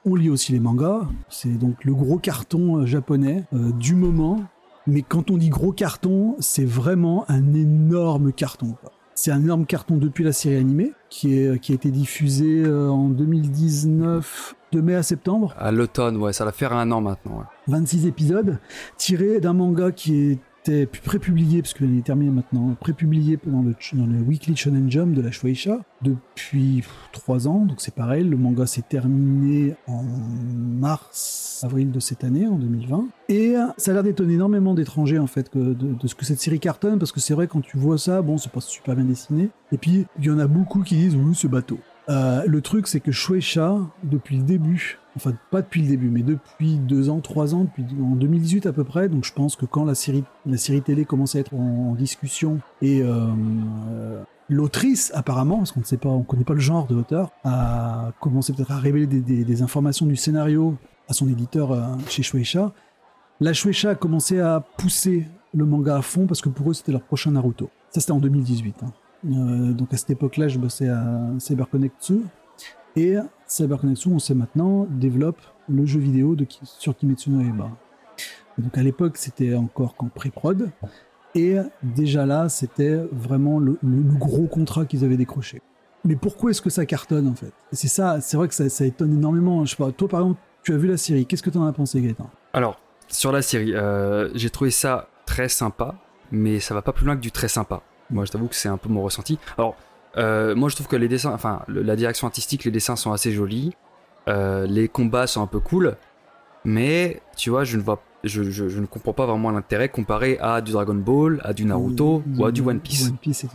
[0.05, 1.01] On lit aussi les mangas.
[1.29, 4.39] C'est donc le gros carton euh, japonais du moment.
[4.87, 8.75] Mais quand on dit gros carton, c'est vraiment un énorme carton.
[9.15, 12.89] C'est un énorme carton depuis la série animée qui, est, qui a été diffusée euh,
[12.89, 15.55] en 2019, de mai à septembre.
[15.59, 17.39] à l'automne, ouais, ça va faire un an maintenant.
[17.39, 17.45] ouais.
[17.69, 18.59] 26 épisodes
[18.97, 23.75] tirés d'un manga qui était prépublié, parce que l'année est terminée maintenant, prépublié dans le,
[23.95, 28.37] dans le Weekly Shonen Jump de la Shueisha depuis 3 ans, donc c'est pareil, le
[28.37, 33.07] manga s'est terminé en mars, avril de cette année, en 2020.
[33.29, 36.61] Et ça a l'air d'étonner énormément d'étrangers en fait de, de ce que cette série
[36.61, 39.51] cartonne, parce que c'est vrai quand tu vois ça, bon c'est pas super bien dessiné,
[39.73, 41.79] et puis il y en a beaucoup qui disent oui c'est bateau.
[42.09, 46.23] Euh, le truc, c'est que Shueisha, depuis le début, enfin pas depuis le début, mais
[46.23, 49.67] depuis deux ans, trois ans, depuis en 2018 à peu près, donc je pense que
[49.67, 53.27] quand la série, la série télé commençait à être en, discussion et euh,
[53.91, 57.31] euh, l'autrice apparemment, parce qu'on ne sait pas, on connaît pas le genre de l'auteur,
[57.45, 60.77] a commencé peut-être à révéler des, informations du scénario
[61.09, 61.77] à son éditeur
[62.09, 62.73] chez Shueisha.
[63.41, 66.93] La Shueisha a commencé à pousser le manga à fond parce que pour eux c'était
[66.93, 67.71] leur prochain Naruto.
[67.91, 68.77] Ça c'était en 2018.
[68.83, 68.93] hein.
[69.27, 72.21] Euh, donc à cette époque-là, je bossais à CyberConnectsu.
[72.97, 77.71] Et CyberConnectsu, on sait maintenant, développe le jeu vidéo de, sur Kimetsu no Yaiba.
[78.59, 80.71] Donc à l'époque, c'était encore qu'en pré-prod.
[81.35, 85.63] Et déjà là, c'était vraiment le, gros contrat qu'ils avaient décroché.
[86.05, 87.53] Mais pourquoi est-ce que ça cartonne en fait?
[87.71, 89.65] C'est ça, c'est vrai que ça, étonne énormément.
[89.65, 92.29] Toi par exemple, tu as vu la série, qu'est-ce que tu en as pensé Gaëtan?
[92.53, 92.79] Alors,
[93.09, 95.95] sur la série, euh, j'ai trouvé ça très sympa,
[96.31, 97.83] mais ça va pas plus loin que du très sympa.
[98.13, 99.39] Moi, je t'avoue que c'est un peu mon ressenti.
[99.59, 99.75] Alors,
[100.19, 103.13] Euh, moi, je trouve que les dessins, enfin, le- la direction artistique, les dessins sont
[103.13, 103.73] assez jolis.
[104.29, 105.97] Euh, les combats sont un peu cool.
[106.65, 110.39] Mais, tu vois, je ne vois, je, je- je ne comprends pas vraiment l'intérêt comparé
[110.41, 113.09] à du Dragon Ball, à du Naruto ou à du One Piece.
[113.09, 113.47] One Piece,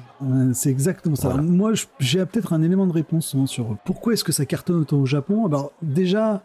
[0.53, 1.29] c'est- exactement ça.
[1.29, 1.43] Voilà.
[1.43, 4.97] Moi, j'ai peut-être un élément de réponse hein, sur pourquoi est-ce que ça cartonne autant
[4.97, 5.45] au Japon.
[5.45, 6.43] Alors, déjà,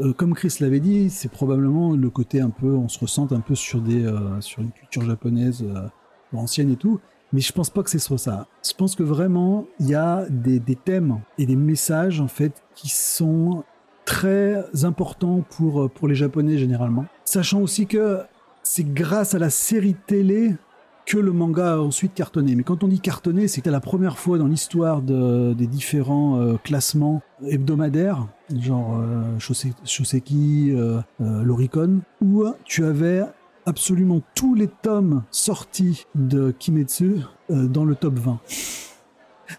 [0.00, 3.40] euh, comme Chris l'avait dit, c'est probablement le côté un peu, on se ressent un
[3.40, 5.88] peu sur des, euh, sur une culture japonaise euh,
[6.32, 7.00] ancienne et tout.
[7.32, 8.46] Mais je pense pas que c'est soit ça.
[8.66, 12.62] Je pense que vraiment, il y a des, des thèmes et des messages, en fait,
[12.74, 13.64] qui sont
[14.06, 17.04] très importants pour, euh, pour les Japonais généralement.
[17.24, 18.20] Sachant aussi que
[18.62, 20.54] c'est grâce à la série télé
[21.04, 22.54] que le manga a ensuite cartonné.
[22.54, 26.38] Mais quand on dit cartonné, c'est que la première fois dans l'histoire de- des différents
[26.38, 33.22] euh, classements hebdomadaires, genre euh, Shose- Shoseki, euh, l'Oricon, où tu avais
[33.68, 37.16] absolument tous les tomes sortis de Kimetsu
[37.50, 38.38] euh, dans le top 20.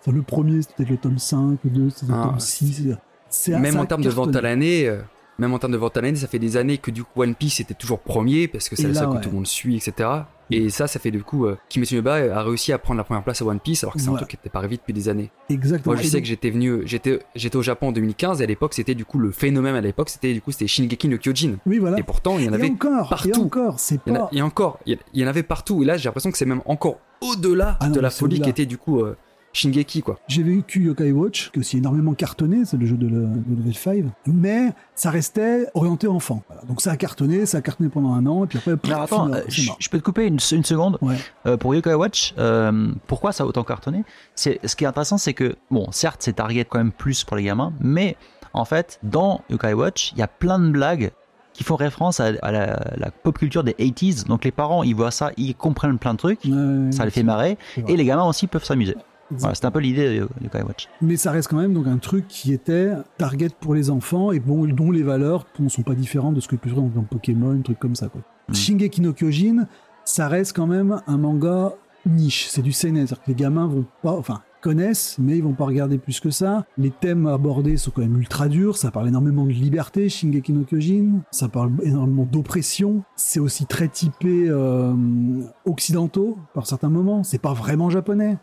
[0.06, 2.90] Dans le premier, c'était le tome 5, le 2, c'était le Ah, tome 6.
[3.30, 5.02] C'est- Même en termes de vente à l'année, euh,
[5.40, 7.36] même en termes de vente à l'année, ça fait des années que du coup One
[7.36, 8.94] Piece était toujours premier parce que c'est ouais.
[9.18, 10.10] que tout le monde suit, etc.
[10.52, 13.04] Et ça, ça fait du coup, euh, Kimetsu no Yaiba a réussi à prendre la
[13.04, 14.94] première place à One Piece alors que c'est un truc qui n'était pas arrivé depuis
[14.94, 15.30] des années.
[15.50, 15.94] Exactement.
[15.94, 18.74] Moi, je sais que j'étais venu, j'étais, j'étais au Japon en 2015 et à l'époque,
[18.74, 21.58] c'était du coup le phénomène à l'époque, c'était du coup, c'était Shingeki no Kyojin.
[21.66, 22.00] Oui, voilà.
[22.00, 23.44] Et pourtant, il y en et avait encore, et partout.
[23.44, 25.84] encore, c'est Il y, en a- encore, il y, en avait partout.
[25.84, 28.50] Et là, j'ai l'impression que c'est même encore au-delà Ah non, de la folie qui
[28.50, 29.18] était du coup euh,
[29.60, 30.20] Shingeki, quoi.
[30.28, 33.74] J'ai vécu Yokai Watch, qui aussi énormément cartonné, c'est le jeu de, le- de Level
[33.76, 36.44] 5, mais ça restait orienté enfant.
[36.48, 36.64] Voilà.
[36.64, 39.04] Donc ça a cartonné, ça a cartonné pendant un an, et puis après, pff, Alors
[39.04, 41.16] attends, euh, je, peux te couper une, une seconde Ouais.
[41.46, 42.34] Euh, pour Yokai Watch.
[42.38, 44.04] euh, pourquoi ça a autant cartonné?
[44.36, 47.36] C'est ce qui est intéressant, c'est que bon, certes, c'est target quand même plus pour
[47.38, 48.16] les gamins, mais
[48.54, 51.12] en fait, dans Yokai Watch, il y a plein de blagues
[51.54, 54.26] qui font référence à, à la, la pop culture des 80s.
[54.28, 57.24] Donc les parents, ils voient ça, ils comprennent plein de trucs, Ouais, ça les fait
[57.24, 57.58] marrer,
[57.88, 58.96] et les gamins aussi peuvent s'amuser.
[59.32, 60.88] Voilà, c'était un peu l'idée de Yokai Watch.
[61.02, 64.40] Mais ça reste quand même donc un truc qui était target pour les enfants et
[64.40, 67.04] bon, dont les valeurs ne sont pas différentes de ce que tu peux trouver dans
[67.04, 68.08] Pokémon, un truc comme ça.
[68.08, 68.22] Quoi.
[68.50, 68.54] Mm.
[68.54, 69.68] Shingeki no Kyojin,
[70.04, 71.74] ça reste quand même un manga
[72.06, 75.54] niche, c'est du seinen, c'est-à-dire que les gamins vont pas, enfin connaissent, mais ils vont
[75.54, 76.66] pas regarder plus que ça.
[76.78, 80.64] Les thèmes abordés sont quand même ultra durs, ça parle énormément de liberté, Shingeki no
[80.64, 84.94] Kyojin, ça parle énormément d'oppression, c'est aussi très typé euh,
[85.66, 88.38] occidentaux par certains moments, c'est pas vraiment japonais.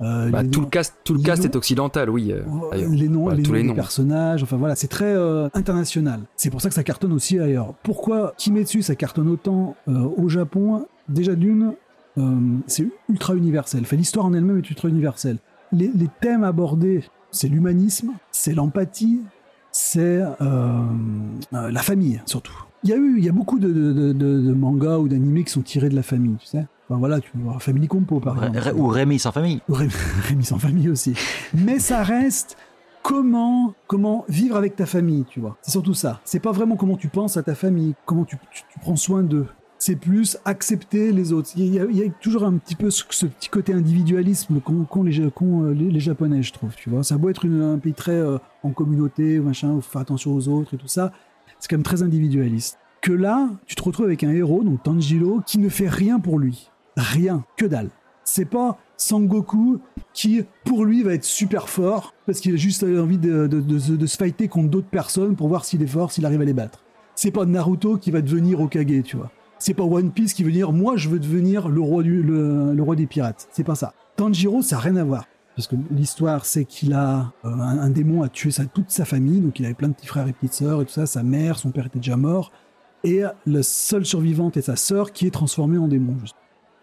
[0.00, 2.30] Euh, Bah, tout noms- le cast, tout le les cast noms- est occidental, oui.
[2.32, 2.42] euh,
[2.90, 3.74] les noms, Voilà, les tous noms les noms.
[3.74, 6.20] personnages, enfin voilà, c'est très euh, international.
[6.36, 7.74] C'est pour ça que ça cartonne aussi ailleurs.
[7.82, 10.86] Pourquoi Kimetsu ça cartonne autant au Japon?
[11.08, 11.72] Déjà d'une,
[12.66, 13.84] c'est ultra universel.
[13.86, 15.38] Fait l'histoire en elle-même est ultra universelle.
[15.72, 19.20] Les, les thèmes abordés, c'est l'humanisme, c'est l'empathie,
[19.72, 20.20] c'est
[21.52, 22.52] la famille surtout.
[22.84, 25.08] Il y a eu, il y a beaucoup de, de, de- de- de mangas ou
[25.08, 26.66] d'animés qui sont tirés de la famille, tu sais.
[26.88, 28.58] Enfin voilà, tu vois Family Compo par exemple.
[28.58, 29.60] Ré- ou Rémi sans famille.
[29.68, 29.92] Rémi,
[30.28, 31.14] Rémi sans famille aussi.
[31.54, 32.56] Mais ça reste
[33.02, 35.56] comment comment vivre avec ta famille, tu vois.
[35.62, 36.20] C'est surtout ça.
[36.24, 39.22] C'est pas vraiment comment tu penses à ta famille, comment tu, tu- tu prends soin
[39.22, 39.46] d'eux.
[39.80, 41.50] C'est plus accepter les autres.
[41.56, 44.60] Il y, a, il y a toujours un petit peu ce, ce petit côté individualisme
[44.60, 46.74] qu'ont les, qu'ont, euh, les, les Japonais, je trouve.
[46.74, 49.80] Tu vois, ça a beau être une- un pays très euh, en communauté, machin, où
[49.80, 51.12] faire attention aux autres et tout ça.
[51.60, 52.78] C'est quand même très individualiste.
[53.02, 56.40] Que là, tu te retrouves avec un héros, donc Tanjiro, qui ne fait rien pour
[56.40, 56.70] lui.
[56.98, 57.90] Rien, que dalle.
[58.24, 59.78] C'est pas Sangoku
[60.12, 64.16] qui, pour lui, va être super fort parce qu'il a juste envie de, de- se
[64.16, 66.84] fighter contre d'autres personnes pour voir s'il est fort, s'il arrive à les battre.
[67.14, 69.30] C'est pas Naruto qui va devenir Okage, tu vois.
[69.60, 72.76] C'est pas One Piece qui veut dire moi je veux devenir le roi, du, le,
[72.82, 73.48] roi des pirates.
[73.52, 73.94] C'est pas ça.
[74.16, 75.24] Tanjiro, ça n'a rien à voir.
[75.56, 79.40] Parce que l'histoire, c'est qu'il a euh, un, démon a tué sa, toute sa famille,
[79.40, 81.06] donc il avait plein de petits frères et petites sœurs et tout ça.
[81.06, 82.52] Sa mère, son père était déjà mort,
[83.02, 86.16] et la seule survivante est sa sœur qui est transformée en démon.
[86.20, 86.36] juste.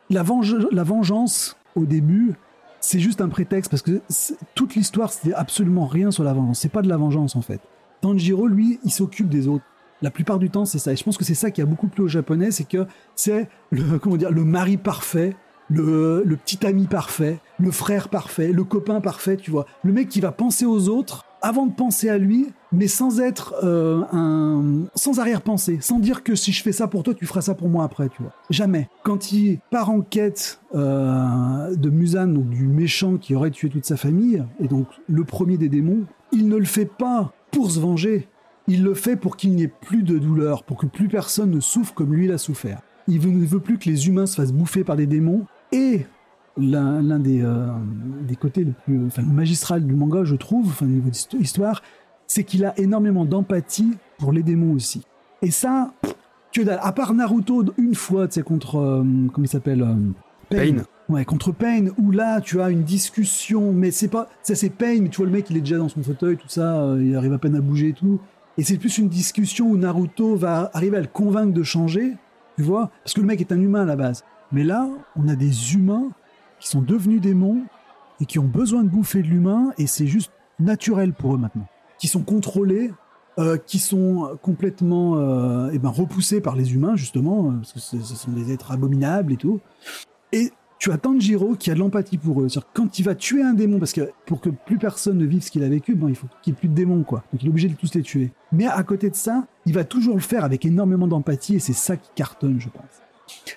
[0.10, 2.34] La, venge- la vengeance, au début,
[2.80, 6.60] c'est juste un prétexte parce que c'est- toute l'histoire, c'était absolument rien sur la vengeance.
[6.60, 7.60] C'est pas de la vengeance en fait.
[8.02, 9.64] Tanjiro, lui, il s'occupe des autres.
[10.02, 10.92] La plupart du temps, c'est ça.
[10.92, 12.86] Et je pense que c'est ça qui a beaucoup plu aux Japonais, c'est que
[13.16, 15.36] c'est le comment dire le mari parfait,
[15.70, 19.66] le petit ami parfait, le frère parfait, le copain parfait, tu vois.
[19.84, 23.54] Le mec qui va penser aux autres avant de penser à lui, mais sans être
[23.64, 27.42] euh, un sans arrière-pensée, sans dire que si je fais ça pour toi, tu feras
[27.42, 28.32] ça pour moi après, tu vois.
[28.50, 28.90] Jamais.
[29.04, 33.86] Quand il part en quête euh, de Musan, donc du méchant qui aurait tué toute
[33.86, 37.80] sa famille, et donc le premier des démons, il ne le fait pas pour se
[37.80, 38.28] venger.
[38.68, 41.60] Il le fait pour qu'il n'y ait plus de douleur, pour que plus personne ne
[41.60, 42.82] souffre comme lui l'a souffert.
[43.08, 45.46] Il ne veut plus que les humains se fassent bouffer par des démons.
[45.72, 46.08] Et
[46.58, 47.68] l'un des, euh,
[48.28, 51.82] des côtés le plus enfin, magistral du manga, je trouve, enfin, au niveau d'histoire,
[52.28, 55.04] c'est qu'il a énormément d'empathie pour les démons aussi.
[55.42, 55.94] Et ça,
[56.54, 56.80] que dalle.
[56.82, 58.78] À part Naruto, une fois, tu sais, contre.
[58.78, 59.04] euh,
[59.34, 59.96] comment il s'appelle euh,
[60.50, 60.84] Pain.
[61.10, 65.02] Ouais, contre Pain, où là, tu as une discussion, mais c'est pas, ça c'est Pain,
[65.02, 67.16] mais tu vois le mec, il est déjà dans son fauteuil, tout ça, euh, il
[67.16, 68.20] arrive à peine à bouger et tout.
[68.58, 72.14] Et c'est plus une discussion où Naruto va arriver à le convaincre de changer,
[72.58, 74.24] tu vois, parce que le mec est un humain à la base.
[74.52, 76.10] Mais là, on a des humains
[76.66, 77.62] qui sont devenus démons
[78.20, 81.68] et qui ont besoin de bouffer de l'humain, et c'est juste naturel pour eux maintenant.
[82.00, 82.92] Qui sont contrôlés,
[83.38, 87.80] euh, qui sont complètement euh, eh ben, repoussés par les humains, justement, euh, parce que
[87.80, 89.60] ce sont des êtres abominables et tout.
[90.32, 92.48] Et tu as Tanjiro qui a de l'empathie pour eux.
[92.74, 95.52] Quand il va tuer un démon, parce que pour que plus personne ne vive ce
[95.52, 97.24] qu'il a vécu, bon, il faut qu'il n'y ait plus de démons, quoi.
[97.32, 98.32] Donc il est obligé de tous les tuer.
[98.52, 101.74] Mais à côté de ça, il va toujours le faire avec énormément d'empathie, et c'est
[101.74, 103.05] ça qui cartonne, je pense.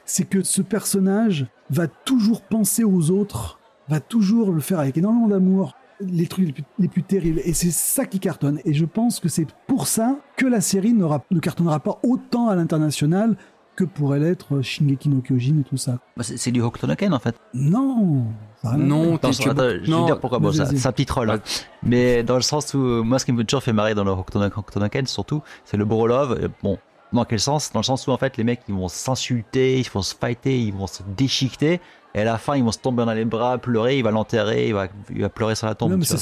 [0.05, 3.59] C'est que ce personnage va toujours penser aux autres,
[3.89, 7.41] va toujours le faire avec énormément d'amour, les trucs les plus, les plus terribles.
[7.45, 8.61] Et c'est ça qui cartonne.
[8.65, 12.55] Et je pense que c'est pour ça que la série ne cartonnera pas autant à
[12.57, 13.37] l'international
[13.75, 15.99] que pourrait l'être Shingeki no Kyojin et tout ça.
[16.17, 17.37] Bah, c'est du Hokuto no Ken en fait.
[17.55, 18.25] Non
[18.61, 20.41] ça Non, attends, je vais non, dire pourquoi.
[20.41, 20.79] Bon, ça- vas-y.
[20.79, 21.31] c'est un petit troll.
[21.31, 21.39] hein.
[21.85, 24.41] Mais dans le sens où, moi, ce qui me toujours fait marrer dans le Hokuto
[24.41, 26.39] no, Hokuto no Ken, surtout, c'est le Bro Love.
[26.43, 26.77] Euh, Bon,
[27.13, 27.73] dans quel sens?
[27.73, 30.59] Dans le sens où, en fait, les mecs, ils vont s'insulter, ils vont se fighter,
[30.59, 31.81] ils vont se déchiqueter.
[32.15, 34.69] Et à la fin, ils vont se tomber dans les bras, pleurer, il va l'enterrer,
[34.69, 36.03] il va, il va pleurer sur la tombe.
[36.03, 36.17] c'est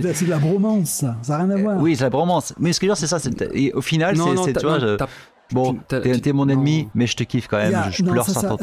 [0.00, 1.16] de, la- de bromance, ça.
[1.22, 1.80] Ça n'a rien à voir.
[1.80, 2.54] Oui, c'est la bromance.
[2.58, 3.30] Mais ce que je veux dire, c'est ça.
[3.52, 5.08] Et au final, c'est, tu vois, non, je- t'as-
[5.52, 6.90] bon, t'es, mon ennemi, non.
[6.94, 7.74] mais je te kiffe quand même.
[7.74, 8.60] a- je non, pleure sur ta tombe.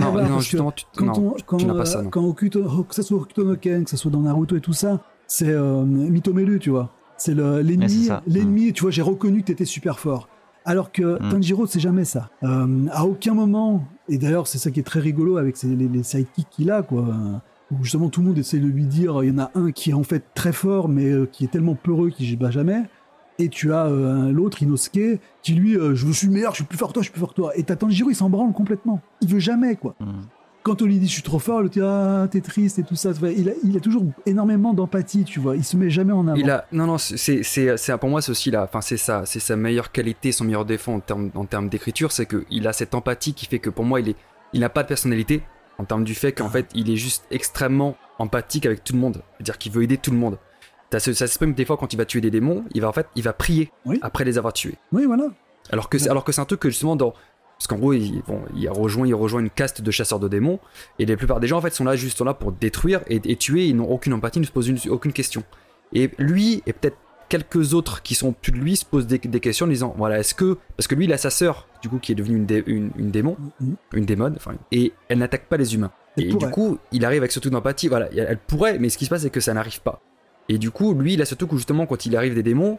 [0.00, 2.10] Non, non, justement, tu- quand non, on, quand, tu n'as pas euh, ça, non.
[2.10, 4.72] quand Okuto- que ça soit Okuto no Ken, que ça soit dans Naruto et tout
[4.72, 6.90] ça, c'est euh, Mitomelu, tu vois.
[7.16, 10.28] C'est l'ennemi, l'ennemi, tu vois, j'ai reconnu que t'étais super fort.
[10.64, 11.30] Alors que Mm.
[11.30, 12.30] Tanjiro, c'est jamais ça.
[12.42, 16.02] Euh, à aucun moment, et d'ailleurs, c'est ça qui est très rigolo avec les, les
[16.02, 17.04] sidekicks qu'il a, quoi.
[17.70, 19.90] Où justement, tout le monde essaie de lui dire, il y en a un qui
[19.90, 22.82] est en fait très fort, mais euh, qui est tellement peureux qu'il ne bat jamais.
[23.38, 26.88] Et tu as euh, l'autre, Inosuke, qui lui, je suis meilleur, je suis plus fort
[26.88, 27.52] que toi, je suis plus fort que toi.
[27.56, 29.00] Et t'as Tanjiro, il s'en branle complètement.
[29.22, 29.96] Il veut jamais, quoi.
[29.98, 30.04] Mm.
[30.64, 32.96] Quand on lui dit je suis trop fort, le dit ah t'es triste et tout
[32.96, 33.10] ça.
[33.36, 35.56] Il a, il a toujours énormément d'empathie, tu vois.
[35.56, 36.36] Il se met jamais en avant.
[36.36, 37.42] Il a non non c'est
[38.00, 41.00] pour moi aussi là enfin c'est ça c'est sa meilleure qualité son meilleur défaut en
[41.00, 44.00] termes en termes d'écriture c'est que il a cette empathie qui fait que pour moi
[44.00, 44.16] il est
[44.54, 45.42] il n'a pas de personnalité
[45.78, 49.22] en termes du fait qu'en fait il est juste extrêmement empathique avec tout le monde
[49.36, 50.38] c'est-à-dire qu'il veut aider tout le monde
[50.90, 53.22] ça s'exprime des fois quand il va tuer des démons il va en fait il
[53.22, 53.98] va prier Oui.
[54.00, 55.24] après les avoir tués Oui, voilà.
[55.70, 57.12] alors que c'est alors que c'est un truc que justement dans
[57.58, 60.28] parce qu'en gros il, bon, il a rejoint il rejoint une caste de chasseurs de
[60.28, 60.58] démons.
[60.98, 63.20] Et la plupart des gens en fait sont là juste sont là pour détruire et,
[63.24, 63.66] et tuer.
[63.66, 65.42] Ils n'ont aucune empathie ne se posent une- aucune question.
[65.92, 66.96] Et lui et peut-être
[67.28, 70.18] quelques autres qui sont plus de lui se posent des, des questions en disant voilà
[70.18, 72.46] est-ce que parce que lui il a sa sœur du coup qui est devenue une,
[72.46, 73.36] dé- une, une démon
[73.94, 75.90] une démone enfin et elle n'attaque pas les humains.
[76.18, 76.46] Elle et pourrait.
[76.46, 79.22] du coup il arrive avec surtout d'empathie voilà elle pourrait mais ce qui se passe
[79.22, 80.02] c'est que ça n'arrive pas.
[80.50, 82.78] Et du coup lui il a surtout que justement quand il arrive des démons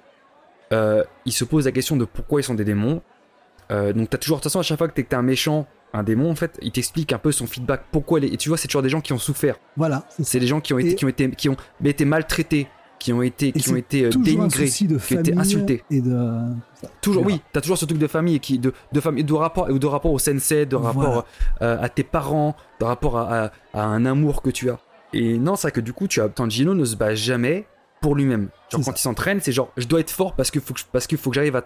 [0.74, 3.02] euh, il se pose la question de pourquoi ils sont des démons
[3.72, 6.03] euh, donc t'as toujours de toute façon à chaque fois que t'es un méchant un
[6.03, 8.27] démon en fait il t'explique un peu son feedback pourquoi les...
[8.27, 10.03] et tu vois c'est toujours des gens qui ont souffert Voilà.
[10.22, 12.68] c'est des gens qui ont été Et- qui ont été qui ont été maltraités
[13.00, 15.84] qui ont été Et qui ont été euh, dénigrés de qui ont été insultés.
[15.92, 16.18] et de.
[17.02, 17.38] toujours Voilà.
[17.38, 20.11] oui t'as toujours ce truc de famille qui de de famille de rapport de rapport
[20.11, 21.26] au sensei de rapport
[21.61, 24.80] euh, à tes parents de rapport à, à- à un amour que tu as
[25.14, 27.68] et non c'est vrai que du coup tu as ne se bat jamais
[28.02, 30.74] pour lui-même genre quand il s'entraîne c'est genre je dois être fort parce que faut
[30.74, 31.64] que je- parce qu'il faut que j'arrive à,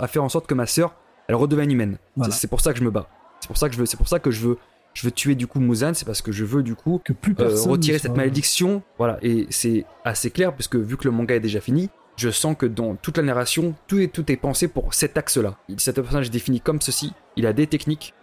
[0.00, 0.94] à faire en sorte que ma sœur
[1.30, 2.32] elle redevienne humaine Voilà.
[2.34, 3.08] c'est pour ça que je me bats
[3.40, 4.58] c'est pour ça que je veux c'est pour ça que je veux
[4.92, 7.34] je veux tuer du coup Muzan c'est parce que je veux du coup Que plus
[7.38, 8.82] euh, retirer cette malédiction.
[8.98, 12.56] Voilà, et c'est assez clair puisque vu que le manga est déjà fini, je sens
[12.58, 15.56] que dans toute la narration, tout est, tout est pensé pour cet axe-là.
[15.76, 18.14] Cet personnage est défini comme ceci, il a des techniques,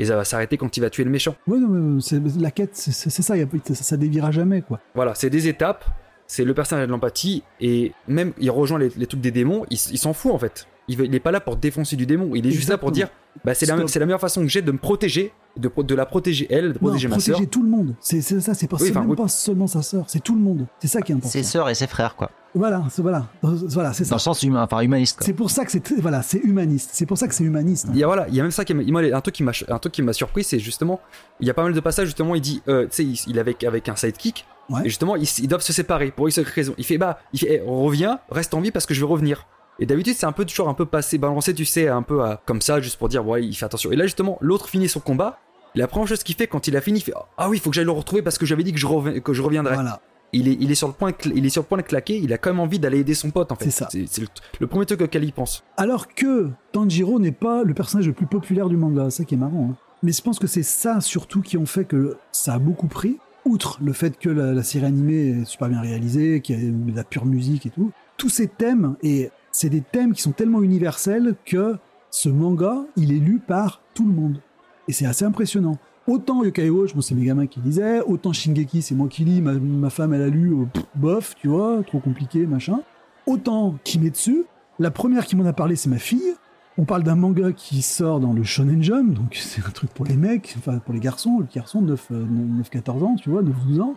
[0.00, 1.36] et ça va s'arrêter quand il va tuer le méchant.
[1.46, 1.98] Ouais, non,
[2.40, 4.80] la quête, c'est ça, y a- ça, ça déviera jamais, quoi.
[4.96, 5.84] Voilà, c'est des étapes,
[6.26, 9.78] c'est le personnage de l'empathie, et même il rejoint les, les trucs des démons, il,
[9.92, 10.66] il s'en fout en fait.
[10.88, 12.92] Il, veut- il est pas là pour défoncer du démon, il est juste là pour
[12.92, 13.08] dire
[13.44, 16.46] bah, c'est la, meilleure façon que j'ai de me protéger, de, pro- de la protéger
[16.48, 17.50] elle, de Non, protéger ma protéger sœur.
[17.50, 17.94] tout le monde.
[18.00, 19.16] C'est ça, c'est pas, Oui, c'est enfin, même oui.
[19.16, 20.66] pas seulement sa sœur, c'est tout le monde.
[20.78, 21.30] C'est ça qui est important.
[21.32, 22.30] Ses sœurs et ses frères, quoi.
[22.54, 24.14] Voilà, c'est voilà, voilà, c'est Dans ça.
[24.14, 25.18] le sens humain, enfin humaniste.
[25.22, 26.90] C'est pour ça que c'est voilà, c'est humaniste.
[26.94, 27.86] C'est pour ça que c'est humaniste.
[27.88, 27.92] hein.
[27.92, 29.42] Il y a voilà, il y a même ça qui m'a- moi, un truc qui
[29.42, 31.00] m'a un truc qui m'a surpris, c'est justement
[31.40, 33.36] il y a pas mal de passages justement il dit euh, tu sais il, il
[33.36, 34.80] est avec avec un sidekick Ouais.
[34.84, 36.74] et justement ils, ils doivent se séparer pour X raison.
[36.78, 39.46] Il fait bah il fait eh, reviens, reste en vie parce que je vais revenir.
[39.78, 42.40] Et d'habitude c'est un peu toujours un peu passé balancé tu sais un peu à-
[42.46, 43.92] comme ça juste pour dire ouais il fait attention.
[43.92, 45.38] Et là justement l'autre finit son combat.
[45.74, 47.68] La première chose qu'il fait quand il a fini, il fait ah oui il faut
[47.70, 49.74] que j'aille le retrouver parce que j'avais dit que je reviens- que je reviendrais.
[49.74, 50.00] Voilà.
[50.32, 52.16] Il est il est sur le point il est sur le point de claquer.
[52.18, 53.66] Il a quand même envie d'aller aider son pote en fait.
[53.66, 53.88] C'est ça.
[53.90, 54.26] C'est le,
[54.60, 55.62] le premier truc auquel il pense.
[55.76, 59.34] Alors que Tanjiro n'est pas le personnage le plus populaire du manga, c'est ça qui
[59.34, 59.70] est marrant.
[59.72, 59.76] hein.
[60.02, 63.18] Mais je pense que c'est ça surtout qui ont fait que ça a beaucoup pris.
[63.44, 66.70] Outre le fait que la, la série animée est super bien réalisée, qu'il y a
[66.70, 70.32] de la pure musique et tout, tous ces thèmes, et c'est des thèmes qui sont
[70.32, 71.78] tellement universels que
[72.10, 74.38] ce manga, il est lu par tout le monde.
[74.86, 75.78] Et c'est assez impressionnant.
[76.06, 79.40] Autant Yokai Watch, moi c'est mes gamins qui lisaient, autant Shingeki c'est moi qui lis,
[79.40, 82.82] ma, ma femme elle a lu, euh, bof, tu vois, trop compliqué, machin.
[83.26, 84.44] Autant Kimetsu,
[84.78, 86.34] la première qui m'en a parlé c'est ma fille.
[86.76, 90.04] On parle d'un manga qui sort dans le Shonen Jump, donc c'est un truc pour
[90.04, 93.94] les mecs, enfin pour les garçons, les garçons de 9-14 ans, tu vois, 9-12 ans.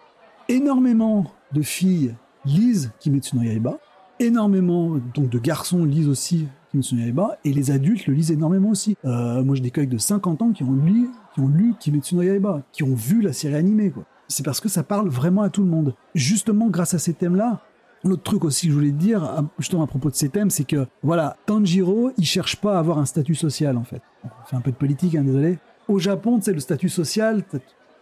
[0.47, 2.15] Énormément de filles
[2.45, 3.77] lisent Kimetsu no Yaiba,
[4.19, 8.69] énormément donc de garçons lisent aussi Kimetsu no Yaiba, et les adultes le lisent énormément
[8.69, 8.95] aussi.
[9.05, 12.15] Euh, moi j'ai des collègues de 50 ans qui ont lu, qui ont lu Kimetsu
[12.15, 14.03] no Yaiba, qui ont vu la série animée, quoi.
[14.27, 15.95] C'est parce que ça parle vraiment à tout le monde.
[16.13, 17.63] Justement, grâce à ces thèmes-là,
[18.03, 20.63] L'autre truc aussi que je voulais te dire, justement à propos de ces thèmes, c'est
[20.63, 24.01] que voilà, Tanjiro, il cherche pas à avoir un statut social en fait.
[24.23, 25.59] On fait un peu de politique, hein, désolé.
[25.87, 27.43] Au Japon, tu sais, le statut social,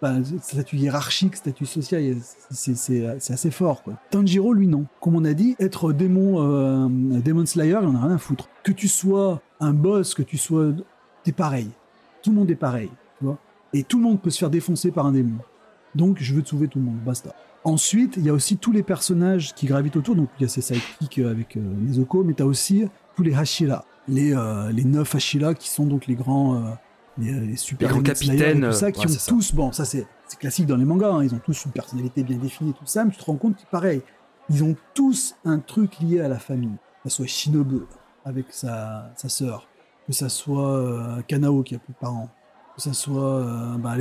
[0.02, 2.16] bah, statut hiérarchique, statut social,
[2.52, 3.84] c'est- assez fort.
[4.12, 4.86] Tanjiro, lui, non.
[5.02, 6.88] Comme on a dit, être démon, euh,
[7.24, 8.48] Demon Slayer, il en a rien à foutre.
[8.64, 10.72] Que tu sois un boss, que tu sois,
[11.24, 11.70] t'es pareil.
[12.22, 13.38] Tout le monde est pareil, tu vois.
[13.74, 15.38] Et tout le monde peut se faire défoncer par un démon.
[15.96, 17.34] Donc, je veux te sauver tout le monde, basta.
[17.64, 20.16] Ensuite, il y a aussi tous les personnages qui gravitent autour.
[20.16, 22.86] Donc, il y a ces sidekicks avec euh, mais tu as aussi
[23.16, 23.84] tous les Hashira.
[24.08, 26.78] Les, euh, les neuf Hashira qui sont donc les grands.
[27.20, 29.10] Euh, les, les super Les grands Slayer et capitaines, tout ça, euh, qui ouais, ont
[29.10, 29.32] ça.
[29.32, 29.54] tous.
[29.54, 30.06] Bon, ça, c'est
[30.40, 31.10] classique dans les mangas.
[31.12, 33.56] hein, ils ont tous une personnalité bien définie tout ça, mais tu te rends compte
[33.58, 34.02] que, pareil,
[34.50, 36.76] ils ont tous un truc lié à la famille.
[37.04, 37.82] Que ce soit Shinobu
[38.26, 39.68] avec sa, sa sœur,
[40.08, 42.30] que ça soit euh, Kanao qui a plus de parents,
[42.76, 43.96] que ça soit euh, bah.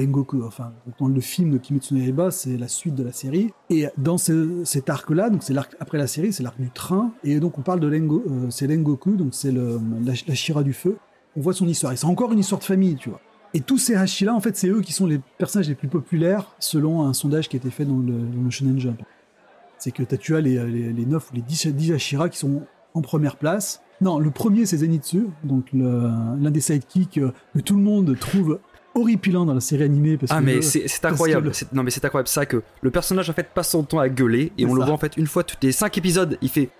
[0.44, 3.52] Enfin, dans le film de Kimetsu no Yaiba, c'est la suite de la série.
[3.70, 7.12] Et dans ce- cet arc-là, donc c'est l'arc après la série, c'est l'arc du train.
[7.24, 9.62] Et donc on parle de Rengo, euh, c'est Rengoku, donc c'est la,
[10.04, 10.98] la Shira du feu.
[11.36, 11.92] On voit son histoire.
[11.92, 13.20] Et c'est encore une histoire de famille, tu vois.
[13.54, 16.54] Et tous ces Hashira, en fait, c'est eux qui sont les personnages les plus populaires
[16.58, 19.00] selon un sondage qui a été fait dans le, dans le Shonen Jump.
[19.78, 22.38] C'est que t'as- tu as les, les, les 9 ou les 10, 10 Hashira qui
[22.38, 22.62] sont
[22.94, 23.82] en première place.
[24.00, 27.20] Non, le premier c'est Zenitsu, donc l'un des sidekicks
[27.54, 28.58] que tout le monde trouve
[28.94, 30.16] horripilant dans la série animée.
[30.18, 31.46] Parce Ah que mais c'est incroyable.
[31.48, 33.98] le- C'est- Non mais c'est incroyable ça que le personnage en fait passe son temps
[33.98, 36.48] à gueuler et on le voit en fait une fois tous les 5 épisodes, il
[36.50, 36.70] fait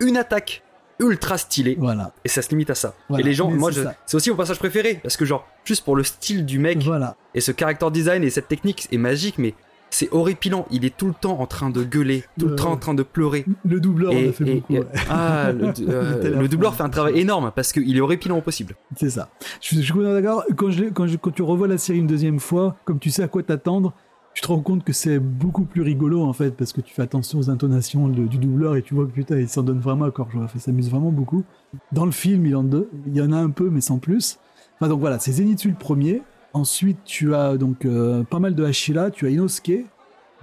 [0.00, 0.62] une attaque
[1.00, 2.94] ultra stylée Voilà, et ça se limite à ça.
[3.08, 3.70] Voilà, et les gens, mais moi
[4.06, 7.16] c'est aussi mon passage préféré parce que genre juste pour le style du mec voilà.
[7.34, 9.54] et ce character design et cette technique est magique mais
[9.90, 10.66] c'est horripilant.
[10.70, 12.92] Il est tout le temps en train de gueuler, tout le Euh, temps en train
[12.92, 13.46] de pleurer.
[13.64, 14.74] Le doubleur, a fait et- beaucoup.
[14.74, 14.86] et- ouais.
[15.08, 16.76] Ah, le, euh, doubleur ouais.
[16.76, 18.74] fait un travail énorme parce qu'il est horripilant au possible.
[18.96, 19.30] C'est ça.
[19.62, 20.44] Je, suis d'accord.
[20.56, 23.22] Quand, je, quand, je- quand tu revois la série une deuxième fois, comme tu sais
[23.22, 23.94] à quoi t'attendre,
[24.38, 27.02] tu te rends compte que c'est beaucoup plus rigolo en fait, parce que tu fais
[27.02, 30.04] attention aux intonations de- du doubleur et tu vois que putain, il s'en donne vraiment
[30.04, 30.28] à corps.
[30.54, 31.42] Il s'amuse vraiment beaucoup.
[31.90, 33.98] Dans le film, il y, en a, il y en a un peu, mais sans
[33.98, 34.38] plus.
[34.76, 36.22] Enfin, donc voilà, c'est Zenitsu le premier.
[36.52, 39.10] Ensuite, tu as donc euh, pas mal de Hashira.
[39.10, 39.84] Tu as Inosuke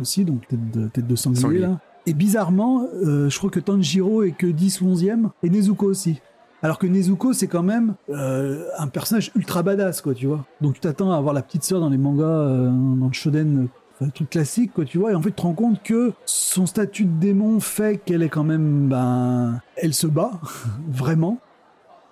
[0.02, 1.60] aussi, donc tête de, tête de sanglier, Sanglier.
[1.62, 1.80] là.
[2.06, 6.20] Et bizarrement, euh, je crois que Tanjiro est que 10 ou 11e, et Nezuko aussi.
[6.62, 10.44] Alors que Nezuko, c'est quand même euh, un personnage ultra badass, quoi, tu vois.
[10.60, 13.68] Donc tu t'attends à avoir la petite sœur dans les mangas, euh, dans le shonen,
[14.02, 15.12] le truc classique, quoi, tu vois.
[15.12, 18.30] Et en fait, tu te rends compte que son statut de démon fait qu'elle est
[18.30, 20.32] quand même, ben, elle se bat,
[20.90, 21.40] vraiment.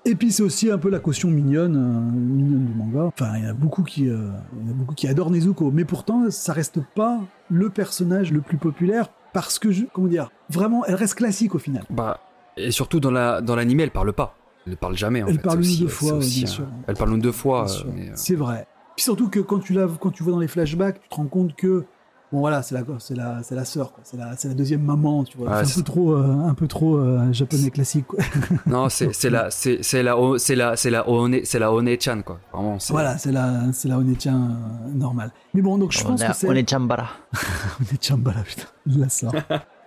[0.05, 3.03] Et puis c'est aussi un peu la caution mignonne, euh, mignonne du manga.
[3.05, 5.29] Enfin, il y en a beaucoup qui, euh, il y en a beaucoup qui adorent
[5.31, 10.07] Nezuko, mais pourtant ça reste pas le personnage le plus populaire parce que, je- comment
[10.07, 11.83] dire, vraiment, elle reste classique au final.
[11.89, 12.19] Bah
[12.57, 14.35] et surtout dans la dans l'animé, elle parle pas.
[14.67, 15.41] Elle parle jamais en Elle fait.
[15.41, 16.65] parle une deux fois, bien un- sûr.
[16.87, 17.65] Elle parle une deux fois.
[17.71, 18.67] Euh, C'est vrai.
[18.95, 21.25] Puis surtout que quand tu la, quand tu vois dans les flashbacks, tu te rends
[21.27, 21.85] compte que
[22.31, 24.03] bon voilà, c'est la, c'est la, c'est la sœur, quoi.
[24.03, 25.49] C'est la, c'est la deuxième maman, tu vois.
[25.49, 28.19] Ouais, c'est un peu trop, euh, un peu trop euh, japonais classique, quoi.
[28.65, 32.21] Non, c'est c'est la c'est c'est la c'est la c'est la One c'est la One-chan
[32.23, 32.39] quoi.
[32.51, 32.79] Vraiment.
[32.79, 35.31] c'est- Voilà, c'est la, c'est la Onechan euh, normale.
[35.53, 37.07] Mais bon, donc je on, pense que c'est on est Chambara.
[37.81, 39.33] Onechan Bala, putain, la sort.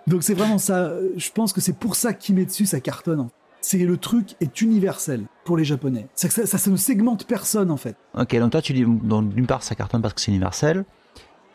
[0.05, 0.77] donc c'est vraiment ça.
[0.85, 3.19] euh, Je pense que c'est pour ça que Kimetsu ça cartonne.
[3.21, 3.33] en fait.
[3.69, 6.07] C'est le truc est universel pour les Japonais.
[6.15, 7.97] Ça, ça, ça ne segmente personne en fait.
[8.17, 10.85] Ok, donc toi tu dis, d'une part ça cartonne parce que c'est universel,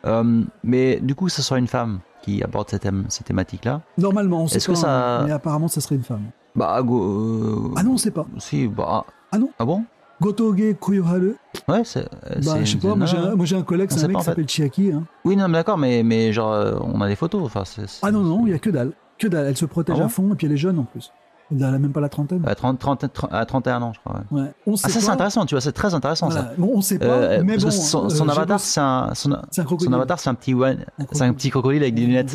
[0.05, 3.81] Euh, mais du coup ce sera une femme qui aborde cette, thème- cette thématique-là.
[3.97, 6.25] Normalement, on sait pas, que ça- mais apparemment ça serait une femme.
[6.55, 8.27] Bah, go, euh, Ah non, on sait pas.
[8.37, 9.07] Si, bah.
[9.31, 9.85] Ah non Ah bon?
[10.21, 11.37] Gotoge Kuyoharu.
[11.67, 12.03] Ouais, c'est.
[12.11, 13.07] Bah, c'est- je sais pas, moi
[13.47, 14.93] j'ai un, collègue, c'est un mec qui s'appelle Chiaki.
[14.93, 15.05] Hein.
[15.25, 17.43] Oui, non, mais d'accord, mais, mais genre, euh, on a des photos.
[17.45, 17.63] Enfin,
[18.03, 18.93] Ah non, non, il y a que dalle.
[19.19, 19.47] Que dalle.
[19.47, 20.07] Elle se protège Ah bon?
[20.07, 21.11] à fond et puis elle est jeune en plus.
[21.55, 22.43] Elle a même pas la trentaine.
[22.47, 24.21] À 30, 30, 30 à 31 ans, je crois.
[24.31, 24.41] ouais.
[24.43, 24.49] Ouais.
[24.67, 26.45] On sait Ah, ça, c'est intéressant, tu vois, c'est très intéressant, Voilà.
[26.51, 26.55] ça.
[26.59, 27.71] Bon, on sait pas, Euh, mais bon.
[27.71, 29.89] son, euh, son avatar, c'est un, son, c'est un crocodile.
[29.89, 31.35] son avatar, c'est un petit, one- c'est un crocodile.
[31.35, 32.35] petit crocodile avec des lunettes.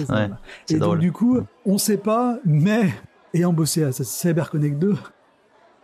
[0.70, 0.98] Et drôle.
[0.98, 2.94] donc, du coup, on sait pas, mais
[3.34, 4.96] ayant bossé à CyberConnect 2,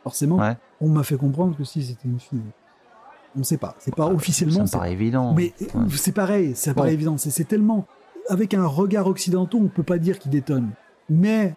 [0.03, 0.39] forcément,
[0.81, 2.41] on m'a fait comprendre que si c'était une fille.
[3.37, 3.73] On sait pas.
[3.79, 4.67] C'est pas officiellement.
[4.67, 5.33] ça me paraît évident.
[5.33, 5.83] Mais Ouais.
[5.95, 6.81] c'est pareil, ça Bon.
[6.81, 7.17] paraît évident.
[7.17, 7.85] C'est tellement.
[8.29, 10.69] Avec un regard occidental, on peut pas dire qu'il détonne.
[11.09, 11.55] Mais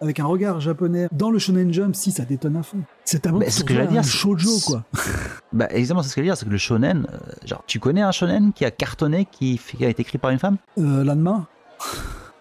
[0.00, 2.78] avec un regard japonais, dans le Shonen Jump, si ça détonne à fond.
[3.04, 4.84] C'est un Bah, ce que j'allais dire, c'est- shoujo quoi.
[5.52, 7.80] Bah, exactement, c'est ce que je veux dire, c'est que le shonen, euh, genre, tu
[7.80, 10.56] connais un shonen qui a cartonné, qui, a été écrit par une femme?
[10.78, 11.46] Euh, L'Anma,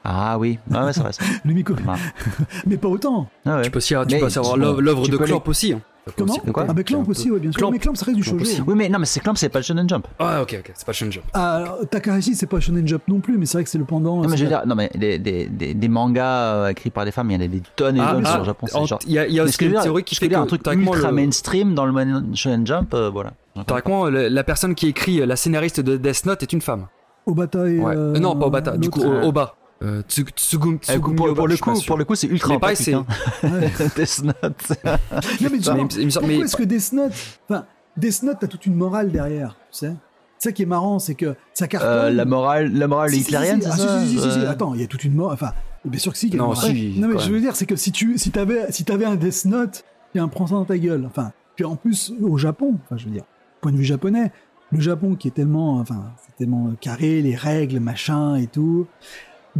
[0.03, 1.11] Ah oui, ah ouais, c'est vrai.
[1.13, 1.23] ça.
[1.45, 1.95] le Miko, Ah,
[2.67, 3.27] mais pas autant.
[3.45, 3.63] ah ouais.
[3.63, 5.73] Tu peux aussi, tu peux savoir tu- l'œuvre de Clamp aussi.
[5.73, 5.81] hein.
[6.17, 7.57] Comment quoi Ah, mais Clamp aussi, oui, bien sûr.
[7.59, 7.71] Clamp.
[7.71, 8.45] Mais Clamp, ça reste du shoujo.
[8.67, 10.07] Oui, mais non, mais c'est Clamp, c'est pas le shonen jump.
[10.19, 11.25] Ah, ok, ok, c'est pas Shonen Jump.
[11.33, 13.85] Ah, alors, Takahashi, c'est pas Shonen Jump non plus, mais c'est vrai que c'est le
[13.85, 14.21] pendant.
[14.21, 17.05] Non, mais je veux dire, non, mais des, des, des, des mangas euh, écrits par
[17.05, 18.45] des femmes, il y en a des tonnes et des Ah, tonnes ah, sur le
[18.45, 18.67] Japon.
[19.07, 21.73] Il y a, y a aussi une théorie qui fait un truc ultra le- mainstream
[21.75, 21.93] dans le
[22.35, 23.31] shonen jump, euh, voilà.
[23.65, 26.87] théoriquement, le- la personne qui écrit la scénariste de Death Note est une femme.
[27.25, 27.79] Obata et.
[27.79, 27.93] Ouais.
[27.95, 29.55] euh, Euh, non, pas Obata, du coup, Oba.
[29.81, 32.75] Euh, Tsu- Tsugum- Tsugumi pour, le pas coup, pour le coup, c'est ultra Mais pareil,
[32.75, 33.05] empathique, hein.
[33.43, 33.71] Ouais.
[33.95, 34.35] Death Note.
[34.83, 34.97] Non,
[35.51, 37.13] mais pourquoi mais- est-ce que Death Note.
[37.49, 39.93] Enfin, Death Note, t'as toute une morale derrière, tu sais?
[40.37, 41.89] C'est ça qui est marrant, c'est que ça cartonne.
[41.91, 43.67] Euh, la morale, la morale Si, si, si, hitlérienne, si.
[43.67, 44.01] c'est Ah, ça?
[44.01, 44.39] si, si, si, si, si.
[44.39, 45.33] Euh, Attends, il y a toute une morale.
[45.33, 45.51] Enfin,
[45.85, 46.29] bien sûr que si.
[46.29, 48.85] y a Non, si, mais je veux dire, c'est que si tu si avais, si
[48.91, 49.83] avais un Death Note,
[50.13, 51.05] qui un prend ça dans ta gueule.
[51.05, 53.23] Enfin, puis en plus, au Japon, enfin, je veux dire,
[53.61, 54.31] point de vue japonais,
[54.71, 58.87] le Japon qui est tellement, enfin, c'est tellement carré, les règles, machin et tout,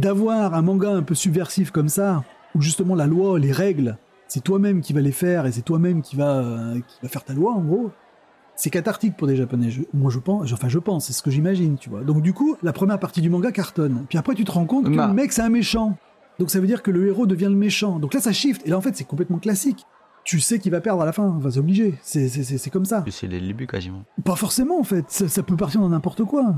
[0.00, 3.96] d'avoir un manga un peu subversif comme ça, où justement la loi, les règles,
[4.28, 7.24] c'est toi-même qui va les faire et c'est toi-même qui va, euh, qui va faire
[7.24, 7.90] ta loi, en gros.
[8.56, 9.70] C'est cathartique pour des Japonais.
[9.70, 12.02] Je- moi, je pense, enfin, je pense, c'est ce que j'imagine, tu vois.
[12.02, 14.04] Donc, du coup, la première partie du manga cartonne.
[14.08, 15.96] Puis après, tu te rends compte que Ma- le mec, c'est un méchant.
[16.38, 17.98] Donc, ça veut dire que le héros devient le méchant.
[17.98, 18.66] Donc là, ça shift.
[18.66, 19.86] Et là, en fait, c'est complètement classique.
[20.24, 21.26] Tu sais qu'il va perdre à la fin.
[21.28, 21.94] Enfin, c'est obligé.
[22.02, 23.04] C'est, c'est, c'est, c'est comme ça.
[23.10, 24.04] C'est le début quasiment.
[24.24, 25.04] Pas forcément, en fait.
[25.08, 26.54] Ça, ça peut partir dans n'importe quoi.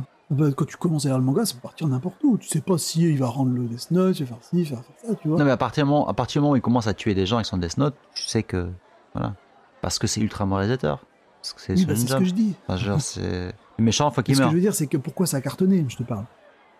[0.56, 2.38] Quand tu commences à lire le manga, ça peut partir n'importe où.
[2.38, 4.64] Tu sais pas si il va rendre le Death Note, il va faire ci, il
[4.64, 5.38] va faire ça, tu vois.
[5.38, 7.14] Non, mais à partir, du moment, à partir du moment où il commence à tuer
[7.14, 8.68] des gens avec son Death Note, tu sais que.
[9.14, 9.34] Voilà.
[9.82, 11.04] Parce que c'est ultra moralisateur.
[11.40, 12.54] Parce que c'est oui, bah, ce que je dis.
[12.68, 13.52] Enfin, c'est.
[13.78, 14.50] Méchant, faut qu'il ce que meure.
[14.52, 16.24] je veux dire, c'est que pourquoi ça a cartonné, je te parle?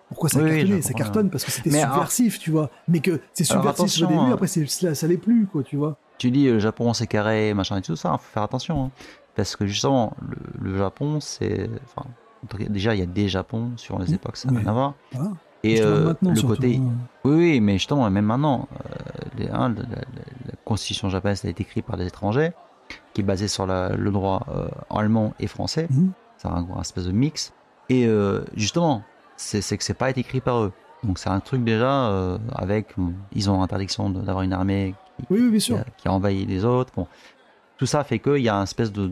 [0.09, 0.83] Pourquoi ça a Oui, cartonné?
[0.83, 2.71] Ça cartonne parce que c'était alors- subversif, tu vois.
[2.89, 4.31] Mais que c'est subversif au début, hein.
[4.33, 5.97] après c'est- ça, ça l'est plus, quoi, tu vois.
[6.23, 8.85] Tu dis le Japon c'est carré, machin et tout ça, hein, faut faire attention.
[8.85, 8.91] hein.
[9.35, 11.69] Parce que justement, le, le Japon, c'est.
[11.85, 12.07] Enfin,
[12.71, 14.95] déjà, il y a des Japons sur les époques, ça n'a rien à voir.
[15.11, 15.31] Voilà.
[15.65, 16.77] Et euh, le surtout, côté.
[16.81, 16.93] hein.
[17.25, 18.95] Oui, oui, mais justement, même maintenant, euh,
[19.37, 19.97] les- hein, la, la-
[20.47, 22.53] la constitution japonaise a été écrite par des étrangers,
[23.15, 25.89] qui est basée sur la- le droit euh, allemand et français.
[25.91, 26.13] Mhm.
[26.37, 27.53] C'est un, un espèce de mix.
[27.89, 28.07] Et
[28.55, 29.03] justement,
[29.37, 30.73] c'est que c'est pas été écrit par eux.
[31.03, 32.91] Donc c'est un truc déjà avec.
[32.97, 34.95] bon, ils ont interdiction d'avoir une armée
[35.31, 35.79] Oui, oui, bien qui sûr.
[35.79, 36.93] a, qui a envahi les autres.
[36.97, 37.07] Bon,
[37.79, 39.11] tout ça fait qu'il y a un espèce de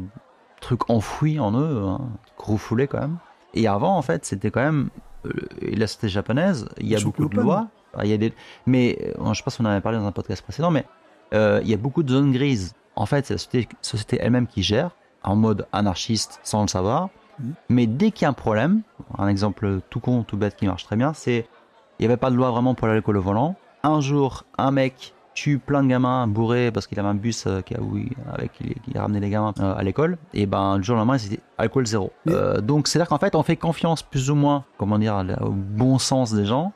[0.60, 2.00] truc enfoui en eux, hein,
[2.36, 3.16] refoulé quand même.
[3.54, 4.90] Et avant, en fait, c'était quand même
[5.26, 5.30] euh,
[5.62, 6.68] la société japonaise.
[6.78, 7.68] Il y a beaucoup de lois.
[7.94, 8.32] Ah, Il y a des,
[8.66, 10.84] mais euh, je sais pas si on en avait parlé dans un podcast précédent, mais
[11.34, 12.74] euh, il y a beaucoup de zones grises.
[12.94, 14.90] En fait, c'est la société, société elle-même qui gère
[15.22, 17.08] en mode anarchiste sans le savoir.
[17.40, 17.54] Mhm.
[17.68, 18.82] Mais dès qu'il y a un problème,
[19.18, 21.48] un exemple tout con, tout bête qui marche très bien, c'est
[21.98, 23.56] il n'y avait pas de loi vraiment pour l'alcool au volant.
[23.82, 25.12] Un jour, un mec
[25.42, 28.10] tue plein de gamins bourrés parce qu'il avait un bus euh, qui a, où il-
[28.32, 30.18] avec il, il a ramené les gamins euh, à l'école.
[30.34, 32.12] Et ben, le jour au lendemain, c'était alcool zéro.
[32.28, 35.98] Euh, donc, c'est-à-dire qu'en fait, on fait confiance plus ou moins, comment dire, au bon
[35.98, 36.72] sens des gens.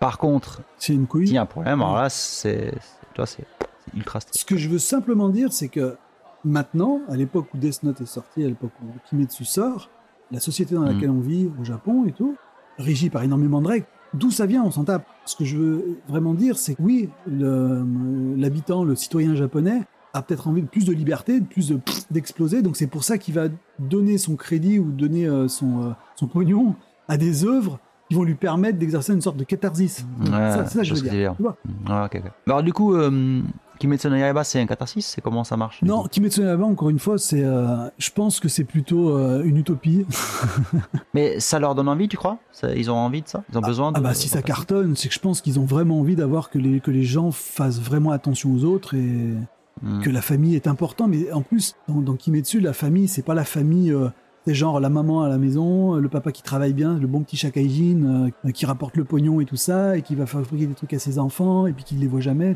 [0.00, 1.26] Par contre, C'est une couille.
[1.26, 3.44] s'il y a un problème, alors là, c'est, c'est- vois, c'est
[3.86, 4.18] c'est ultra.
[4.32, 5.96] Ce que je veux simplement dire, c'est que
[6.44, 9.90] maintenant, à l'époque où Death Note est sorti, à l'époque où Kimetsu sort,
[10.30, 10.92] la société dans Mhm.
[10.92, 12.36] laquelle on vit, au Japon et tout,
[12.78, 13.86] régie par énormément de règles.
[14.14, 15.06] D'où ça vient, on s'en tape.
[15.26, 19.82] Ce que je veux vraiment dire, c'est que oui, l'habitant, le, citoyen japonais,
[20.14, 21.78] a peut-être envie de plus de liberté, de plus de
[22.10, 22.62] d'exploser.
[22.62, 26.26] Donc c'est pour ça qu'il va donner son crédit ou donner euh, son, euh, son
[26.26, 26.74] pognon
[27.08, 27.78] à des œuvres
[28.08, 30.06] qui vont lui permettre d'exercer une sorte de catharsis.
[30.20, 31.12] Ouais, Ça, c'est ça que je veux dire.
[31.12, 31.34] dire.
[31.36, 31.56] Tu vois
[31.86, 32.22] Ah, ok.
[32.46, 33.42] Alors, du coup, euh,
[33.78, 36.90] Kimetsu no Yaiba, c'est un catharsis C'est comment ça marche Non, Kimetsu no Yaiba, encore
[36.90, 40.04] une fois, c'est, euh, je pense que c'est plutôt euh, une utopie.
[41.14, 42.38] Mais ça leur donne envie, tu crois?
[42.52, 43.44] Ça- Ils ont envie de ça?
[43.52, 43.98] Ils ont besoin de.
[43.98, 46.58] Ah bah si ça cartonne, c'est que je pense qu'ils ont vraiment envie d'avoir que
[46.58, 49.34] les, que les gens fassent vraiment attention aux autres et
[49.80, 50.00] Hmm.
[50.00, 51.08] que la famille est importante.
[51.10, 53.92] Mais en plus, dans, dans Kimetsu, la famille, c'est pas la famille...
[53.92, 54.08] euh,
[54.48, 57.20] c'est genre la maman à la maison, euh, le papa qui travaille bien, le bon
[57.22, 60.72] petit shakaijin euh, qui rapporte le pognon et tout ça, et qui va fabriquer des
[60.72, 62.54] trucs à ses enfants, et puis qui ne les voit jamais.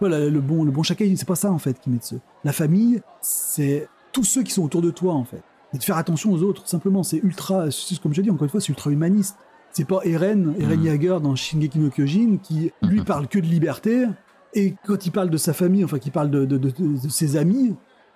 [0.00, 2.16] Voilà, le bon, le bon shakaijin, c'est pas ça en fait Kimetsu.
[2.44, 5.42] La famille, c'est tous ceux qui sont autour de toi en fait.
[5.74, 8.48] Et de faire attention aux autres, simplement, c'est ultra, c'est- comme je dis encore une
[8.48, 9.36] fois, c'est ultra humaniste.
[9.70, 10.82] C'est pas Eren, Eren.
[10.82, 14.06] Yeager dans Shingeki no Kyojin qui lui parle que de liberté
[14.54, 17.08] et quand il parle de sa famille, enfin qu'il parle de, de, de- de- de
[17.10, 17.74] ses amis,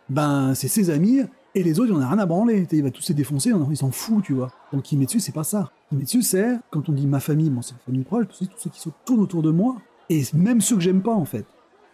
[0.09, 1.21] ben c'est ses amis
[1.55, 2.67] et les autres il en a rien à branler.
[2.73, 4.51] Il va tous se défoncer, il s'en fout, tu vois.
[4.73, 5.71] Donc Kimetsu c'est pas ça.
[5.91, 8.81] Kimetsu c'est quand on dit ma famille, bon c'est la famille proche, tous ceux qui
[8.81, 9.77] se tournent autour de moi
[10.11, 11.47] et même ceux que j'aime pas en fait,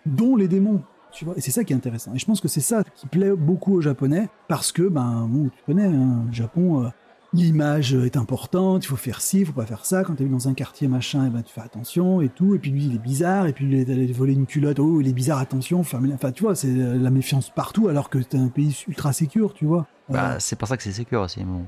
[0.07, 0.83] dont les démons.
[1.11, 2.13] Tu vois, et c'est ça qui est intéressant.
[2.15, 5.49] Et je pense que c'est ça qui plaît beaucoup aux Japonais, parce que, ben, bon,
[5.49, 6.89] tu connais, hein, le Japon, euh,
[7.35, 10.03] l'image est importante, il faut faire ci, il faut pas faire ça.
[10.05, 12.55] Quand tu es dans un quartier machin, et ben tu fais attention et tout.
[12.55, 13.47] Et puis lui, il est bizarre.
[13.47, 14.79] Et puis lui, il allé voler une culotte.
[14.79, 15.83] Oh, il est bizarre, attention.
[15.83, 19.13] fermez la- Enfin, tu vois, c'est la méfiance partout, alors que c'est un pays ultra
[19.13, 19.87] sécure, tu vois.
[20.09, 21.45] Bah, Euh, c'est pour ça que c'est sécure aussi.
[21.45, 21.67] Bon.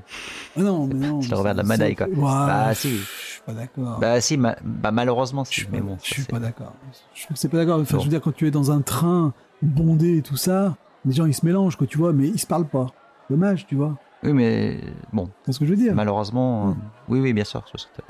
[0.57, 1.21] ah non, mais non.
[1.21, 2.07] c'est le revers de la médaille, quoi.
[2.07, 2.89] Ouais, Bah, je si.
[2.89, 3.99] je suis pas d'accord.
[3.99, 5.55] Bah, si, ma- bah, malheureusement, Je si.
[5.61, 6.73] suis Mais pas- bon, je suis pas d'accord.
[7.13, 7.79] Je trouve que c'est pas d'accord.
[7.79, 8.01] Enfin, Bon.
[8.01, 10.75] je veux dire, quand tu es dans un train bondé et tout ça,
[11.05, 12.87] les gens ils se mélangent, quoi, tu vois, mais ils se parlent pas.
[13.29, 13.95] Dommage, tu vois.
[14.23, 14.79] Oui, mais
[15.11, 15.95] bon, C'est ce que je veux dire.
[15.95, 16.69] malheureusement.
[16.69, 16.77] euh, Mm.
[17.09, 17.63] Oui, oui, bien sûr.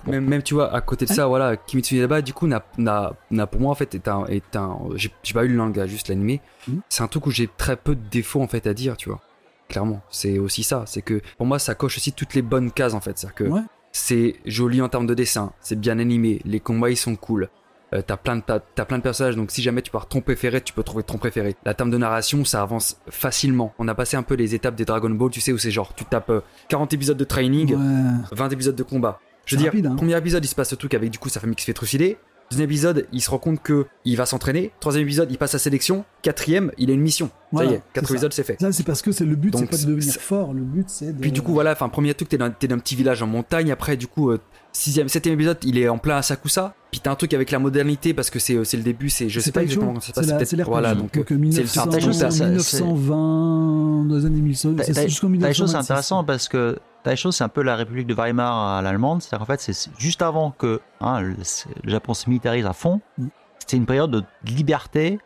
[0.08, 2.64] Même, même, tu vois, à côté de ça, voilà, Kimetsu no Yaiba, du coup, n'a,
[2.78, 4.26] n'a, n'a pour moi, en fait, est un.
[4.26, 6.42] Est un j'ai, pas eu le manga, juste l'animé.
[6.68, 6.82] Mhm.
[6.90, 9.22] C'est un truc où j'ai très peu de défauts, en fait, à dire, tu vois.
[9.70, 10.02] Clairement.
[10.10, 10.84] C'est aussi ça.
[10.86, 13.18] C'est que, pour moi, ça coche aussi toutes les bonnes cases, en fait.
[13.18, 13.62] C'est-à-dire que Ouais.
[13.94, 17.50] c'est joli en termes de dessin, c'est bien animé, les combats, ils sont cool.
[17.94, 20.22] Euh, t'as plein de t'as, t'as plein de personnages donc si jamais tu pars ton
[20.22, 23.94] préféré tu peux trouver ton préféré la terme de narration ça avance facilement on a
[23.95, 26.30] passé un peu les étapes des Dragon Ball tu sais où c'est genre tu tapes
[26.30, 26.40] euh,
[26.70, 28.11] 40 épisodes de training Ouais.
[28.32, 29.20] 20 épisodes de combat.
[29.45, 29.95] Je veux dire, rapide, hein.
[29.95, 31.74] premier épisode, il se passe ce truc avec du coup sa famille qui se fait
[31.74, 32.18] trucider.
[32.52, 34.72] Deuxième épisode, il se rend compte que il va s'entraîner.
[34.80, 36.03] Troisième épisode, il passe sa sélection.
[36.22, 37.30] Quatrième, il a une mission.
[37.52, 38.58] Voilà, ça y est, quatre épisodes, c'est fait.
[38.60, 40.53] Ça, c'est parce que c'est le but, c'est pas de devenir fort.
[40.53, 41.20] Le but, c'est de.
[41.22, 43.28] Puis du coup, voilà, enfin, premier truc, t'es dans, t'es dans un petit village en
[43.28, 43.72] montagne.
[43.72, 44.40] Après, du coup, euh,
[44.74, 46.76] sixième, septième épisode, il est en plein Asakusa.
[46.92, 49.30] Puis t'as un truc avec la modernité parce que c'est euh, c'est le début, c'est
[49.30, 49.66] je sais pas Taisho.
[49.82, 50.50] exactement comment ça se passe.
[50.50, 50.70] C'est l'RPG.
[50.70, 54.76] voilà, donc Donc, euh, c'est le 1900, Taisho, ça- ça- 1920, dans les années 1900,
[54.76, 55.76] Ta- c'est jusqu'en Taisho, c'est 1926.
[55.76, 59.22] intéressant parce que Taisho, c'est un peu la République de Weimar à l'allemande.
[59.22, 61.36] C'est-à-dire qu'en fait, c'est juste avant que hein, le,
[61.84, 63.02] le Japon se militarise à fond.
[63.18, 63.28] Mm.
[63.60, 65.20] C'était une période de liberté.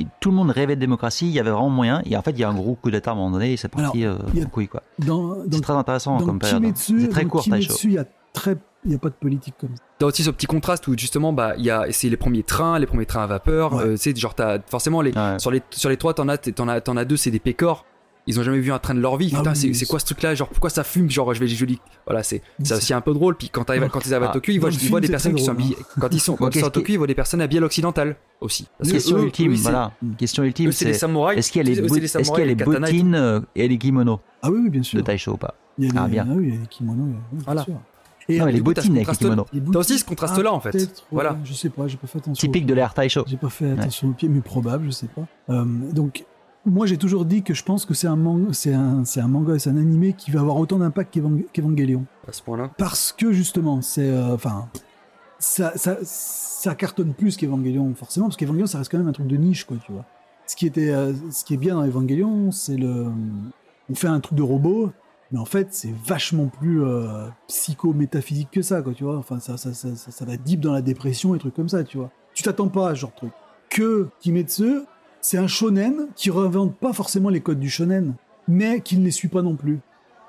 [0.00, 1.26] Et tout le monde rêvait de démocratie.
[1.26, 2.02] Il y avait vraiment moyen.
[2.06, 3.54] Et en fait, il y a un gros coup d'État à un moment donné.
[3.54, 4.68] Et c'est parti euh, a- en couille,
[5.00, 6.64] dans, C'est très intéressant dans comme période.
[6.64, 6.72] hein.
[6.76, 7.74] C'est très court, Taisho.
[7.82, 9.82] Il y a très, il y a pas de politique comme ça.
[9.98, 12.78] T'as aussi ce petit contraste où justement, bah, il y a, c'est les premiers trains,
[12.78, 13.74] les premiers trains à vapeur.
[13.74, 13.82] Ouais.
[13.84, 15.38] euh, sais, genre, t'as forcément les, Ouais.
[15.38, 17.84] sur les sur les trois, t'en as, t'en as, t'en as deux, c'est des pécores.
[18.30, 19.30] Ils ont jamais vu un train de leur vie.
[19.32, 20.34] Ah Putain, oui, c'est, c'est quoi ce truc-là?
[20.34, 21.10] Genre, pourquoi ça fume?
[21.10, 21.80] Genre, je vais je lis.
[22.06, 23.36] Voilà, c'est, c'est c'est- aussi un peu drôle.
[23.36, 25.34] Puis quand, t'arrives- quand ils arrivent à Ah, Tokyo, ils voient, film, des c'est personnes
[25.34, 25.76] qui sont drôle, habillées.
[25.98, 28.16] Quand ils sont, quand ils sont à Tokyo, ils voient des personnes habillées à l'occidental
[28.42, 28.68] aussi.
[28.78, 29.92] Parce Question eux- ultime, eux, c'est- voilà.
[30.18, 32.42] Question ultime, c'est les c'est est-ce qu'il y a les, c'est les est-ce qu'il y
[32.42, 34.98] a les les bottines euh, et les kimonos Ah oui, bien sûr.
[34.98, 35.54] de Taisho ou pas?
[35.78, 36.26] Il y a des, Ah, bien.
[36.30, 37.14] ah oui, il y a des kimonos.
[37.46, 37.64] Voilà.
[38.30, 39.46] Et Non, mais les bottines avec les kimonos.
[39.72, 41.02] T'as aussi ce contraste-là, ah, en fait.
[41.10, 41.38] Voilà.
[41.44, 42.40] Je sais pas, j'ai pas fait attention.
[42.46, 43.24] Typique de l'ère Taisho.
[43.26, 45.26] J'ai pas fait attention aux pieds, mais probable, je sais pas.
[45.50, 46.24] Euh, donc,
[46.66, 49.28] moi, j'ai toujours dit que je pense que c'est un, manga, c'est un, c'est un
[49.28, 52.04] manga, c'est un animé qui va avoir autant d'impact qu'Evang- qu'Evangelion.
[52.28, 52.70] À ce point-là.
[52.76, 54.68] Parce que justement, c'est, euh, enfin,
[55.38, 59.26] ça, ça, ça cartonne plus qu'Evangelion, forcément, parce qu'Evangelion, ça reste quand même un truc
[59.28, 60.04] de niche, quoi, tu vois.
[60.46, 63.06] Ce qui était, euh, ce qui est bien dans Evangelion, c'est le,
[63.90, 64.92] on fait un truc de robot,
[65.30, 69.18] mais en fait, c'est vachement plus euh, psycho-métaphysique que ça, quoi, tu vois.
[69.18, 71.98] Enfin, ça, ça, ça, ça, va deep dans la dépression et trucs comme ça, tu
[71.98, 72.10] vois.
[72.34, 73.32] Tu t'attends pas à ce genre de truc.
[73.68, 74.80] Que Kimetsu,
[75.20, 78.14] c'est un shonen qui réinvente pas forcément les codes du shonen,
[78.46, 79.80] mais qui ne les suit pas non plus.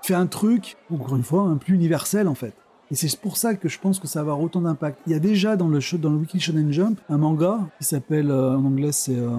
[0.01, 2.53] Fait un truc, encore une fois, un plus universel en fait.
[2.91, 4.99] Et c'est pour ça que je pense que ça va avoir autant d'impact.
[5.05, 8.31] Il y a déjà dans le, dans le Wiki Shonen Jump un manga qui s'appelle,
[8.31, 9.29] euh, en anglais c'est euh,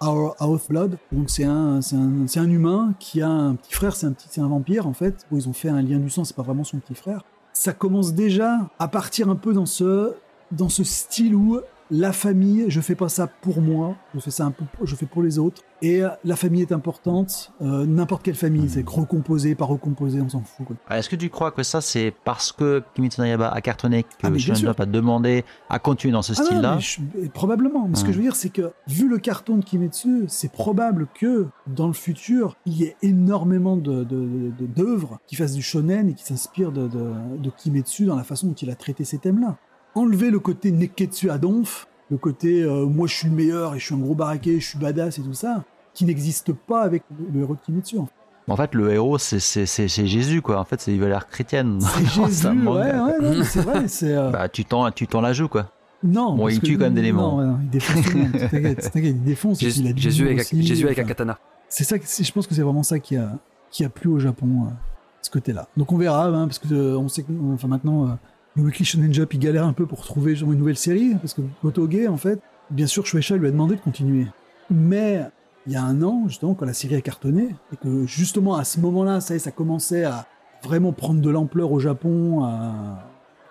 [0.00, 0.96] Our House Blood.
[1.12, 4.86] Donc c'est un, un, un humain qui a un petit frère, c'est un, un vampire
[4.86, 5.26] en fait.
[5.32, 7.24] Ils ont fait un lien du sang, c'est pas vraiment son petit frère.
[7.52, 10.14] Ça commence déjà à partir un peu dans ce,
[10.50, 14.44] dans ce style où la famille, je fais pas ça pour moi, je fais ça
[14.46, 15.62] un peu, pour- je fais pour les autres.
[15.82, 20.28] Et euh, la famille est importante, euh, n'importe quelle famille, c'est recomposé, pas recomposé, on
[20.30, 20.66] s'en fout.
[20.66, 20.76] Quoi.
[20.96, 24.08] Est-ce que tu crois que ça, c'est parce que Kimetsu no Yaiba a cartonné que
[24.22, 24.56] Ah, Shonen.
[24.56, 26.78] Jump a demandé à continuer dans ce Ah style-là
[27.34, 27.86] probablement.
[27.88, 28.12] Mais ce que Ouais.
[28.14, 31.92] je veux dire, c'est que vu le carton de Kimetsu, c'est probable que dans le
[31.92, 36.24] futur, il y ait énormément de, de- de- d'œuvres qui fassent du shonen et qui
[36.24, 39.56] s'inspirent de, de- de Kimetsu dans la façon dont il a traité ces thèmes-là.
[39.94, 43.78] Enlever le côté Neketsu à donf, le côté euh, moi je suis le meilleur et
[43.78, 47.02] je suis un gros baraquet, je suis badass et tout ça, qui n'existe pas avec
[47.18, 47.98] le, le héros de Kimetsu.
[48.48, 48.74] En fait.
[48.74, 50.58] Le héros, c'est c'est- c'est- c'est Jésus, quoi.
[50.60, 51.78] En fait, c'est une valeur chrétienne.
[51.80, 53.18] C'est Jésus, ouais, ouais, quoi.
[53.22, 54.12] non, mais c'est vrai, c'est.
[54.14, 55.70] euh, Bah, tu t'en tu t'en la joues, quoi.
[56.02, 57.40] non, bon, il que- tue quand même des démons.
[57.40, 59.62] Non, il défonce tout le monde, t'inquiète, t'inquiète, il défonce.
[59.62, 61.38] il a Jésus, avec, aussi, Jésus avec un katana.
[61.70, 63.30] c'est ça je pense que c'est vraiment ça qui a
[63.70, 64.70] qui a plu au Japon euh,
[65.22, 68.08] ce côté-là donc on verra hein, parce que euh, on sait que enfin maintenant euh,
[68.56, 71.42] le Weekly Shonen Jump il galère un peu pour trouver une nouvelle série parce que
[71.62, 74.26] Gotoge en fait bien sûr Shueisha lui a demandé de continuer.
[74.70, 75.22] Mais
[75.66, 78.64] il y a un an justement quand la série a cartonné et que justement à
[78.64, 80.26] ce moment-là ça ça commençait à
[80.62, 82.48] vraiment prendre de l'ampleur au Japon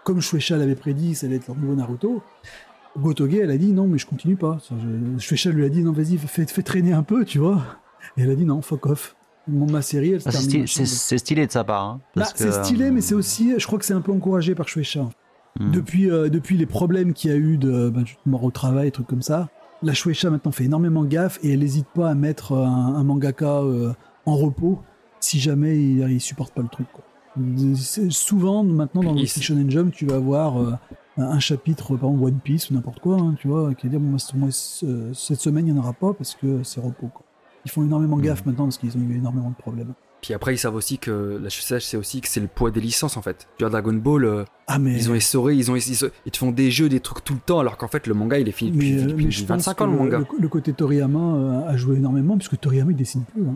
[0.03, 2.23] comme Shueisha l'avait prédit ça allait être leur nouveau Naruto
[2.97, 4.57] Gotoge elle a dit non mais je continue pas.
[5.17, 7.61] Shueisha lui a dit non vas-y fais traîner un peu tu vois.
[8.17, 9.15] Et elle a dit non, fuck off.
[9.47, 10.67] Mon- Ma série, elle se Ah, c'est termine.
[10.67, 11.83] stylé, c'est- c'est stylé de sa part.
[11.83, 14.11] hein, Bah, c'est que, stylé, euh, mais c'est aussi, je crois que c'est un peu
[14.13, 15.09] encouragé par Shueisha.
[15.59, 15.71] hmm.
[15.71, 19.07] Depuis, euh, depuis les problèmes qu'il y a eu de ben, mort au travail, trucs
[19.07, 19.49] comme ça,
[19.81, 23.59] la Shueisha maintenant fait énormément gaffe et elle n'hésite pas à mettre un, un mangaka
[23.61, 23.91] euh,
[24.25, 24.79] en repos
[25.19, 26.87] si jamais il, il supporte pas le truc.
[26.93, 27.03] Quoi.
[28.09, 30.73] Souvent, maintenant, dans le Shonen Jump, tu vas avoir euh,
[31.17, 33.99] un chapitre, par exemple One Piece ou n'importe quoi, hein, tu vois, qui va dire,
[33.99, 36.79] bon, moi, ce- moi, ce- cette semaine, il n'y en aura pas parce que c'est
[36.79, 37.07] repos.
[37.13, 37.25] Quoi.
[37.65, 39.93] Ils font énormément gaffe maintenant parce qu'ils ont eu énormément de problèmes.
[40.21, 42.79] Puis après, ils savent aussi que la HSH, c'est aussi que c'est le poids des
[42.79, 43.47] licences en fait.
[43.57, 44.95] Tu vois, Dragon Ball, euh, Ah, mais.
[44.95, 45.81] ils ont essoré, ils ont ils,
[46.25, 48.37] ils te font des jeux, des trucs tout le temps, alors qu'en fait, le manga,
[48.39, 50.19] il est fini depuis, mais, euh, depuis mais je pense 25 que ans le manga.
[50.19, 53.43] Le, le côté Toriyama euh, a joué énormément puisque Toriyama il dessine plus.
[53.43, 53.55] Hein.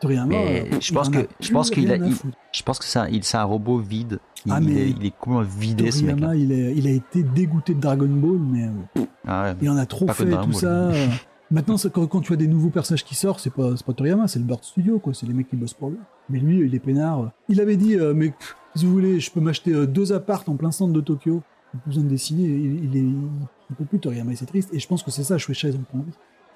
[0.00, 0.26] Toriyama.
[0.28, 2.14] Mais euh, je pense en que- a je pense qu'il a- il-.
[2.52, 4.18] Je pense que c'est un, il- c'est un robot vide.
[4.44, 6.26] Il, Ah, mais- il est, il est complètement vidé ce mec-là.
[6.28, 8.68] Toriyama, il, il a été dégoûté de Dragon Ball, mais
[9.26, 9.54] Ah ouais.
[9.62, 10.54] il en a trop fait, de tout Ball.
[10.54, 10.90] ça.
[11.54, 14.44] Maintenant, quand, tu as des nouveaux personnages qui sortent, c'est pas, pas Toriyama, c'est le
[14.44, 15.14] Bird Studio, quoi.
[15.14, 15.98] C'est les mecs qui bossent pour lui.
[16.28, 17.30] Mais lui, il est peinard.
[17.48, 18.34] Il avait dit, euh, mais
[18.74, 21.44] si vous voulez, je peux m'acheter euh, deux appartes en plein centre de Tokyo.
[21.72, 22.42] J'ai plus besoin de dessiner.
[22.42, 23.06] Il, il est,
[23.70, 24.70] il peut plus Toriyama, et c'est triste.
[24.72, 25.98] Et je pense que c'est ça, Shueisha, ils ont pas.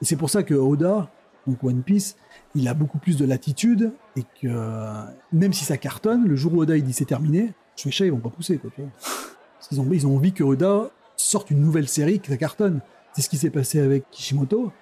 [0.02, 1.09] Et c'est pour ça que Oda,
[1.47, 2.17] donc One Piece,
[2.57, 6.55] il a beaucoup plus de latitude et que euh, même si ça cartonne, le jour
[6.55, 8.70] où Oda il dit c'est terminé, Shueisha ils vont pas pousser quoi.
[8.75, 8.91] Tu vois.
[8.99, 12.81] Parce qu'ils ont, ils ont envie que Oda sorte une nouvelle série ça cartonne.
[13.12, 14.73] C'est ce qui s'est passé avec Kishimoto,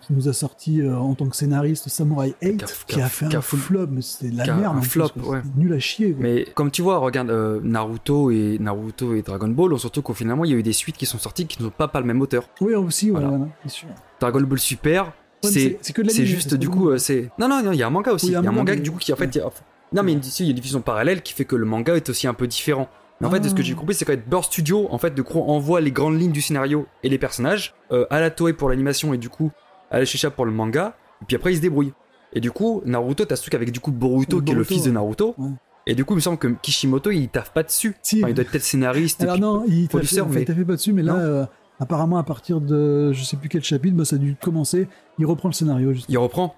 [0.00, 3.08] qui nous a sorti euh, en tant que scénariste Samurai 8, Qui a- qui a
[3.08, 4.76] fait a un flop, mais c'était de la merde.
[4.76, 5.42] un plus, flop, ouais.
[5.56, 6.12] Nul à chier.
[6.12, 6.22] quoi.
[6.22, 10.44] Mais comme tu vois, regarde euh, Naruto et Naruto et Dragon Ball, surtout qu'au finalement,
[10.44, 12.06] il y a eu des suites qui sont sorties qui ne sont pas par le
[12.06, 12.48] même auteur.
[12.60, 13.28] Oui, aussi, Voilà.
[13.28, 13.88] voilà, c'est sûr.
[14.20, 15.12] Dragon Ball Super,
[15.44, 17.90] Ouais, c'est juste pas du coup euh, c'est non non non il y a un
[17.90, 19.50] manga aussi Oui, il y a un manga du coup qui en fait a-
[19.92, 22.26] non mais il y a une diffusion parallèle qui fait que le manga est aussi
[22.26, 22.88] un peu différent
[23.20, 23.64] mais en fait de ce que Ah.
[23.64, 26.32] j'ai compris c'est qu'en fait Bird Studio en fait de gros envoie les grandes lignes
[26.32, 29.52] du scénario et les personnages euh, à la Toei pour l'animation et du coup
[29.90, 31.92] à la Shisha pour le manga et puis après ils se débrouillent
[32.32, 34.84] et du coup Naruto t'as ce truc avec du coup Boruto qui est le fils
[34.84, 34.90] de.
[34.90, 35.50] Naruto Ouais.
[35.86, 38.18] et du coup il me semble que Kishimoto il taffe pas dessus Si.
[38.18, 40.44] Enfin, il doit être peut-être scénariste et Alors puis- non, il fait, producteur, mais- il
[40.46, 41.46] t'a fait pas dessus, mais là, euh,
[41.80, 44.88] apparemment, à partir de je sais plus quel chapitre, bah, ça a dû commencer.
[45.18, 46.06] Il reprend le scénario, juste.
[46.08, 46.54] il reprend?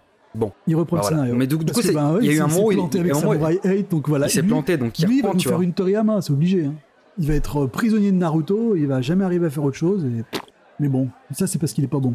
[0.67, 1.09] Il reprend Bah le voilà.
[1.09, 1.35] scénario.
[1.35, 2.73] Mais du- coup, que, bah, ouais, il y a eu s'est- un s'est moment où
[2.73, 4.27] il- planté il y avec Samurai 8, donc voilà.
[4.27, 6.65] il s'est planté donc il Lui, il va tu faire vois une Toriyama, c'est obligé.
[6.67, 6.75] hein.
[7.19, 10.05] Il va être prisonnier de Naruto, il va jamais arriver à faire autre chose.
[10.05, 10.25] et-
[10.79, 12.15] Mais bon, ça c'est parce qu'il est pas bon.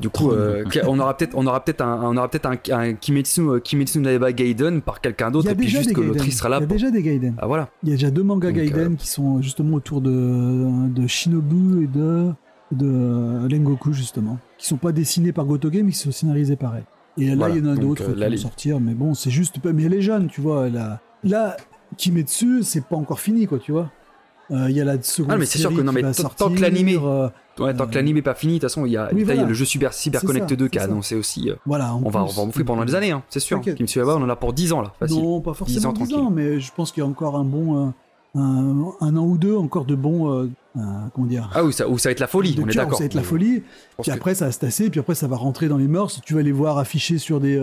[0.00, 2.94] Du coup, euh, on aura peut-être, on aura peut-être un, on aura peut-être un, un
[2.94, 6.32] Kimetsu, euh, Kimetsu no Yaiba Gaiden par quelqu'un Il d'autre, et puis juste que il
[6.32, 6.56] sera Il là.
[6.60, 7.34] y a pour- déjà des Gaiden.
[7.38, 7.68] Ah voilà.
[7.82, 11.06] Il y a déjà deux mangas Donc, Gaiden euh, qui sont justement autour de, de
[11.06, 12.30] Shinobu et de,
[12.72, 14.38] de Lengoku, justement.
[14.58, 16.84] Qui sont pas dessinés par Gotoge, mais qui sont scénarisés par elle.
[17.18, 17.54] Et là, Voilà.
[17.56, 19.58] il y en a Donc, d'autres euh, qui là, vont sortir, mais bon, c'est juste.
[19.60, 20.66] pas- Mais elle est jeune, tu vois.
[20.66, 21.00] A...
[21.24, 21.56] Là,
[21.96, 23.90] Kimetsu, c'est pas encore fini, quoi, tu vois.
[24.52, 26.60] Euh, Il y a la seconde Ah, mais c'est sûr que non, mais tant- que
[26.60, 29.10] l'animé- euh, Ouais, tant que l'anime est pas fini, de toute façon, il y a,
[29.12, 29.44] Oui, voilà.
[29.44, 31.50] le jeu Cyber, Cyber Connect ça, 2 qui a annoncé aussi.
[31.50, 32.34] euh, voilà, on va, on plus.
[32.36, 33.58] va en bouffer pendant des années, hein, c'est sûr.
[33.58, 33.76] T'inquiète.
[33.76, 35.18] Kimetsu Yaiba, on en a pour 10 ans là, facile.
[35.22, 37.44] Non, pas 10 forcément ans 10 ans, mais je pense qu'il y a encore un
[37.44, 37.86] bon.
[37.88, 37.90] euh,
[38.36, 40.32] un, un an ou deux encore de bons.
[40.32, 40.80] euh, euh,
[41.14, 42.98] comment dire Ah oui, ça, ou ça va être la folie, on est cœur, d'accord.
[42.98, 43.62] Ça va être la folie.
[44.00, 46.20] Puis que- après, ça va se tasser, puis après, ça va rentrer dans les mœurs.
[46.24, 47.58] Tu vas les voir affichés sur des.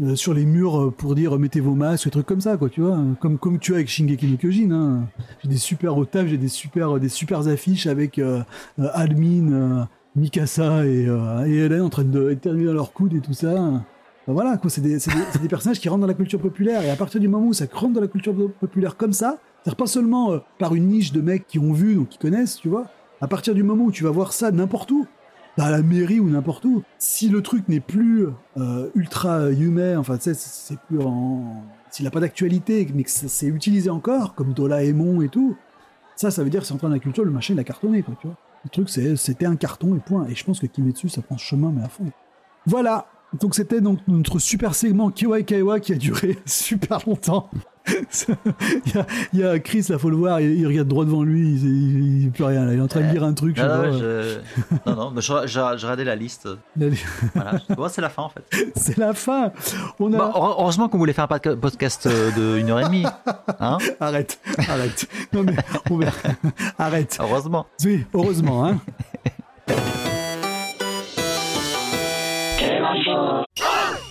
[0.00, 2.40] Euh, euh, sur les murs euh, pour dire euh, mettez vos masques, des trucs comme
[2.40, 2.98] ça, quoi, tu vois.
[3.20, 4.70] Comme, comme tu as avec Shingeki no Kyojin.
[4.72, 5.06] Hein.
[5.42, 8.42] J'ai des super taf, j'ai des super, des super affiches avec euh,
[8.78, 9.84] euh, euh,
[10.16, 13.82] Mikasa et, euh, et Hélène en train de dans leur coude et tout ça.
[14.26, 16.82] Voilà, quoi, c'est des, des- des personnages qui rentrent dans la culture populaire.
[16.82, 19.76] Et à partir du moment où ça rentre dans la culture populaire comme ça, c'est-à-dire
[19.76, 22.68] pas seulement euh, par une niche de mecs qui ont vu, donc qui connaissent, tu
[22.68, 22.86] vois.
[23.20, 25.06] À partir du moment où tu vas voir ça n'importe où,
[25.58, 28.26] à la mairie ou n'importe où, si le truc n'est plus
[28.56, 31.62] euh, ultra humain, enfin, tu sais, c'est plus en.
[31.90, 35.56] S'il n'a pas d'actualité, mais que c'est utilisé encore, comme Doraemon et tout,
[36.16, 37.64] ça, ça veut dire que c'est en train de la culture, le machin, il a
[37.64, 38.36] cartonné, quoi, tu vois.
[38.64, 40.26] Le truc, c'était un carton et point.
[40.28, 42.10] Et je pense que Kimetsu, ça prend chemin, mais à fond.
[42.66, 43.06] Voilà.
[43.38, 47.50] Donc, c'était donc notre super segment Kiwai Kaiwa qui a duré super longtemps.
[48.86, 51.04] il, y a, il y a Chris, là, faut le voir, il, il regarde droit
[51.04, 53.58] devant lui, il, il peut rien, là, il est en train de lire un truc.
[53.58, 53.72] Non, non,
[54.02, 54.76] euh, je...
[54.90, 56.48] non, non, mais je, je, je regardais la liste.
[57.34, 57.60] Voilà.
[57.90, 58.44] C'est la fin en fait.
[58.76, 59.52] C'est la fin.
[60.00, 60.16] On a.
[60.16, 63.04] Bon, heure- heureusement qu'on voulait faire un podca- podcast euh, de une heure et demie.
[63.60, 64.38] Hein Arrête,
[64.68, 65.06] arrête.
[65.32, 65.54] Non mais,
[65.90, 66.00] on
[66.78, 67.18] arrête.
[67.20, 67.66] heureusement.
[67.84, 68.78] Oui, heureusement, hein.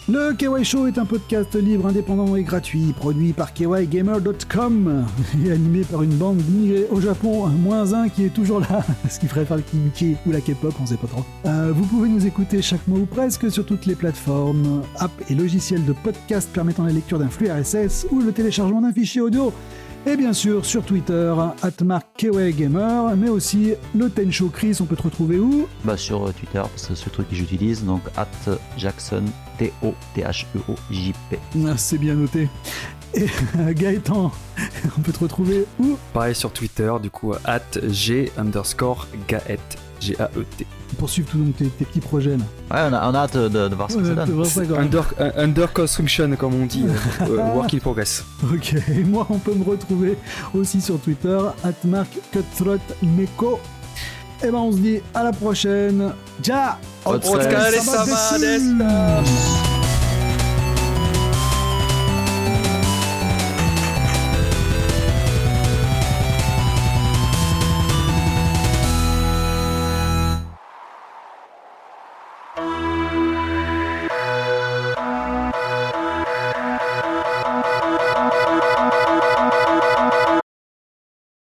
[0.09, 5.05] Le KY Show est un podcast libre, indépendant et gratuit, produit par kygamer.com
[5.45, 9.17] et animé par une bande d'immigrés au Japon, moins un qui est toujours là, ce
[9.17, 11.23] qui ferait faire le Kimchi ou la K-pop, on sait pas trop.
[11.45, 15.35] Euh, vous pouvez nous écouter chaque mois ou presque sur toutes les plateformes, apps et
[15.35, 19.53] logiciels de podcast permettant la lecture d'un flux RSS ou le téléchargement d'un fichier audio.
[20.05, 21.33] Et bien sûr sur Twitter,
[21.81, 25.65] @markgamer, mais aussi le Tensho Chris, on peut te retrouver où?
[25.85, 28.27] Bah, sur euh, Twitter, c'est ce truc que j'utilise, donc at
[28.77, 29.23] Jackson,
[29.63, 31.39] T-O-T-H-E-O-J-P.
[31.65, 32.49] Ah, C'est bien noté.
[33.15, 33.27] Et
[33.73, 34.31] Gaëtan,
[34.97, 35.97] on peut te retrouver où?
[36.13, 39.59] Pareil sur Twitter, du coup, at G underscore Gaët.
[40.01, 40.65] G-A-E-T.
[40.97, 42.43] Pour suivre tous donc, tes, tes petits projets là.
[42.71, 44.03] Ouais, on a, on a hâte de, de voir ce que
[44.45, 44.77] ça donne.
[44.77, 46.83] Under, un- under construction, comme on dit.
[46.85, 48.23] euh, euh, work in progress.
[48.53, 50.17] Ok, et moi on peut me retrouver
[50.53, 52.09] aussi sur Twitter, atmark
[53.01, 53.59] Meko.
[54.45, 56.11] Et ben on se dit à la prochaine.
[58.39, 59.82] Desu.